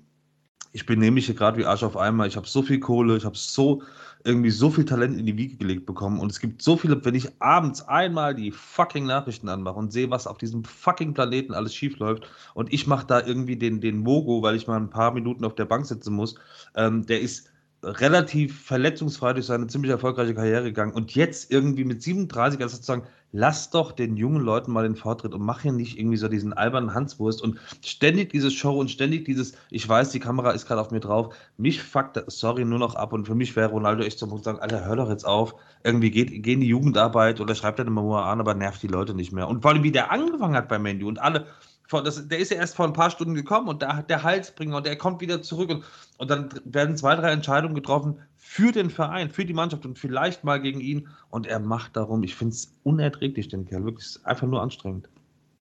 ich 0.73 0.87
benehme 0.87 1.13
mich 1.13 1.27
hier 1.27 1.35
gerade 1.35 1.59
wie 1.59 1.65
Arsch 1.65 1.83
auf 1.83 1.97
einmal. 1.97 2.29
Ich 2.29 2.37
habe 2.37 2.47
so 2.47 2.63
viel 2.63 2.79
Kohle, 2.79 3.17
ich 3.17 3.25
habe 3.25 3.37
so 3.37 3.83
irgendwie 4.25 4.51
so 4.51 4.71
viel 4.71 4.85
Talent 4.85 5.19
in 5.19 5.27
die 5.27 5.37
Wiege 5.37 5.57
gelegt 5.57 5.87
bekommen. 5.87 6.21
Und 6.21 6.31
es 6.31 6.41
gibt 6.41 6.63
so 6.63 6.77
viele, 6.77 7.03
wenn 7.05 7.15
ich 7.15 7.29
abends 7.41 7.83
einmal 7.83 8.35
die 8.35 8.51
fucking 8.51 9.07
Nachrichten 9.07 9.49
anmache 9.49 9.79
und 9.79 9.93
sehe, 9.93 10.11
was 10.11 10.27
auf 10.27 10.39
diesem 10.39 10.65
fucking 10.65 11.15
Planeten 11.15 11.55
alles 11.55 11.75
schief 11.75 11.99
läuft 11.99 12.29
und 12.55 12.73
ich 12.73 12.87
mache 12.87 13.07
da 13.07 13.25
irgendwie 13.25 13.57
den, 13.57 13.81
den 13.81 13.99
Mogo, 13.99 14.43
weil 14.43 14.57
ich 14.57 14.67
mal 14.67 14.77
ein 14.77 14.91
paar 14.91 15.13
Minuten 15.13 15.45
auf 15.45 15.55
der 15.55 15.65
Bank 15.65 15.87
sitzen 15.87 16.15
muss, 16.15 16.35
ähm, 16.75 17.07
der 17.07 17.21
ist 17.21 17.51
relativ 17.83 18.63
verletzungsfrei 18.63 19.33
durch 19.33 19.47
seine 19.47 19.67
ziemlich 19.67 19.91
erfolgreiche 19.91 20.35
Karriere 20.35 20.65
gegangen 20.65 20.93
und 20.93 21.15
jetzt 21.15 21.51
irgendwie 21.51 21.85
mit 21.85 22.03
37, 22.03 22.61
also 22.61 22.77
sozusagen, 22.77 23.05
lass 23.33 23.71
doch 23.71 23.93
den 23.93 24.17
jungen 24.17 24.43
Leuten 24.43 24.73
mal 24.73 24.83
den 24.83 24.97
Vortritt 24.97 25.35
und 25.35 25.43
mach 25.43 25.61
hier 25.61 25.73
nicht 25.73 25.99
irgendwie 25.99 26.17
so 26.17 26.29
diesen 26.29 26.53
albernen 26.53 26.95
Hanswurst 26.95 27.43
und 27.43 27.59
ständig 27.85 28.31
diese 28.31 28.51
Show 28.51 28.79
und 28.79 28.91
ständig 28.91 29.25
dieses, 29.25 29.55
ich 29.71 29.89
weiß, 29.89 30.11
die 30.11 30.21
Kamera 30.21 30.51
ist 30.51 30.67
gerade 30.67 30.81
auf 30.81 30.91
mir 30.91 31.01
drauf, 31.01 31.35
mich 31.57 31.83
fuckt, 31.83 32.23
sorry, 32.27 32.65
nur 32.65 32.79
noch 32.79 32.95
ab 32.95 33.13
und 33.13 33.27
für 33.27 33.35
mich 33.35 33.55
wäre 33.57 33.71
Ronaldo 33.71 34.03
echt 34.03 34.19
so 34.19 34.27
Punkt 34.27 34.45
sagen, 34.45 34.59
Alter, 34.59 34.85
hör 34.85 34.97
doch 34.97 35.11
jetzt 35.11 35.25
auf, 35.25 35.55
irgendwie 35.85 36.11
geht, 36.11 36.43
geh 36.43 36.55
in 36.55 36.61
die 36.61 36.69
Jugendarbeit 36.69 37.41
oder 37.41 37.55
schreibt 37.55 37.79
deine 37.79 37.91
Memoir 37.91 38.25
an, 38.25 38.41
aber 38.41 38.55
nervt 38.55 38.83
die 38.83 38.89
Leute 38.89 39.15
nicht 39.15 39.33
mehr. 39.33 39.49
Und 39.49 39.63
vor 39.63 39.71
allem, 39.71 39.83
wie 39.83 39.93
der 39.93 40.11
angefangen 40.11 40.57
hat 40.57 40.69
bei 40.69 40.79
Mandy 40.79 41.05
und 41.05 41.21
alle, 41.21 41.47
das, 41.91 42.29
der 42.29 42.39
ist 42.39 42.51
ja 42.51 42.57
erst 42.59 42.77
vor 42.77 42.87
ein 42.87 42.93
paar 42.93 43.11
Stunden 43.11 43.35
gekommen 43.35 43.69
und 43.69 43.83
da 43.83 43.97
hat 43.97 44.11
der 44.11 44.23
Halsbringer 44.23 44.77
und 44.77 44.87
der 44.87 44.97
kommt 44.97 45.21
wieder 45.21 45.43
zurück 45.43 45.71
und, 45.71 45.85
und 46.19 46.31
dann 46.31 46.49
werden 46.65 46.97
zwei, 46.97 47.17
drei 47.17 47.33
Entscheidungen 47.33 47.75
getroffen 47.75 48.19
für 48.51 48.73
den 48.73 48.91
Verein, 48.91 49.31
für 49.31 49.45
die 49.45 49.53
Mannschaft 49.53 49.87
und 49.87 49.97
vielleicht 49.97 50.43
mal 50.43 50.61
gegen 50.61 50.81
ihn 50.81 51.09
und 51.31 51.47
er 51.47 51.61
macht 51.61 51.97
darum, 51.97 52.25
ich 52.25 52.35
finde 52.35 52.55
es 52.55 52.77
unerträglich, 52.83 53.47
den 53.47 53.65
Kerl, 53.65 53.85
wirklich 53.85 54.19
einfach 54.25 54.49
nur 54.49 54.61
anstrengend. 54.61 55.09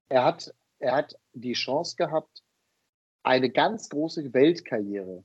Er 0.10 0.26
hat, 0.26 0.52
er 0.80 0.96
hat 0.96 1.14
die 1.34 1.54
Chance 1.54 1.96
gehabt, 1.98 2.44
eine 3.22 3.52
ganz 3.52 3.90
große 3.90 4.34
Weltkarriere 4.34 5.24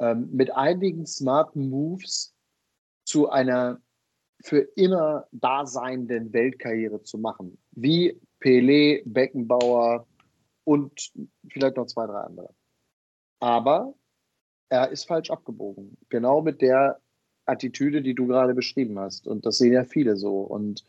ähm, 0.00 0.30
mit 0.32 0.50
einigen 0.50 1.06
smarten 1.06 1.70
Moves 1.70 2.34
zu 3.04 3.30
einer 3.30 3.80
für 4.42 4.62
immer 4.74 5.28
daseinenden 5.30 6.32
Weltkarriere 6.32 7.04
zu 7.04 7.18
machen. 7.18 7.56
Wie 7.70 8.20
Pelé, 8.40 9.04
Beckenbauer 9.04 10.08
und 10.64 11.12
vielleicht 11.52 11.76
noch 11.76 11.86
zwei, 11.86 12.06
drei 12.08 12.18
andere. 12.18 12.52
Aber 13.38 13.94
er 14.68 14.90
ist 14.90 15.04
falsch 15.04 15.30
abgebogen. 15.30 15.96
Genau 16.08 16.42
mit 16.42 16.60
der 16.60 17.00
Attitüde, 17.46 18.02
die 18.02 18.14
du 18.14 18.26
gerade 18.26 18.54
beschrieben 18.54 18.98
hast. 18.98 19.26
Und 19.26 19.46
das 19.46 19.58
sehen 19.58 19.72
ja 19.72 19.84
viele 19.84 20.16
so. 20.16 20.40
Und 20.40 20.84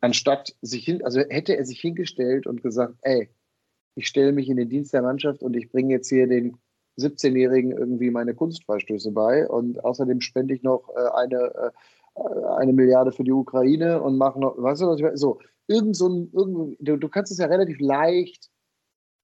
anstatt 0.00 0.56
sich 0.60 0.84
hin, 0.84 1.04
also 1.04 1.20
hätte 1.20 1.56
er 1.56 1.64
sich 1.64 1.80
hingestellt 1.80 2.46
und 2.46 2.62
gesagt, 2.62 2.94
ey, 3.02 3.30
ich 3.94 4.06
stelle 4.06 4.32
mich 4.32 4.48
in 4.48 4.56
den 4.56 4.68
Dienst 4.68 4.92
der 4.92 5.02
Mannschaft 5.02 5.42
und 5.42 5.54
ich 5.56 5.70
bringe 5.70 5.94
jetzt 5.94 6.08
hier 6.08 6.26
den 6.26 6.56
17-Jährigen 6.98 7.72
irgendwie 7.72 8.10
meine 8.10 8.34
Kunstfreistöße 8.34 9.12
bei 9.12 9.48
und 9.48 9.82
außerdem 9.84 10.20
spende 10.20 10.54
ich 10.54 10.62
noch 10.62 10.88
äh, 10.94 11.08
eine, 11.14 11.72
äh, 12.16 12.44
eine 12.56 12.72
Milliarde 12.72 13.12
für 13.12 13.24
die 13.24 13.32
Ukraine 13.32 14.02
und 14.02 14.16
mache 14.16 14.40
noch, 14.40 14.56
weißt 14.56 14.82
du, 14.82 14.86
was 14.86 14.96
ich 14.96 15.02
meine? 15.02 15.16
So, 15.16 15.40
irgend 15.66 15.96
so 15.96 16.08
ein, 16.08 16.30
irgend, 16.32 16.76
du, 16.80 16.96
du 16.96 17.08
kannst 17.08 17.32
es 17.32 17.38
ja 17.38 17.46
relativ 17.46 17.78
leicht 17.80 18.50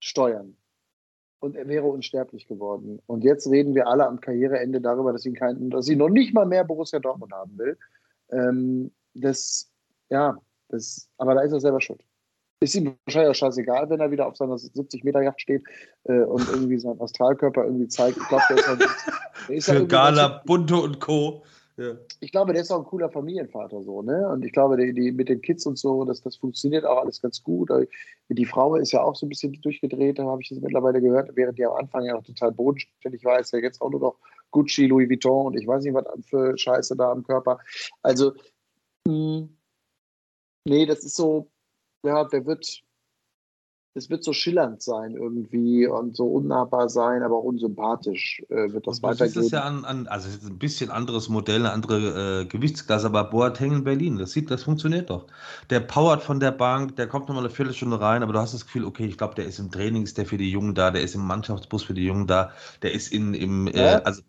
steuern. 0.00 0.56
Und 1.46 1.54
er 1.56 1.68
wäre 1.68 1.86
unsterblich 1.86 2.48
geworden. 2.48 3.00
Und 3.06 3.22
jetzt 3.22 3.48
reden 3.48 3.74
wir 3.76 3.86
alle 3.86 4.06
am 4.06 4.20
Karriereende 4.20 4.80
darüber, 4.80 5.12
dass 5.12 5.24
ihn 5.24 5.34
kein, 5.34 5.70
dass 5.70 5.88
ihn 5.88 5.98
noch 5.98 6.08
nicht 6.08 6.34
mal 6.34 6.44
mehr 6.44 6.64
Borussia 6.64 6.98
Dortmund 6.98 7.32
haben 7.32 7.56
will. 7.56 7.78
Ähm, 8.30 8.90
das, 9.14 9.70
ja, 10.10 10.36
das, 10.68 11.08
aber 11.18 11.36
da 11.36 11.42
ist 11.42 11.52
er 11.52 11.60
selber 11.60 11.80
schuld. 11.80 12.02
Ist 12.58 12.74
ihm 12.74 12.96
wahrscheinlich 13.04 13.30
auch 13.30 13.38
scheißegal, 13.38 13.88
wenn 13.90 14.00
er 14.00 14.10
wieder 14.10 14.26
auf 14.26 14.36
seiner 14.36 14.54
70-Meter-Yacht 14.54 15.40
steht 15.40 15.62
äh, 16.04 16.22
und 16.22 16.48
irgendwie 16.48 16.78
seinen 16.78 17.00
Astralkörper 17.00 17.64
irgendwie 17.64 17.86
zeigt. 17.86 18.16
Ich 18.16 18.28
glaube, 18.28 18.42
der 18.48 18.56
ist, 18.56 18.68
halt, 18.68 18.80
der 19.48 19.56
ist 19.56 19.70
Für 19.70 19.86
Gala, 19.86 20.42
Bunte 20.44 20.76
und 20.76 20.98
Co. 20.98 21.44
Ja. 21.78 21.94
Ich 22.20 22.32
glaube, 22.32 22.54
der 22.54 22.62
ist 22.62 22.70
auch 22.70 22.78
ein 22.78 22.86
cooler 22.86 23.10
Familienvater 23.10 23.82
so, 23.82 24.00
ne? 24.00 24.26
Und 24.30 24.42
ich 24.44 24.52
glaube, 24.52 24.78
die, 24.78 24.94
die, 24.94 25.12
mit 25.12 25.28
den 25.28 25.42
Kids 25.42 25.66
und 25.66 25.78
so, 25.78 26.04
das, 26.06 26.22
das 26.22 26.36
funktioniert 26.36 26.86
auch 26.86 27.02
alles 27.02 27.20
ganz 27.20 27.42
gut. 27.42 27.70
Die 28.30 28.44
Frau 28.46 28.76
ist 28.76 28.92
ja 28.92 29.02
auch 29.02 29.14
so 29.14 29.26
ein 29.26 29.28
bisschen 29.28 29.52
durchgedreht, 29.60 30.18
habe 30.18 30.40
ich 30.40 30.48
das 30.48 30.60
mittlerweile 30.60 31.02
gehört, 31.02 31.30
während 31.34 31.58
die 31.58 31.66
am 31.66 31.74
Anfang 31.74 32.06
ja 32.06 32.14
noch 32.14 32.24
total 32.24 32.52
bodenständig 32.52 33.24
war, 33.24 33.38
ist 33.38 33.52
ja 33.52 33.58
jetzt 33.58 33.82
auch 33.82 33.90
nur 33.90 34.00
noch 34.00 34.18
Gucci, 34.52 34.86
Louis 34.86 35.10
Vuitton 35.10 35.48
und 35.48 35.58
ich 35.58 35.66
weiß 35.66 35.84
nicht, 35.84 35.92
was 35.92 36.06
für 36.24 36.56
Scheiße 36.56 36.96
da 36.96 37.12
am 37.12 37.22
Körper. 37.22 37.58
Also, 38.00 38.32
mh, 39.06 39.40
hm, 39.40 39.58
nee, 40.64 40.86
das 40.86 41.04
ist 41.04 41.16
so, 41.16 41.50
ja, 42.04 42.24
der 42.24 42.46
wird, 42.46 42.82
es 43.96 44.10
wird 44.10 44.22
so 44.22 44.32
schillernd 44.32 44.82
sein 44.82 45.14
irgendwie 45.14 45.86
und 45.86 46.16
so 46.16 46.26
unnahbar 46.26 46.88
sein, 46.88 47.22
aber 47.22 47.36
auch 47.36 47.44
unsympathisch 47.44 48.42
äh, 48.48 48.72
wird 48.72 48.86
das 48.86 49.02
weitergehen. 49.02 49.34
Das 49.34 49.44
ist 49.46 49.52
ja 49.52 49.62
an, 49.62 49.84
an, 49.84 50.06
also 50.06 50.28
ein 50.46 50.58
bisschen 50.58 50.90
anderes 50.90 51.28
Modell, 51.28 51.60
eine 51.60 51.72
andere 51.72 52.42
äh, 52.42 52.44
Gewichtsklasse, 52.44 53.06
aber 53.06 53.24
Boateng 53.24 53.72
in 53.72 53.84
Berlin, 53.84 54.18
das 54.18 54.32
sieht, 54.32 54.50
das 54.50 54.64
funktioniert 54.64 55.10
doch. 55.10 55.26
Der 55.70 55.80
powert 55.80 56.22
von 56.22 56.40
der 56.40 56.52
Bank, 56.52 56.96
der 56.96 57.06
kommt 57.06 57.28
nochmal 57.28 57.44
eine 57.44 57.52
Viertelstunde 57.52 58.00
rein, 58.00 58.22
aber 58.22 58.34
du 58.34 58.38
hast 58.38 58.54
das 58.54 58.66
Gefühl, 58.66 58.84
okay, 58.84 59.06
ich 59.06 59.16
glaube, 59.16 59.34
der 59.34 59.46
ist 59.46 59.58
im 59.58 59.70
Training, 59.70 60.02
ist 60.02 60.18
der 60.18 60.26
für 60.26 60.36
die 60.36 60.50
Jungen 60.50 60.74
da, 60.74 60.90
der 60.90 61.02
ist 61.02 61.14
im 61.14 61.26
Mannschaftsbus 61.26 61.82
für 61.82 61.94
die 61.94 62.04
Jungen 62.04 62.26
da, 62.26 62.52
der 62.82 62.92
ist 62.92 63.12
in, 63.12 63.34
im, 63.34 63.66
äh, 63.68 64.00
also 64.04 64.22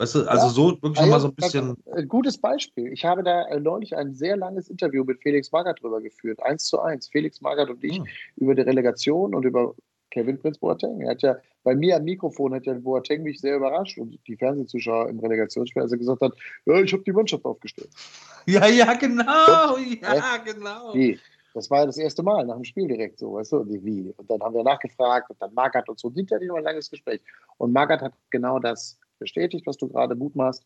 Weißt 0.00 0.14
du, 0.14 0.20
also 0.20 0.46
ja, 0.46 0.50
so 0.50 0.82
wirklich 0.82 0.98
also, 0.98 1.10
mal 1.10 1.20
so 1.20 1.28
ein 1.28 1.34
bisschen. 1.34 1.76
Ein 1.94 2.08
gutes 2.08 2.38
Beispiel. 2.38 2.90
Ich 2.90 3.04
habe 3.04 3.22
da 3.22 3.46
äh, 3.48 3.60
neulich 3.60 3.94
ein 3.94 4.14
sehr 4.14 4.34
langes 4.34 4.70
Interview 4.70 5.04
mit 5.04 5.20
Felix 5.20 5.52
Magath 5.52 5.82
drüber 5.82 6.00
geführt. 6.00 6.42
Eins 6.42 6.64
zu 6.64 6.80
eins. 6.80 7.08
Felix 7.08 7.42
Magath 7.42 7.68
und 7.68 7.84
ich 7.84 7.98
hm. 7.98 8.06
über 8.36 8.54
die 8.54 8.62
Relegation 8.62 9.34
und 9.34 9.44
über 9.44 9.74
Kevin 10.10 10.38
Prinz 10.38 10.56
Boateng. 10.56 11.02
Er 11.02 11.10
hat 11.10 11.20
ja 11.20 11.36
bei 11.64 11.74
mir 11.74 11.96
am 11.96 12.04
Mikrofon 12.04 12.54
hat 12.54 12.64
ja 12.64 12.72
Boateng 12.72 13.24
mich 13.24 13.42
sehr 13.42 13.56
überrascht 13.56 13.98
und 13.98 14.18
die 14.26 14.36
Fernsehzuschauer 14.36 15.10
im 15.10 15.20
Relegationsspiel, 15.20 15.82
als 15.82 15.92
er 15.92 15.98
gesagt 15.98 16.22
hat, 16.22 16.32
ja, 16.64 16.80
ich 16.80 16.90
habe 16.94 17.02
die 17.02 17.12
Mannschaft 17.12 17.44
aufgestellt. 17.44 17.90
Ja, 18.46 18.66
ja, 18.66 18.94
genau, 18.94 19.74
und, 19.76 20.00
ja, 20.00 20.14
äh, 20.14 20.50
genau. 20.50 20.94
Wie? 20.94 21.20
Das 21.52 21.70
war 21.70 21.80
ja 21.80 21.86
das 21.86 21.98
erste 21.98 22.22
Mal 22.22 22.46
nach 22.46 22.54
dem 22.54 22.64
Spiel 22.64 22.88
direkt 22.88 23.18
so, 23.18 23.34
weißt 23.34 23.52
du, 23.52 23.66
wie. 23.68 24.14
Und 24.16 24.30
dann 24.30 24.40
haben 24.40 24.54
wir 24.54 24.64
nachgefragt 24.64 25.28
und 25.28 25.36
dann 25.42 25.52
Magath 25.52 25.90
und 25.90 26.00
so. 26.00 26.10
Hinterher 26.10 26.48
noch 26.48 26.56
ein 26.56 26.64
langes 26.64 26.88
Gespräch. 26.88 27.20
Und 27.58 27.72
Magath 27.74 28.00
hat 28.00 28.14
genau 28.30 28.58
das 28.58 28.98
bestätigt, 29.20 29.66
was 29.66 29.76
du 29.76 29.86
gerade 29.86 30.16
mutmaßt, 30.16 30.64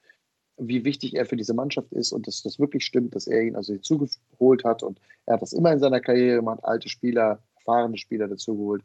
wie 0.57 0.84
wichtig 0.84 1.14
er 1.14 1.26
für 1.26 1.36
diese 1.36 1.55
Mannschaft 1.55 1.92
ist 1.92 2.12
und 2.12 2.26
dass 2.26 2.42
das 2.42 2.59
wirklich 2.59 2.84
stimmt, 2.84 3.14
dass 3.14 3.26
er 3.26 3.42
ihn 3.42 3.57
also 3.57 3.72
hinzugeholt 3.72 4.64
hat. 4.64 4.82
Und 4.82 5.00
er 5.26 5.34
hat 5.34 5.42
das 5.42 5.52
immer 5.52 5.72
in 5.72 5.80
seiner 5.80 6.00
Karriere 6.00 6.36
gemacht, 6.36 6.61
alte 6.62 6.88
Spieler, 6.88 7.42
erfahrene 7.57 7.98
Spieler 7.98 8.28
dazugeholt. 8.28 8.82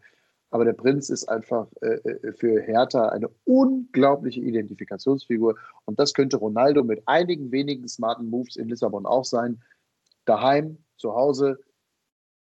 Aber 0.52 0.66
der 0.66 0.74
Prinz 0.74 1.10
ist 1.10 1.30
einfach 1.30 1.68
äh, 1.82 1.96
äh, 2.10 2.34
für 2.34 2.60
Hertha 2.62 3.10
eine 3.10 3.30
unglaubliche 3.46 4.42
Identifikationsfigur. 4.42 5.56
Und 5.86 6.00
das 6.00 6.14
könnte 6.14 6.38
Ronaldo 6.38 6.84
mit 6.84 7.08
einigen 7.08 7.52
wenigen 7.52 7.88
smarten 7.88 8.30
Moves 8.30 8.56
in 8.56 8.68
Lissabon 8.68 9.06
auch 9.06 9.26
sein. 9.26 9.62
Daheim, 10.26 10.80
zu 10.98 11.14
Hause, 11.14 11.60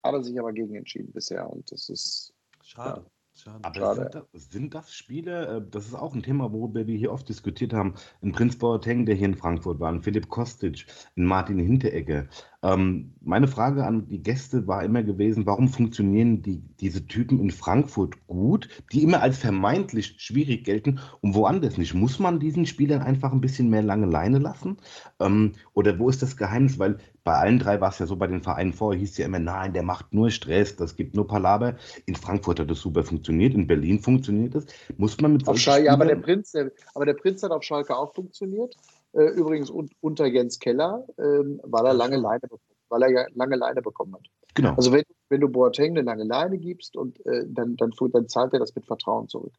hat 0.02 0.14
er 0.14 0.22
sich 0.22 0.38
aber 0.38 0.52
gegen 0.52 0.74
entschieden 0.74 1.12
bisher. 1.12 1.50
Und 1.50 1.70
das 1.70 1.90
ist. 1.90 2.32
Schade. 2.62 3.02
Ja. 3.02 3.10
Schade. 3.42 3.64
Aber 3.64 3.74
Schade. 3.74 4.10
Sind, 4.12 4.14
das, 4.14 4.50
sind, 4.50 4.74
das, 4.74 4.94
Spiele, 4.94 5.56
äh, 5.56 5.70
das 5.70 5.86
ist 5.86 5.94
auch 5.94 6.14
ein 6.14 6.22
Thema, 6.22 6.52
worüber 6.52 6.86
wir 6.86 6.96
hier 6.96 7.12
oft 7.12 7.28
diskutiert 7.28 7.72
haben, 7.72 7.94
ein 8.22 8.30
Prinz 8.30 8.56
Boateng, 8.56 9.04
der 9.04 9.16
hier 9.16 9.26
in 9.26 9.34
Frankfurt 9.34 9.80
war, 9.80 9.90
ein 9.90 10.00
Philipp 10.02 10.28
Kostic, 10.28 10.86
ein 11.16 11.24
Martin 11.24 11.58
Hinteregger, 11.58 12.28
ähm, 12.64 13.12
meine 13.20 13.48
Frage 13.48 13.84
an 13.84 14.06
die 14.06 14.22
Gäste 14.22 14.68
war 14.68 14.84
immer 14.84 15.02
gewesen, 15.02 15.46
warum 15.46 15.68
funktionieren 15.68 16.42
die, 16.42 16.62
diese 16.78 17.06
Typen 17.06 17.40
in 17.40 17.50
Frankfurt 17.50 18.24
gut, 18.28 18.68
die 18.92 19.02
immer 19.02 19.20
als 19.20 19.38
vermeintlich 19.38 20.14
schwierig 20.18 20.64
gelten 20.64 21.00
und 21.20 21.34
woanders 21.34 21.76
nicht? 21.76 21.94
Muss 21.94 22.20
man 22.20 22.38
diesen 22.38 22.66
Spielern 22.66 23.02
einfach 23.02 23.32
ein 23.32 23.40
bisschen 23.40 23.68
mehr 23.68 23.82
lange 23.82 24.06
Leine 24.06 24.38
lassen? 24.38 24.76
Ähm, 25.18 25.52
oder 25.74 25.98
wo 25.98 26.08
ist 26.08 26.22
das 26.22 26.36
Geheimnis? 26.36 26.78
Weil 26.78 26.98
bei 27.24 27.34
allen 27.34 27.58
drei 27.58 27.80
war 27.80 27.90
es 27.90 27.98
ja 27.98 28.06
so, 28.06 28.14
bei 28.14 28.28
den 28.28 28.42
Vereinen 28.42 28.72
vorher 28.72 29.00
hieß 29.00 29.10
es 29.10 29.18
ja 29.18 29.26
immer, 29.26 29.40
nein, 29.40 29.72
der 29.72 29.82
macht 29.82 30.12
nur 30.14 30.30
Stress, 30.30 30.76
das 30.76 30.94
gibt 30.94 31.16
nur 31.16 31.26
Palaber. 31.26 31.76
In 32.06 32.14
Frankfurt 32.14 32.60
hat 32.60 32.70
das 32.70 32.80
super 32.80 33.02
funktioniert, 33.02 33.54
in 33.54 33.66
Berlin 33.66 33.98
funktioniert 34.00 34.54
das. 34.54 34.66
Muss 34.98 35.20
man 35.20 35.32
mit 35.32 35.48
auf 35.48 35.58
Schalke, 35.58 35.86
ja, 35.86 35.92
aber 35.92 36.04
der 36.04 36.16
Prinz, 36.16 36.52
der, 36.52 36.70
aber 36.94 37.06
der 37.06 37.14
Prinz 37.14 37.42
hat 37.42 37.50
auf 37.50 37.64
Schalke 37.64 37.96
auch 37.96 38.14
funktioniert. 38.14 38.76
Äh, 39.12 39.30
übrigens 39.30 39.70
un 39.70 39.90
unter 40.00 40.26
Jens 40.26 40.58
Keller, 40.58 41.06
ähm, 41.18 41.60
weil 41.64 41.86
er 41.86 41.94
lange 41.94 42.16
Leine 42.16 42.40
weil 42.88 43.02
er 43.02 43.10
ja 43.10 43.26
lange 43.34 43.56
Leine 43.56 43.80
bekommen 43.80 44.14
hat. 44.14 44.26
Genau. 44.54 44.74
Also 44.74 44.92
wenn, 44.92 45.04
wenn 45.30 45.40
du 45.40 45.48
Boateng 45.48 45.92
eine 45.92 46.02
lange 46.02 46.24
Leine 46.24 46.58
gibst 46.58 46.96
und 46.96 47.24
äh, 47.24 47.44
dann, 47.46 47.76
dann, 47.76 47.92
dann 48.12 48.28
zahlt 48.28 48.52
er 48.52 48.58
das 48.58 48.74
mit 48.74 48.84
Vertrauen 48.84 49.28
zurück. 49.28 49.54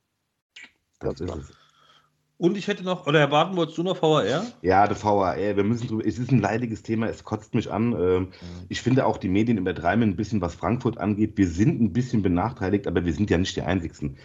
Das 1.00 1.20
ist 1.20 1.36
es. 1.36 1.52
Und 2.38 2.58
ich 2.58 2.68
hätte 2.68 2.84
noch, 2.84 3.08
oder 3.08 3.20
Herr 3.20 3.28
Barton, 3.28 3.56
wolltest 3.56 3.78
du 3.78 3.84
noch 3.84 4.02
VAR? 4.02 4.26
Ja, 4.62 4.88
der 4.88 5.02
VAR, 5.02 5.38
wir 5.38 5.64
müssen 5.64 5.88
drüber, 5.88 6.06
es 6.06 6.20
ist 6.20 6.32
ein 6.32 6.40
leidiges 6.40 6.84
Thema, 6.84 7.08
es 7.08 7.24
kotzt 7.24 7.54
mich 7.54 7.72
an. 7.72 7.94
Ähm, 7.94 8.22
mhm. 8.22 8.32
Ich 8.70 8.82
finde 8.82 9.06
auch, 9.06 9.18
die 9.18 9.30
Medien 9.30 9.58
übertreiben 9.58 10.04
ein 10.04 10.16
bisschen, 10.16 10.42
was 10.42 10.56
Frankfurt 10.56 10.98
angeht. 10.98 11.38
Wir 11.38 11.48
sind 11.48 11.80
ein 11.80 11.94
bisschen 11.94 12.22
benachteiligt, 12.22 12.88
aber 12.88 13.06
wir 13.06 13.14
sind 13.14 13.30
ja 13.30 13.38
nicht 13.38 13.56
die 13.56 13.62
Einzigen. 13.62 14.18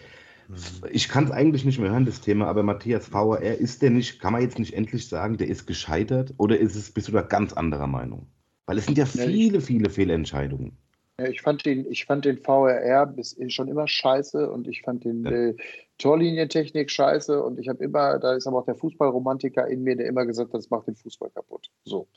Ich 0.91 1.09
kann 1.09 1.25
es 1.25 1.31
eigentlich 1.31 1.65
nicht 1.65 1.79
mehr 1.79 1.91
hören, 1.91 2.05
das 2.05 2.21
Thema, 2.21 2.47
aber 2.47 2.63
Matthias 2.63 3.13
VAR, 3.13 3.41
ist 3.41 3.81
der 3.81 3.91
nicht, 3.91 4.19
kann 4.19 4.33
man 4.33 4.41
jetzt 4.41 4.57
nicht 4.57 4.73
endlich 4.73 5.07
sagen, 5.07 5.37
der 5.37 5.47
ist 5.47 5.67
gescheitert 5.67 6.33
oder 6.37 6.57
ist 6.57 6.75
es, 6.75 6.91
bist 6.91 7.07
du 7.07 7.11
da 7.11 7.21
ganz 7.21 7.53
anderer 7.53 7.87
Meinung? 7.87 8.27
Weil 8.65 8.77
es 8.77 8.85
sind 8.85 8.97
ja 8.97 9.05
viele, 9.05 9.61
viele 9.61 9.89
Fehlentscheidungen. 9.89 10.77
Ja, 11.19 11.27
ich 11.27 11.41
fand 11.41 11.65
den, 11.65 11.85
ich 11.91 12.05
fand 12.05 12.25
den 12.25 12.37
VRR 12.37 13.05
bis, 13.05 13.37
schon 13.49 13.67
immer 13.67 13.87
scheiße 13.87 14.49
und 14.49 14.67
ich 14.67 14.81
fand 14.81 15.03
den, 15.03 15.25
ja. 15.25 15.31
äh, 15.31 15.55
Torlinientechnik 15.99 16.89
scheiße 16.89 17.43
und 17.43 17.59
ich 17.59 17.67
habe 17.67 17.83
immer, 17.83 18.17
da 18.19 18.33
ist 18.33 18.47
aber 18.47 18.59
auch 18.59 18.65
der 18.65 18.75
Fußballromantiker 18.75 19.67
in 19.67 19.83
mir, 19.83 19.95
der 19.95 20.07
immer 20.07 20.25
gesagt 20.25 20.53
hat, 20.53 20.59
das 20.59 20.69
macht 20.69 20.87
den 20.87 20.95
Fußball 20.95 21.29
kaputt. 21.29 21.69
So. 21.83 22.07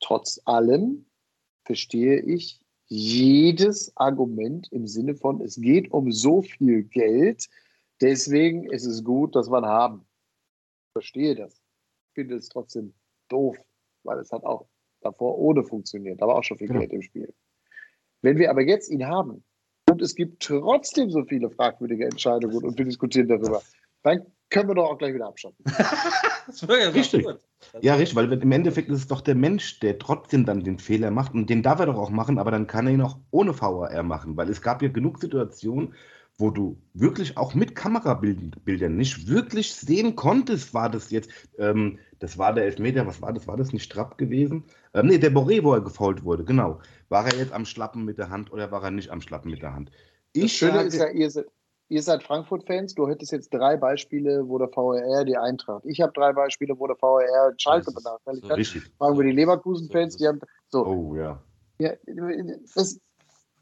Trotz 0.00 0.40
allem 0.44 1.06
verstehe 1.64 2.20
ich 2.20 2.60
jedes 2.86 3.96
Argument 3.96 4.70
im 4.72 4.86
Sinne 4.86 5.14
von, 5.14 5.40
es 5.40 5.56
geht 5.56 5.90
um 5.92 6.12
so 6.12 6.42
viel 6.42 6.82
Geld, 6.82 7.48
deswegen 8.00 8.70
ist 8.70 8.86
es 8.86 9.04
gut, 9.04 9.34
dass 9.36 9.50
wir 9.50 9.58
ihn 9.58 9.66
haben. 9.66 10.06
Ich 10.88 10.92
verstehe 10.92 11.34
das. 11.34 11.54
Ich 12.08 12.14
finde 12.14 12.36
es 12.36 12.48
trotzdem 12.48 12.92
doof, 13.28 13.56
weil 14.02 14.18
es 14.18 14.32
hat 14.32 14.44
auch 14.44 14.66
davor 15.00 15.38
ohne 15.38 15.64
funktioniert. 15.64 16.20
Da 16.20 16.26
war 16.26 16.36
auch 16.36 16.44
schon 16.44 16.58
viel 16.58 16.68
genau. 16.68 16.80
Geld 16.80 16.92
im 16.92 17.02
Spiel. 17.02 17.32
Wenn 18.22 18.38
wir 18.38 18.50
aber 18.50 18.62
jetzt 18.62 18.90
ihn 18.90 19.06
haben 19.06 19.42
und 19.88 20.02
es 20.02 20.14
gibt 20.14 20.42
trotzdem 20.42 21.10
so 21.10 21.24
viele 21.24 21.50
fragwürdige 21.50 22.04
Entscheidungen 22.04 22.64
und 22.64 22.76
wir 22.76 22.84
diskutieren 22.84 23.28
darüber, 23.28 23.62
dann 24.02 24.26
können 24.50 24.68
wir 24.68 24.74
doch 24.74 24.90
auch 24.90 24.98
gleich 24.98 25.14
wieder 25.14 25.26
abschaffen. 25.26 25.64
richtig. 26.94 27.26
Ja, 27.80 27.94
richtig, 27.94 28.16
weil 28.16 28.32
im 28.32 28.52
Endeffekt 28.52 28.88
ist 28.88 28.98
es 28.98 29.06
doch 29.06 29.20
der 29.20 29.36
Mensch, 29.36 29.78
der 29.80 29.98
trotzdem 29.98 30.44
dann 30.44 30.64
den 30.64 30.78
Fehler 30.78 31.10
macht 31.10 31.34
und 31.34 31.48
den 31.48 31.62
darf 31.62 31.78
er 31.78 31.86
doch 31.86 31.96
auch 31.96 32.10
machen, 32.10 32.38
aber 32.38 32.50
dann 32.50 32.66
kann 32.66 32.86
er 32.86 32.92
ihn 32.92 33.02
auch 33.02 33.18
ohne 33.30 33.58
VAR 33.58 34.02
machen, 34.02 34.36
weil 34.36 34.50
es 34.50 34.60
gab 34.60 34.82
ja 34.82 34.88
genug 34.88 35.20
Situationen, 35.20 35.94
wo 36.40 36.50
du 36.50 36.76
wirklich 36.94 37.36
auch 37.36 37.54
mit 37.54 37.76
Kamerabildern 37.76 38.96
nicht 38.96 39.28
wirklich 39.28 39.74
sehen 39.74 40.16
konntest, 40.16 40.74
war 40.74 40.90
das 40.90 41.10
jetzt, 41.10 41.30
ähm, 41.58 41.98
das 42.18 42.38
war 42.38 42.54
der 42.54 42.64
Elfmeter, 42.64 43.06
was 43.06 43.20
war 43.22 43.32
das, 43.32 43.46
war 43.46 43.56
das 43.56 43.72
nicht 43.72 43.84
Strapp 43.84 44.18
gewesen? 44.18 44.64
Ähm, 44.94 45.06
nee, 45.06 45.18
der 45.18 45.32
Boré, 45.32 45.62
wo 45.62 45.74
er 45.74 45.82
gefault 45.82 46.24
wurde, 46.24 46.44
genau. 46.44 46.80
War 47.08 47.26
er 47.26 47.36
jetzt 47.36 47.52
am 47.52 47.64
Schlappen 47.64 48.04
mit 48.04 48.18
der 48.18 48.30
Hand 48.30 48.52
oder 48.52 48.70
war 48.72 48.82
er 48.82 48.90
nicht 48.90 49.10
am 49.10 49.20
Schlappen 49.20 49.50
mit 49.50 49.62
der 49.62 49.74
Hand? 49.74 49.90
Ich 50.32 50.42
das 50.42 50.52
Schöne 50.52 50.72
sage, 50.72 50.88
ist 50.88 50.98
ja, 50.98 51.08
ihr 51.10 51.30
seid, 51.30 51.46
ihr 51.88 52.02
seid 52.02 52.22
Frankfurt-Fans, 52.22 52.94
du 52.94 53.08
hättest 53.08 53.32
jetzt 53.32 53.52
drei 53.52 53.76
Beispiele, 53.76 54.48
wo 54.48 54.58
der 54.58 54.68
VRR 54.68 55.24
die 55.24 55.36
Eintracht. 55.36 55.84
Ich 55.84 56.00
habe 56.00 56.12
drei 56.12 56.32
Beispiele, 56.32 56.78
wo 56.78 56.86
der 56.86 56.96
VRR 56.96 57.52
Schalke 57.58 57.92
benachteiligt 57.92 58.48
hat. 58.48 58.56
Richtig. 58.56 58.90
Fragen 58.96 59.18
wir 59.18 59.24
die 59.24 59.32
Leverkusen-Fans, 59.32 60.16
die 60.16 60.26
haben. 60.26 60.40
So. 60.68 60.86
Oh 60.86 61.14
ja. 61.16 61.42
ja 61.78 61.92
das, 62.74 62.98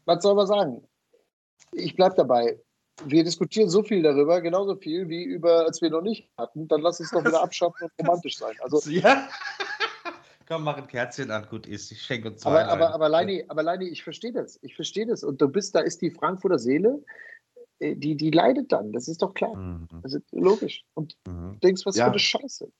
was 0.05 0.23
soll 0.23 0.35
man 0.35 0.47
sagen? 0.47 0.87
Ich 1.71 1.95
bleibe 1.95 2.15
dabei 2.15 2.59
wir 3.05 3.23
diskutieren 3.23 3.69
so 3.69 3.83
viel 3.83 4.01
darüber, 4.01 4.41
genauso 4.41 4.75
viel 4.75 5.09
wie 5.09 5.23
über, 5.23 5.65
als 5.65 5.81
wir 5.81 5.89
noch 5.89 6.01
nicht 6.01 6.29
hatten. 6.37 6.67
Dann 6.67 6.81
lass 6.81 6.99
uns 6.99 7.11
doch 7.11 7.23
wieder 7.23 7.41
abschaffen 7.43 7.87
und 7.87 8.07
romantisch 8.07 8.37
sein. 8.37 8.55
Also, 8.61 8.81
ja. 8.89 9.27
Komm, 10.47 10.63
mach 10.63 10.77
ein 10.77 10.87
Kerzchen 10.87 11.29
an, 11.29 11.45
gut 11.47 11.67
ist. 11.67 11.91
Ich 11.91 12.01
schenke 12.01 12.29
uns 12.29 12.41
zwei. 12.41 12.63
Aber, 12.63 12.71
aber, 12.71 12.93
aber, 12.95 13.09
Leini, 13.09 13.45
aber 13.47 13.61
Leini, 13.61 13.87
ich 13.87 14.03
verstehe 14.03 14.33
das. 14.33 14.57
Ich 14.63 14.75
verstehe 14.75 15.05
das. 15.05 15.23
Und 15.23 15.39
du 15.41 15.47
bist, 15.47 15.75
da 15.75 15.79
ist 15.79 16.01
die 16.01 16.09
Frankfurter 16.09 16.57
Seele, 16.57 17.03
äh, 17.79 17.95
die, 17.95 18.15
die 18.15 18.31
leidet 18.31 18.71
dann. 18.71 18.91
Das 18.91 19.07
ist 19.07 19.21
doch 19.21 19.33
klar. 19.33 19.55
Mhm. 19.55 19.87
Das 20.01 20.13
ist 20.13 20.23
logisch. 20.31 20.83
Und 20.95 21.15
mhm. 21.27 21.53
du 21.53 21.59
denkst, 21.59 21.85
was 21.85 21.97
ja. 21.97 22.05
für 22.05 22.11
eine 22.11 22.19
Scheiße. 22.19 22.71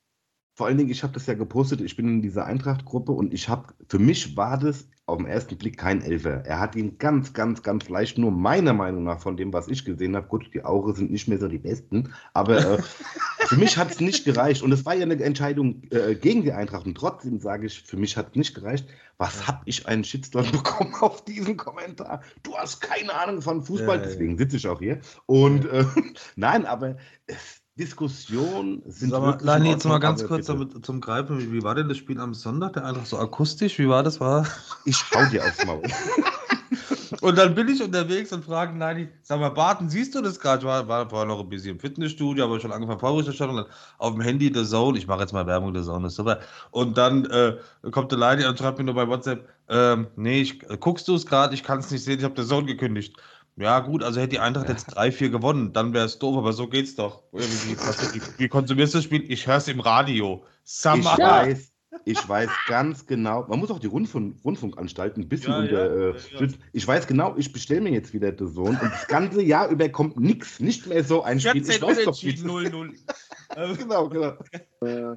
Vor 0.60 0.66
allen 0.66 0.76
Dingen, 0.76 0.90
ich 0.90 1.02
habe 1.02 1.14
das 1.14 1.24
ja 1.24 1.32
gepostet, 1.32 1.80
ich 1.80 1.96
bin 1.96 2.06
in 2.06 2.20
dieser 2.20 2.44
Eintracht-Gruppe 2.44 3.12
und 3.12 3.32
ich 3.32 3.48
habe, 3.48 3.72
für 3.88 3.98
mich 3.98 4.36
war 4.36 4.58
das 4.58 4.86
auf 5.06 5.16
den 5.16 5.26
ersten 5.26 5.56
Blick 5.56 5.78
kein 5.78 6.02
Elfer. 6.02 6.44
Er 6.44 6.60
hat 6.60 6.76
ihn 6.76 6.98
ganz, 6.98 7.32
ganz, 7.32 7.62
ganz 7.62 7.88
leicht, 7.88 8.18
nur 8.18 8.30
meiner 8.30 8.74
Meinung 8.74 9.04
nach, 9.04 9.20
von 9.20 9.38
dem, 9.38 9.54
was 9.54 9.68
ich 9.68 9.86
gesehen 9.86 10.14
habe, 10.14 10.28
gut, 10.28 10.50
die 10.52 10.62
Aure 10.62 10.94
sind 10.94 11.10
nicht 11.10 11.28
mehr 11.28 11.38
so 11.38 11.48
die 11.48 11.56
besten, 11.56 12.12
aber 12.34 12.58
äh, 12.58 12.82
für 13.46 13.56
mich 13.56 13.78
hat 13.78 13.90
es 13.90 14.00
nicht 14.00 14.26
gereicht. 14.26 14.62
Und 14.62 14.70
es 14.72 14.84
war 14.84 14.94
ja 14.94 15.04
eine 15.04 15.14
Entscheidung 15.24 15.82
äh, 15.92 16.14
gegen 16.14 16.42
die 16.42 16.52
Eintracht. 16.52 16.84
Und 16.84 16.94
trotzdem 16.94 17.40
sage 17.40 17.64
ich, 17.64 17.80
für 17.80 17.96
mich 17.96 18.18
hat 18.18 18.28
es 18.28 18.36
nicht 18.36 18.54
gereicht. 18.54 18.86
Was 19.16 19.48
habe 19.48 19.62
ich 19.64 19.86
einen 19.86 20.04
Shitstorm 20.04 20.44
bekommen 20.52 20.94
auf 21.00 21.24
diesen 21.24 21.56
Kommentar? 21.56 22.20
Du 22.42 22.54
hast 22.54 22.82
keine 22.82 23.14
Ahnung 23.14 23.40
von 23.40 23.62
Fußball, 23.62 23.96
ja, 23.96 24.04
deswegen 24.04 24.36
sitze 24.36 24.58
ich 24.58 24.68
auch 24.68 24.80
hier. 24.80 25.00
Und 25.24 25.64
äh, 25.64 25.86
nein, 26.36 26.66
aber 26.66 26.98
es 27.26 27.59
Diskussion 27.80 28.82
sind 28.86 29.10
Sag 29.10 29.22
mal, 29.22 29.38
Nein, 29.42 29.64
jetzt 29.64 29.86
mal 29.86 29.98
ganz 29.98 30.22
kurz 30.26 30.46
damit, 30.46 30.84
zum 30.84 31.00
Greifen. 31.00 31.38
Wie, 31.38 31.50
wie, 31.50 31.62
war 31.62 31.74
denn 31.74 31.88
das 31.88 31.96
Spiel 31.96 32.20
am 32.20 32.34
Sonntag? 32.34 32.74
Der 32.74 32.84
einfach 32.84 33.06
so 33.06 33.18
akustisch? 33.18 33.78
Wie 33.78 33.88
war 33.88 34.02
das? 34.02 34.20
War? 34.20 34.46
Ich 34.84 35.02
hau 35.14 35.24
dir 35.30 35.42
aufs 35.42 35.64
Maul. 35.64 35.82
und 37.22 37.38
dann 37.38 37.54
bin 37.54 37.68
ich 37.68 37.82
unterwegs 37.82 38.34
und 38.34 38.44
frage 38.44 38.76
Nein, 38.76 39.08
sag 39.22 39.40
mal, 39.40 39.48
Barton, 39.48 39.88
siehst 39.88 40.14
du 40.14 40.20
das 40.20 40.38
gerade? 40.38 40.58
Ich 40.58 40.66
war, 40.66 40.86
war, 40.88 41.10
war, 41.10 41.24
noch 41.24 41.40
ein 41.40 41.48
bisschen 41.48 41.70
im 41.70 41.80
Fitnessstudio, 41.80 42.44
aber 42.44 42.60
schon 42.60 42.70
angefangen 42.70 43.00
Vorberichterstattung 43.00 43.56
dann 43.56 43.66
auf 43.96 44.12
dem 44.12 44.20
Handy 44.20 44.52
der 44.52 44.64
Zone. 44.64 44.98
Ich 44.98 45.06
mache 45.06 45.20
jetzt 45.20 45.32
mal 45.32 45.46
Werbung 45.46 45.72
der 45.72 45.82
Zone, 45.82 46.08
ist 46.08 46.16
super. 46.16 46.40
Und 46.70 46.98
dann 46.98 47.24
äh, 47.30 47.56
kommt 47.90 48.12
der 48.12 48.18
Leini 48.18 48.44
und 48.44 48.58
schreibt 48.58 48.76
mir 48.76 48.84
nur 48.84 48.94
bei 48.94 49.08
WhatsApp, 49.08 49.48
ähm, 49.70 50.08
nee, 50.16 50.42
ich, 50.42 50.60
guckst 50.80 51.08
du 51.08 51.14
es 51.14 51.24
gerade? 51.24 51.54
Ich 51.54 51.62
kann 51.62 51.78
es 51.78 51.90
nicht 51.90 52.04
sehen, 52.04 52.18
ich 52.18 52.24
habe 52.24 52.34
der 52.34 52.44
Zone 52.44 52.66
gekündigt. 52.66 53.16
Ja, 53.56 53.80
gut, 53.80 54.02
also 54.02 54.20
hätte 54.20 54.30
die 54.30 54.38
Eintracht 54.38 54.68
ja. 54.68 54.72
jetzt 54.72 54.96
3-4 54.96 55.28
gewonnen, 55.28 55.72
dann 55.72 55.92
wäre 55.92 56.06
es 56.06 56.18
doof, 56.18 56.36
aber 56.36 56.52
so 56.52 56.66
geht's 56.66 56.94
doch. 56.94 57.22
Wie, 57.32 57.40
wie, 57.42 58.22
wie 58.38 58.48
konsumierst 58.48 58.94
du 58.94 58.98
das 58.98 59.04
Spiel? 59.04 59.30
Ich 59.30 59.46
höre 59.46 59.56
es 59.56 59.68
im 59.68 59.80
Radio. 59.80 60.44
Summer. 60.64 61.14
Ich 61.18 61.24
weiß, 61.24 61.72
ich 62.04 62.28
weiß 62.28 62.48
ganz 62.68 63.06
genau, 63.06 63.44
man 63.48 63.58
muss 63.58 63.70
auch 63.70 63.78
die 63.78 63.88
Rundfunk, 63.88 64.36
Rundfunkanstalten 64.44 65.24
ein 65.24 65.28
bisschen 65.28 65.52
ja, 65.52 65.58
unter. 65.58 66.12
Ja, 66.12 66.40
äh, 66.40 66.48
ich 66.72 66.86
weiß 66.86 67.06
genau, 67.06 67.34
ich 67.36 67.52
bestelle 67.52 67.80
mir 67.80 67.90
jetzt 67.90 68.14
wieder 68.14 68.30
The 68.30 68.46
Zone 68.52 68.78
und 68.80 68.92
das 68.92 69.06
ganze 69.08 69.42
Jahr 69.42 69.68
über 69.68 69.88
kommt 69.88 70.18
nichts, 70.18 70.60
nicht 70.60 70.86
mehr 70.86 71.04
so 71.04 71.22
ein 71.22 71.40
Spiel. 71.40 71.68
Ich 71.68 71.82
weiß 71.82 72.04
doch, 72.04 72.22
wie 72.22 72.30
0-0. 72.30 72.94
genau, 73.78 74.08
genau. 74.08 74.34
Ja, 74.82 75.16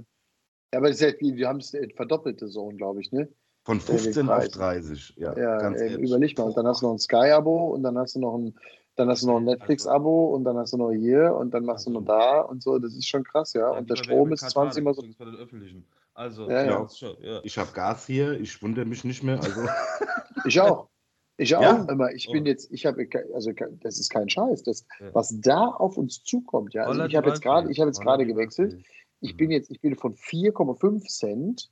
aber 0.72 0.90
das 0.90 1.00
ist 1.00 1.02
ja, 1.02 1.36
wir 1.36 1.48
haben 1.48 1.60
es 1.60 1.78
verdoppelte 1.96 2.48
Zone, 2.50 2.76
glaube 2.78 3.02
ich, 3.02 3.12
ne? 3.12 3.30
Von 3.66 3.80
15 3.80 4.30
auf 4.30 4.48
30, 4.50 5.14
ja. 5.16 5.38
Ja, 5.38 5.58
ganz 5.58 5.80
äh, 5.80 5.94
überleg 5.94 6.38
mal. 6.38 6.46
Und 6.46 6.58
dann 6.58 6.68
hast 6.68 6.82
du 6.82 6.88
noch 6.88 6.94
ein 6.94 7.00
Sky-Abo 7.00 7.68
und 7.68 7.84
dann 7.84 7.98
hast 7.98 8.16
du 8.16 8.20
noch 8.20 8.36
ein, 8.36 8.54
dann 8.96 9.08
hast 9.08 9.24
du 9.24 9.28
noch 9.28 9.38
ein 9.38 9.46
Netflix-Abo 9.46 10.36
und 10.36 10.44
dann 10.44 10.58
hast 10.58 10.74
du 10.74 10.78
noch 10.78 10.92
hier 10.92 11.34
und 11.34 11.54
dann 11.54 11.64
machst 11.64 11.88
du 11.88 11.92
noch 11.92 12.04
da 12.04 12.42
und 12.42 12.62
so. 12.62 12.78
Das 12.78 12.94
ist 12.94 13.08
schon 13.08 13.24
krass, 13.24 13.54
ja. 13.54 13.70
Und 13.70 13.90
der 13.90 13.96
Strom 13.96 14.34
ist 14.34 14.50
20 14.50 14.84
mal 14.84 14.94
so. 14.94 15.04
Bei 15.18 15.26
den 15.26 15.36
öffentlichen. 15.36 15.86
Also, 16.14 16.50
ja, 16.50 16.64
ja. 16.66 17.40
ich 17.44 17.58
habe 17.58 17.72
Gas 17.72 18.06
hier, 18.06 18.40
ich 18.40 18.62
wundere 18.62 18.86
mich 18.86 19.04
nicht 19.06 19.24
mehr. 19.24 19.42
Also. 19.42 19.62
ich 20.46 20.60
auch. 20.60 20.90
Ich 21.38 21.56
auch 21.56 21.62
ja. 21.62 21.88
immer. 21.90 22.12
Ich 22.12 22.30
bin 22.32 22.46
jetzt, 22.46 22.72
ich 22.72 22.86
habe, 22.86 23.08
also 23.34 23.52
das 23.82 23.98
ist 23.98 24.10
kein 24.10 24.30
Scheiß. 24.30 24.64
Das, 24.64 24.86
was 25.14 25.40
da 25.40 25.66
auf 25.66 25.98
uns 25.98 26.22
zukommt, 26.24 26.74
ja. 26.74 26.84
Also 26.84 27.06
ich 27.06 27.16
habe 27.16 27.30
jetzt 27.30 27.42
gerade, 27.42 27.72
ich 27.72 27.80
habe 27.80 27.90
jetzt 27.90 28.02
gerade 28.02 28.26
gewechselt. 28.26 28.84
Ich 29.22 29.38
bin 29.38 29.50
jetzt, 29.52 29.72
ich 29.72 29.80
bin 29.80 29.96
von 29.96 30.16
4,5 30.16 31.08
Cent 31.08 31.72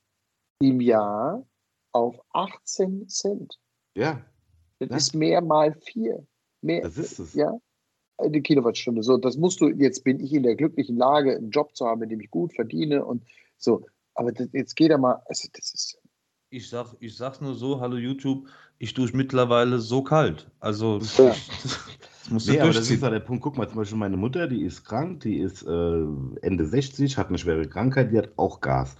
im 0.59 0.79
Jahr 0.81 1.45
auf 1.91 2.19
18 2.33 3.07
Cent. 3.07 3.59
Ja. 3.95 4.21
Das 4.79 4.89
ja. 4.89 4.97
ist 4.97 5.15
mehr 5.15 5.41
mal 5.41 5.73
vier. 5.73 6.25
Mehr, 6.61 6.81
das 6.81 6.97
ist 6.97 7.19
es. 7.19 7.33
Ja. 7.33 7.53
Eine 8.17 8.41
Kilowattstunde. 8.41 9.03
So, 9.03 9.17
das 9.17 9.37
musst 9.37 9.61
du, 9.61 9.69
jetzt 9.69 10.03
bin 10.03 10.19
ich 10.19 10.33
in 10.33 10.43
der 10.43 10.55
glücklichen 10.55 10.97
Lage, 10.97 11.35
einen 11.35 11.49
Job 11.49 11.75
zu 11.75 11.85
haben, 11.85 12.03
in 12.03 12.09
dem 12.09 12.19
ich 12.19 12.29
gut 12.29 12.53
verdiene 12.53 13.03
und 13.03 13.23
so. 13.57 13.85
Aber 14.15 14.31
das, 14.31 14.49
jetzt 14.53 14.75
geht 14.75 14.91
er 14.91 14.97
mal, 14.97 15.21
also 15.25 15.47
das 15.53 15.73
ist. 15.73 15.97
Ich 16.49 16.69
sag, 16.69 16.95
ich 16.99 17.15
sag's 17.15 17.39
nur 17.39 17.55
so, 17.55 17.79
hallo 17.79 17.95
YouTube, 17.95 18.47
ich 18.77 18.93
dusche 18.93 19.15
mittlerweile 19.15 19.79
so 19.79 20.03
kalt. 20.03 20.51
Also 20.59 20.99
ja. 21.17 21.31
ich, 21.31 21.47
das 21.63 22.29
musst 22.29 22.47
du 22.47 22.51
nee, 22.51 22.59
aber 22.59 22.73
das 22.73 22.89
ist 22.89 23.01
ja 23.01 23.09
der 23.09 23.19
Punkt. 23.21 23.41
Guck 23.41 23.57
mal, 23.57 23.67
zum 23.67 23.77
Beispiel 23.77 23.97
meine 23.97 24.17
Mutter, 24.17 24.47
die 24.47 24.63
ist 24.63 24.83
krank, 24.83 25.21
die 25.21 25.39
ist 25.39 25.63
äh, 25.63 26.05
Ende 26.41 26.65
60, 26.65 27.17
hat 27.17 27.29
eine 27.29 27.37
schwere 27.37 27.67
Krankheit, 27.67 28.11
die 28.11 28.17
hat 28.17 28.31
auch 28.37 28.61
Gas. 28.61 28.95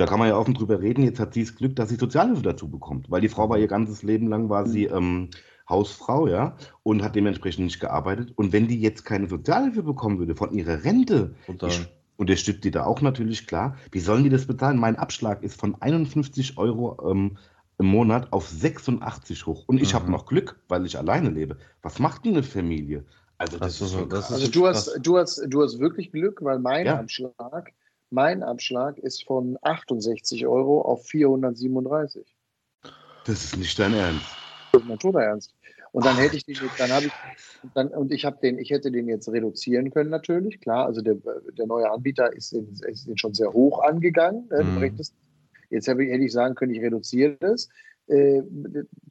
Da 0.00 0.06
kann 0.06 0.18
man 0.18 0.28
ja 0.28 0.38
offen 0.38 0.54
drüber 0.54 0.80
reden. 0.80 1.04
Jetzt 1.04 1.20
hat 1.20 1.34
sie 1.34 1.44
das 1.44 1.54
Glück, 1.54 1.76
dass 1.76 1.90
sie 1.90 1.96
Sozialhilfe 1.96 2.40
dazu 2.40 2.70
bekommt, 2.70 3.10
weil 3.10 3.20
die 3.20 3.28
Frau 3.28 3.50
war 3.50 3.58
ihr 3.58 3.66
ganzes 3.66 4.02
Leben 4.02 4.28
lang 4.28 4.48
war 4.48 4.66
sie 4.66 4.86
ähm, 4.86 5.28
Hausfrau, 5.68 6.26
ja, 6.26 6.56
und 6.82 7.02
hat 7.02 7.16
dementsprechend 7.16 7.66
nicht 7.66 7.80
gearbeitet. 7.80 8.32
Und 8.34 8.54
wenn 8.54 8.66
die 8.66 8.80
jetzt 8.80 9.04
keine 9.04 9.28
Sozialhilfe 9.28 9.82
bekommen 9.82 10.18
würde 10.18 10.34
von 10.34 10.54
ihrer 10.54 10.84
Rente, 10.84 11.34
und 11.46 11.62
ich, 11.64 11.86
unterstützt 12.16 12.64
die 12.64 12.70
da 12.70 12.86
auch 12.86 13.02
natürlich 13.02 13.46
klar, 13.46 13.76
wie 13.92 14.00
sollen 14.00 14.24
die 14.24 14.30
das 14.30 14.46
bezahlen? 14.46 14.78
Mein 14.78 14.96
Abschlag 14.96 15.42
ist 15.42 15.60
von 15.60 15.76
51 15.82 16.56
Euro 16.56 16.96
ähm, 17.10 17.36
im 17.76 17.84
Monat 17.84 18.32
auf 18.32 18.48
86 18.48 19.44
hoch. 19.44 19.64
Und 19.66 19.82
ich 19.82 19.92
mhm. 19.92 19.98
habe 19.98 20.10
noch 20.10 20.24
Glück, 20.24 20.58
weil 20.68 20.86
ich 20.86 20.96
alleine 20.96 21.28
lebe. 21.28 21.58
Was 21.82 21.98
macht 21.98 22.24
denn 22.24 22.32
eine 22.32 22.42
Familie? 22.42 23.04
Also, 23.36 23.58
das, 23.58 23.78
das 23.78 23.88
ist, 23.88 23.92
so, 23.98 24.06
das 24.06 24.30
ist 24.30 24.32
also 24.32 24.50
du, 24.50 24.66
hast, 24.66 24.98
du, 25.02 25.18
hast, 25.18 25.42
du 25.46 25.62
hast 25.62 25.78
wirklich 25.78 26.10
Glück, 26.10 26.42
weil 26.42 26.58
mein 26.58 26.86
ja. 26.86 27.00
Abschlag 27.00 27.74
mein 28.10 28.42
Abschlag 28.42 28.98
ist 28.98 29.24
von 29.24 29.58
68 29.62 30.46
Euro 30.46 30.82
auf 30.82 31.06
437. 31.06 32.26
Das 33.26 33.44
ist 33.44 33.56
nicht 33.56 33.78
dein 33.78 33.94
Ernst. 33.94 34.26
Das 34.72 34.82
ist 34.82 34.88
mein 34.88 34.98
toter 34.98 35.20
Ernst. 35.20 35.54
Und 35.92 36.04
dann 36.04 36.16
hätte 36.16 36.36
ich 36.36 36.44
den, 36.44 36.56
dann 36.78 36.90
habe 36.90 37.06
ich, 37.06 37.12
dann, 37.74 37.88
und 37.88 38.12
ich 38.12 38.24
habe 38.24 38.38
den, 38.40 38.58
ich 38.58 38.70
hätte 38.70 38.92
den 38.92 39.08
jetzt 39.08 39.28
reduzieren 39.28 39.90
können 39.90 40.10
natürlich, 40.10 40.60
klar. 40.60 40.86
Also 40.86 41.00
der, 41.00 41.16
der 41.58 41.66
neue 41.66 41.90
Anbieter 41.90 42.32
ist, 42.32 42.52
in, 42.52 42.68
ist 42.86 43.08
den 43.08 43.18
schon 43.18 43.34
sehr 43.34 43.52
hoch 43.52 43.82
angegangen. 43.82 44.48
Ne, 44.50 44.62
mhm. 44.62 44.96
Jetzt 45.70 45.88
hätte 45.88 46.02
ich 46.02 46.32
sagen 46.32 46.54
können, 46.54 46.74
ich 46.74 46.80
reduziere 46.80 47.36
das. 47.40 47.68
Äh, 48.06 48.42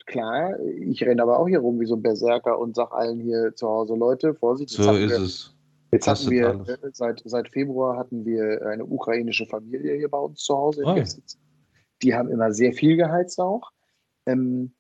klar, 0.06 0.60
ich 0.60 1.02
renne 1.04 1.22
aber 1.22 1.40
auch 1.40 1.48
hier 1.48 1.60
rum 1.60 1.80
wie 1.80 1.86
so 1.86 1.96
ein 1.96 2.02
Berserker 2.02 2.60
und 2.60 2.76
sage 2.76 2.94
allen 2.94 3.20
hier 3.20 3.56
zu 3.56 3.68
Hause, 3.68 3.96
Leute, 3.96 4.34
Vorsicht. 4.34 4.72
So 4.72 4.94
ist 4.94 5.12
es. 5.12 5.54
Jetzt 5.92 6.08
hatten 6.08 6.30
wir, 6.30 6.50
alles. 6.50 6.70
Äh, 6.70 6.90
seit, 6.94 7.22
seit 7.26 7.50
Februar 7.50 7.98
hatten 7.98 8.26
wir 8.26 8.66
eine 8.66 8.86
ukrainische 8.86 9.46
Familie 9.46 9.96
hier 9.96 10.10
bei 10.10 10.20
uns 10.20 10.44
zu 10.44 10.56
Hause. 10.56 10.84
Oh. 10.86 11.04
Die 12.02 12.16
haben 12.16 12.30
immer 12.30 12.54
sehr 12.54 12.74
viel 12.74 12.96
geheizt 12.96 13.40
auch. 13.40 13.72
Ähm, 14.26 14.74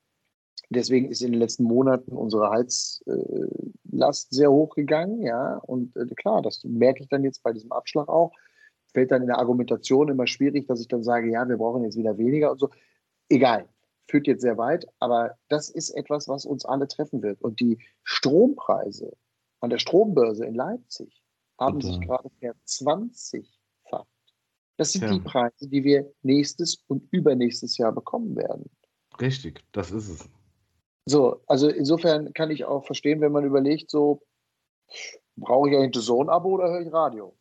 deswegen 0.70 1.10
ist 1.10 1.22
in 1.22 1.32
den 1.32 1.40
letzten 1.40 1.64
Monaten 1.64 2.12
unsere 2.12 2.50
Heizleistung 2.50 3.74
Last 3.92 4.34
sehr 4.34 4.52
hoch 4.52 4.76
gegangen, 4.76 5.22
ja. 5.22 5.58
Und 5.58 5.96
äh, 5.96 6.06
klar, 6.16 6.42
das 6.42 6.64
merke 6.64 7.04
ich 7.04 7.10
dann 7.10 7.24
jetzt 7.24 7.44
bei 7.44 7.54
diesem 7.54 7.72
Abschlag 7.72 8.08
auch. 8.08 8.32
Fällt 8.94 9.12
dann 9.12 9.22
in 9.22 9.28
der 9.28 9.38
Argumentation 9.38 10.10
immer 10.10 10.28
schwierig, 10.28 10.68
dass 10.68 10.82
ich 10.82 10.88
dann 10.88 11.04
sage, 11.04 11.30
ja, 11.32 11.48
wir 11.48 11.58
brauchen 11.58 11.84
jetzt 11.84 11.98
wieder 11.98 12.18
weniger 12.18 12.52
und 12.52 12.60
so. 12.60 12.70
Egal, 13.30 13.68
führt 14.08 14.28
jetzt 14.28 14.42
sehr 14.42 14.58
weit, 14.58 14.88
aber 15.00 15.36
das 15.48 15.70
ist 15.70 15.92
etwas, 15.92 16.28
was 16.28 16.46
uns 16.46 16.66
alle 16.66 16.88
treffen 16.88 17.22
wird. 17.22 17.42
Und 17.42 17.60
die 17.60 17.80
Strompreise 18.04 19.14
an 19.60 19.70
der 19.70 19.80
Strombörse 19.80 20.46
in 20.46 20.56
Leipzig 20.56 21.22
haben 21.60 21.82
sich 21.82 22.00
gerade 22.00 22.30
verzwanzigfacht. 22.40 24.08
Das 24.78 24.94
sind 24.94 25.04
ja. 25.04 25.14
die 25.14 25.20
Preise, 25.20 25.68
die 25.68 25.84
wir 25.84 26.12
nächstes 26.22 26.84
und 26.88 27.04
übernächstes 27.12 27.78
Jahr 27.78 27.92
bekommen 27.92 28.36
werden. 28.36 28.70
Richtig, 29.20 29.64
das 29.74 29.92
ist 29.92 30.10
es. 30.10 30.30
So, 31.06 31.42
also 31.48 31.70
insofern 31.70 32.34
kann 32.34 32.52
ich 32.52 32.66
auch 32.66 32.86
verstehen, 32.86 33.20
wenn 33.20 33.32
man 33.32 33.44
überlegt, 33.44 33.90
so, 33.92 34.22
brauche 35.36 35.70
ich 35.70 35.76
eigentlich 35.76 35.98
ein 35.98 36.02
Zone-Abo 36.02 36.50
oder 36.50 36.70
höre 36.70 36.82
ich 36.82 36.94
Radio? 36.94 37.36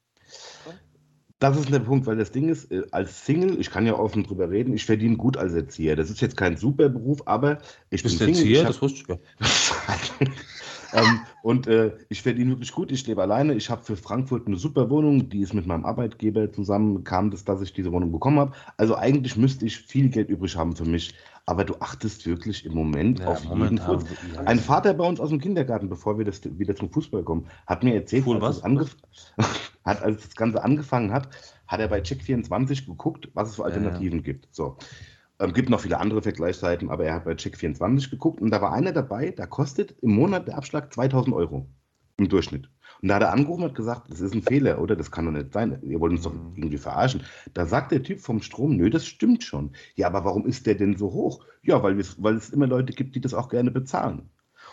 Das 1.39 1.57
ist 1.57 1.71
der 1.73 1.79
Punkt, 1.79 2.07
weil 2.07 2.17
das 2.17 2.33
Ding 2.33 2.49
ist, 2.49 2.71
äh, 2.73 2.83
als 2.91 3.25
Single, 3.25 3.61
ich 3.61 3.71
kann 3.71 3.87
ja 3.87 3.97
offen 3.97 4.25
drüber 4.25 4.51
reden, 4.51 4.75
ich 4.75 4.85
verdiene 4.85 5.17
gut 5.17 5.37
als 5.37 5.55
Erzieher. 5.55 5.95
Das 5.95 6.11
ist 6.11 6.21
jetzt 6.21 6.37
kein 6.37 6.57
super 6.57 6.89
Beruf, 6.89 7.23
aber 7.27 7.59
ich 7.91 8.03
Bist 8.03 8.19
bin 8.19 8.35
Single. 8.35 8.53
Erzieher? 8.53 8.65
das 8.65 8.83
wusste 8.83 9.03
ich 9.03 9.09
ja. 9.09 10.27
ähm, 10.93 11.21
und 11.43 11.67
äh, 11.67 11.93
ich 12.09 12.23
verdiene 12.23 12.51
wirklich 12.51 12.73
gut, 12.73 12.91
ich 12.93 13.07
lebe 13.07 13.23
alleine. 13.23 13.55
Ich 13.55 13.71
habe 13.71 13.83
für 13.83 13.97
Frankfurt 13.97 14.47
eine 14.47 14.57
super 14.57 14.91
Wohnung, 14.91 15.29
die 15.29 15.41
ist 15.41 15.55
mit 15.55 15.67
meinem 15.67 15.85
Arbeitgeber 15.85 16.53
zusammen, 16.53 17.05
kam 17.05 17.31
das, 17.31 17.45
dass 17.45 17.61
ich 17.63 17.73
diese 17.73 17.93
Wohnung 17.93 18.13
bekommen 18.13 18.39
habe. 18.39 18.53
Also 18.77 18.97
eigentlich 18.97 19.37
müsste 19.37 19.67
ich 19.67 19.79
viel 19.79 20.09
Geld 20.09 20.29
übrig 20.29 20.57
haben 20.57 20.75
für 20.75 20.85
mich 20.85 21.15
aber 21.49 21.65
du 21.65 21.77
achtest 21.81 22.27
wirklich 22.27 22.67
im 22.67 22.75
Moment 22.75 23.21
ja, 23.21 23.29
auf 23.29 23.43
jeden 23.43 23.79
Fuß. 23.79 24.05
Ein 24.45 24.59
Vater 24.59 24.93
bei 24.93 25.09
uns 25.09 25.19
aus 25.19 25.31
dem 25.31 25.41
Kindergarten, 25.41 25.89
bevor 25.89 26.19
wir 26.19 26.27
das 26.27 26.43
wieder 26.59 26.77
zum 26.77 26.93
Fußball 26.93 27.23
kommen, 27.23 27.47
hat 27.67 27.83
mir 27.83 27.95
erzählt, 27.95 28.27
cool, 28.27 28.45
als, 28.45 28.63
was? 28.63 28.97
hat, 29.87 30.03
als 30.03 30.25
das 30.25 30.37
Ganze 30.37 30.63
angefangen 30.63 31.11
hat, 31.11 31.31
hat 31.67 31.81
er 31.81 31.89
bei 31.89 32.01
Check24 32.01 32.85
geguckt, 32.85 33.31
was 33.33 33.49
es 33.49 33.57
für 33.57 33.65
Alternativen 33.65 34.19
ja. 34.19 34.25
gibt. 34.25 34.49
So. 34.51 34.77
Ähm, 35.41 35.53
gibt 35.53 35.71
noch 35.71 35.81
viele 35.81 35.99
andere 35.99 36.23
Vergleichsseiten, 36.23 36.91
aber 36.91 37.05
er 37.05 37.15
hat 37.15 37.25
bei 37.25 37.33
Check24 37.33 38.11
geguckt 38.11 38.41
und 38.41 38.51
da 38.51 38.61
war 38.61 38.73
einer 38.73 38.93
dabei, 38.93 39.31
da 39.31 39.47
kostet 39.47 39.95
im 40.03 40.13
Monat 40.15 40.49
der 40.49 40.57
Abschlag 40.57 40.93
2000 40.93 41.35
Euro 41.35 41.69
im 42.19 42.29
Durchschnitt. 42.29 42.69
Und 43.01 43.09
da 43.09 43.17
hat 43.17 43.23
er 43.23 43.33
angerufen 43.33 43.63
und 43.63 43.69
hat 43.69 43.77
gesagt, 43.77 44.11
das 44.11 44.21
ist 44.21 44.35
ein 44.35 44.43
Fehler, 44.43 44.81
oder? 44.81 44.97
Das 44.97 45.13
kann 45.13 45.27
doch 45.27 45.33
nicht 45.33 45.53
sein. 45.53 45.79
Ihr 45.83 46.01
wollt 46.01 46.13
uns 46.13 46.23
doch 46.23 46.33
mhm. 46.33 46.55
irgendwie 46.57 46.79
verarschen. 46.79 47.23
Da 47.55 47.65
sagt 47.65 47.93
der 47.93 48.03
Typ 48.03 48.19
vom 48.21 48.43
Strom, 48.43 48.77
nö, 48.77 48.91
das 48.91 49.07
stimmt 49.07 49.45
schon. 49.45 49.71
Ja, 49.95 50.09
aber 50.09 50.25
warum 50.25 50.47
ist 50.47 50.67
der 50.67 50.75
denn 50.75 50.97
so 50.97 51.13
hoch? 51.13 51.45
Ja, 51.63 51.81
weil, 51.83 51.97
weil 52.19 52.35
es 52.35 52.51
immer 52.51 52.67
Leute 52.67 52.93
gibt, 52.93 53.15
die 53.15 53.21
das 53.21 53.35
auch 53.35 53.49
gerne 53.49 53.71
bezahlen. 53.71 54.31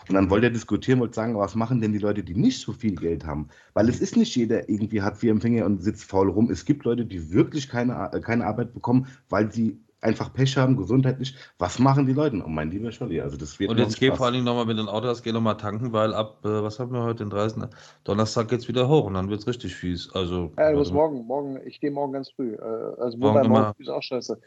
Und 0.08 0.14
dann 0.14 0.30
wollte 0.30 0.46
er 0.46 0.52
diskutieren, 0.52 1.00
wollte 1.00 1.14
sagen, 1.14 1.36
was 1.36 1.54
machen 1.54 1.80
denn 1.80 1.92
die 1.92 1.98
Leute, 1.98 2.22
die 2.22 2.34
nicht 2.34 2.60
so 2.60 2.72
viel 2.72 2.96
Geld 2.96 3.24
haben? 3.24 3.48
Weil 3.74 3.88
es 3.88 4.00
ist 4.00 4.16
nicht 4.16 4.34
jeder 4.36 4.68
irgendwie 4.68 5.02
hat 5.02 5.16
vier 5.16 5.30
Empfänger 5.30 5.64
und 5.64 5.82
sitzt 5.82 6.04
faul 6.04 6.28
rum. 6.28 6.50
Es 6.50 6.64
gibt 6.64 6.84
Leute, 6.84 7.06
die 7.06 7.32
wirklich 7.32 7.68
keine, 7.68 8.10
keine 8.22 8.46
Arbeit 8.46 8.74
bekommen, 8.74 9.06
weil 9.28 9.50
sie 9.50 9.80
einfach 10.00 10.32
Pech 10.32 10.56
haben, 10.56 10.76
gesundheitlich. 10.76 11.34
Was 11.58 11.78
machen 11.78 12.06
die 12.06 12.12
Leute? 12.12 12.42
Oh 12.44 12.48
mein 12.48 12.70
lieber 12.70 12.92
Scholli, 12.92 13.20
also 13.20 13.36
das 13.36 13.58
wird 13.58 13.70
Und 13.70 13.78
jetzt 13.78 13.98
geh 13.98 14.10
vor 14.12 14.26
allen 14.26 14.34
Dingen 14.34 14.44
nochmal 14.44 14.66
mit 14.66 14.78
dem 14.78 14.88
Auto, 14.88 15.12
geh 15.22 15.32
nochmal 15.32 15.56
tanken, 15.56 15.92
weil 15.92 16.14
ab, 16.14 16.44
äh, 16.44 16.62
was 16.62 16.78
haben 16.78 16.92
wir 16.92 17.02
heute, 17.02 17.24
den 17.24 17.30
30. 17.30 17.64
Donnerstag 18.04 18.48
geht 18.48 18.60
es 18.60 18.68
wieder 18.68 18.88
hoch 18.88 19.04
und 19.04 19.14
dann 19.14 19.30
wird 19.30 19.40
es 19.40 19.46
richtig 19.46 19.74
fies. 19.74 20.10
Also, 20.12 20.52
ja, 20.58 20.70
du 20.70 20.78
musst 20.78 20.92
morgen, 20.92 21.26
morgen, 21.26 21.60
ich 21.64 21.80
gehe 21.80 21.90
morgen 21.90 22.12
ganz 22.12 22.30
früh. 22.30 22.54
Äh, 22.54 22.60
also 22.98 23.18
morgen, 23.18 23.48
morgen 23.48 23.74
ist 23.78 23.88
auch 23.88 24.02
scheiße. 24.02 24.38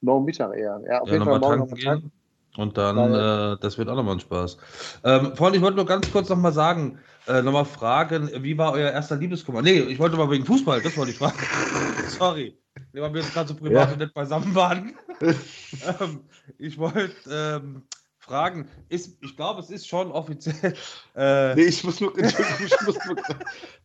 Morgen 0.00 0.24
Mittag 0.24 0.56
eher. 0.56 0.80
Ja, 0.88 1.00
auf 1.00 1.08
ja, 1.08 1.14
jeden 1.14 1.24
Fall 1.24 1.40
morgen 1.40 1.58
nochmal 1.58 1.80
tanken. 1.80 2.12
Und 2.56 2.76
dann, 2.76 3.14
äh, 3.14 3.56
das 3.60 3.78
wird 3.78 3.88
auch 3.88 3.94
nochmal 3.94 4.14
ein 4.14 4.20
Spaß. 4.20 4.56
Ähm, 5.04 5.36
Freunde, 5.36 5.58
ich 5.58 5.62
wollte 5.62 5.76
nur 5.76 5.86
ganz 5.86 6.10
kurz 6.10 6.28
nochmal 6.28 6.52
sagen, 6.52 6.98
äh, 7.28 7.40
nochmal 7.40 7.64
fragen, 7.64 8.30
wie 8.42 8.58
war 8.58 8.72
euer 8.72 8.90
erster 8.90 9.16
Liebeskummer? 9.16 9.62
Nee, 9.62 9.78
ich 9.78 9.98
wollte 9.98 10.16
mal 10.16 10.28
wegen 10.30 10.44
Fußball, 10.44 10.80
das 10.80 10.96
wollte 10.96 11.12
ich 11.12 11.18
fragen. 11.18 11.36
Sorry, 12.08 12.58
weil 12.92 13.14
wir 13.14 13.20
jetzt 13.20 13.32
gerade 13.32 13.48
so 13.48 13.54
privat 13.54 13.90
ja. 13.90 13.96
nicht 13.96 14.14
beisammen 14.14 14.54
waren. 14.54 14.94
ähm, 15.20 16.20
ich 16.58 16.78
wollte 16.78 17.12
ähm, 17.30 17.82
fragen, 18.18 18.68
ist, 18.88 19.18
ich 19.20 19.36
glaube, 19.36 19.60
es 19.60 19.70
ist 19.70 19.86
schon 19.86 20.10
offiziell. 20.12 20.74
Äh, 21.14 21.54
nee, 21.54 21.62
ich 21.62 21.84
muss 21.84 22.00
nur, 22.00 22.16
ich 22.18 22.80
muss 22.84 22.98
nur 23.06 23.16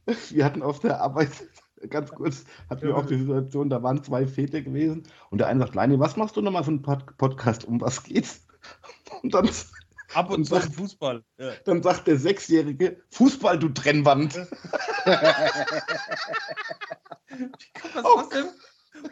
wir 0.05 0.45
hatten 0.45 0.61
auf 0.61 0.79
der 0.79 1.01
Arbeit 1.01 1.31
ganz 1.89 2.11
kurz, 2.11 2.45
hatten 2.69 2.87
wir 2.87 2.95
auch 2.95 3.05
die 3.05 3.19
Situation, 3.19 3.69
da 3.69 3.83
waren 3.83 4.03
zwei 4.03 4.25
Väter 4.25 4.61
gewesen 4.61 5.03
und 5.29 5.39
der 5.39 5.47
eine 5.47 5.59
sagt, 5.59 5.75
Leini, 5.75 5.99
was 5.99 6.15
machst 6.15 6.37
du 6.37 6.41
nochmal 6.41 6.63
für 6.63 6.71
einen 6.71 6.81
Pod 6.81 7.17
Podcast, 7.17 7.65
um 7.65 7.81
was 7.81 8.03
geht's? 8.03 8.47
Und 9.21 9.33
dann 9.33 9.49
Ab 10.13 10.29
und 10.29 10.45
zu 10.45 10.59
Fußball. 10.59 11.23
Ja. 11.37 11.51
Dann 11.65 11.81
sagt 11.81 12.07
der 12.07 12.17
Sechsjährige, 12.17 13.01
Fußball, 13.09 13.57
du 13.57 13.69
Trennwand. 13.69 14.35
Wie 17.29 17.49
kommt 17.81 17.95
das 17.95 18.05
oh, 18.05 18.21
denn? 18.31 18.45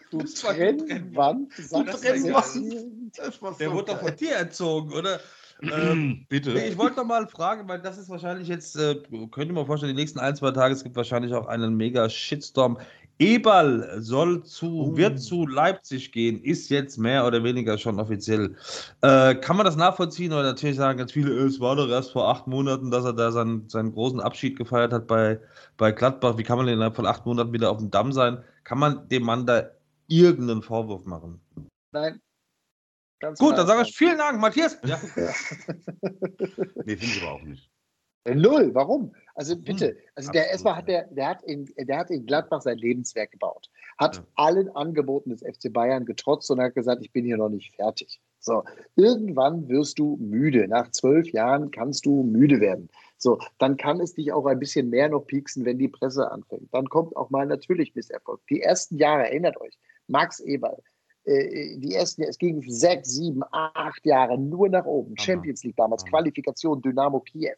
Du 0.09 0.19
Trennwand? 0.23 1.51
Du 1.57 1.83
Trennwand. 1.83 3.17
Der 3.17 3.31
so 3.31 3.73
wurde 3.73 3.91
doch 3.91 3.99
von 3.99 4.15
dir 4.15 4.35
erzogen, 4.35 4.93
oder? 4.93 5.19
ähm, 5.61 6.25
Bitte. 6.29 6.51
Ich 6.59 6.77
wollte 6.77 6.97
noch 6.97 7.05
mal 7.05 7.27
fragen, 7.27 7.67
weil 7.67 7.81
das 7.81 7.97
ist 7.97 8.09
wahrscheinlich 8.09 8.47
jetzt, 8.47 8.75
äh, 8.77 8.95
könnte 9.31 9.53
man 9.53 9.65
vorstellen, 9.65 9.95
die 9.95 10.01
nächsten 10.01 10.19
ein, 10.19 10.35
zwei 10.35 10.51
Tage, 10.51 10.73
es 10.73 10.83
gibt 10.83 10.95
wahrscheinlich 10.95 11.33
auch 11.33 11.47
einen 11.47 11.75
mega 11.75 12.09
Shitstorm 12.09 12.77
Eberl 13.21 14.01
soll 14.01 14.43
zu, 14.43 14.93
oh. 14.93 14.97
wird 14.97 15.19
zu 15.19 15.45
Leipzig 15.45 16.11
gehen, 16.11 16.43
ist 16.43 16.71
jetzt 16.71 16.97
mehr 16.97 17.27
oder 17.27 17.43
weniger 17.43 17.77
schon 17.77 17.99
offiziell. 17.99 18.55
Äh, 19.01 19.35
kann 19.35 19.57
man 19.57 19.65
das 19.65 19.75
nachvollziehen 19.75 20.33
oder 20.33 20.41
natürlich 20.41 20.77
sagen 20.77 20.97
ganz 20.97 21.11
viele, 21.11 21.31
es 21.31 21.59
war 21.59 21.75
doch 21.75 21.87
erst 21.87 22.13
vor 22.13 22.29
acht 22.29 22.47
Monaten, 22.47 22.89
dass 22.89 23.05
er 23.05 23.13
da 23.13 23.31
seinen, 23.31 23.69
seinen 23.69 23.93
großen 23.93 24.19
Abschied 24.19 24.57
gefeiert 24.57 24.91
hat 24.91 25.05
bei, 25.05 25.39
bei 25.77 25.91
Gladbach. 25.91 26.39
Wie 26.39 26.43
kann 26.43 26.57
man 26.57 26.65
denn 26.65 26.75
innerhalb 26.75 26.95
von 26.95 27.05
acht 27.05 27.27
Monaten 27.27 27.53
wieder 27.53 27.69
auf 27.69 27.77
dem 27.77 27.91
Damm 27.91 28.11
sein? 28.11 28.43
Kann 28.63 28.79
man 28.79 29.07
dem 29.09 29.23
Mann 29.23 29.45
da 29.45 29.71
irgendeinen 30.07 30.61
Vorwurf 30.61 31.05
machen? 31.05 31.41
Nein. 31.91 32.21
Ganz 33.19 33.37
Gut, 33.37 33.57
dann 33.57 33.67
sage 33.67 33.83
ich 33.87 33.95
vielen 33.95 34.17
Dank, 34.17 34.39
Matthias. 34.39 34.77
Ja. 34.83 34.99
nee, 36.85 36.97
finde 36.97 37.05
ich 37.05 37.21
aber 37.21 37.33
auch 37.33 37.43
nicht. 37.43 37.71
Äh, 38.23 38.35
null, 38.35 38.73
warum? 38.73 39.13
Also 39.33 39.55
bitte, 39.55 39.97
also 40.15 40.31
der 40.31 40.49
erstmal 40.49 40.75
hat 40.75 40.87
der, 40.87 41.07
der 41.07 41.29
hat 41.29 41.43
in, 41.43 41.65
der 41.77 41.97
hat 41.97 42.11
in 42.11 42.25
Gladbach 42.25 42.61
sein 42.61 42.77
Lebenswerk 42.77 43.31
gebaut, 43.31 43.69
hat 43.97 44.17
ja. 44.17 44.23
allen 44.35 44.69
Angeboten 44.75 45.31
des 45.31 45.41
FC 45.41 45.73
Bayern 45.73 46.05
getrotzt 46.05 46.51
und 46.51 46.61
hat 46.61 46.75
gesagt, 46.75 47.01
ich 47.01 47.11
bin 47.11 47.25
hier 47.25 47.37
noch 47.37 47.49
nicht 47.49 47.75
fertig. 47.75 48.21
So, 48.39 48.63
irgendwann 48.95 49.69
wirst 49.69 49.97
du 49.97 50.17
müde. 50.17 50.67
Nach 50.67 50.89
zwölf 50.91 51.31
Jahren 51.31 51.71
kannst 51.71 52.05
du 52.05 52.23
müde 52.23 52.59
werden. 52.59 52.89
So, 53.21 53.37
dann 53.59 53.77
kann 53.77 53.99
es 53.99 54.15
dich 54.15 54.31
auch 54.33 54.47
ein 54.47 54.57
bisschen 54.57 54.89
mehr 54.89 55.07
noch 55.07 55.27
pieksen, 55.27 55.63
wenn 55.63 55.77
die 55.77 55.87
Presse 55.87 56.31
anfängt. 56.31 56.73
Dann 56.73 56.89
kommt 56.89 57.15
auch 57.15 57.29
mal 57.29 57.45
natürlich 57.45 57.93
Misserfolg. 57.93 58.41
Die 58.49 58.61
ersten 58.61 58.97
Jahre, 58.97 59.25
erinnert 59.25 59.61
euch, 59.61 59.77
Max 60.07 60.39
Eberl, 60.39 60.81
äh, 61.25 61.77
die 61.77 61.93
ersten, 61.93 62.23
es 62.23 62.39
ging 62.39 62.63
sechs, 62.67 63.11
sieben, 63.11 63.43
acht 63.51 64.03
Jahre 64.07 64.39
nur 64.39 64.69
nach 64.69 64.85
oben. 64.85 65.15
Champions 65.19 65.63
League 65.63 65.75
damals, 65.75 66.03
Qualifikation 66.05 66.81
Dynamo 66.81 67.19
Kiew. 67.19 67.53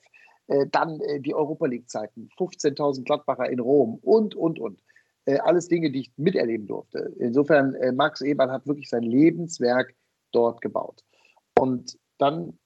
Äh, 0.47 0.67
dann 0.69 0.99
äh, 0.99 1.21
die 1.21 1.33
Europa 1.33 1.65
League-Zeiten, 1.65 2.29
15.000 2.37 3.05
Gladbacher 3.05 3.49
in 3.49 3.61
Rom 3.61 3.99
und, 4.01 4.35
und, 4.35 4.59
und. 4.59 4.81
Äh, 5.23 5.37
alles 5.37 5.69
Dinge, 5.69 5.91
die 5.91 6.01
ich 6.01 6.11
miterleben 6.17 6.67
durfte. 6.67 7.13
Insofern, 7.19 7.77
Max 7.95 8.19
Eberl 8.19 8.51
hat 8.51 8.67
wirklich 8.67 8.89
sein 8.89 9.03
Lebenswerk 9.03 9.95
dort 10.33 10.59
gebaut. 10.59 11.05
Und 11.57 11.97
dann 12.17 12.59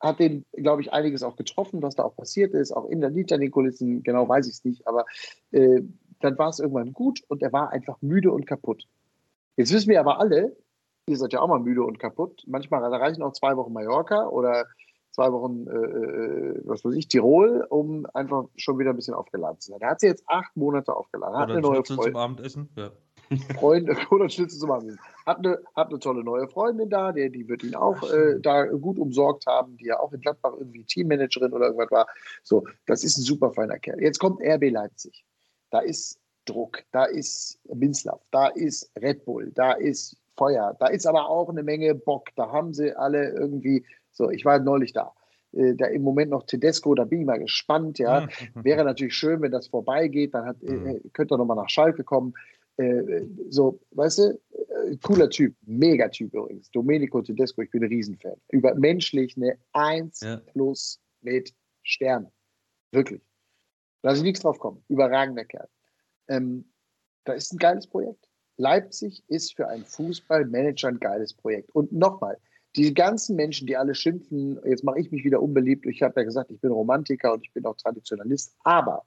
hat 0.00 0.18
den, 0.20 0.44
glaube 0.52 0.82
ich, 0.82 0.92
einiges 0.92 1.22
auch 1.22 1.36
getroffen, 1.36 1.82
was 1.82 1.94
da 1.94 2.04
auch 2.04 2.16
passiert 2.16 2.54
ist, 2.54 2.72
auch 2.72 2.86
in 2.86 3.00
der 3.00 3.10
hinter 3.10 3.38
den 3.38 3.50
Kulissen, 3.50 4.02
genau 4.02 4.28
weiß 4.28 4.46
ich 4.46 4.54
es 4.54 4.64
nicht, 4.64 4.86
aber 4.86 5.04
äh, 5.52 5.80
dann 6.20 6.38
war 6.38 6.48
es 6.48 6.60
irgendwann 6.60 6.92
gut 6.92 7.22
und 7.28 7.42
er 7.42 7.52
war 7.52 7.70
einfach 7.70 8.00
müde 8.00 8.30
und 8.30 8.46
kaputt. 8.46 8.86
Jetzt 9.56 9.72
wissen 9.72 9.88
wir 9.88 10.00
aber 10.00 10.20
alle, 10.20 10.56
ihr 11.06 11.16
seid 11.16 11.32
ja 11.32 11.40
auch 11.40 11.48
mal 11.48 11.60
müde 11.60 11.82
und 11.82 11.98
kaputt. 11.98 12.42
Manchmal 12.46 12.82
reichen 12.94 13.22
auch 13.22 13.32
zwei 13.32 13.56
Wochen 13.56 13.72
Mallorca 13.72 14.28
oder 14.28 14.66
zwei 15.12 15.32
Wochen, 15.32 15.66
äh, 15.66 15.72
äh, 15.72 16.62
was 16.64 16.84
weiß 16.84 16.94
ich, 16.94 17.08
Tirol, 17.08 17.66
um 17.68 18.06
einfach 18.12 18.44
schon 18.56 18.78
wieder 18.78 18.90
ein 18.90 18.96
bisschen 18.96 19.14
aufgeladen 19.14 19.60
zu 19.60 19.70
sein. 19.70 19.80
Da 19.80 19.90
hat 19.90 20.00
sie 20.00 20.08
jetzt 20.08 20.24
acht 20.26 20.54
Monate 20.56 20.94
aufgeladen. 20.94 21.36
Hat 21.36 21.48
oder 21.48 21.58
eine 21.58 21.62
neue 21.62 21.84
Freundin. 21.84 22.12
zum 22.12 22.16
Abendessen, 22.16 22.68
ja. 22.76 22.90
Freunde 23.54 23.96
oder 24.10 24.28
Schnitzel 24.28 24.58
zum 24.58 24.70
Abendessen. 24.70 25.00
Hat 25.24 25.38
eine, 25.38 25.58
hat 25.74 25.88
eine 25.88 25.98
tolle 25.98 26.22
neue 26.22 26.48
Freundin 26.48 26.88
da, 26.88 27.12
der, 27.12 27.28
die 27.30 27.48
wird 27.48 27.62
ihn 27.64 27.74
auch 27.74 28.02
äh, 28.12 28.38
da 28.40 28.64
gut 28.64 28.98
umsorgt 28.98 29.46
haben, 29.46 29.76
die 29.76 29.86
ja 29.86 29.98
auch 29.98 30.12
in 30.12 30.20
Gladbach 30.20 30.54
irgendwie 30.58 30.84
Teammanagerin 30.84 31.52
oder 31.52 31.66
irgendwas 31.66 31.90
war. 31.90 32.06
So, 32.42 32.64
das 32.86 33.04
ist 33.04 33.18
ein 33.18 33.22
super 33.22 33.52
feiner 33.52 33.78
Kerl. 33.78 34.00
Jetzt 34.00 34.18
kommt 34.18 34.40
RB 34.40 34.70
Leipzig. 34.70 35.24
Da 35.70 35.80
ist 35.80 36.18
Druck, 36.44 36.84
da 36.92 37.04
ist 37.04 37.58
Minslav, 37.74 38.20
da 38.30 38.48
ist 38.48 38.90
Red 38.96 39.24
Bull, 39.24 39.50
da 39.54 39.72
ist 39.72 40.16
Feuer, 40.36 40.76
da 40.78 40.86
ist 40.86 41.06
aber 41.06 41.28
auch 41.28 41.48
eine 41.48 41.62
Menge 41.62 41.94
Bock. 41.94 42.28
Da 42.36 42.52
haben 42.52 42.72
sie 42.72 42.94
alle 42.94 43.30
irgendwie 43.30 43.84
so, 44.12 44.30
ich 44.30 44.44
war 44.44 44.58
neulich 44.58 44.92
da. 44.92 45.12
Äh, 45.52 45.74
da 45.74 45.86
im 45.86 46.02
Moment 46.02 46.30
noch 46.30 46.44
Tedesco, 46.44 46.94
da 46.94 47.04
bin 47.04 47.20
ich 47.20 47.26
mal 47.26 47.38
gespannt. 47.38 47.98
Ja, 47.98 48.28
wäre 48.54 48.84
natürlich 48.84 49.14
schön, 49.14 49.40
wenn 49.42 49.52
das 49.52 49.68
vorbeigeht. 49.68 50.34
Dann 50.34 50.46
hat, 50.46 50.62
mhm. 50.62 50.86
äh, 50.86 51.00
könnte 51.12 51.34
er 51.34 51.38
nochmal 51.38 51.56
nach 51.56 51.68
Schalke 51.68 52.04
kommen. 52.04 52.34
Äh, 52.78 53.26
so, 53.48 53.80
weißt 53.92 54.18
du, 54.18 54.40
äh, 54.50 54.96
cooler 55.02 55.30
Typ, 55.30 55.54
mega 55.62 56.08
Typ 56.08 56.34
übrigens. 56.34 56.70
Domenico 56.70 57.22
Tedesco, 57.22 57.62
ich 57.62 57.70
bin 57.70 57.82
ein 57.82 57.88
Riesenfan. 57.88 58.36
Über 58.50 58.74
menschlich 58.74 59.36
eine 59.36 59.58
1 59.72 60.20
ja. 60.20 60.36
plus 60.36 61.00
mit 61.22 61.54
Stern. 61.82 62.30
Wirklich. 62.92 63.22
Lass 64.02 64.18
ich 64.18 64.24
nichts 64.24 64.40
drauf 64.40 64.58
kommen. 64.58 64.84
Überragender 64.88 65.44
Kerl. 65.44 65.68
Ähm, 66.28 66.70
da 67.24 67.32
ist 67.32 67.52
ein 67.52 67.58
geiles 67.58 67.86
Projekt. 67.86 68.28
Leipzig 68.58 69.22
ist 69.28 69.54
für 69.54 69.68
einen 69.68 69.84
Fußballmanager 69.84 70.88
ein 70.88 71.00
geiles 71.00 71.34
Projekt. 71.34 71.74
Und 71.74 71.92
nochmal, 71.92 72.38
die 72.76 72.92
ganzen 72.92 73.36
Menschen, 73.36 73.66
die 73.66 73.76
alle 73.76 73.94
schimpfen, 73.94 74.60
jetzt 74.64 74.84
mache 74.84 75.00
ich 75.00 75.10
mich 75.10 75.24
wieder 75.24 75.42
unbeliebt. 75.42 75.86
Ich 75.86 76.02
habe 76.02 76.20
ja 76.20 76.24
gesagt, 76.24 76.50
ich 76.50 76.60
bin 76.60 76.70
Romantiker 76.70 77.32
und 77.32 77.44
ich 77.44 77.52
bin 77.52 77.64
auch 77.64 77.76
Traditionalist, 77.76 78.54
aber 78.60 79.04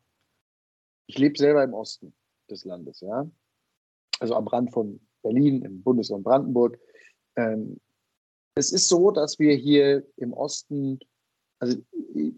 ich 1.07 1.17
lebe 1.17 1.37
selber 1.37 1.63
im 1.63 1.73
Osten 1.73 2.13
des 2.49 2.65
Landes, 2.65 2.99
ja. 3.01 3.29
Also 4.19 4.35
am 4.35 4.47
Rand 4.47 4.71
von 4.71 4.99
Berlin, 5.21 5.63
im 5.63 5.81
Bundesland 5.81 6.23
Brandenburg. 6.23 6.79
Ähm, 7.35 7.79
es 8.55 8.71
ist 8.71 8.89
so, 8.89 9.11
dass 9.11 9.39
wir 9.39 9.55
hier 9.55 10.05
im 10.17 10.33
Osten, 10.33 10.99
also 11.59 11.77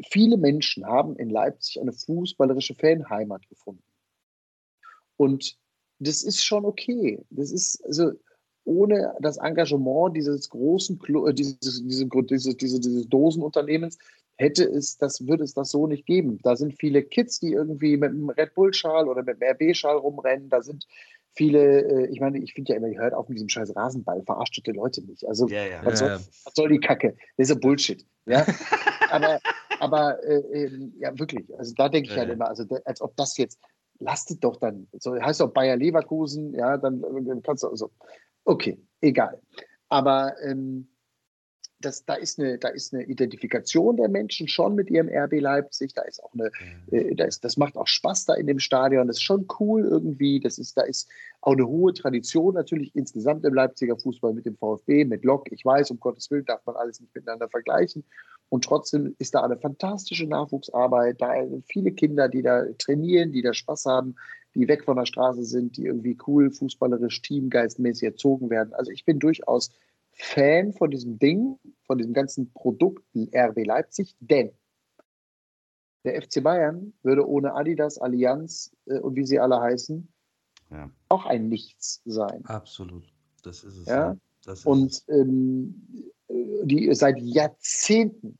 viele 0.09 0.37
Menschen 0.37 0.85
haben 0.85 1.15
in 1.15 1.29
Leipzig 1.29 1.79
eine 1.81 1.93
fußballerische 1.93 2.75
Fanheimat 2.75 3.47
gefunden. 3.49 3.83
Und 5.17 5.57
das 5.99 6.23
ist 6.23 6.43
schon 6.43 6.65
okay. 6.65 7.23
Das 7.29 7.51
ist, 7.51 7.83
also 7.85 8.11
ohne 8.63 9.15
das 9.19 9.37
Engagement 9.37 10.15
dieses 10.15 10.49
großen, 10.49 10.99
äh, 11.27 11.33
dieses, 11.33 11.83
dieses, 11.83 12.57
dieses, 12.57 12.79
dieses 12.79 13.07
Dosenunternehmens 13.07 13.97
hätte 14.37 14.63
es, 14.63 14.97
das 14.97 15.27
würde 15.27 15.43
es 15.43 15.53
das 15.53 15.69
so 15.69 15.87
nicht 15.87 16.05
geben. 16.05 16.39
Da 16.43 16.55
sind 16.55 16.79
viele 16.79 17.03
Kids, 17.03 17.39
die 17.39 17.53
irgendwie 17.53 17.97
mit 17.97 18.09
einem 18.09 18.29
Red 18.29 18.55
Bull-Schal 18.55 19.07
oder 19.07 19.23
mit 19.23 19.41
einem 19.41 19.53
RB-Schal 19.53 19.97
rumrennen. 19.97 20.49
Da 20.49 20.61
sind 20.61 20.87
viele, 21.33 21.81
äh, 21.81 22.07
ich 22.07 22.19
meine, 22.19 22.39
ich 22.39 22.53
finde 22.53 22.73
ja 22.73 22.77
immer, 22.77 22.87
ihr 22.87 22.99
hört 22.99 23.13
auf 23.13 23.27
mit 23.29 23.37
diesem 23.37 23.49
scheiß 23.49 23.75
Rasenball, 23.75 24.23
verarscht 24.23 24.61
die 24.65 24.71
Leute 24.71 25.01
nicht. 25.05 25.25
Also, 25.27 25.47
ja, 25.47 25.65
ja. 25.65 25.85
Was, 25.85 25.99
soll, 25.99 26.09
was, 26.09 26.53
soll, 26.55 26.69
die 26.69 26.79
Kacke? 26.79 27.15
Das 27.37 27.49
ist 27.49 27.55
ja 27.55 27.59
Bullshit. 27.59 28.05
Ja? 28.25 28.45
aber 29.09 29.39
aber 29.81 30.23
äh, 30.23 30.65
ähm, 30.65 30.93
ja, 30.99 31.17
wirklich, 31.17 31.43
also 31.57 31.73
da 31.75 31.89
denke 31.89 32.11
ich 32.11 32.17
halt 32.17 32.29
immer, 32.29 32.47
also 32.47 32.63
als 32.85 33.01
ob 33.01 33.17
das 33.17 33.35
jetzt, 33.37 33.59
lasst 33.97 34.31
doch 34.43 34.57
dann, 34.57 34.87
so 34.93 35.19
heißt 35.19 35.41
doch 35.41 35.51
Bayer 35.51 35.75
Leverkusen, 35.75 36.53
ja, 36.53 36.77
dann, 36.77 37.01
dann 37.01 37.41
kannst 37.41 37.63
du, 37.63 37.67
also, 37.67 37.89
okay, 38.45 38.79
egal. 39.01 39.41
Aber 39.89 40.35
ähm, 40.43 40.87
das, 41.81 42.05
da, 42.05 42.13
ist 42.13 42.39
eine, 42.39 42.57
da 42.57 42.69
ist 42.69 42.93
eine 42.93 43.03
Identifikation 43.03 43.97
der 43.97 44.09
Menschen 44.09 44.47
schon 44.47 44.75
mit 44.75 44.89
ihrem 44.89 45.09
RB 45.09 45.39
Leipzig. 45.41 45.93
Da 45.93 46.03
ist 46.03 46.23
auch 46.23 46.33
eine, 46.33 46.51
mhm. 46.89 46.95
äh, 46.95 47.15
da 47.15 47.25
ist, 47.25 47.43
das 47.43 47.57
macht 47.57 47.77
auch 47.77 47.87
Spaß 47.87 48.25
da 48.25 48.35
in 48.35 48.47
dem 48.47 48.59
Stadion. 48.59 49.07
Das 49.07 49.17
ist 49.17 49.23
schon 49.23 49.47
cool 49.59 49.83
irgendwie. 49.83 50.39
Das 50.39 50.57
ist, 50.57 50.77
da 50.77 50.83
ist 50.83 51.09
auch 51.41 51.53
eine 51.53 51.67
hohe 51.67 51.93
Tradition 51.93 52.53
natürlich 52.53 52.95
insgesamt 52.95 53.45
im 53.45 53.53
Leipziger 53.53 53.97
Fußball 53.97 54.33
mit 54.33 54.45
dem 54.45 54.55
VfB, 54.55 55.05
mit 55.05 55.23
Lok. 55.25 55.51
Ich 55.51 55.65
weiß, 55.65 55.91
um 55.91 55.99
Gottes 55.99 56.29
Willen 56.31 56.45
darf 56.45 56.65
man 56.65 56.75
alles 56.75 56.99
nicht 56.99 57.13
miteinander 57.13 57.49
vergleichen. 57.49 58.03
Und 58.49 58.65
trotzdem 58.65 59.15
ist 59.17 59.33
da 59.33 59.43
eine 59.43 59.57
fantastische 59.57 60.27
Nachwuchsarbeit. 60.27 61.21
Da 61.21 61.47
sind 61.47 61.65
viele 61.65 61.91
Kinder, 61.91 62.27
die 62.29 62.41
da 62.41 62.65
trainieren, 62.77 63.31
die 63.31 63.41
da 63.41 63.53
Spaß 63.53 63.85
haben, 63.85 64.15
die 64.55 64.67
weg 64.67 64.83
von 64.83 64.97
der 64.97 65.05
Straße 65.05 65.43
sind, 65.43 65.77
die 65.77 65.85
irgendwie 65.85 66.17
cool, 66.27 66.51
fußballerisch, 66.51 67.21
teamgeistmäßig 67.21 68.03
erzogen 68.03 68.49
werden. 68.49 68.73
Also 68.73 68.91
ich 68.91 69.05
bin 69.05 69.19
durchaus 69.19 69.71
Fan 70.22 70.73
von 70.73 70.91
diesem 70.91 71.19
Ding, 71.19 71.60
von 71.85 71.98
diesem 71.98 72.14
ganzen 72.14 72.52
Produkt 72.53 73.03
RB 73.15 73.65
Leipzig, 73.65 74.15
denn 74.19 74.52
der 76.03 76.22
FC 76.22 76.43
Bayern 76.43 76.93
würde 77.03 77.27
ohne 77.27 77.53
Adidas, 77.53 77.98
Allianz 77.98 78.76
äh, 78.85 78.99
und 78.99 79.15
wie 79.15 79.26
sie 79.26 79.39
alle 79.39 79.60
heißen, 79.60 80.07
ja. 80.72 80.89
auch 81.10 81.26
ein 81.26 81.48
Nichts 81.48 82.02
sein. 82.06 82.43
Absolut. 82.45 83.03
Das 83.43 83.64
ist 83.64 83.77
es. 83.77 83.85
Ja? 83.88 84.18
Ist 84.45 84.65
und. 84.65 85.03
Ähm, 85.07 86.11
die 86.64 86.93
seit 86.93 87.19
Jahrzehnten 87.19 88.38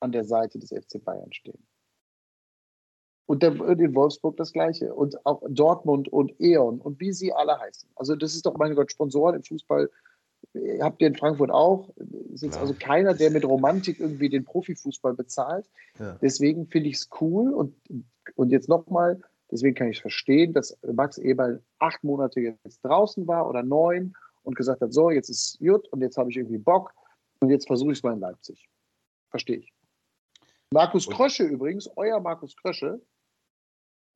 an 0.00 0.12
der 0.12 0.24
Seite 0.24 0.58
des 0.58 0.70
FC 0.70 1.02
Bayern 1.02 1.32
stehen. 1.32 1.66
Und 3.26 3.42
der, 3.42 3.52
in 3.52 3.94
Wolfsburg 3.94 4.36
das 4.36 4.52
Gleiche. 4.52 4.92
Und 4.94 5.24
auch 5.24 5.42
Dortmund 5.48 6.08
und 6.08 6.32
E.ON 6.40 6.80
und 6.80 7.00
wie 7.00 7.12
sie 7.12 7.32
alle 7.32 7.58
heißen. 7.58 7.88
Also, 7.94 8.16
das 8.16 8.34
ist 8.34 8.44
doch, 8.44 8.56
meine 8.56 8.74
Gott, 8.74 8.90
Sponsoren 8.90 9.36
im 9.36 9.42
Fußball 9.42 9.88
habt 10.80 11.00
ihr 11.00 11.08
in 11.08 11.16
Frankfurt 11.16 11.50
auch. 11.50 11.90
Ist 12.32 12.42
jetzt 12.42 12.58
also 12.58 12.74
keiner, 12.78 13.14
der 13.14 13.30
mit 13.30 13.44
Romantik 13.44 14.00
irgendwie 14.00 14.28
den 14.28 14.44
Profifußball 14.44 15.14
bezahlt. 15.14 15.68
Ja. 15.98 16.18
Deswegen 16.20 16.66
finde 16.66 16.90
ich 16.90 16.96
es 16.96 17.10
cool 17.20 17.52
und, 17.52 17.74
und 18.34 18.50
jetzt 18.50 18.68
nochmal, 18.68 19.20
deswegen 19.50 19.74
kann 19.74 19.88
ich 19.88 20.00
verstehen, 20.00 20.52
dass 20.52 20.76
Max 20.82 21.18
Eberl 21.18 21.62
acht 21.78 22.04
Monate 22.04 22.40
jetzt 22.40 22.80
draußen 22.82 23.26
war 23.26 23.48
oder 23.48 23.62
neun 23.62 24.14
und 24.42 24.56
gesagt 24.56 24.80
hat, 24.80 24.92
so, 24.92 25.10
jetzt 25.10 25.30
ist 25.30 25.58
gut 25.58 25.88
und 25.88 26.00
jetzt 26.00 26.16
habe 26.16 26.30
ich 26.30 26.36
irgendwie 26.36 26.58
Bock 26.58 26.92
und 27.40 27.50
jetzt 27.50 27.66
versuche 27.66 27.92
ich 27.92 27.98
es 27.98 28.02
mal 28.02 28.14
in 28.14 28.20
Leipzig. 28.20 28.68
Verstehe 29.30 29.58
ich. 29.58 29.72
Markus 30.70 31.08
Krösche 31.08 31.44
übrigens, 31.44 31.88
euer 31.96 32.20
Markus 32.20 32.56
Krösche 32.56 33.00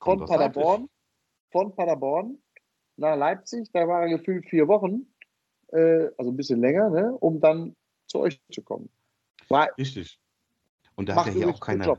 von 0.02 0.24
Paderborn, 0.24 0.88
von 1.50 1.74
Paderborn 1.74 2.38
nach 2.96 3.16
Leipzig, 3.16 3.70
da 3.72 3.86
war 3.86 4.02
er 4.02 4.08
gefühlt 4.08 4.46
vier 4.48 4.68
Wochen 4.68 5.06
äh, 5.72 6.08
also 6.16 6.30
ein 6.30 6.36
bisschen 6.36 6.60
länger, 6.60 6.90
ne, 6.90 7.16
um 7.20 7.40
dann 7.40 7.74
zu 8.06 8.20
euch 8.20 8.40
zu 8.52 8.62
kommen. 8.62 8.88
War, 9.48 9.68
Richtig. 9.78 10.18
Und 10.94 11.08
da 11.08 11.16
hat 11.16 11.26
ja 11.26 11.32
hier 11.32 11.48
auch 11.48 11.60
keiner. 11.60 11.98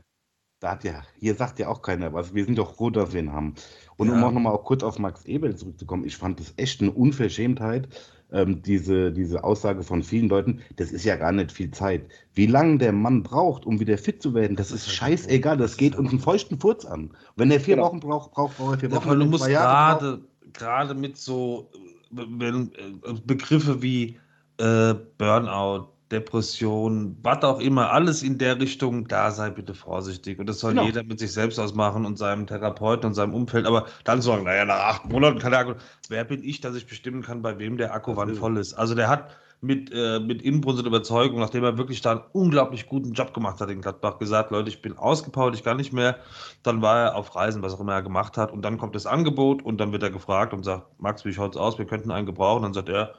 Da 0.60 0.72
hat 0.72 0.82
ja, 0.82 1.02
hier 1.20 1.36
sagt 1.36 1.60
ja 1.60 1.68
auch 1.68 1.82
keiner 1.82 2.12
was. 2.12 2.34
Wir 2.34 2.44
sind 2.44 2.58
doch 2.58 2.74
froh, 2.74 2.90
dass 2.90 3.12
wir 3.12 3.20
ihn 3.20 3.32
haben. 3.32 3.54
Und 3.96 4.08
ja. 4.08 4.14
um 4.14 4.24
auch 4.24 4.32
nochmal 4.32 4.58
kurz 4.58 4.82
auf 4.82 4.98
Max 4.98 5.24
Ebel 5.24 5.54
zurückzukommen, 5.54 6.04
ich 6.04 6.16
fand 6.16 6.40
das 6.40 6.52
echt 6.56 6.82
eine 6.82 6.90
Unverschämtheit, 6.90 7.88
ähm, 8.32 8.60
diese, 8.62 9.12
diese 9.12 9.44
Aussage 9.44 9.84
von 9.84 10.02
vielen 10.02 10.28
Leuten, 10.28 10.60
das 10.74 10.90
ist 10.90 11.04
ja 11.04 11.14
gar 11.14 11.30
nicht 11.30 11.52
viel 11.52 11.70
Zeit. 11.70 12.08
Wie 12.34 12.46
lange 12.46 12.78
der 12.78 12.92
Mann 12.92 13.22
braucht, 13.22 13.66
um 13.66 13.78
wieder 13.78 13.96
fit 13.98 14.20
zu 14.20 14.34
werden, 14.34 14.56
das, 14.56 14.70
das 14.70 14.80
ist, 14.80 14.86
halt 14.88 14.96
scheißegal. 14.96 15.56
Das 15.58 15.76
geht 15.76 15.94
uns 15.94 16.10
einen 16.10 16.18
feuchten 16.18 16.58
Furz 16.58 16.84
an. 16.84 17.16
Wenn 17.36 17.52
er 17.52 17.60
vier 17.60 17.76
genau. 17.76 17.88
Wochen 17.88 18.00
braucht, 18.00 18.32
braucht, 18.32 18.58
braucht 18.58 18.72
er 18.74 18.80
vier 18.80 18.90
Wochen. 18.90 19.08
Ja, 19.08 19.14
du 19.14 19.26
musst 19.26 19.46
gerade, 19.46 20.24
gerade 20.52 20.94
mit 20.94 21.16
so 21.16 21.70
wenn, 22.10 22.72
äh, 22.74 23.12
Begriffe 23.24 23.82
wie 23.82 24.18
äh, 24.58 24.94
Burnout, 25.18 25.92
Depression, 26.10 27.16
was 27.22 27.42
auch 27.44 27.60
immer, 27.60 27.90
alles 27.90 28.22
in 28.22 28.38
der 28.38 28.58
Richtung, 28.58 29.06
da 29.08 29.30
sei 29.30 29.50
bitte 29.50 29.74
vorsichtig. 29.74 30.38
Und 30.38 30.46
das 30.48 30.60
soll 30.60 30.72
genau. 30.72 30.86
jeder 30.86 31.02
mit 31.02 31.18
sich 31.18 31.32
selbst 31.32 31.58
ausmachen 31.58 32.06
und 32.06 32.16
seinem 32.16 32.46
Therapeuten 32.46 33.08
und 33.08 33.14
seinem 33.14 33.34
Umfeld. 33.34 33.66
Aber 33.66 33.86
dann 34.04 34.22
sagen, 34.22 34.44
naja, 34.44 34.64
nach 34.64 34.78
acht 34.78 35.04
Monaten 35.06 35.38
kann 35.38 35.50
der 35.50 35.60
Akku. 35.60 35.74
Wer 36.08 36.24
bin 36.24 36.42
ich, 36.42 36.60
dass 36.60 36.76
ich 36.76 36.86
bestimmen 36.86 37.22
kann, 37.22 37.42
bei 37.42 37.58
wem 37.58 37.76
der 37.76 37.92
Akku 37.92 38.16
wann 38.16 38.34
voll 38.34 38.56
ist? 38.56 38.72
Also 38.72 38.94
der 38.94 39.08
hat 39.08 39.36
mit, 39.60 39.90
äh, 39.92 40.20
mit 40.20 40.42
Inbrunst 40.42 40.80
und 40.80 40.86
Überzeugung, 40.86 41.40
nachdem 41.40 41.64
er 41.64 41.78
wirklich 41.78 42.00
da 42.00 42.12
einen 42.12 42.20
unglaublich 42.32 42.86
guten 42.86 43.12
Job 43.12 43.34
gemacht 43.34 43.60
hat 43.60 43.70
in 43.70 43.80
Gladbach, 43.80 44.18
gesagt, 44.18 44.50
Leute, 44.50 44.68
ich 44.68 44.82
bin 44.82 44.96
ausgepowert, 44.96 45.54
ich 45.54 45.64
kann 45.64 45.76
nicht 45.76 45.92
mehr. 45.92 46.18
Dann 46.62 46.80
war 46.82 46.98
er 46.98 47.16
auf 47.16 47.34
Reisen, 47.34 47.62
was 47.62 47.74
auch 47.74 47.80
immer 47.80 47.94
er 47.94 48.02
gemacht 48.02 48.36
hat. 48.36 48.52
Und 48.52 48.62
dann 48.62 48.78
kommt 48.78 48.94
das 48.94 49.06
Angebot 49.06 49.62
und 49.62 49.78
dann 49.78 49.92
wird 49.92 50.02
er 50.02 50.10
gefragt 50.10 50.52
und 50.52 50.64
sagt, 50.64 50.86
Max, 51.00 51.24
wie 51.24 51.32
schaut's 51.32 51.56
aus? 51.56 51.78
Wir 51.78 51.86
könnten 51.86 52.10
einen 52.10 52.26
gebrauchen. 52.26 52.62
Dann 52.62 52.74
sagt 52.74 52.88
er, 52.88 53.14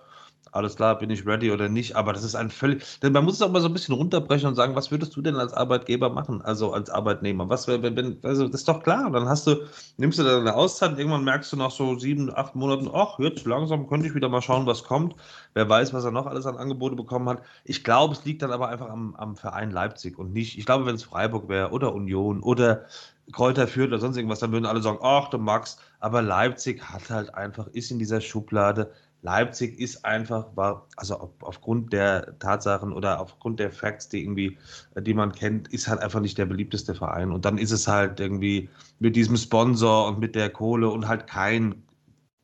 alles 0.52 0.76
klar, 0.76 0.98
bin 0.98 1.10
ich 1.10 1.26
ready 1.26 1.52
oder 1.52 1.70
nicht. 1.70 1.96
Aber 1.96 2.14
das 2.14 2.24
ist 2.24 2.36
ein 2.36 2.50
völlig. 2.50 2.84
Man 3.04 3.24
muss 3.24 3.36
es 3.36 3.42
auch 3.42 3.52
mal 3.52 3.62
so 3.62 3.68
ein 3.68 3.74
bisschen 3.74 3.96
runterbrechen 3.96 4.48
und 4.48 4.56
sagen, 4.56 4.76
was 4.76 4.92
würdest 4.92 5.16
du 5.16 5.22
denn 5.22 5.36
als 5.36 5.54
Arbeitgeber 5.54 6.10
machen, 6.10 6.42
also 6.42 6.74
als 6.74 6.90
Arbeitnehmer? 6.90 7.50
Was 7.50 7.68
wenn, 7.68 7.84
wenn, 7.84 8.20
also 8.24 8.48
das 8.48 8.62
ist 8.62 8.68
doch 8.68 8.84
klar. 8.84 9.12
Dann 9.12 9.30
hast 9.30 9.48
du, 9.48 9.58
nimmst 9.98 10.20
du 10.20 10.24
da 10.24 10.40
eine 10.40 10.56
Auszeit 10.56 10.92
und 10.92 10.98
irgendwann 10.98 11.24
merkst 11.24 11.52
du 11.54 11.58
nach 11.58 11.72
so 11.72 11.98
sieben, 12.00 12.36
acht 12.36 12.56
Monaten, 12.56 12.90
ach, 12.92 13.20
jetzt 13.20 13.46
langsam 13.46 13.88
könnte 13.88 14.08
ich 14.08 14.16
wieder 14.16 14.30
mal 14.30 14.42
schauen, 14.42 14.66
was 14.66 14.84
kommt. 14.84 15.16
Wer 15.54 15.70
weiß, 15.70 15.94
was 15.94 16.04
er 16.04 16.12
noch 16.12 16.26
alles 16.26 16.46
an 16.46 16.58
Angebote 16.58 16.96
bekommen 16.96 17.30
hat. 17.30 17.44
Ich 17.64 17.84
glaube, 17.84 18.14
es 18.14 18.26
liegt 18.26 18.42
dann 18.42 18.52
aber 18.52 18.70
einfach 18.70 18.90
am, 18.90 19.16
am 19.16 19.36
Verein 19.36 19.72
Leipzig 19.72 20.18
und 20.18 20.34
nicht. 20.34 20.58
Ich 20.58 20.66
glaube, 20.66 20.86
wenn 20.86 20.96
es 20.96 21.04
Freiburg 21.04 21.50
wäre 21.50 21.72
oder 21.72 21.94
Union 21.94 22.42
oder 22.42 22.86
Kräuter 23.32 23.68
führt 23.68 23.90
oder 23.90 24.00
sonst 24.00 24.18
irgendwas, 24.18 24.40
dann 24.40 24.52
würden 24.52 24.66
alle 24.66 24.82
sagen, 24.82 25.00
ach, 25.04 25.30
du 25.30 25.38
Max, 25.38 25.78
aber 26.00 26.22
Leipzig 26.22 26.82
hat 26.82 27.10
halt 27.10 27.36
einfach, 27.36 27.68
ist 27.68 27.92
in 27.92 28.00
dieser 28.00 28.22
Schublade 28.22 28.92
Leipzig 29.22 29.80
ist 29.80 30.06
einfach, 30.06 30.56
war, 30.56 30.88
also 30.96 31.16
auf, 31.16 31.32
aufgrund 31.42 31.92
der 31.92 32.40
Tatsachen 32.40 32.94
oder 32.94 33.20
aufgrund 33.20 33.60
der 33.60 33.72
Facts, 33.72 34.08
die 34.10 34.24
irgendwie, 34.24 34.58
äh, 34.96 35.02
die 35.02 35.14
man 35.14 35.34
kennt, 35.34 35.68
ist 35.70 35.88
halt 35.88 36.02
einfach 36.02 36.22
nicht 36.22 36.38
der 36.38 36.46
beliebteste 36.46 36.96
Verein. 36.96 37.32
Und 37.32 37.46
dann 37.46 37.58
ist 37.58 37.72
es 37.72 37.88
halt 37.88 38.20
irgendwie 38.20 38.70
mit 39.00 39.16
diesem 39.16 39.36
Sponsor 39.36 40.08
und 40.08 40.20
mit 40.20 40.36
der 40.36 40.50
Kohle 40.50 40.90
und 40.90 41.08
halt 41.08 41.28
kein 41.28 41.84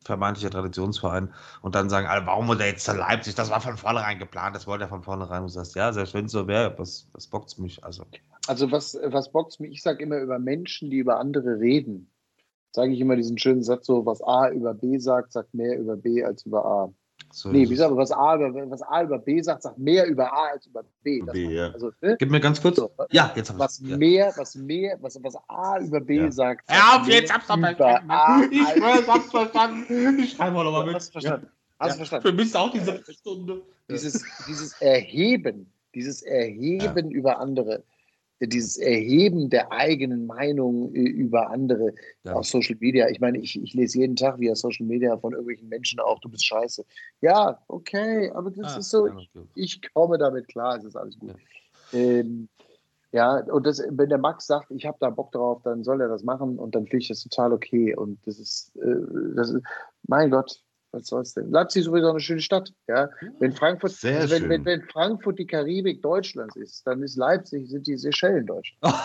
vermeintlicher 0.04 0.50
Traditionsverein 0.50 1.32
und 1.62 1.74
dann 1.74 1.90
sagen, 1.90 2.06
alle, 2.06 2.24
warum 2.26 2.46
wurde 2.46 2.64
jetzt 2.64 2.84
zu 2.84 2.92
Leipzig? 2.92 3.34
Das 3.34 3.50
war 3.50 3.60
von 3.60 3.76
vornherein 3.76 4.18
geplant, 4.18 4.54
das 4.54 4.66
wollte 4.66 4.84
er 4.84 4.88
von 4.88 5.02
vornherein. 5.02 5.42
Und 5.42 5.48
du 5.48 5.54
sagst, 5.54 5.74
ja, 5.74 5.92
selbst 5.92 6.14
wenn 6.14 6.26
es 6.26 6.32
so 6.32 6.46
wäre, 6.46 6.78
was, 6.78 7.08
was 7.12 7.26
bockt 7.26 7.58
mich? 7.58 7.82
Also, 7.84 8.04
also 8.46 8.70
was, 8.70 8.96
was 9.02 9.32
bockt 9.32 9.58
mich? 9.60 9.72
Ich 9.72 9.82
sage 9.82 10.02
immer 10.02 10.18
über 10.18 10.38
Menschen, 10.38 10.90
die 10.90 10.98
über 10.98 11.18
andere 11.18 11.58
reden 11.58 12.10
sage 12.76 12.92
ich 12.92 13.00
immer 13.00 13.16
diesen 13.16 13.38
schönen 13.38 13.62
Satz 13.62 13.86
so, 13.86 14.04
was 14.04 14.22
A 14.22 14.50
über 14.50 14.74
B 14.74 14.98
sagt, 14.98 15.32
sagt 15.32 15.54
mehr 15.54 15.78
über 15.78 15.96
B 15.96 16.22
als 16.22 16.44
über 16.44 16.64
A. 16.64 16.92
So 17.32 17.48
nee, 17.48 17.64
wie 17.64 17.70
gesagt, 17.70 17.96
was 17.96 18.12
A, 18.12 18.36
über, 18.36 18.70
was 18.70 18.82
A 18.82 19.02
über 19.02 19.18
B 19.18 19.40
sagt, 19.40 19.62
sagt 19.62 19.78
mehr 19.78 20.06
über 20.06 20.30
A 20.30 20.50
als 20.52 20.66
über 20.66 20.84
B. 21.02 21.22
B 21.22 21.54
ja. 21.54 21.70
also, 21.70 21.90
ne? 22.02 22.16
Gib 22.18 22.30
mir 22.30 22.38
ganz 22.38 22.60
kurz. 22.60 22.76
So, 22.76 22.92
ja, 23.10 23.32
jetzt 23.34 23.48
habe 23.48 23.60
was 23.60 23.80
ja. 23.80 23.96
mehr, 23.96 24.30
was 24.36 24.54
mehr, 24.56 24.98
was, 25.00 25.18
was 25.22 25.36
A 25.48 25.78
über 25.80 26.00
B 26.00 26.16
ja. 26.16 26.30
sagt. 26.30 26.70
Ja, 26.70 27.00
auf 27.00 27.08
jetzt 27.08 27.32
hab's 27.32 27.46
doch 27.46 27.56
mal 27.56 27.74
verstanden. 27.74 28.52
Ich 28.52 29.08
hab's 29.08 29.30
verstanden. 29.30 30.18
Ich 30.18 30.32
schreibe 30.32 30.54
mal 30.54 30.64
nochmal 30.64 30.84
mit. 30.84 30.96
Hast 30.96 31.08
du 31.08 31.12
verstanden? 31.12 31.48
Hast 31.78 31.94
du 31.94 31.96
verstanden? 31.96 32.28
Für 32.28 32.34
mich 32.34 32.46
ist 32.46 32.56
auch 32.56 32.70
diese 32.70 33.02
Stunde. 33.10 33.62
Dieses, 33.90 34.22
dieses 34.46 34.74
Erheben, 34.82 35.72
dieses 35.94 36.20
Erheben 36.20 37.10
über 37.10 37.38
andere 37.38 37.84
dieses 38.40 38.76
Erheben 38.76 39.48
der 39.50 39.72
eigenen 39.72 40.26
Meinung 40.26 40.94
äh, 40.94 41.00
über 41.00 41.50
andere 41.50 41.94
Ja. 42.24 42.34
auf 42.34 42.46
Social 42.46 42.76
Media. 42.80 43.08
Ich 43.08 43.20
meine, 43.20 43.38
ich, 43.38 43.60
ich 43.60 43.72
lese 43.74 43.98
jeden 44.00 44.16
Tag 44.16 44.38
via 44.38 44.54
Social 44.54 44.86
Media 44.86 45.16
von 45.16 45.32
irgendwelchen 45.32 45.68
Menschen 45.68 46.00
auch, 46.00 46.18
du 46.20 46.28
bist 46.28 46.44
scheiße. 46.44 46.84
Ja, 47.22 47.58
okay, 47.68 48.30
aber 48.32 48.50
das 48.50 48.74
Ah, 48.74 48.78
ist 48.78 48.90
so, 48.90 49.06
ja, 49.06 49.14
okay. 49.16 49.46
ich 49.54 49.80
komme 49.94 50.18
damit 50.18 50.48
klar, 50.48 50.76
es 50.76 50.84
ist 50.84 50.96
alles 50.96 51.18
gut. 51.18 51.34
Ähm, 51.92 52.48
ja, 53.12 53.38
und 53.44 53.64
das, 53.66 53.82
wenn 53.88 54.08
der 54.10 54.18
Max 54.18 54.46
sagt, 54.46 54.70
ich 54.70 54.84
habe 54.84 54.98
da 55.00 55.08
Bock 55.08 55.32
drauf, 55.32 55.62
dann 55.62 55.84
soll 55.84 56.00
er 56.02 56.08
das 56.08 56.22
machen 56.22 56.58
und 56.58 56.74
dann 56.74 56.84
finde 56.86 56.98
ich 57.02 57.08
das 57.08 57.22
total 57.22 57.52
okay. 57.52 57.94
Und 57.94 58.18
das 58.26 58.38
ist, 58.38 58.76
äh, 58.76 59.34
das 59.34 59.50
ist, 59.50 59.62
mein 60.08 60.30
Gott, 60.30 60.60
was 60.96 61.06
soll's 61.06 61.34
denn? 61.34 61.50
Leipzig 61.50 61.80
ist 61.80 61.86
sowieso 61.86 62.10
eine 62.10 62.20
schöne 62.20 62.40
Stadt. 62.40 62.72
Ja? 62.88 63.08
Wenn 63.38 63.52
Frankfurt, 63.52 63.92
Sehr 63.92 64.20
also 64.20 64.34
wenn, 64.34 64.40
schön. 64.42 64.50
wenn, 64.50 64.64
wenn 64.64 64.82
Frankfurt 64.88 65.38
die 65.38 65.46
Karibik 65.46 66.02
Deutschlands 66.02 66.56
ist, 66.56 66.86
dann 66.86 67.02
ist 67.02 67.16
Leipzig, 67.16 67.68
sind 67.68 67.86
die 67.86 67.96
Seychellen 67.96 68.46
Deutschland. 68.46 68.82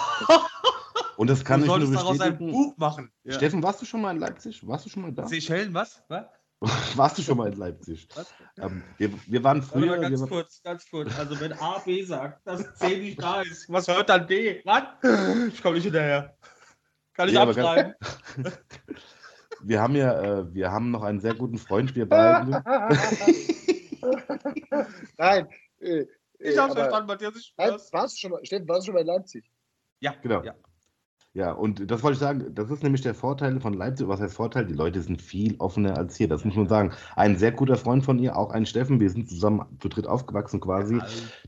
Und 1.17 1.29
das 1.29 1.45
kann 1.45 1.59
du 1.59 1.65
ich 1.65 1.67
nur 1.67 1.79
solltest 1.81 2.01
daraus 2.01 2.19
ein 2.21 2.37
bestätigen. 2.37 2.51
Buch 2.51 2.77
machen. 2.77 3.11
Ja. 3.23 3.33
Steffen, 3.33 3.61
warst 3.61 3.81
du 3.81 3.85
schon 3.85 4.01
mal 4.01 4.11
in 4.11 4.19
Leipzig? 4.19 4.65
Warst 4.67 4.85
du 4.85 4.89
schon 4.89 5.03
mal 5.03 5.11
da? 5.11 5.27
Seychellen, 5.27 5.73
was? 5.73 6.01
was? 6.07 6.25
Warst 6.95 7.17
du 7.17 7.23
schon 7.23 7.37
mal 7.37 7.51
in 7.51 7.57
Leipzig? 7.57 8.07
Was? 8.13 8.31
Ähm, 8.59 8.83
wir, 8.97 9.09
wir 9.25 9.43
waren 9.43 9.63
früher. 9.63 9.97
ganz 9.97 10.21
Wir, 10.21 10.27
kurz, 10.27 10.61
ganz 10.63 10.87
kurz. 10.89 11.09
Also 11.17 11.39
wenn 11.39 11.53
A, 11.53 11.79
B 11.79 12.03
sagt, 12.03 12.45
dass 12.45 12.75
C 12.75 12.97
nicht 12.99 13.21
da 13.21 13.41
ist, 13.41 13.67
was 13.67 13.87
hört 13.87 14.09
dann 14.09 14.27
D? 14.27 14.61
Was? 14.63 14.83
Ich 15.53 15.61
komme 15.61 15.75
nicht 15.75 15.85
hinterher. 15.85 16.35
Kann 17.15 17.29
ich 17.29 17.33
Ja, 17.33 17.43
abschreiben? 17.43 17.95
Wir 19.63 19.81
haben 19.81 19.95
ja, 19.95 20.21
äh, 20.39 20.53
wir 20.53 20.71
haben 20.71 20.91
noch 20.91 21.03
einen 21.03 21.19
sehr 21.19 21.33
guten 21.35 21.57
Freund, 21.57 21.95
wir 21.95 22.07
beiden. 22.07 22.51
Nein. 25.17 25.47
Äh, 25.79 26.05
Ich 26.39 26.55
äh, 26.55 26.57
hab's 26.57 26.71
aber- 26.71 26.81
verstanden, 26.81 27.07
Matthias. 27.07 27.35
Ich 27.35 27.53
Nein, 27.57 27.69
Spaß. 27.69 27.93
warst 27.93 28.15
du 28.15 28.19
schon 28.21 28.31
mal, 28.31 28.45
Steffen, 28.45 28.67
warst 28.67 28.81
du 28.81 28.85
schon 28.87 28.93
mal 28.95 29.01
in 29.01 29.07
Leipzig? 29.07 29.49
Ja, 29.99 30.13
Genau. 30.21 30.43
Ja. 30.43 30.55
Ja, 31.33 31.53
und 31.53 31.89
das 31.89 32.03
wollte 32.03 32.15
ich 32.15 32.19
sagen, 32.19 32.53
das 32.53 32.69
ist 32.69 32.83
nämlich 32.83 33.03
der 33.03 33.13
Vorteil 33.13 33.61
von 33.61 33.71
Leipzig. 33.73 34.05
Was 34.09 34.19
heißt 34.19 34.35
Vorteil? 34.35 34.65
Die 34.65 34.73
Leute 34.73 34.99
sind 35.01 35.21
viel 35.21 35.55
offener 35.59 35.97
als 35.97 36.17
hier. 36.17 36.27
Das 36.27 36.43
muss 36.43 36.57
man 36.57 36.67
sagen. 36.67 36.91
Ein 37.15 37.37
sehr 37.37 37.53
guter 37.53 37.77
Freund 37.77 38.03
von 38.03 38.19
ihr, 38.19 38.35
auch 38.35 38.49
ein 38.51 38.65
Steffen, 38.65 38.99
wir 38.99 39.09
sind 39.09 39.29
zusammen 39.29 39.65
zu 39.79 39.87
dritt 39.87 40.07
aufgewachsen 40.07 40.59
quasi. 40.59 40.99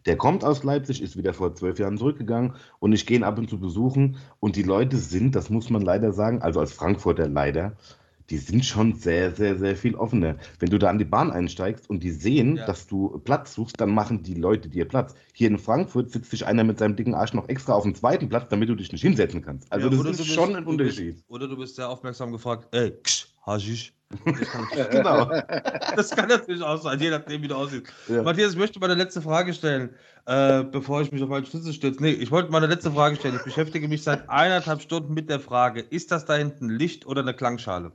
Der 0.06 0.16
kommt 0.16 0.46
aus 0.46 0.64
Leipzig, 0.64 1.02
ist 1.02 1.18
wieder 1.18 1.34
vor 1.34 1.54
zwölf 1.56 1.80
Jahren 1.80 1.98
zurückgegangen 1.98 2.56
und 2.80 2.94
ich 2.94 3.06
gehe 3.06 3.18
ihn 3.18 3.26
ab 3.26 3.38
und 3.38 3.50
zu 3.50 3.60
besuchen. 3.60 4.16
Und 4.40 4.56
die 4.56 4.64
Leute 4.64 4.96
sind, 4.96 5.36
das 5.36 5.50
muss 5.50 5.70
man 5.70 5.82
leider 5.82 6.14
sagen, 6.14 6.42
also 6.42 6.62
als 6.62 6.72
Frankfurter 6.72 7.28
leider, 7.28 7.74
die 8.34 8.40
sind 8.40 8.66
schon 8.66 8.96
sehr, 8.96 9.32
sehr, 9.36 9.60
sehr 9.60 9.76
viel 9.76 9.94
offener. 9.94 10.38
Wenn 10.58 10.72
du 10.72 10.80
da 10.80 10.90
an 10.90 10.98
die 10.98 11.06
Bahn 11.06 11.30
einsteigst 11.30 11.88
und 11.88 12.02
die 12.02 12.10
sehen, 12.10 12.56
Ja. 12.56 12.66
dass 12.66 12.88
du 12.88 13.20
Platz 13.24 13.54
suchst, 13.54 13.80
dann 13.80 13.92
machen 13.92 14.24
die 14.24 14.34
Leute 14.34 14.70
dir 14.70 14.86
Platz. 14.88 15.14
Hier 15.34 15.50
in 15.50 15.60
Frankfurt 15.60 16.10
sitzt 16.10 16.32
sich 16.32 16.44
einer 16.48 16.64
mit 16.64 16.80
seinem 16.80 16.96
dicken 16.96 17.14
Arsch 17.14 17.34
noch 17.36 17.48
extra 17.48 17.74
auf 17.74 17.84
den 17.84 17.94
zweiten 17.94 18.30
Platz, 18.30 18.48
damit 18.50 18.70
du 18.70 18.76
dich 18.76 18.92
nicht 18.92 19.04
hinsetzen 19.04 19.44
kannst. 19.44 19.72
Also 19.72 19.88
Ja, 19.88 19.96
das 20.04 20.12
ist 20.14 20.18
bist- 20.18 20.34
schon 20.34 20.56
ein 20.56 20.66
Unterschied. 20.66 21.14
Bist, 21.18 21.26
oder 21.30 21.48
du 21.48 21.56
bist 21.58 21.76
sehr 21.76 21.88
aufmerksam 21.88 22.32
gefragt, 22.32 22.68
ey, 22.72 22.92
ksch, 23.04 23.28
Haschisch. 23.46 23.94
Das 24.26 24.48
kann, 24.50 24.68
Genau. 24.92 25.30
das 25.96 26.12
kann 26.12 26.30
natürlich 26.30 26.62
auch 26.64 26.82
sein, 26.82 27.00
je 27.00 27.10
nachdem, 27.12 27.42
wie 27.44 27.48
du 27.48 27.56
aussiehst. 27.56 27.84
Ja. 28.08 28.24
Matthias, 28.24 28.54
ich 28.54 28.58
möchte 28.60 28.80
meine 28.80 28.94
letzte 28.96 29.22
Frage 29.22 29.54
stellen, 29.54 29.90
äh, 30.26 30.64
bevor 30.64 31.02
ich 31.02 31.12
mich 31.12 31.22
auf 31.22 31.30
meinen 31.30 31.46
Schlüssel 31.46 31.74
stütze. 31.74 32.02
Nee, 32.02 32.12
ich 32.12 32.32
wollte 32.32 32.52
meine 32.52 32.68
letzte 32.68 32.92
Frage 32.92 33.16
stellen. 33.16 33.36
Ich 33.36 33.44
beschäftige 33.44 33.88
mich 33.88 34.04
seit 34.04 34.30
eineinhalb 34.30 34.82
Stunden 34.82 35.14
mit 35.14 35.30
der 35.30 35.40
Frage, 35.40 35.82
ist 35.82 36.12
das 36.12 36.26
da 36.26 36.36
hinten 36.36 36.70
Licht 36.70 37.06
oder 37.06 37.22
eine 37.22 37.34
Klangschale? 37.34 37.92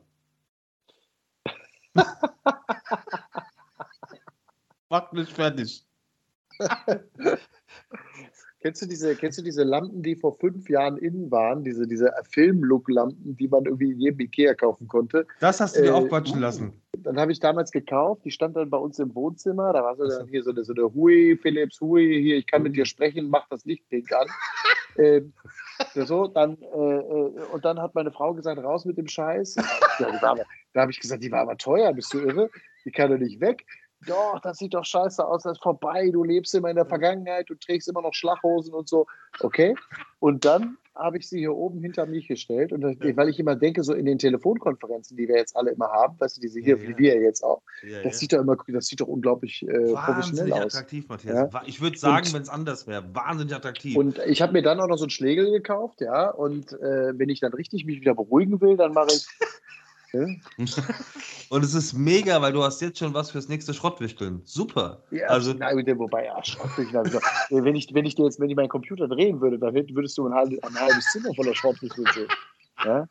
Macht 4.90 5.12
mich 5.12 5.32
fertig. 5.32 5.84
Kennst 8.60 8.82
du 8.82 8.86
diese, 8.86 9.14
kennst 9.14 9.38
du 9.38 9.42
diese 9.42 9.62
Lampen, 9.62 10.02
die 10.02 10.16
vor 10.16 10.34
fünf 10.34 10.68
Jahren 10.68 10.96
innen 10.96 11.30
waren? 11.30 11.62
Diese, 11.62 11.86
diese 11.86 12.12
Film-Look-Lampen, 12.30 13.36
die 13.36 13.46
man 13.46 13.66
irgendwie 13.66 13.92
in 13.92 14.00
jedem 14.00 14.18
Ikea 14.20 14.54
kaufen 14.54 14.88
konnte. 14.88 15.26
Das 15.38 15.60
hast 15.60 15.76
du 15.76 15.82
dir 15.82 15.90
Äh, 15.90 15.92
aufquatschen 15.92 16.40
lassen. 16.40 16.72
Dann 16.98 17.20
habe 17.20 17.30
ich 17.30 17.38
damals 17.38 17.70
gekauft, 17.70 18.24
die 18.24 18.32
stand 18.32 18.56
dann 18.56 18.68
bei 18.68 18.78
uns 18.78 18.98
im 18.98 19.14
Wohnzimmer. 19.14 19.72
Da 19.72 19.84
war 19.84 19.94
so 19.94 20.08
dann 20.08 20.26
hier 20.26 20.42
so 20.42 20.50
eine, 20.50 20.64
so 20.64 20.72
eine 20.72 20.92
Hui, 20.92 21.38
Philips 21.40 21.80
Hui, 21.80 22.20
hier, 22.20 22.38
ich 22.38 22.48
kann 22.48 22.64
mit 22.64 22.74
dir 22.74 22.84
sprechen, 22.84 23.30
mach 23.30 23.48
das 23.48 23.64
Licht 23.64 23.88
pink 23.90 24.12
an. 24.12 24.26
ähm, 24.98 25.32
so, 25.94 26.26
dann, 26.28 26.56
äh, 26.60 26.66
äh, 26.66 27.44
und 27.52 27.64
dann 27.64 27.80
hat 27.80 27.94
meine 27.94 28.10
Frau 28.10 28.34
gesagt, 28.34 28.62
raus 28.62 28.84
mit 28.84 28.98
dem 28.98 29.06
Scheiß. 29.06 29.56
Ja, 29.98 30.08
aber, 30.22 30.44
da 30.72 30.82
habe 30.82 30.90
ich 30.90 31.00
gesagt, 31.00 31.22
die 31.22 31.32
war 31.32 31.40
aber 31.40 31.56
teuer, 31.56 31.92
bist 31.92 32.12
du 32.12 32.20
irre? 32.20 32.50
Die 32.84 32.90
kann 32.90 33.10
doch 33.10 33.18
nicht 33.18 33.40
weg. 33.40 33.64
Doch, 34.06 34.38
das 34.40 34.58
sieht 34.58 34.74
doch 34.74 34.84
scheiße 34.84 35.26
aus, 35.26 35.42
das 35.42 35.58
ist 35.58 35.62
vorbei, 35.62 36.10
du 36.12 36.22
lebst 36.22 36.54
immer 36.54 36.70
in 36.70 36.76
der 36.76 36.86
Vergangenheit, 36.86 37.50
du 37.50 37.56
trägst 37.56 37.88
immer 37.88 38.02
noch 38.02 38.14
Schlachhosen 38.14 38.72
und 38.72 38.88
so. 38.88 39.06
Okay. 39.40 39.74
Und 40.20 40.44
dann 40.44 40.78
habe 40.98 41.18
ich 41.18 41.28
sie 41.28 41.38
hier 41.38 41.54
oben 41.54 41.80
hinter 41.80 42.06
mich 42.06 42.28
gestellt. 42.28 42.72
Und 42.72 42.80
das, 42.82 42.96
weil 43.16 43.28
ich 43.28 43.38
immer 43.38 43.56
denke, 43.56 43.82
so 43.84 43.94
in 43.94 44.04
den 44.04 44.18
Telefonkonferenzen, 44.18 45.16
die 45.16 45.28
wir 45.28 45.36
jetzt 45.36 45.56
alle 45.56 45.70
immer 45.70 45.88
haben, 45.88 46.18
weißt 46.18 46.36
du, 46.36 46.40
diese 46.40 46.60
hier, 46.60 46.76
Ja, 46.76 46.82
wie 46.82 46.92
ja. 46.92 46.98
wir 46.98 47.20
jetzt 47.22 47.42
auch, 47.42 47.62
Ja, 47.88 48.02
das 48.02 48.18
sieht 48.18 48.32
doch 48.32 48.40
immer, 48.40 48.56
das 48.68 48.86
sieht 48.86 49.00
doch 49.00 49.08
unglaublich 49.08 49.62
äh, 49.62 49.66
professionell 49.66 49.94
Wahnsinnig 49.96 50.52
aus. 50.54 50.74
attraktiv, 50.74 51.08
Matthias. 51.08 51.52
Ja. 51.52 51.62
Ich 51.66 51.80
würde 51.80 51.98
sagen, 51.98 52.26
wenn 52.32 52.42
es 52.42 52.48
anders 52.48 52.86
wäre, 52.86 53.04
wahnsinnig 53.14 53.54
attraktiv. 53.54 53.96
Und 53.96 54.18
ich 54.26 54.42
habe 54.42 54.52
mir 54.52 54.62
dann 54.62 54.80
auch 54.80 54.88
noch 54.88 54.98
so 54.98 55.04
einen 55.04 55.10
Schlegel 55.10 55.50
gekauft, 55.50 56.00
ja. 56.00 56.30
Und 56.30 56.72
äh, 56.72 57.18
wenn 57.18 57.28
ich 57.28 57.40
dann 57.40 57.52
richtig 57.52 57.84
mich 57.84 58.00
wieder 58.00 58.14
beruhigen 58.14 58.60
will, 58.60 58.76
dann 58.76 58.92
mache 58.92 59.08
ich. 59.12 59.26
Und 61.50 61.64
es 61.64 61.74
ist 61.74 61.92
mega, 61.92 62.40
weil 62.40 62.52
du 62.52 62.62
hast 62.62 62.80
jetzt 62.80 62.98
schon 62.98 63.14
was 63.14 63.30
fürs 63.30 63.48
nächste 63.48 63.74
Schrottwichteln. 63.74 64.42
Super. 64.44 65.02
ja 65.10 65.26
Also- 65.26 65.54
gut, 65.54 65.86
wobei, 65.98 66.26
ja, 66.26 66.42
Schrottwichteln. 66.44 66.96
Also, 66.96 67.18
äh, 67.18 67.64
wenn, 67.64 67.76
ich, 67.76 67.92
wenn 67.92 68.06
ich 68.06 68.14
dir 68.14 68.24
jetzt, 68.24 68.40
wenn 68.40 68.50
ich 68.50 68.56
meinen 68.56 68.68
Computer 68.68 69.08
drehen 69.08 69.40
würde, 69.40 69.58
dann 69.58 69.74
würdest 69.74 70.16
du 70.18 70.26
ein, 70.26 70.34
halb, 70.34 70.50
ein 70.64 70.74
halbes 70.74 71.04
Zimmer 71.12 71.34
voller 71.34 71.54
Schrottwichteln 71.54 72.06
sehen. 72.14 72.28
Ja? 72.84 73.08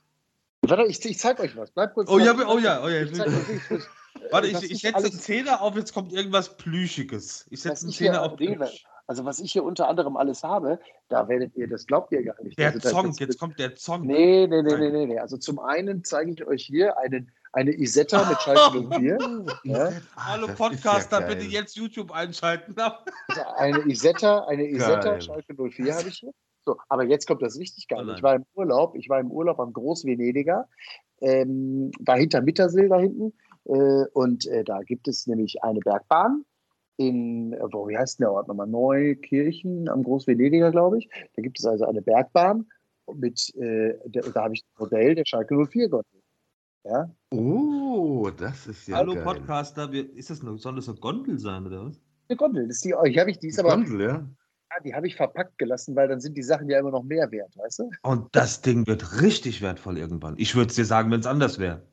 Warte, 0.61 0.83
ich, 0.85 1.03
ich 1.05 1.19
zeig 1.19 1.39
euch 1.39 1.55
was. 1.55 1.71
Bleib 1.71 1.93
kurz 1.93 2.09
Oh 2.09 2.19
ja, 2.19 2.33
oh 2.33 2.57
ja, 2.57 2.83
oh 2.83 2.87
ja. 2.89 3.01
Ich 3.03 3.13
zeig 3.13 3.27
euch, 3.27 3.49
ich, 3.49 3.77
ich, 3.77 3.83
Warte, 4.31 4.47
ich, 4.47 4.71
ich 4.71 4.79
setze 4.79 5.09
die 5.09 5.17
Zähne 5.17 5.61
auf, 5.61 5.75
jetzt 5.75 5.93
kommt 5.93 6.11
irgendwas 6.11 6.57
Plüschiges. 6.57 7.45
Ich 7.49 7.61
setze 7.61 7.87
hier 7.87 7.95
Zähne 7.95 8.21
auf 8.21 8.35
Plüsch. 8.35 8.85
Also 9.07 9.23
was 9.23 9.39
ich 9.39 9.53
hier 9.53 9.63
unter 9.63 9.87
anderem 9.87 10.17
alles 10.17 10.43
habe, 10.43 10.79
da 11.07 11.29
werdet 11.29 11.55
ihr, 11.55 11.69
das 11.69 11.85
glaubt 11.87 12.11
ihr 12.11 12.23
gar 12.23 12.41
nicht. 12.43 12.59
Der 12.59 12.73
also, 12.73 12.89
Zong, 12.89 13.07
das- 13.07 13.19
jetzt 13.19 13.39
kommt 13.39 13.57
der 13.57 13.73
Zong. 13.75 14.05
Nee, 14.05 14.47
nee, 14.47 14.61
nee, 14.61 14.69
Nein. 14.69 14.79
nee, 14.81 14.89
nee, 14.91 15.05
nee. 15.07 15.19
Also 15.19 15.37
zum 15.37 15.59
einen 15.59 16.03
zeige 16.03 16.31
ich 16.31 16.45
euch 16.45 16.63
hier 16.63 16.97
einen, 16.97 17.31
eine 17.53 17.71
Isetta 17.71 18.27
mit 18.29 18.37
Schalke 18.41 18.81
04. 18.99 19.45
ja? 19.63 19.91
Hallo 20.17 20.43
Ah, 20.43 20.47
das 20.47 20.55
Podcaster, 20.57 21.21
ja 21.21 21.27
bitte 21.27 21.45
jetzt 21.45 21.77
YouTube 21.77 22.11
einschalten. 22.11 22.75
Also 23.29 23.41
eine 23.55 23.79
Isetta, 23.87 24.45
eine 24.45 24.67
Isetta 24.67 24.99
Geil. 24.99 25.21
Schalke 25.21 25.55
04 25.55 25.95
habe 25.95 26.09
ich 26.09 26.19
hier. 26.19 26.31
So, 26.65 26.75
aber 26.89 27.05
jetzt 27.05 27.27
kommt 27.27 27.41
das 27.41 27.57
richtig 27.57 27.87
geil. 27.87 28.05
Oh 28.09 28.13
ich 28.13 28.21
war 28.21 28.35
im 28.35 28.45
Urlaub, 28.55 28.93
ich 28.97 29.07
war 29.07 29.21
im 29.21 29.31
Urlaub 29.31 29.57
am 29.61 29.71
Großvenediger, 29.71 30.67
ähm, 31.21 31.91
dahinter 32.01 32.41
Mittersill 32.41 32.89
da 32.89 32.99
hinten. 32.99 33.33
Äh, 33.63 34.05
und 34.13 34.45
äh, 34.47 34.65
da 34.65 34.81
gibt 34.81 35.07
es 35.07 35.27
nämlich 35.27 35.63
eine 35.63 35.79
Bergbahn 35.79 36.43
in, 36.97 37.55
wo, 37.71 37.87
wie 37.87 37.97
heißt 37.97 38.19
denn 38.19 38.25
der 38.25 38.31
Ort 38.31 38.47
nochmal? 38.47 38.67
Neukirchen 38.67 39.87
am 39.87 40.03
Großvenediger, 40.03 40.71
glaube 40.71 40.99
ich. 40.99 41.09
Da 41.35 41.41
gibt 41.41 41.59
es 41.59 41.65
also 41.65 41.85
eine 41.85 42.01
Bergbahn 42.01 42.65
mit, 43.15 43.55
äh, 43.55 43.93
da, 44.07 44.21
da 44.21 44.43
habe 44.43 44.55
ich 44.55 44.63
das 44.63 44.79
Modell 44.79 45.15
der 45.15 45.23
Schalke 45.25 45.55
04 45.55 45.89
Gondel. 45.89 46.21
Ja, 46.83 47.09
Oh, 47.31 48.29
das 48.35 48.67
ist 48.67 48.87
ja 48.87 48.97
Hallo 48.97 49.13
geil. 49.13 49.23
Podcaster, 49.23 49.91
ist 49.93 50.29
das 50.29 50.41
eine, 50.41 50.57
soll 50.57 50.75
das 50.75 50.87
eine 50.87 50.97
Gondel 50.97 51.37
sein, 51.37 51.65
oder 51.65 51.85
was? 51.85 51.99
eine 52.29 52.37
Gondel, 52.37 52.67
das 52.67 52.77
ist 52.77 52.85
die, 52.85 52.93
die 53.09 53.19
habe 53.19 53.31
ich, 53.31 53.39
die 53.39 53.47
ist 53.47 53.59
aber, 53.59 53.69
Gondel, 53.69 54.01
ja? 54.01 54.07
ja, 54.13 54.83
die 54.83 54.93
habe 54.93 55.07
ich 55.07 55.15
verpackt 55.15 55.57
gelassen, 55.57 55.95
weil 55.95 56.07
dann 56.07 56.19
sind 56.19 56.37
die 56.37 56.43
Sachen 56.43 56.69
ja 56.69 56.79
immer 56.79 56.91
noch 56.91 57.03
mehr 57.03 57.29
wert, 57.31 57.55
weißt 57.57 57.79
du? 57.79 57.89
Und 58.03 58.27
das 58.33 58.61
Ding 58.61 58.87
wird 58.87 59.21
richtig 59.21 59.61
wertvoll 59.61 59.97
irgendwann. 59.97 60.35
Ich 60.37 60.55
würde 60.55 60.69
es 60.69 60.75
dir 60.75 60.85
sagen, 60.85 61.11
wenn 61.11 61.19
es 61.19 61.25
anders 61.27 61.59
wäre. 61.59 61.85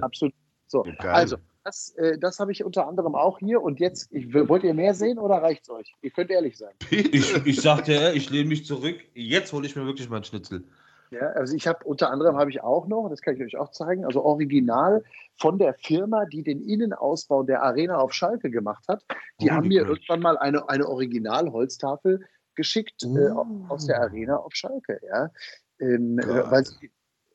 Absolut. 0.00 0.34
So, 0.68 0.84
also, 0.98 1.36
das, 1.66 1.94
äh, 1.96 2.16
das 2.18 2.38
habe 2.38 2.52
ich 2.52 2.64
unter 2.64 2.86
anderem 2.86 3.14
auch 3.16 3.38
hier. 3.40 3.60
Und 3.60 3.80
jetzt, 3.80 4.12
ich, 4.12 4.32
wollt 4.32 4.62
ihr 4.62 4.74
mehr 4.74 4.94
sehen 4.94 5.18
oder 5.18 5.36
reicht 5.42 5.64
es 5.64 5.70
euch? 5.70 5.92
Ihr 6.00 6.10
könnt 6.10 6.30
ehrlich 6.30 6.56
sein. 6.56 6.72
Ich, 6.90 7.34
ich 7.44 7.60
sagte, 7.60 7.92
ja, 7.92 8.12
ich 8.12 8.30
lehne 8.30 8.48
mich 8.48 8.64
zurück. 8.64 8.96
Jetzt 9.14 9.52
hole 9.52 9.66
ich 9.66 9.74
mir 9.74 9.84
wirklich 9.84 10.08
meinen 10.08 10.24
Schnitzel. 10.24 10.64
Ja, 11.10 11.20
also 11.30 11.54
ich 11.54 11.66
habe 11.66 11.84
unter 11.84 12.10
anderem 12.10 12.36
habe 12.36 12.50
ich 12.50 12.62
auch 12.62 12.86
noch, 12.88 13.08
das 13.08 13.20
kann 13.20 13.36
ich 13.36 13.42
euch 13.42 13.56
auch 13.56 13.70
zeigen, 13.70 14.04
also 14.04 14.24
original 14.24 15.04
von 15.38 15.56
der 15.56 15.74
Firma, 15.74 16.24
die 16.24 16.42
den 16.42 16.62
Innenausbau 16.62 17.44
der 17.44 17.62
Arena 17.62 17.98
auf 17.98 18.12
Schalke 18.12 18.50
gemacht 18.50 18.84
hat. 18.88 19.04
Die 19.40 19.50
Oh, 19.50 19.54
haben 19.54 19.68
mir 19.68 19.86
irgendwann 19.86 20.20
mal 20.20 20.36
eine, 20.38 20.68
eine 20.68 20.88
Original-Holztafel 20.88 22.26
geschickt 22.56 23.04
äh, 23.04 23.30
Oh. 23.30 23.46
aus 23.68 23.86
der 23.86 24.00
Arena 24.00 24.36
auf 24.36 24.54
Schalke. 24.54 25.00
Ja, 25.08 25.30
ähm, 25.78 26.18
äh, 26.18 26.50
weil 26.50 26.64
sie, 26.64 26.90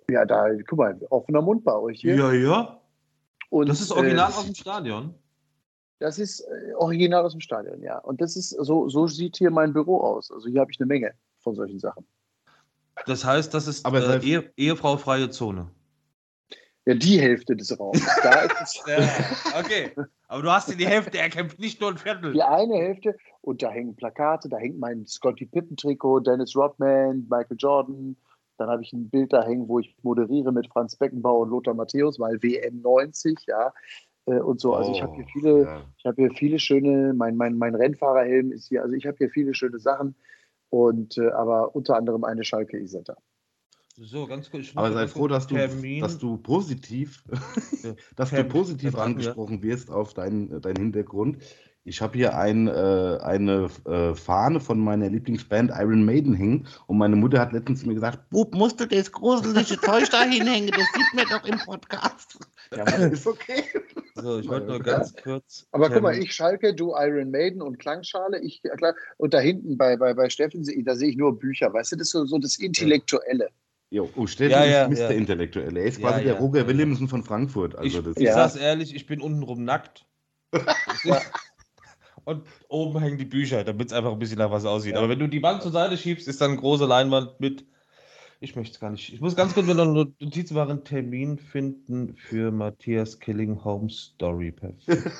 ja, 0.10 0.26
da, 0.26 0.48
guck 0.68 0.78
mal, 0.80 1.00
offener 1.10 1.42
Mund 1.42 1.64
bei 1.64 1.76
euch 1.76 2.02
hier. 2.02 2.16
Ja, 2.16 2.32
ja. 2.34 2.81
Und, 3.52 3.68
Das 3.68 3.82
ist 3.82 3.92
original 3.92 4.32
äh, 4.32 4.34
aus 4.34 4.46
dem 4.46 4.56
Stadion. 4.56 5.14
Das 6.00 6.18
ist 6.18 6.40
äh, 6.40 6.74
original 6.76 7.26
aus 7.26 7.34
dem 7.34 7.42
Stadion, 7.42 7.82
ja. 7.84 7.98
Und 8.00 8.22
das 8.22 8.38
ist 8.38 8.52
so, 8.52 8.88
so 8.88 9.08
sieht 9.08 9.36
hier 9.38 9.52
mein 9.52 9.74
Büro 9.74 10.00
aus. 10.00 10.32
Also 10.32 10.48
hier 10.48 10.62
habe 10.62 10.72
ich 10.72 10.80
eine 10.80 10.88
Menge 10.88 11.12
von 11.40 11.54
solchen 11.54 11.78
Sachen. 11.78 12.06
Das 13.06 13.26
heißt, 13.26 13.54
das 13.54 13.68
ist 13.68 13.86
Aber 13.86 14.00
äh, 14.00 14.26
Ehe, 14.26 14.52
ehefraufreie 14.56 15.30
Zone. 15.30 15.70
Ja, 16.86 16.96
die 16.96 17.20
Hälfte 17.20 17.56
des 17.56 17.78
Raums. 17.78 18.02
Da 18.24 18.42
ist 18.44 18.56
es 18.62 18.84
Ja, 18.88 19.60
okay. 19.60 19.92
Aber 20.30 20.42
du 20.42 20.50
hast 20.50 20.70
dir 20.70 20.78
die 20.78 20.88
Hälfte 20.88 21.18
erkämpft, 21.18 21.60
nicht 21.60 21.82
nur 21.82 21.92
ein 21.92 21.98
Viertel. 21.98 22.32
die 22.32 22.42
eine 22.42 22.76
Hälfte 22.76 23.18
und 23.42 23.62
da 23.62 23.70
hängen 23.70 23.98
Plakate, 23.98 24.48
da 24.48 24.58
hängt 24.58 24.80
mein 24.80 25.06
Scotty 25.06 25.46
Pippen-Trikot, 25.46 26.22
Dennis 26.22 26.56
Rodman, 26.56 27.28
Michael 27.30 27.58
Jordan. 27.60 28.16
Dann 28.62 28.70
habe 28.70 28.84
ich 28.84 28.94
ein 28.94 29.10
Bild 29.10 29.34
da 29.34 29.44
hängen, 29.44 29.68
wo 29.68 29.80
ich 29.80 29.96
moderiere 30.04 30.52
mit 30.52 30.68
Franz 30.68 30.96
Beckenbauer 30.96 31.42
und 31.42 31.50
Lothar 31.50 31.74
Matthäus, 31.74 32.20
weil 32.20 32.42
WM 32.44 32.82
90, 32.82 33.40
ja. 33.48 33.74
äh, 34.28 34.40
Und 34.40 34.62
so. 34.62 34.76
Also 34.76 34.92
ich 34.92 35.02
habe 35.02 35.14
hier 35.16 35.26
Oh, 35.26 35.32
viele, 35.34 35.64
ja. 35.64 35.82
ich 35.98 36.06
habe 36.06 36.22
hier 36.22 36.32
viele 36.32 36.60
schöne, 36.60 37.14
mein, 37.14 37.36
mein, 37.36 37.58
mein 37.58 37.76
Rennfahrerhelm 37.76 38.52
ist 38.52 38.68
hier, 38.70 38.84
also 38.84 38.94
ich 38.96 39.06
habe 39.08 39.18
hier 39.18 39.30
viele 39.30 39.54
schöne 39.54 39.80
Sachen. 39.80 40.16
Und 40.70 41.18
äh, 41.18 41.30
aber 41.32 41.76
unter 41.76 41.98
anderem 41.98 42.24
eine 42.24 42.44
Schalke 42.44 42.78
Isetta. 42.80 43.18
So, 43.98 44.26
ganz 44.26 44.50
kurz. 44.50 44.72
Aber 44.76 44.94
sei 44.94 45.08
froh, 45.08 45.28
dass 45.28 45.48
du, 45.48 45.56
Termin- 45.56 46.00
dass 46.02 46.18
du 46.18 46.38
positiv, 46.38 47.24
dass 48.16 48.30
du 48.30 48.36
Termin- 48.38 48.52
positiv 48.52 48.92
Termin, 48.92 49.12
angesprochen 49.18 49.62
wirst 49.64 49.92
auf 49.92 50.14
deinen 50.14 50.62
dein 50.62 50.76
Hintergrund. 50.78 51.40
Ich 51.84 52.00
habe 52.00 52.16
hier 52.16 52.38
ein, 52.38 52.68
äh, 52.68 53.18
eine 53.24 53.68
äh, 53.86 54.14
Fahne 54.14 54.60
von 54.60 54.80
meiner 54.80 55.10
Lieblingsband 55.10 55.72
Iron 55.74 56.06
Maiden 56.06 56.36
hängen 56.36 56.68
und 56.86 57.00
meine 57.00 57.16
Mutter 57.16 57.40
hat 57.40 57.54
letztens 57.54 57.82
zu 57.82 57.88
mir 57.88 57.96
gesagt, 57.96 58.30
Bub, 58.30 58.54
musst 58.54 58.80
du 58.80 58.86
das 58.86 59.12
gruselige 59.12 59.80
Zeug 59.82 60.08
da 60.12 60.22
hinhängen, 60.24 60.70
das 60.70 60.86
sieht 60.94 61.14
man 61.16 61.26
doch 61.28 61.44
im 61.48 61.58
Podcast. 61.58 62.38
Ja, 62.76 62.84
ist 63.08 63.26
okay. 63.26 63.64
So, 64.14 64.40
ich 64.40 64.48
wollte 64.48 64.68
nur 64.68 64.80
ganz 64.80 65.14
kurz. 65.24 65.68
Aber 65.72 65.90
guck 65.90 66.04
mal, 66.04 66.16
ich 66.16 66.34
Schalke, 66.34 66.76
du 66.76 66.94
Iron 66.96 67.32
Maiden 67.32 67.62
und 67.64 67.80
Klangschale. 67.80 68.40
Ich, 68.42 68.62
ja 68.64 68.76
klar, 68.76 68.94
und 69.18 69.34
da 69.34 69.40
hinten 69.40 69.76
bei, 69.78 69.98
bei, 69.98 70.14
bei 70.14 70.30
Steffen, 70.30 70.64
da 70.86 70.96
sehe 70.96 71.10
ich 71.10 71.18
nur 71.18 71.38
Bücher. 71.40 71.74
Weißt 71.74 71.94
du, 71.94 71.96
das 71.96 72.08
ist 72.08 72.12
so, 72.12 72.26
so 72.26 72.38
das 72.38 72.60
Intellektuelle. 72.60 73.50
Jo, 73.90 74.10
oh, 74.16 74.28
Steffen 74.28 74.52
Ja, 74.52 74.66
ja, 74.66 74.84
ist 74.86 75.00
Mr. 75.00 75.12
ja. 75.12 75.18
Intellektuell. 75.18 75.76
Er 75.76 75.86
ist 75.86 76.00
Ja, 76.00 76.10
quasi 76.10 76.24
der 76.26 76.34
ja, 76.36 76.40
Roger 76.40 76.62
ja. 76.62 76.68
Williamson 76.68 77.08
von 77.08 77.24
Frankfurt. 77.24 77.74
Ich, 77.82 77.96
Also 77.96 78.02
das 78.02 78.18
ich 78.18 78.24
Ja. 78.28 78.36
sag's 78.36 78.56
ehrlich, 78.56 78.96
ich 78.96 79.06
bin 79.08 79.20
untenrum 79.20 79.64
nackt. 79.66 80.06
Und 82.26 82.46
oben 82.68 83.00
hängen 83.00 83.18
die 83.18 83.26
Bücher, 83.26 83.64
damit 83.64 83.88
es 83.88 83.94
einfach 83.94 84.12
ein 84.12 84.20
bisschen 84.20 84.38
nach 84.38 84.52
was 84.52 84.66
aussieht. 84.66 84.94
Ja. 84.94 85.00
Aber 85.00 85.10
wenn 85.10 85.20
du 85.20 85.28
die 85.28 85.44
Wand 85.44 85.62
zur 85.62 85.72
Seite 85.72 85.98
schiebst, 85.98 86.28
ist 86.28 86.42
dann 86.42 86.52
eine 86.52 86.60
große 86.60 86.86
Leinwand 86.86 87.40
mit. 87.40 87.66
Ich 88.40 88.56
möchte 88.56 88.74
es 88.74 88.80
gar 88.80 88.90
nicht. 88.90 89.14
Ich 89.14 89.22
muss 89.22 89.36
ganz 89.36 89.54
kurz 89.54 89.68
noch 89.68 89.78
eine 89.78 90.14
Notiz 90.20 90.52
machen: 90.52 90.84
Termin 90.84 91.38
finden 91.38 92.16
für 92.16 92.52
Matthias 92.52 93.20
Killing 93.20 93.64
Home 93.64 93.90
Story. 93.90 94.52
Perfekt. 94.52 95.12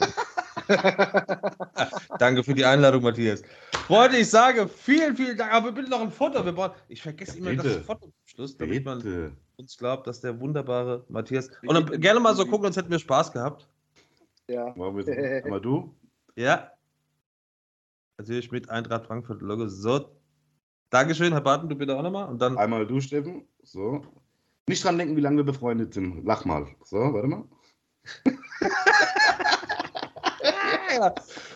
Danke 2.20 2.44
für 2.44 2.54
die 2.54 2.66
Einladung, 2.66 3.04
Matthias. 3.04 3.44
Freunde, 3.88 4.18
ich 4.18 4.30
sage 4.30 4.68
vielen, 4.68 5.16
vielen 5.16 5.38
Dank. 5.38 5.54
Aber 5.54 5.72
bitte 5.72 5.90
noch 5.90 6.02
ein 6.02 6.12
Foto. 6.12 6.44
Wir 6.44 6.52
brauchen, 6.52 6.74
ich 6.88 7.02
vergesse 7.02 7.38
immer 7.38 7.52
Bitte. 7.52 7.64
das 7.64 7.86
Foto 7.86 8.08
zum 8.08 8.14
Schluss, 8.26 8.58
damit 8.58 8.86
man 8.86 9.00
Bitte. 9.00 9.32
uns 9.58 9.78
glaubt, 9.78 10.08
dass 10.08 10.22
der 10.22 10.40
wunderbare 10.40 11.06
Matthias. 11.10 11.50
Und 11.66 11.76
dann 11.76 12.02
gerne 12.02 12.20
mal 12.20 12.36
so 12.36 12.46
gucken, 12.46 12.64
sonst 12.64 12.78
hätten 12.78 12.92
wir 12.92 13.00
Spaß 13.00 13.32
gehabt. 13.32 13.68
Ja. 14.48 14.74
Machen 14.76 14.98
wir 14.98 15.04
so. 15.04 15.48
Aber 15.48 15.60
du? 15.60 15.96
Ja. 16.36 16.72
Natürlich 18.22 18.52
mit 18.52 18.70
Eintracht 18.70 19.08
Frankfurt 19.08 19.42
Logo. 19.42 19.68
So. 19.68 20.12
Dankeschön, 20.92 21.32
Herr 21.32 21.42
Barton, 21.42 21.70
du 21.70 21.76
bitte 21.76 21.98
auch 21.98 22.04
nochmal. 22.04 22.30
Und 22.30 22.40
dann. 22.40 22.56
Einmal 22.56 22.86
du, 22.86 23.02
Steffen. 23.02 23.48
So. 23.64 24.06
Nicht 24.68 24.84
dran 24.84 25.00
denken, 25.00 25.18
wie 25.18 25.22
lange 25.22 25.38
wir 25.38 25.44
befreundet 25.44 25.96
sind. 25.96 26.24
Lach 26.24 26.46
mal. 26.46 26.68
So, 26.84 26.98
warte 26.98 27.28
mal. 27.28 27.44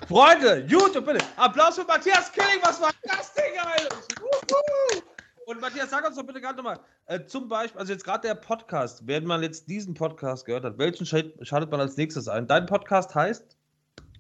Freunde, 0.08 0.66
YouTube 0.68 1.06
bitte. 1.06 1.24
Applaus 1.36 1.76
für 1.76 1.86
Matthias 1.86 2.32
Killing. 2.32 2.58
Was 2.64 2.82
war 2.82 2.90
das 3.04 3.32
Ding, 3.36 3.44
Alter? 3.60 3.96
Und 5.46 5.62
Matthias, 5.62 5.92
sag 5.92 6.04
uns 6.08 6.16
doch 6.16 6.24
bitte 6.24 6.42
gerade 6.42 6.58
nochmal, 6.58 6.80
äh, 7.06 7.24
zum 7.26 7.48
Beispiel, 7.48 7.80
also 7.80 7.94
jetzt 7.94 8.04
gerade 8.04 8.28
der 8.28 8.34
Podcast, 8.34 9.06
wenn 9.06 9.24
man 9.26 9.44
jetzt 9.44 9.70
diesen 9.70 9.94
Podcast 9.94 10.46
gehört 10.46 10.64
hat, 10.64 10.80
welchen 10.80 11.06
schalt- 11.06 11.36
schaltet 11.46 11.70
man 11.70 11.80
als 11.80 11.96
nächstes 11.96 12.28
ein? 12.28 12.48
Dein 12.48 12.66
Podcast 12.66 13.14
heißt? 13.14 13.55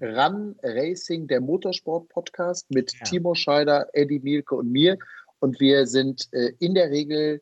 Run 0.01 0.55
Racing, 0.63 1.27
der 1.27 1.41
Motorsport-Podcast 1.41 2.69
mit 2.71 2.93
Ja. 2.93 3.05
Timo 3.05 3.35
Scheider, 3.35 3.87
Eddie 3.93 4.19
Mielke 4.19 4.55
und 4.55 4.71
mir. 4.71 4.97
Und 5.39 5.59
wir 5.59 5.87
sind 5.87 6.27
äh, 6.31 6.53
in 6.59 6.73
der 6.75 6.89
Regel, 6.89 7.41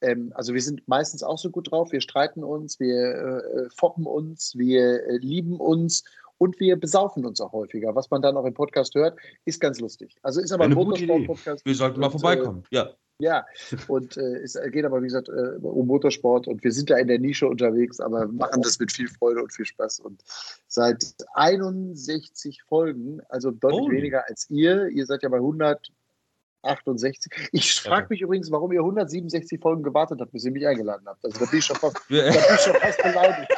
ähm, 0.00 0.32
also 0.34 0.54
wir 0.54 0.62
sind 0.62 0.86
meistens 0.88 1.22
auch 1.22 1.38
so 1.38 1.50
gut 1.50 1.70
drauf. 1.70 1.92
Wir 1.92 2.00
streiten 2.00 2.42
uns, 2.44 2.78
wir 2.80 2.96
äh, 2.96 3.68
foppen 3.76 4.06
uns, 4.06 4.54
wir 4.56 5.06
äh, 5.06 5.16
lieben 5.18 5.56
uns 5.60 6.04
und 6.38 6.58
wir 6.60 6.76
besaufen 6.76 7.24
uns 7.24 7.40
auch 7.40 7.52
häufiger. 7.52 7.94
Was 7.94 8.10
man 8.10 8.20
dann 8.22 8.36
auch 8.36 8.44
im 8.44 8.54
Podcast 8.54 8.94
hört, 8.94 9.18
ist 9.44 9.60
ganz 9.60 9.80
lustig. 9.80 10.16
Also 10.22 10.40
ist 10.40 10.52
aber 10.52 10.64
ein 10.64 10.72
Eine 10.72 10.80
Idee. 10.80 11.06
Motorsport-Podcast. 11.06 11.64
Wir 11.64 11.74
sollten 11.74 12.00
mal 12.00 12.06
Und, 12.06 12.12
vorbeikommen. 12.12 12.62
ja. 12.70 12.90
Ja, 13.18 13.46
und 13.88 14.18
äh, 14.18 14.36
es 14.42 14.58
geht 14.72 14.84
aber, 14.84 15.00
wie 15.00 15.06
gesagt, 15.06 15.30
äh, 15.30 15.56
um 15.62 15.86
Motorsport 15.86 16.46
und 16.48 16.62
wir 16.62 16.70
sind 16.72 16.90
da 16.90 16.98
in 16.98 17.08
der 17.08 17.18
Nische 17.18 17.48
unterwegs, 17.48 17.98
aber 17.98 18.26
machen 18.28 18.60
das 18.60 18.78
mit 18.78 18.92
viel 18.92 19.08
Freude 19.08 19.42
und 19.42 19.52
viel 19.54 19.64
Spaß. 19.64 20.00
Und 20.00 20.22
seit 20.68 21.14
61 21.32 22.62
Folgen, 22.64 23.20
also 23.30 23.50
deutlich 23.50 23.80
Holy. 23.80 23.96
weniger 23.96 24.28
als 24.28 24.50
ihr, 24.50 24.88
ihr 24.88 25.06
seid 25.06 25.22
ja 25.22 25.30
bei 25.30 25.38
168. 25.38 27.32
Ich 27.52 27.80
frage 27.80 28.02
Ja. 28.02 28.06
mich 28.10 28.20
übrigens, 28.20 28.50
warum 28.50 28.72
ihr 28.72 28.80
167 28.80 29.60
Folgen 29.60 29.82
gewartet 29.82 30.20
habt, 30.20 30.32
bis 30.32 30.44
ihr 30.44 30.52
mich 30.52 30.66
eingeladen 30.66 31.06
habt. 31.06 31.24
Also 31.24 31.38
da 31.38 31.46
bin 31.50 31.58
ich 31.60 31.64
schon 31.64 31.76
fast, 31.76 31.96
da 32.10 32.14
bin 32.22 32.34
ich 32.34 32.60
schon 32.60 32.74
fast 32.74 33.02
beleidigt. 33.02 33.50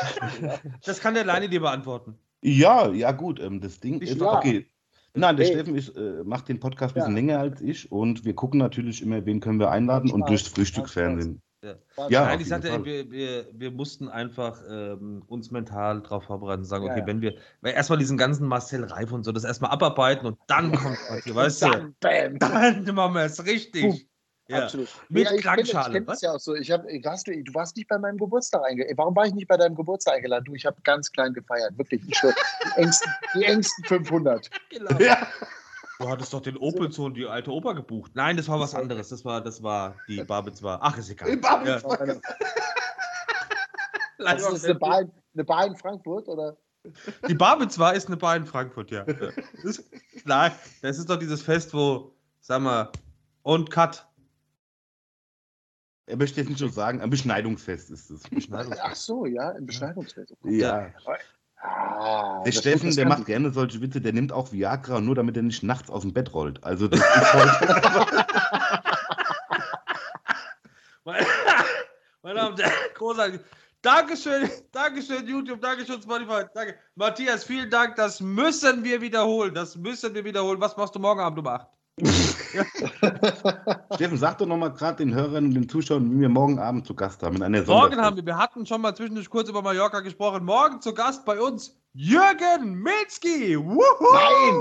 Das 0.86 1.00
kann 1.00 1.14
der 1.14 1.24
Leine 1.24 1.48
dir 1.48 1.60
beantworten. 1.60 2.16
Ja, 2.42 2.88
ja, 2.92 3.10
gut. 3.10 3.40
Ähm, 3.40 3.60
das 3.60 3.80
Ding 3.80 4.00
Ich 4.02 4.10
ist, 4.12 4.20
ja. 4.20 4.38
okay. 4.38 4.66
Nein, 5.14 5.36
der 5.36 5.46
Hey. 5.46 5.54
Steffen 5.54 5.74
ist, 5.74 5.96
äh, 5.96 6.22
macht 6.24 6.48
den 6.48 6.60
Podcast 6.60 6.94
ein 6.94 6.98
Ja. 6.98 7.04
bisschen 7.04 7.14
länger 7.16 7.38
als 7.40 7.60
ich 7.60 7.90
und 7.90 8.24
wir 8.24 8.34
gucken 8.34 8.58
natürlich 8.58 9.02
immer, 9.02 9.24
wen 9.26 9.40
können 9.40 9.58
wir 9.58 9.70
einladen 9.70 10.10
und 10.10 10.28
durchs 10.28 10.48
Frühstücksfernsehen. 10.48 11.42
Ja, 11.60 11.74
Nein, 11.96 12.36
auf 12.36 12.40
ich 12.40 12.46
sagte, 12.46 12.84
wir, 12.84 13.10
wir, 13.10 13.46
wir 13.52 13.72
mussten 13.72 14.08
einfach 14.08 14.62
ähm, 14.70 15.24
uns 15.26 15.50
mental 15.50 16.02
darauf 16.02 16.22
vorbereiten 16.24 16.60
und 16.60 16.66
sagen, 16.66 16.84
Ja, 16.84 16.92
okay, 16.92 17.00
ja. 17.00 17.06
wenn 17.06 17.20
wir, 17.20 17.34
weil 17.62 17.72
erstmal 17.72 17.98
diesen 17.98 18.16
ganzen 18.16 18.46
Marcel 18.46 18.84
Reif 18.84 19.10
und 19.10 19.24
so, 19.24 19.32
das 19.32 19.42
erstmal 19.42 19.72
abarbeiten 19.72 20.24
und 20.26 20.38
dann 20.46 20.72
kommt 20.72 20.98
was 21.08 21.24
hier, 21.24 21.34
weißt 21.34 21.62
du? 21.62 21.68
Dann, 21.98 22.38
bam. 22.38 22.38
Dann 22.84 22.94
machen 22.94 23.14
wir 23.14 23.22
es 23.24 23.44
richtig. 23.44 24.07
Ja. 24.50 24.64
Absolut. 24.64 24.88
Mit 25.10 25.24
Ja, 25.24 25.34
ich 25.34 25.42
kenn 25.42 25.56
das- 25.56 25.64
Ich 25.66 25.70
Klangschale, 25.70 25.92
kenne 25.94 26.06
was? 26.06 26.14
das 26.16 26.22
ja 26.22 26.32
auch 26.32 26.40
so. 26.40 26.54
Ich 26.54 26.70
hab, 26.70 26.84
warst 26.84 27.26
du, 27.26 27.42
du 27.44 27.54
warst 27.54 27.76
nicht 27.76 27.86
bei 27.88 27.98
meinem 27.98 28.16
Geburtstag 28.16 28.62
eingeladen. 28.64 28.96
Warum 28.96 29.14
war 29.14 29.26
ich 29.26 29.34
nicht 29.34 29.46
bei 29.46 29.56
deinem 29.58 29.74
Geburtstag 29.74 30.14
eingeladen? 30.14 30.44
Du, 30.46 30.54
ich 30.54 30.64
habe 30.64 30.80
ganz 30.82 31.12
klein 31.12 31.34
gefeiert. 31.34 31.76
Wirklich. 31.76 32.02
Ich 32.08 32.18
die, 32.20 32.32
engsten, 32.80 33.12
die 33.34 33.44
engsten 33.44 33.84
500. 33.84 34.48
Genau. 34.70 34.98
Ja. 34.98 35.26
Du 36.00 36.08
hattest 36.08 36.32
doch 36.32 36.40
den 36.40 36.56
Opel 36.56 36.86
und 36.98 37.14
die 37.14 37.26
alte 37.26 37.50
Oper 37.50 37.74
gebucht. 37.74 38.12
Nein, 38.14 38.36
das 38.36 38.48
war 38.48 38.58
was 38.60 38.74
anderes. 38.74 39.08
Das 39.08 39.24
war, 39.24 39.40
das 39.42 39.62
war 39.62 39.96
die 40.06 40.22
Babitz 40.22 40.62
war. 40.62 40.78
Ach, 40.80 40.96
ist 40.96 41.10
egal. 41.10 41.30
Die 41.30 41.36
Babitz 41.36 41.68
Ja. 41.68 41.84
war- 41.84 41.98
Das 44.18 44.42
Lass 44.42 44.52
ist 44.52 44.64
eine 44.64 44.74
Bar, 44.74 45.00
in- 45.02 45.12
eine 45.34 45.44
Bar 45.44 45.66
in 45.66 45.76
Frankfurt, 45.76 46.26
oder? 46.28 46.56
Die 47.28 47.34
Babitz 47.34 47.78
war 47.78 47.94
ist 47.94 48.06
eine 48.08 48.16
Bar 48.16 48.36
in 48.36 48.46
Frankfurt, 48.46 48.90
ja. 48.90 49.04
Das, 49.64 49.84
nein, 50.24 50.52
das 50.82 50.98
ist 50.98 51.08
doch 51.08 51.18
dieses 51.18 51.42
Fest, 51.42 51.72
wo, 51.74 52.12
sag 52.40 52.60
mal, 52.62 52.90
und 53.42 53.70
Cut. 53.70 54.07
Er 56.08 56.16
möchte 56.16 56.40
jetzt 56.40 56.48
nicht 56.48 56.58
so 56.58 56.68
sagen, 56.68 57.00
ein 57.02 57.10
Beschneidungsfest 57.10 57.90
ist 57.90 58.10
es. 58.10 58.22
Ach 58.82 58.94
so, 58.94 59.26
ja, 59.26 59.50
im 59.50 59.66
Beschneidungsfest. 59.66 60.34
Ja. 60.44 60.90
Ah, 61.60 62.42
Der 62.44 62.52
Steffen, 62.52 62.94
der 62.94 63.06
macht 63.06 63.20
ich. 63.20 63.26
gerne 63.26 63.52
solche 63.52 63.80
Witze, 63.80 64.00
der 64.00 64.12
nimmt 64.12 64.32
auch 64.32 64.52
Viagra, 64.52 65.00
nur 65.00 65.14
damit 65.16 65.36
er 65.36 65.42
nicht 65.42 65.62
nachts 65.64 65.90
aus 65.90 66.02
dem 66.02 66.12
Bett 66.12 66.32
rollt. 66.32 66.62
Also 66.64 66.86
das 66.88 67.00
ist 67.00 67.26
voll. 67.26 67.50
Meine 71.04 71.26
meine 72.22 72.34
Damen 72.40 72.52
und 72.54 72.60
Herren, 72.62 72.72
großartig. 72.94 73.40
Dankeschön, 73.80 74.50
Dankeschön, 74.72 75.26
YouTube, 75.26 75.60
Dankeschön, 75.60 76.02
Spotify. 76.02 76.42
Danke. 76.52 76.74
Matthias, 76.96 77.44
vielen 77.44 77.70
Dank. 77.70 77.96
Das 77.96 78.20
müssen 78.20 78.84
wir 78.84 79.00
wiederholen. 79.00 79.54
Das 79.54 79.76
müssen 79.76 80.14
wir 80.14 80.24
wiederholen. 80.24 80.60
Was 80.60 80.76
machst 80.76 80.94
du 80.94 80.98
morgen 80.98 81.20
Abend 81.20 81.38
um 81.38 81.46
8? 81.46 81.66
Steffen, 83.94 84.16
sag 84.16 84.38
doch 84.38 84.46
nochmal 84.46 84.72
gerade 84.72 84.96
den 85.04 85.14
Hörern 85.14 85.46
und 85.46 85.54
den 85.54 85.68
Zuschauern, 85.68 86.10
wie 86.12 86.20
wir 86.20 86.28
morgen 86.28 86.58
Abend 86.58 86.86
zu 86.86 86.94
Gast 86.94 87.22
haben. 87.22 87.36
In 87.36 87.42
einer 87.42 87.62
Morgen 87.64 88.00
haben 88.00 88.16
wir, 88.16 88.24
wir 88.26 88.38
hatten 88.38 88.66
schon 88.66 88.80
mal 88.80 88.94
zwischendurch 88.94 89.28
kurz 89.28 89.48
über 89.48 89.62
Mallorca 89.62 90.00
gesprochen. 90.00 90.44
Morgen 90.44 90.80
zu 90.80 90.94
Gast 90.94 91.24
bei 91.24 91.40
uns 91.40 91.76
Jürgen 91.94 92.74
Milzki. 92.74 93.58
Wuhu! 93.58 93.82
Nein! 94.12 94.54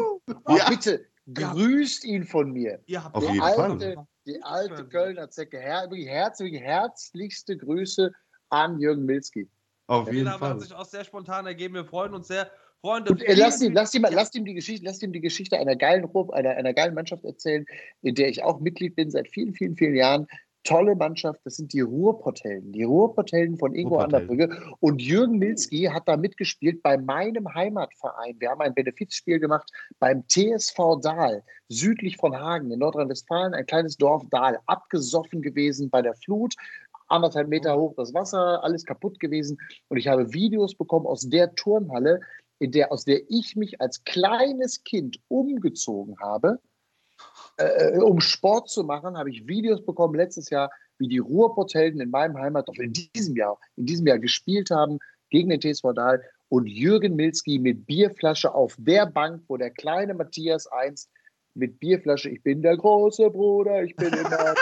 Oh, 0.46 0.56
Ja. 0.56 0.70
Bitte, 0.70 1.06
grüßt 1.34 2.06
ihn 2.06 2.26
von 2.26 2.52
mir. 2.52 2.80
Habt 2.96 3.16
Auf 3.16 3.26
Die 3.26 3.32
jeden 3.34 3.42
alte, 3.44 3.94
Fall. 3.94 4.08
die 4.26 4.44
alte 4.44 4.86
Kölner 4.88 5.30
Zecke. 5.30 5.60
Her 5.60 5.88
herzliche, 5.92 6.60
herzlichste 6.60 7.58
Grüße 7.58 8.12
an 8.50 8.80
Jürgen 8.80 9.06
Milski. 9.06 9.50
Auf 9.88 10.06
Den 10.06 10.16
jeden 10.16 10.28
wir 10.28 10.38
Fall. 10.38 10.60
sich 10.60 10.74
auch 10.74 10.86
sehr 10.86 11.04
spontan 11.04 11.46
ergeben. 11.46 11.76
Wir 11.76 11.86
freuen 11.86 12.14
uns 12.14 12.28
sehr. 12.28 12.50
Freunde, 12.82 13.12
Und 13.12 13.24
äh, 13.24 13.34
lasst 13.34 13.60
vielen, 13.60 13.72
ihm, 13.72 13.76
lasst 13.76 13.96
ihm, 13.96 14.06
lasst 14.10 14.36
ihm 14.36 14.46
die 14.46 14.54
Geschichte, 14.54 14.86
lasst 14.86 15.04
ihm 15.04 15.12
die 15.12 15.22
Geschichte 15.22 15.58
einer 15.58 15.76
geilen 15.76 16.06
Ruhr, 16.06 16.34
einer, 16.34 16.52
einer 16.52 16.74
geilen 16.74 16.94
Mannschaft 16.94 17.26
erzählen, 17.26 17.66
in 18.02 18.16
der 18.16 18.30
ich 18.30 18.44
auch 18.44 18.60
Mitglied 18.60 18.96
bin 18.96 19.10
seit 19.10 19.28
vielen, 19.30 19.54
vielen, 19.54 19.76
vielen 19.76 19.96
Jahren. 19.96 20.28
Tolle 20.64 20.96
Mannschaft, 20.96 21.40
das 21.46 21.56
sind 21.56 21.72
die 21.72 21.80
Ruhrportellen. 21.80 22.74
Die 22.74 22.84
Ruhrportellen 22.84 23.58
von 23.58 23.74
Ingo. 23.74 24.00
Anderbrügge. 24.00 24.50
Und 24.82 25.02
Jürgen 25.02 25.38
Milski 25.38 25.84
hat 25.86 26.04
da 26.08 26.18
mitgespielt 26.18 26.84
bei 26.84 26.98
meinem 26.98 27.54
Heimatverein. 27.54 28.36
Wir 28.40 28.50
haben 28.50 28.60
ein 28.60 28.74
Benefizspiel 28.74 29.40
gemacht 29.40 29.72
beim 30.00 30.26
TSV 30.28 31.00
Dahl, 31.02 31.44
südlich 31.70 32.18
von 32.18 32.36
Hagen 32.36 32.70
in 32.70 32.80
Nordrhein-Westfalen, 32.80 33.54
ein 33.54 33.66
kleines 33.66 33.96
Dorf 33.96 34.24
Dahl, 34.30 34.60
abgesoffen 34.66 35.42
gewesen 35.42 35.90
bei 35.90 36.02
der 36.02 36.16
Flut. 36.16 36.54
anderthalb 37.08 37.48
Meter 37.48 37.78
hoch 37.78 37.94
das 37.96 38.14
Wasser, 38.14 38.62
alles 38.62 38.84
kaputt 38.84 39.22
gewesen. 39.22 39.58
Und 39.88 39.98
ich 39.98 40.10
habe 40.10 40.34
Videos 40.34 40.76
bekommen 40.76 41.06
aus 41.06 41.30
der 41.30 41.56
Turnhalle, 41.56 42.20
in 42.60 42.72
der, 42.72 42.92
aus 42.92 43.06
der 43.06 43.22
ich 43.30 43.56
mich 43.56 43.80
als 43.82 44.04
kleines 44.04 44.84
Kind 44.84 45.20
umgezogen 45.28 46.18
habe, 46.20 46.60
äh, 47.58 47.98
um 48.00 48.20
Sport 48.20 48.70
zu 48.70 48.84
machen, 48.84 49.18
habe 49.18 49.30
ich 49.30 49.48
Videos 49.48 49.86
bekommen 49.86 50.16
letztes 50.16 50.50
Jahr, 50.50 50.70
wie 50.98 51.08
die 51.08 51.20
Ruhrpotthelden 51.20 52.02
in 52.02 52.10
meinem 52.10 52.38
Heimatdorf 52.38 52.80
in 52.80 52.94
diesem 52.94 53.36
Jahr, 53.36 53.60
in 53.76 53.86
diesem 53.86 54.08
Jahr 54.08 54.20
gespielt 54.20 54.72
haben 54.72 55.00
gegen 55.30 55.50
den 55.50 55.62
TSV 55.62 55.94
Dahl 55.94 56.24
und 56.50 56.68
Jürgen 56.68 57.16
Milski 57.16 57.60
mit 57.60 57.86
Bierflasche 57.86 58.54
auf 58.54 58.76
der 58.78 59.06
Bank, 59.06 59.44
wo 59.48 59.58
der 59.58 59.72
kleine 59.72 60.14
Matthias 60.14 60.68
einst 60.68 61.10
mit 61.54 61.80
Bierflasche, 61.80 62.30
ich 62.30 62.42
bin 62.44 62.62
der 62.62 62.78
große 62.78 63.30
Bruder, 63.32 63.84
ich 63.84 63.96
bin 63.96 64.14
immer. 64.14 64.56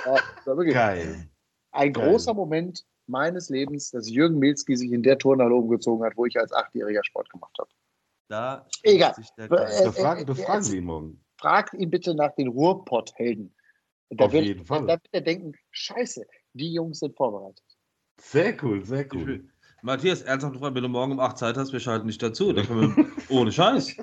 Geil. 0.74 1.28
Ein 1.72 1.94
Geil. 1.94 2.10
großer 2.10 2.34
Moment 2.34 2.86
meines 3.08 3.50
Lebens, 3.50 3.92
dass 3.92 4.10
Jürgen 4.10 4.40
Milski 4.40 4.76
sich 4.76 4.92
in 4.92 5.04
der 5.04 5.18
Turnhalle 5.18 5.54
umgezogen 5.54 6.06
hat, 6.06 6.14
wo 6.16 6.26
ich 6.26 6.40
als 6.40 6.54
Achtjähriger 6.54 7.04
Sport 7.04 7.30
gemacht 7.30 7.56
habe. 7.60 7.70
Da 8.28 8.66
Egal. 8.84 9.14
Befragen, 9.38 10.26
befragen 10.26 10.64
Sie 10.64 10.78
ihn 10.78 10.86
morgen. 10.86 11.22
Fragt 11.40 11.74
ihn 11.76 11.90
bitte 11.90 12.16
nach 12.16 12.34
den 12.36 12.48
Ruhrpott-Helden. 12.48 13.54
Auf 14.18 14.32
wird, 14.32 14.46
jeden 14.46 14.66
Fall. 14.66 14.82
Da 14.82 14.94
wird 14.94 15.08
er 15.12 15.22
denken, 15.22 15.54
scheiße, 15.72 16.26
die 16.54 16.74
Jungs 16.74 17.00
sind 17.00 17.16
vorbereitet. 17.16 17.64
Sehr 18.20 18.56
cool, 18.64 18.84
sehr 18.84 19.06
cool. 19.14 19.48
Matthias, 19.82 20.22
ernsthaft 20.22 20.54
gefragt, 20.54 20.76
wenn 20.76 20.84
du 20.84 20.90
morgen 20.90 21.14
um 21.14 21.20
8 21.20 21.38
Zeit 21.38 21.58
hast, 21.58 21.72
wir 21.74 21.80
schalten 21.80 22.08
nicht 22.08 22.22
dazu. 22.24 22.54
Dann 22.54 22.66
können 22.66 22.96
wir 22.96 23.06
ohne 23.30 23.52
Scheiß. 23.52 23.98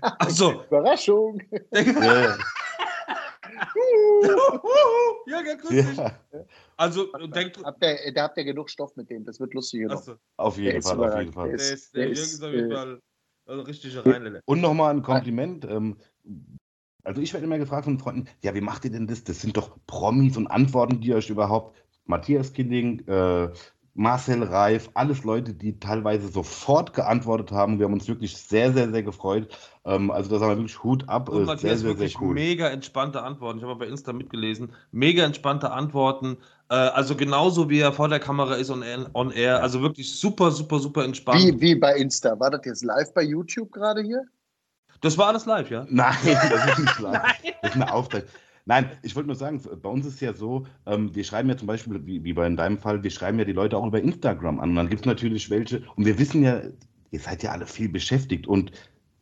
Achso. 0.00 0.64
Überraschung. 0.64 1.40
ja. 1.72 2.38
Jürgen, 5.26 5.58
grüß 5.58 5.68
dich. 5.68 5.96
Ja. 5.96 6.12
Also, 6.76 7.06
denkt. 7.28 7.58
Ihr, 7.80 8.12
da 8.12 8.22
habt 8.24 8.38
ihr 8.38 8.44
genug 8.44 8.70
Stoff 8.70 8.96
mit 8.96 9.10
dem, 9.10 9.24
das 9.24 9.38
wird 9.38 9.54
lustig. 9.54 9.86
So. 9.88 10.16
Auf 10.36 10.58
jeden 10.58 10.82
Fall, 10.82 11.04
auf 11.04 11.18
jeden 11.18 11.32
Fall. 11.32 11.48
Der, 11.48 11.56
ist, 11.56 11.94
der, 11.94 12.06
der 12.06 12.14
Jürgen 12.14 12.22
ist 12.22 12.42
auf 12.42 12.52
jeden 12.52 12.70
äh, 12.70 12.74
Fall 12.74 13.02
also 13.48 13.62
richtig 13.62 13.96
rein. 13.96 14.40
Und 14.44 14.60
nochmal 14.60 14.94
ein 14.94 15.02
Kompliment. 15.02 15.64
Ähm, 15.64 15.96
also 17.02 17.22
ich 17.22 17.32
werde 17.32 17.46
immer 17.46 17.58
gefragt 17.58 17.84
von 17.84 17.98
Freunden, 17.98 18.26
ja, 18.42 18.54
wie 18.54 18.60
macht 18.60 18.84
ihr 18.84 18.92
denn 18.92 19.06
das? 19.06 19.24
Das 19.24 19.40
sind 19.40 19.56
doch 19.56 19.78
Promis 19.86 20.36
und 20.36 20.46
antworten 20.46 21.00
die 21.00 21.14
euch 21.14 21.30
überhaupt. 21.30 21.76
Matthias 22.04 22.52
Killing, 22.52 23.06
äh, 23.06 23.48
Marcel 23.94 24.44
Reif, 24.44 24.90
alles 24.94 25.24
Leute, 25.24 25.54
die 25.54 25.80
teilweise 25.80 26.28
sofort 26.28 26.94
geantwortet 26.94 27.50
haben. 27.50 27.78
Wir 27.78 27.86
haben 27.86 27.94
uns 27.94 28.06
wirklich 28.06 28.36
sehr, 28.36 28.72
sehr, 28.72 28.90
sehr 28.90 29.02
gefreut. 29.02 29.48
Ähm, 29.84 30.10
also 30.10 30.30
das 30.30 30.40
haben 30.40 30.50
wir 30.50 30.58
wirklich 30.58 30.82
Hut 30.84 31.08
ab. 31.08 31.28
Und 31.28 31.46
Matthias, 31.46 31.60
sehr, 31.62 31.76
sehr, 31.78 31.88
wirklich 31.88 32.12
sehr 32.12 32.22
cool. 32.22 32.34
mega 32.34 32.68
entspannte 32.68 33.22
Antworten. 33.22 33.58
Ich 33.58 33.64
habe 33.64 33.74
bei 33.76 33.86
Insta 33.86 34.12
mitgelesen. 34.12 34.72
Mega 34.92 35.24
entspannte 35.24 35.72
Antworten. 35.72 36.36
Äh, 36.70 36.74
also 36.74 37.16
genauso 37.16 37.68
wie 37.70 37.80
er 37.80 37.92
vor 37.92 38.08
der 38.08 38.20
Kamera 38.20 38.54
ist 38.54 38.70
on, 38.70 38.84
on 39.14 39.30
air. 39.30 39.62
Also 39.62 39.80
wirklich 39.80 40.12
super, 40.14 40.50
super, 40.50 40.78
super 40.78 41.04
entspannt. 41.04 41.42
Wie, 41.42 41.60
wie 41.60 41.74
bei 41.74 41.96
Insta. 41.96 42.38
War 42.38 42.50
das 42.50 42.60
jetzt 42.64 42.84
live 42.84 43.12
bei 43.14 43.22
YouTube 43.22 43.72
gerade 43.72 44.02
hier? 44.02 44.22
Das 45.00 45.16
war 45.16 45.28
alles 45.28 45.46
live, 45.46 45.70
ja? 45.70 45.86
Nein, 45.88 46.16
das 46.24 46.66
ist 46.66 46.78
nicht 46.78 46.98
live. 46.98 47.22
das 47.62 47.70
ist 47.70 47.76
eine 47.76 47.92
Aufzeichnung. 47.92 48.30
Nein, 48.66 48.90
ich 49.02 49.16
wollte 49.16 49.28
nur 49.28 49.36
sagen, 49.36 49.62
bei 49.80 49.88
uns 49.88 50.04
ist 50.04 50.20
ja 50.20 50.34
so, 50.34 50.66
ähm, 50.84 51.14
wir 51.14 51.24
schreiben 51.24 51.48
ja 51.48 51.56
zum 51.56 51.66
Beispiel, 51.66 52.04
wie, 52.04 52.22
wie 52.22 52.34
bei 52.34 52.46
in 52.46 52.56
deinem 52.56 52.76
Fall, 52.76 53.02
wir 53.02 53.10
schreiben 53.10 53.38
ja 53.38 53.46
die 53.46 53.52
Leute 53.52 53.78
auch 53.78 53.86
über 53.86 54.00
Instagram 54.00 54.60
an. 54.60 54.70
Und 54.70 54.76
dann 54.76 54.90
gibt 54.90 55.02
es 55.02 55.06
natürlich 55.06 55.48
welche, 55.48 55.82
und 55.96 56.04
wir 56.04 56.18
wissen 56.18 56.42
ja, 56.42 56.60
ihr 57.10 57.20
seid 57.20 57.42
ja 57.42 57.52
alle 57.52 57.66
viel 57.66 57.88
beschäftigt 57.88 58.46
und 58.46 58.72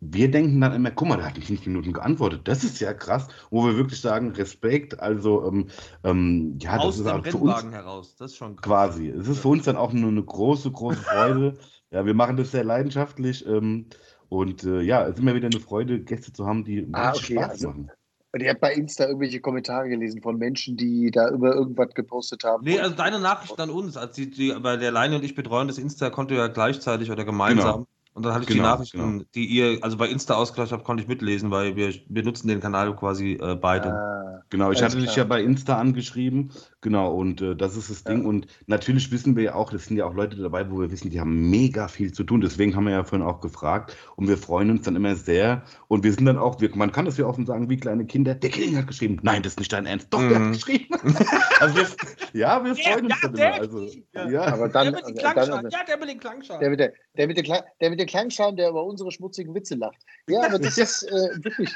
wir 0.01 0.31
denken 0.31 0.61
dann 0.61 0.75
immer, 0.75 0.91
guck 0.91 1.09
mal, 1.09 1.17
der 1.17 1.27
hat 1.27 1.37
nicht 1.37 1.47
fünf 1.47 1.67
Minuten 1.67 1.93
geantwortet. 1.93 2.43
Das 2.45 2.65
ist 2.65 2.81
ja 2.81 2.93
krass, 2.93 3.29
wo 3.51 3.65
wir 3.67 3.77
wirklich 3.77 4.01
sagen, 4.01 4.31
Respekt. 4.33 5.01
Also, 5.01 5.47
ähm, 5.47 5.69
ähm, 6.05 6.59
ja, 6.61 6.77
Aus 6.77 6.99
das 6.99 7.07
ist 7.07 7.25
dem 7.25 7.33
für 7.33 7.39
uns 7.39 7.65
heraus, 7.73 8.17
das 8.17 8.33
ist 8.33 8.37
schon 8.37 8.57
krass. 8.57 8.67
Quasi. 8.67 9.09
Es 9.09 9.27
ist 9.29 9.39
für 9.39 9.49
uns 9.49 9.65
dann 9.65 9.77
auch 9.77 9.93
nur 9.93 10.11
eine 10.11 10.23
große, 10.23 10.71
große 10.71 11.03
Freude. 11.03 11.59
ja, 11.91 12.05
wir 12.05 12.15
machen 12.15 12.37
das 12.37 12.51
sehr 12.51 12.65
leidenschaftlich. 12.65 13.47
Ähm, 13.47 13.87
und 14.29 14.65
äh, 14.65 14.81
ja, 14.83 15.05
es 15.05 15.15
ist 15.15 15.21
immer 15.21 15.35
wieder 15.35 15.47
eine 15.47 15.61
Freude, 15.61 16.01
Gäste 16.01 16.33
zu 16.33 16.47
haben, 16.47 16.65
die 16.65 16.87
ah, 16.93 17.11
okay, 17.11 17.35
Spaß 17.35 17.51
also, 17.51 17.69
machen. 17.69 17.91
Und 18.33 18.43
ihr 18.43 18.51
habt 18.51 18.61
bei 18.61 18.75
Insta 18.75 19.07
irgendwelche 19.07 19.41
Kommentare 19.41 19.89
gelesen 19.89 20.21
von 20.21 20.37
Menschen, 20.37 20.77
die 20.77 21.11
da 21.11 21.31
über 21.31 21.55
irgendwas 21.55 21.95
gepostet 21.95 22.45
haben. 22.45 22.65
Nee, 22.65 22.79
also 22.79 22.95
deine 22.95 23.19
Nachricht 23.19 23.59
an 23.59 23.71
uns, 23.71 23.97
als 23.97 24.15
die, 24.15 24.31
die 24.31 24.53
bei 24.61 24.77
der 24.77 24.91
Leine 24.91 25.17
und 25.17 25.25
ich 25.25 25.35
betreuen 25.35 25.69
das 25.69 25.79
Insta-Konto 25.79 26.35
ja 26.35 26.49
gleichzeitig 26.49 27.11
oder 27.11 27.25
gemeinsam. 27.25 27.75
Genau. 27.75 27.87
Und 28.17 28.25
dann 28.25 28.33
hatte 28.33 28.45
ich 28.45 28.49
genau, 28.49 28.63
die 28.63 28.69
Nachrichten, 28.71 28.99
genau. 29.19 29.25
die 29.35 29.45
ihr, 29.45 29.79
also 29.83 29.99
bei 29.99 30.09
Insta 30.09 30.37
ausgleich 30.37 30.73
habt, 30.73 30.85
konnte 30.85 31.03
ich 31.03 31.09
mitlesen, 31.09 31.51
weil 31.51 31.77
wir 31.77 31.93
benutzen 32.09 32.49
den 32.49 32.61
Kanal 32.61 32.97
quasi 32.97 33.33
äh, 33.33 33.57
beide. 33.57 33.93
Ah, 33.93 34.43
genau, 34.49 34.71
ich 34.71 34.83
hatte 34.83 34.97
klar. 34.97 35.07
dich 35.07 35.17
ja 35.17 35.25
bei 35.25 35.43
Insta 35.43 35.79
angeschrieben. 35.79 36.51
Genau, 36.83 37.15
und 37.15 37.41
äh, 37.41 37.57
das 37.57 37.77
ist 37.77 37.91
das 37.91 38.05
Ding. 38.05 38.23
Ja. 38.23 38.29
Und 38.29 38.47
natürlich 38.67 39.11
wissen 39.11 39.35
wir 39.35 39.43
ja 39.43 39.55
auch, 39.55 39.73
es 39.73 39.87
sind 39.87 39.97
ja 39.97 40.05
auch 40.05 40.15
Leute 40.15 40.37
dabei, 40.37 40.71
wo 40.71 40.79
wir 40.79 40.91
wissen, 40.91 41.11
die 41.11 41.19
haben 41.19 41.51
mega 41.51 41.89
viel 41.89 42.13
zu 42.13 42.23
tun. 42.23 42.43
Deswegen 42.43 42.77
haben 42.77 42.85
wir 42.85 42.93
ja 42.93 43.03
vorhin 43.03 43.27
auch 43.27 43.41
gefragt. 43.41 43.97
Und 44.15 44.29
wir 44.29 44.37
freuen 44.37 44.71
uns 44.71 44.83
dann 44.83 44.95
immer 44.95 45.17
sehr. 45.17 45.63
Und 45.89 46.05
wir 46.05 46.13
sind 46.13 46.27
dann 46.27 46.37
auch, 46.37 46.61
wir, 46.61 46.71
man 46.77 46.93
kann 46.93 47.07
das 47.07 47.17
ja 47.17 47.25
offen 47.27 47.47
sagen, 47.47 47.71
wie 47.71 47.79
kleine 47.79 48.05
Kinder. 48.05 48.35
Der 48.35 48.51
Killing 48.51 48.77
hat 48.77 48.87
geschrieben. 48.87 49.19
Nein, 49.23 49.43
das 49.43 49.55
ist 49.55 49.59
nicht 49.59 49.73
dein 49.73 49.87
Ernst. 49.87 50.09
Doch, 50.11 50.21
mhm. 50.21 50.29
der 50.29 50.39
hat 50.39 50.47
mhm. 50.47 50.53
geschrieben. 50.53 50.95
also 51.61 51.77
wir, 51.77 51.87
ja, 52.35 52.63
wir 52.63 52.77
freuen 52.77 53.07
uns 53.07 53.23
ja, 53.23 53.29
dann 53.29 53.35
immer. 53.35 53.55
Also, 53.55 53.89
ja. 54.31 54.43
Aber 54.43 54.69
dann, 54.69 54.85
der 54.85 54.93
mit 54.93 55.09
den 55.09 55.17
Klangschalen. 55.17 55.71
Ja, 55.71 55.85
der 55.89 55.97
mit 55.97 56.09
den 56.09 56.21
Klangschalen. 56.21 56.61
Der 56.61 56.71
mit, 56.71 56.81
der, 56.81 56.93
der 57.17 57.27
mit, 57.27 57.37
der, 57.39 57.65
der 57.81 57.91
mit 57.91 58.01
den 58.01 58.07
Klangschalen, 58.07 58.57
der 58.57 58.69
über 58.69 58.85
unsere 58.85 59.11
schmutzigen 59.11 59.55
Witze 59.55 59.77
lacht. 59.77 60.03
Ja, 60.29 60.45
aber 60.45 60.59
das 60.59 60.77
ist 60.77 61.05
äh, 61.05 61.43
wirklich. 61.43 61.75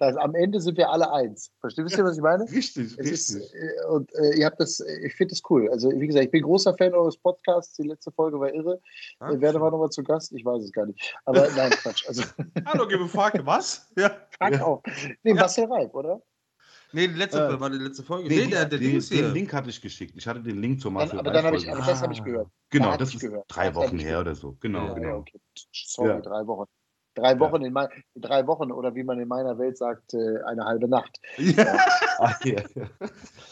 Da, 0.00 0.10
das, 0.10 0.16
am 0.16 0.34
Ende 0.34 0.60
sind 0.60 0.78
wir 0.78 0.88
alle 0.88 1.12
eins. 1.12 1.52
Versteht 1.60 1.90
ihr, 1.90 2.04
was 2.04 2.16
ich 2.16 2.22
meine? 2.22 2.44
Richtig, 2.50 2.92
es 2.92 2.98
richtig. 2.98 3.12
Ist, 3.12 3.54
äh, 3.54 3.86
und 3.90 4.10
äh, 4.14 4.38
ihr 4.38 4.46
habt 4.46 4.58
das, 4.58 4.80
ich 4.80 5.14
finde 5.14 5.34
das 5.34 5.42
cool. 5.50 5.68
Also, 5.70 5.90
wie 5.90 6.06
gesagt, 6.06 6.24
ich 6.24 6.30
bin 6.30 6.42
großer 6.42 6.74
Fan 6.76 6.94
eures 6.94 7.18
Podcasts. 7.18 7.76
Die 7.76 7.86
letzte 7.86 8.10
Folge 8.10 8.40
war 8.40 8.52
irre. 8.52 8.80
Ah, 9.18 9.32
ich 9.32 9.40
werde 9.40 9.58
mal 9.58 9.70
nochmal 9.70 9.90
zu 9.90 10.02
Gast. 10.02 10.32
Ich 10.32 10.44
weiß 10.44 10.64
es 10.64 10.72
gar 10.72 10.86
nicht. 10.86 11.14
Aber 11.26 11.46
nein, 11.56 11.70
Quatsch. 11.70 12.08
Also, 12.08 12.22
Hallo, 12.64 12.88
gebe 12.88 13.06
Frage, 13.08 13.44
was? 13.44 13.92
Ja. 13.96 14.10
Frag 14.38 14.54
ja. 14.54 14.64
auch. 14.64 14.82
Nee, 15.22 15.30
ja. 15.30 15.34
Marcel 15.34 15.66
Reif, 15.66 15.92
oder? 15.92 16.22
Nee, 16.92 17.06
die 17.06 17.14
letzte 17.14 17.46
äh, 17.46 17.60
war 17.60 17.70
die 17.70 17.78
letzte 17.78 18.02
Folge. 18.02 18.28
Nee, 18.28 18.46
nee 18.46 18.50
der, 18.50 18.64
der 18.64 18.78
den, 18.78 18.98
den 18.98 19.32
Link 19.32 19.52
hatte 19.52 19.68
ich 19.68 19.80
geschickt. 19.80 20.14
Ich 20.16 20.26
hatte 20.26 20.40
den 20.40 20.60
Link 20.60 20.80
zur 20.80 20.90
Marcel 20.90 21.18
Aber, 21.18 21.30
dann 21.30 21.54
ich, 21.54 21.70
aber 21.70 21.84
das 21.84 22.02
habe 22.02 22.12
ich 22.12 22.24
gehört. 22.24 22.48
Genau, 22.70 22.92
da 22.92 22.96
das 22.96 23.14
ist 23.14 23.20
gehört. 23.20 23.44
drei 23.48 23.74
Wochen 23.74 23.98
her 23.98 24.20
oder 24.20 24.34
so. 24.34 24.56
Genau, 24.60 24.86
ja, 24.86 24.94
genau. 24.94 25.16
Okay. 25.18 25.40
Sorry, 25.72 26.20
drei 26.22 26.46
Wochen. 26.46 26.68
Drei 27.20 27.38
Wochen, 27.38 27.62
ja. 27.62 27.88
in 28.14 28.22
drei 28.22 28.46
Wochen 28.46 28.72
oder 28.72 28.94
wie 28.94 29.02
man 29.02 29.20
in 29.20 29.28
meiner 29.28 29.58
Welt 29.58 29.76
sagt, 29.76 30.14
äh, 30.14 30.42
eine 30.46 30.64
halbe 30.64 30.88
Nacht. 30.88 31.20
Ja, 31.38 31.76
Ach, 32.18 32.44
ja. 32.44 32.62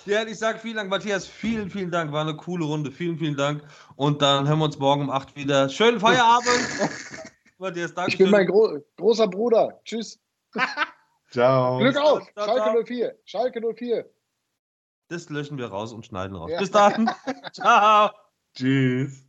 ja 0.07 0.23
ich 0.25 0.39
sage 0.39 0.59
vielen 0.59 0.77
Dank, 0.77 0.91
Matthias. 0.91 1.27
Vielen, 1.27 1.69
vielen 1.69 1.91
Dank. 1.91 2.13
War 2.13 2.23
eine 2.23 2.37
coole 2.37 2.65
Runde. 2.65 2.91
Vielen, 2.91 3.19
vielen 3.19 3.37
Dank. 3.37 3.63
Und 3.97 4.23
dann 4.23 4.49
hören 4.49 4.59
wir 4.59 4.65
uns 4.65 4.79
morgen 4.79 5.03
um 5.03 5.11
8 5.11 5.37
wieder. 5.37 5.69
Schönen 5.69 6.01
Feierabend. 6.01 6.49
Matthias, 7.59 7.93
danke. 7.93 8.13
Ich 8.13 8.19
bin 8.19 8.31
mein 8.31 8.47
Gro 8.47 8.79
großer 8.97 9.29
Bruder. 9.29 9.81
Tschüss. 9.85 10.19
Ciao. 11.31 11.79
Glück 11.79 11.97
auf. 11.99 12.23
Ciao, 12.33 12.47
Schalke 12.47 12.85
04. 12.85 13.19
Schalke 13.25 13.61
04. 13.75 14.05
Das 15.09 15.29
löschen 15.29 15.59
wir 15.59 15.67
raus 15.67 15.93
und 15.93 16.07
schneiden 16.07 16.37
raus. 16.37 16.51
Bis 16.59 16.71
dann. 16.71 17.11
Ciao. 17.53 18.11
Tschüss. 18.55 19.28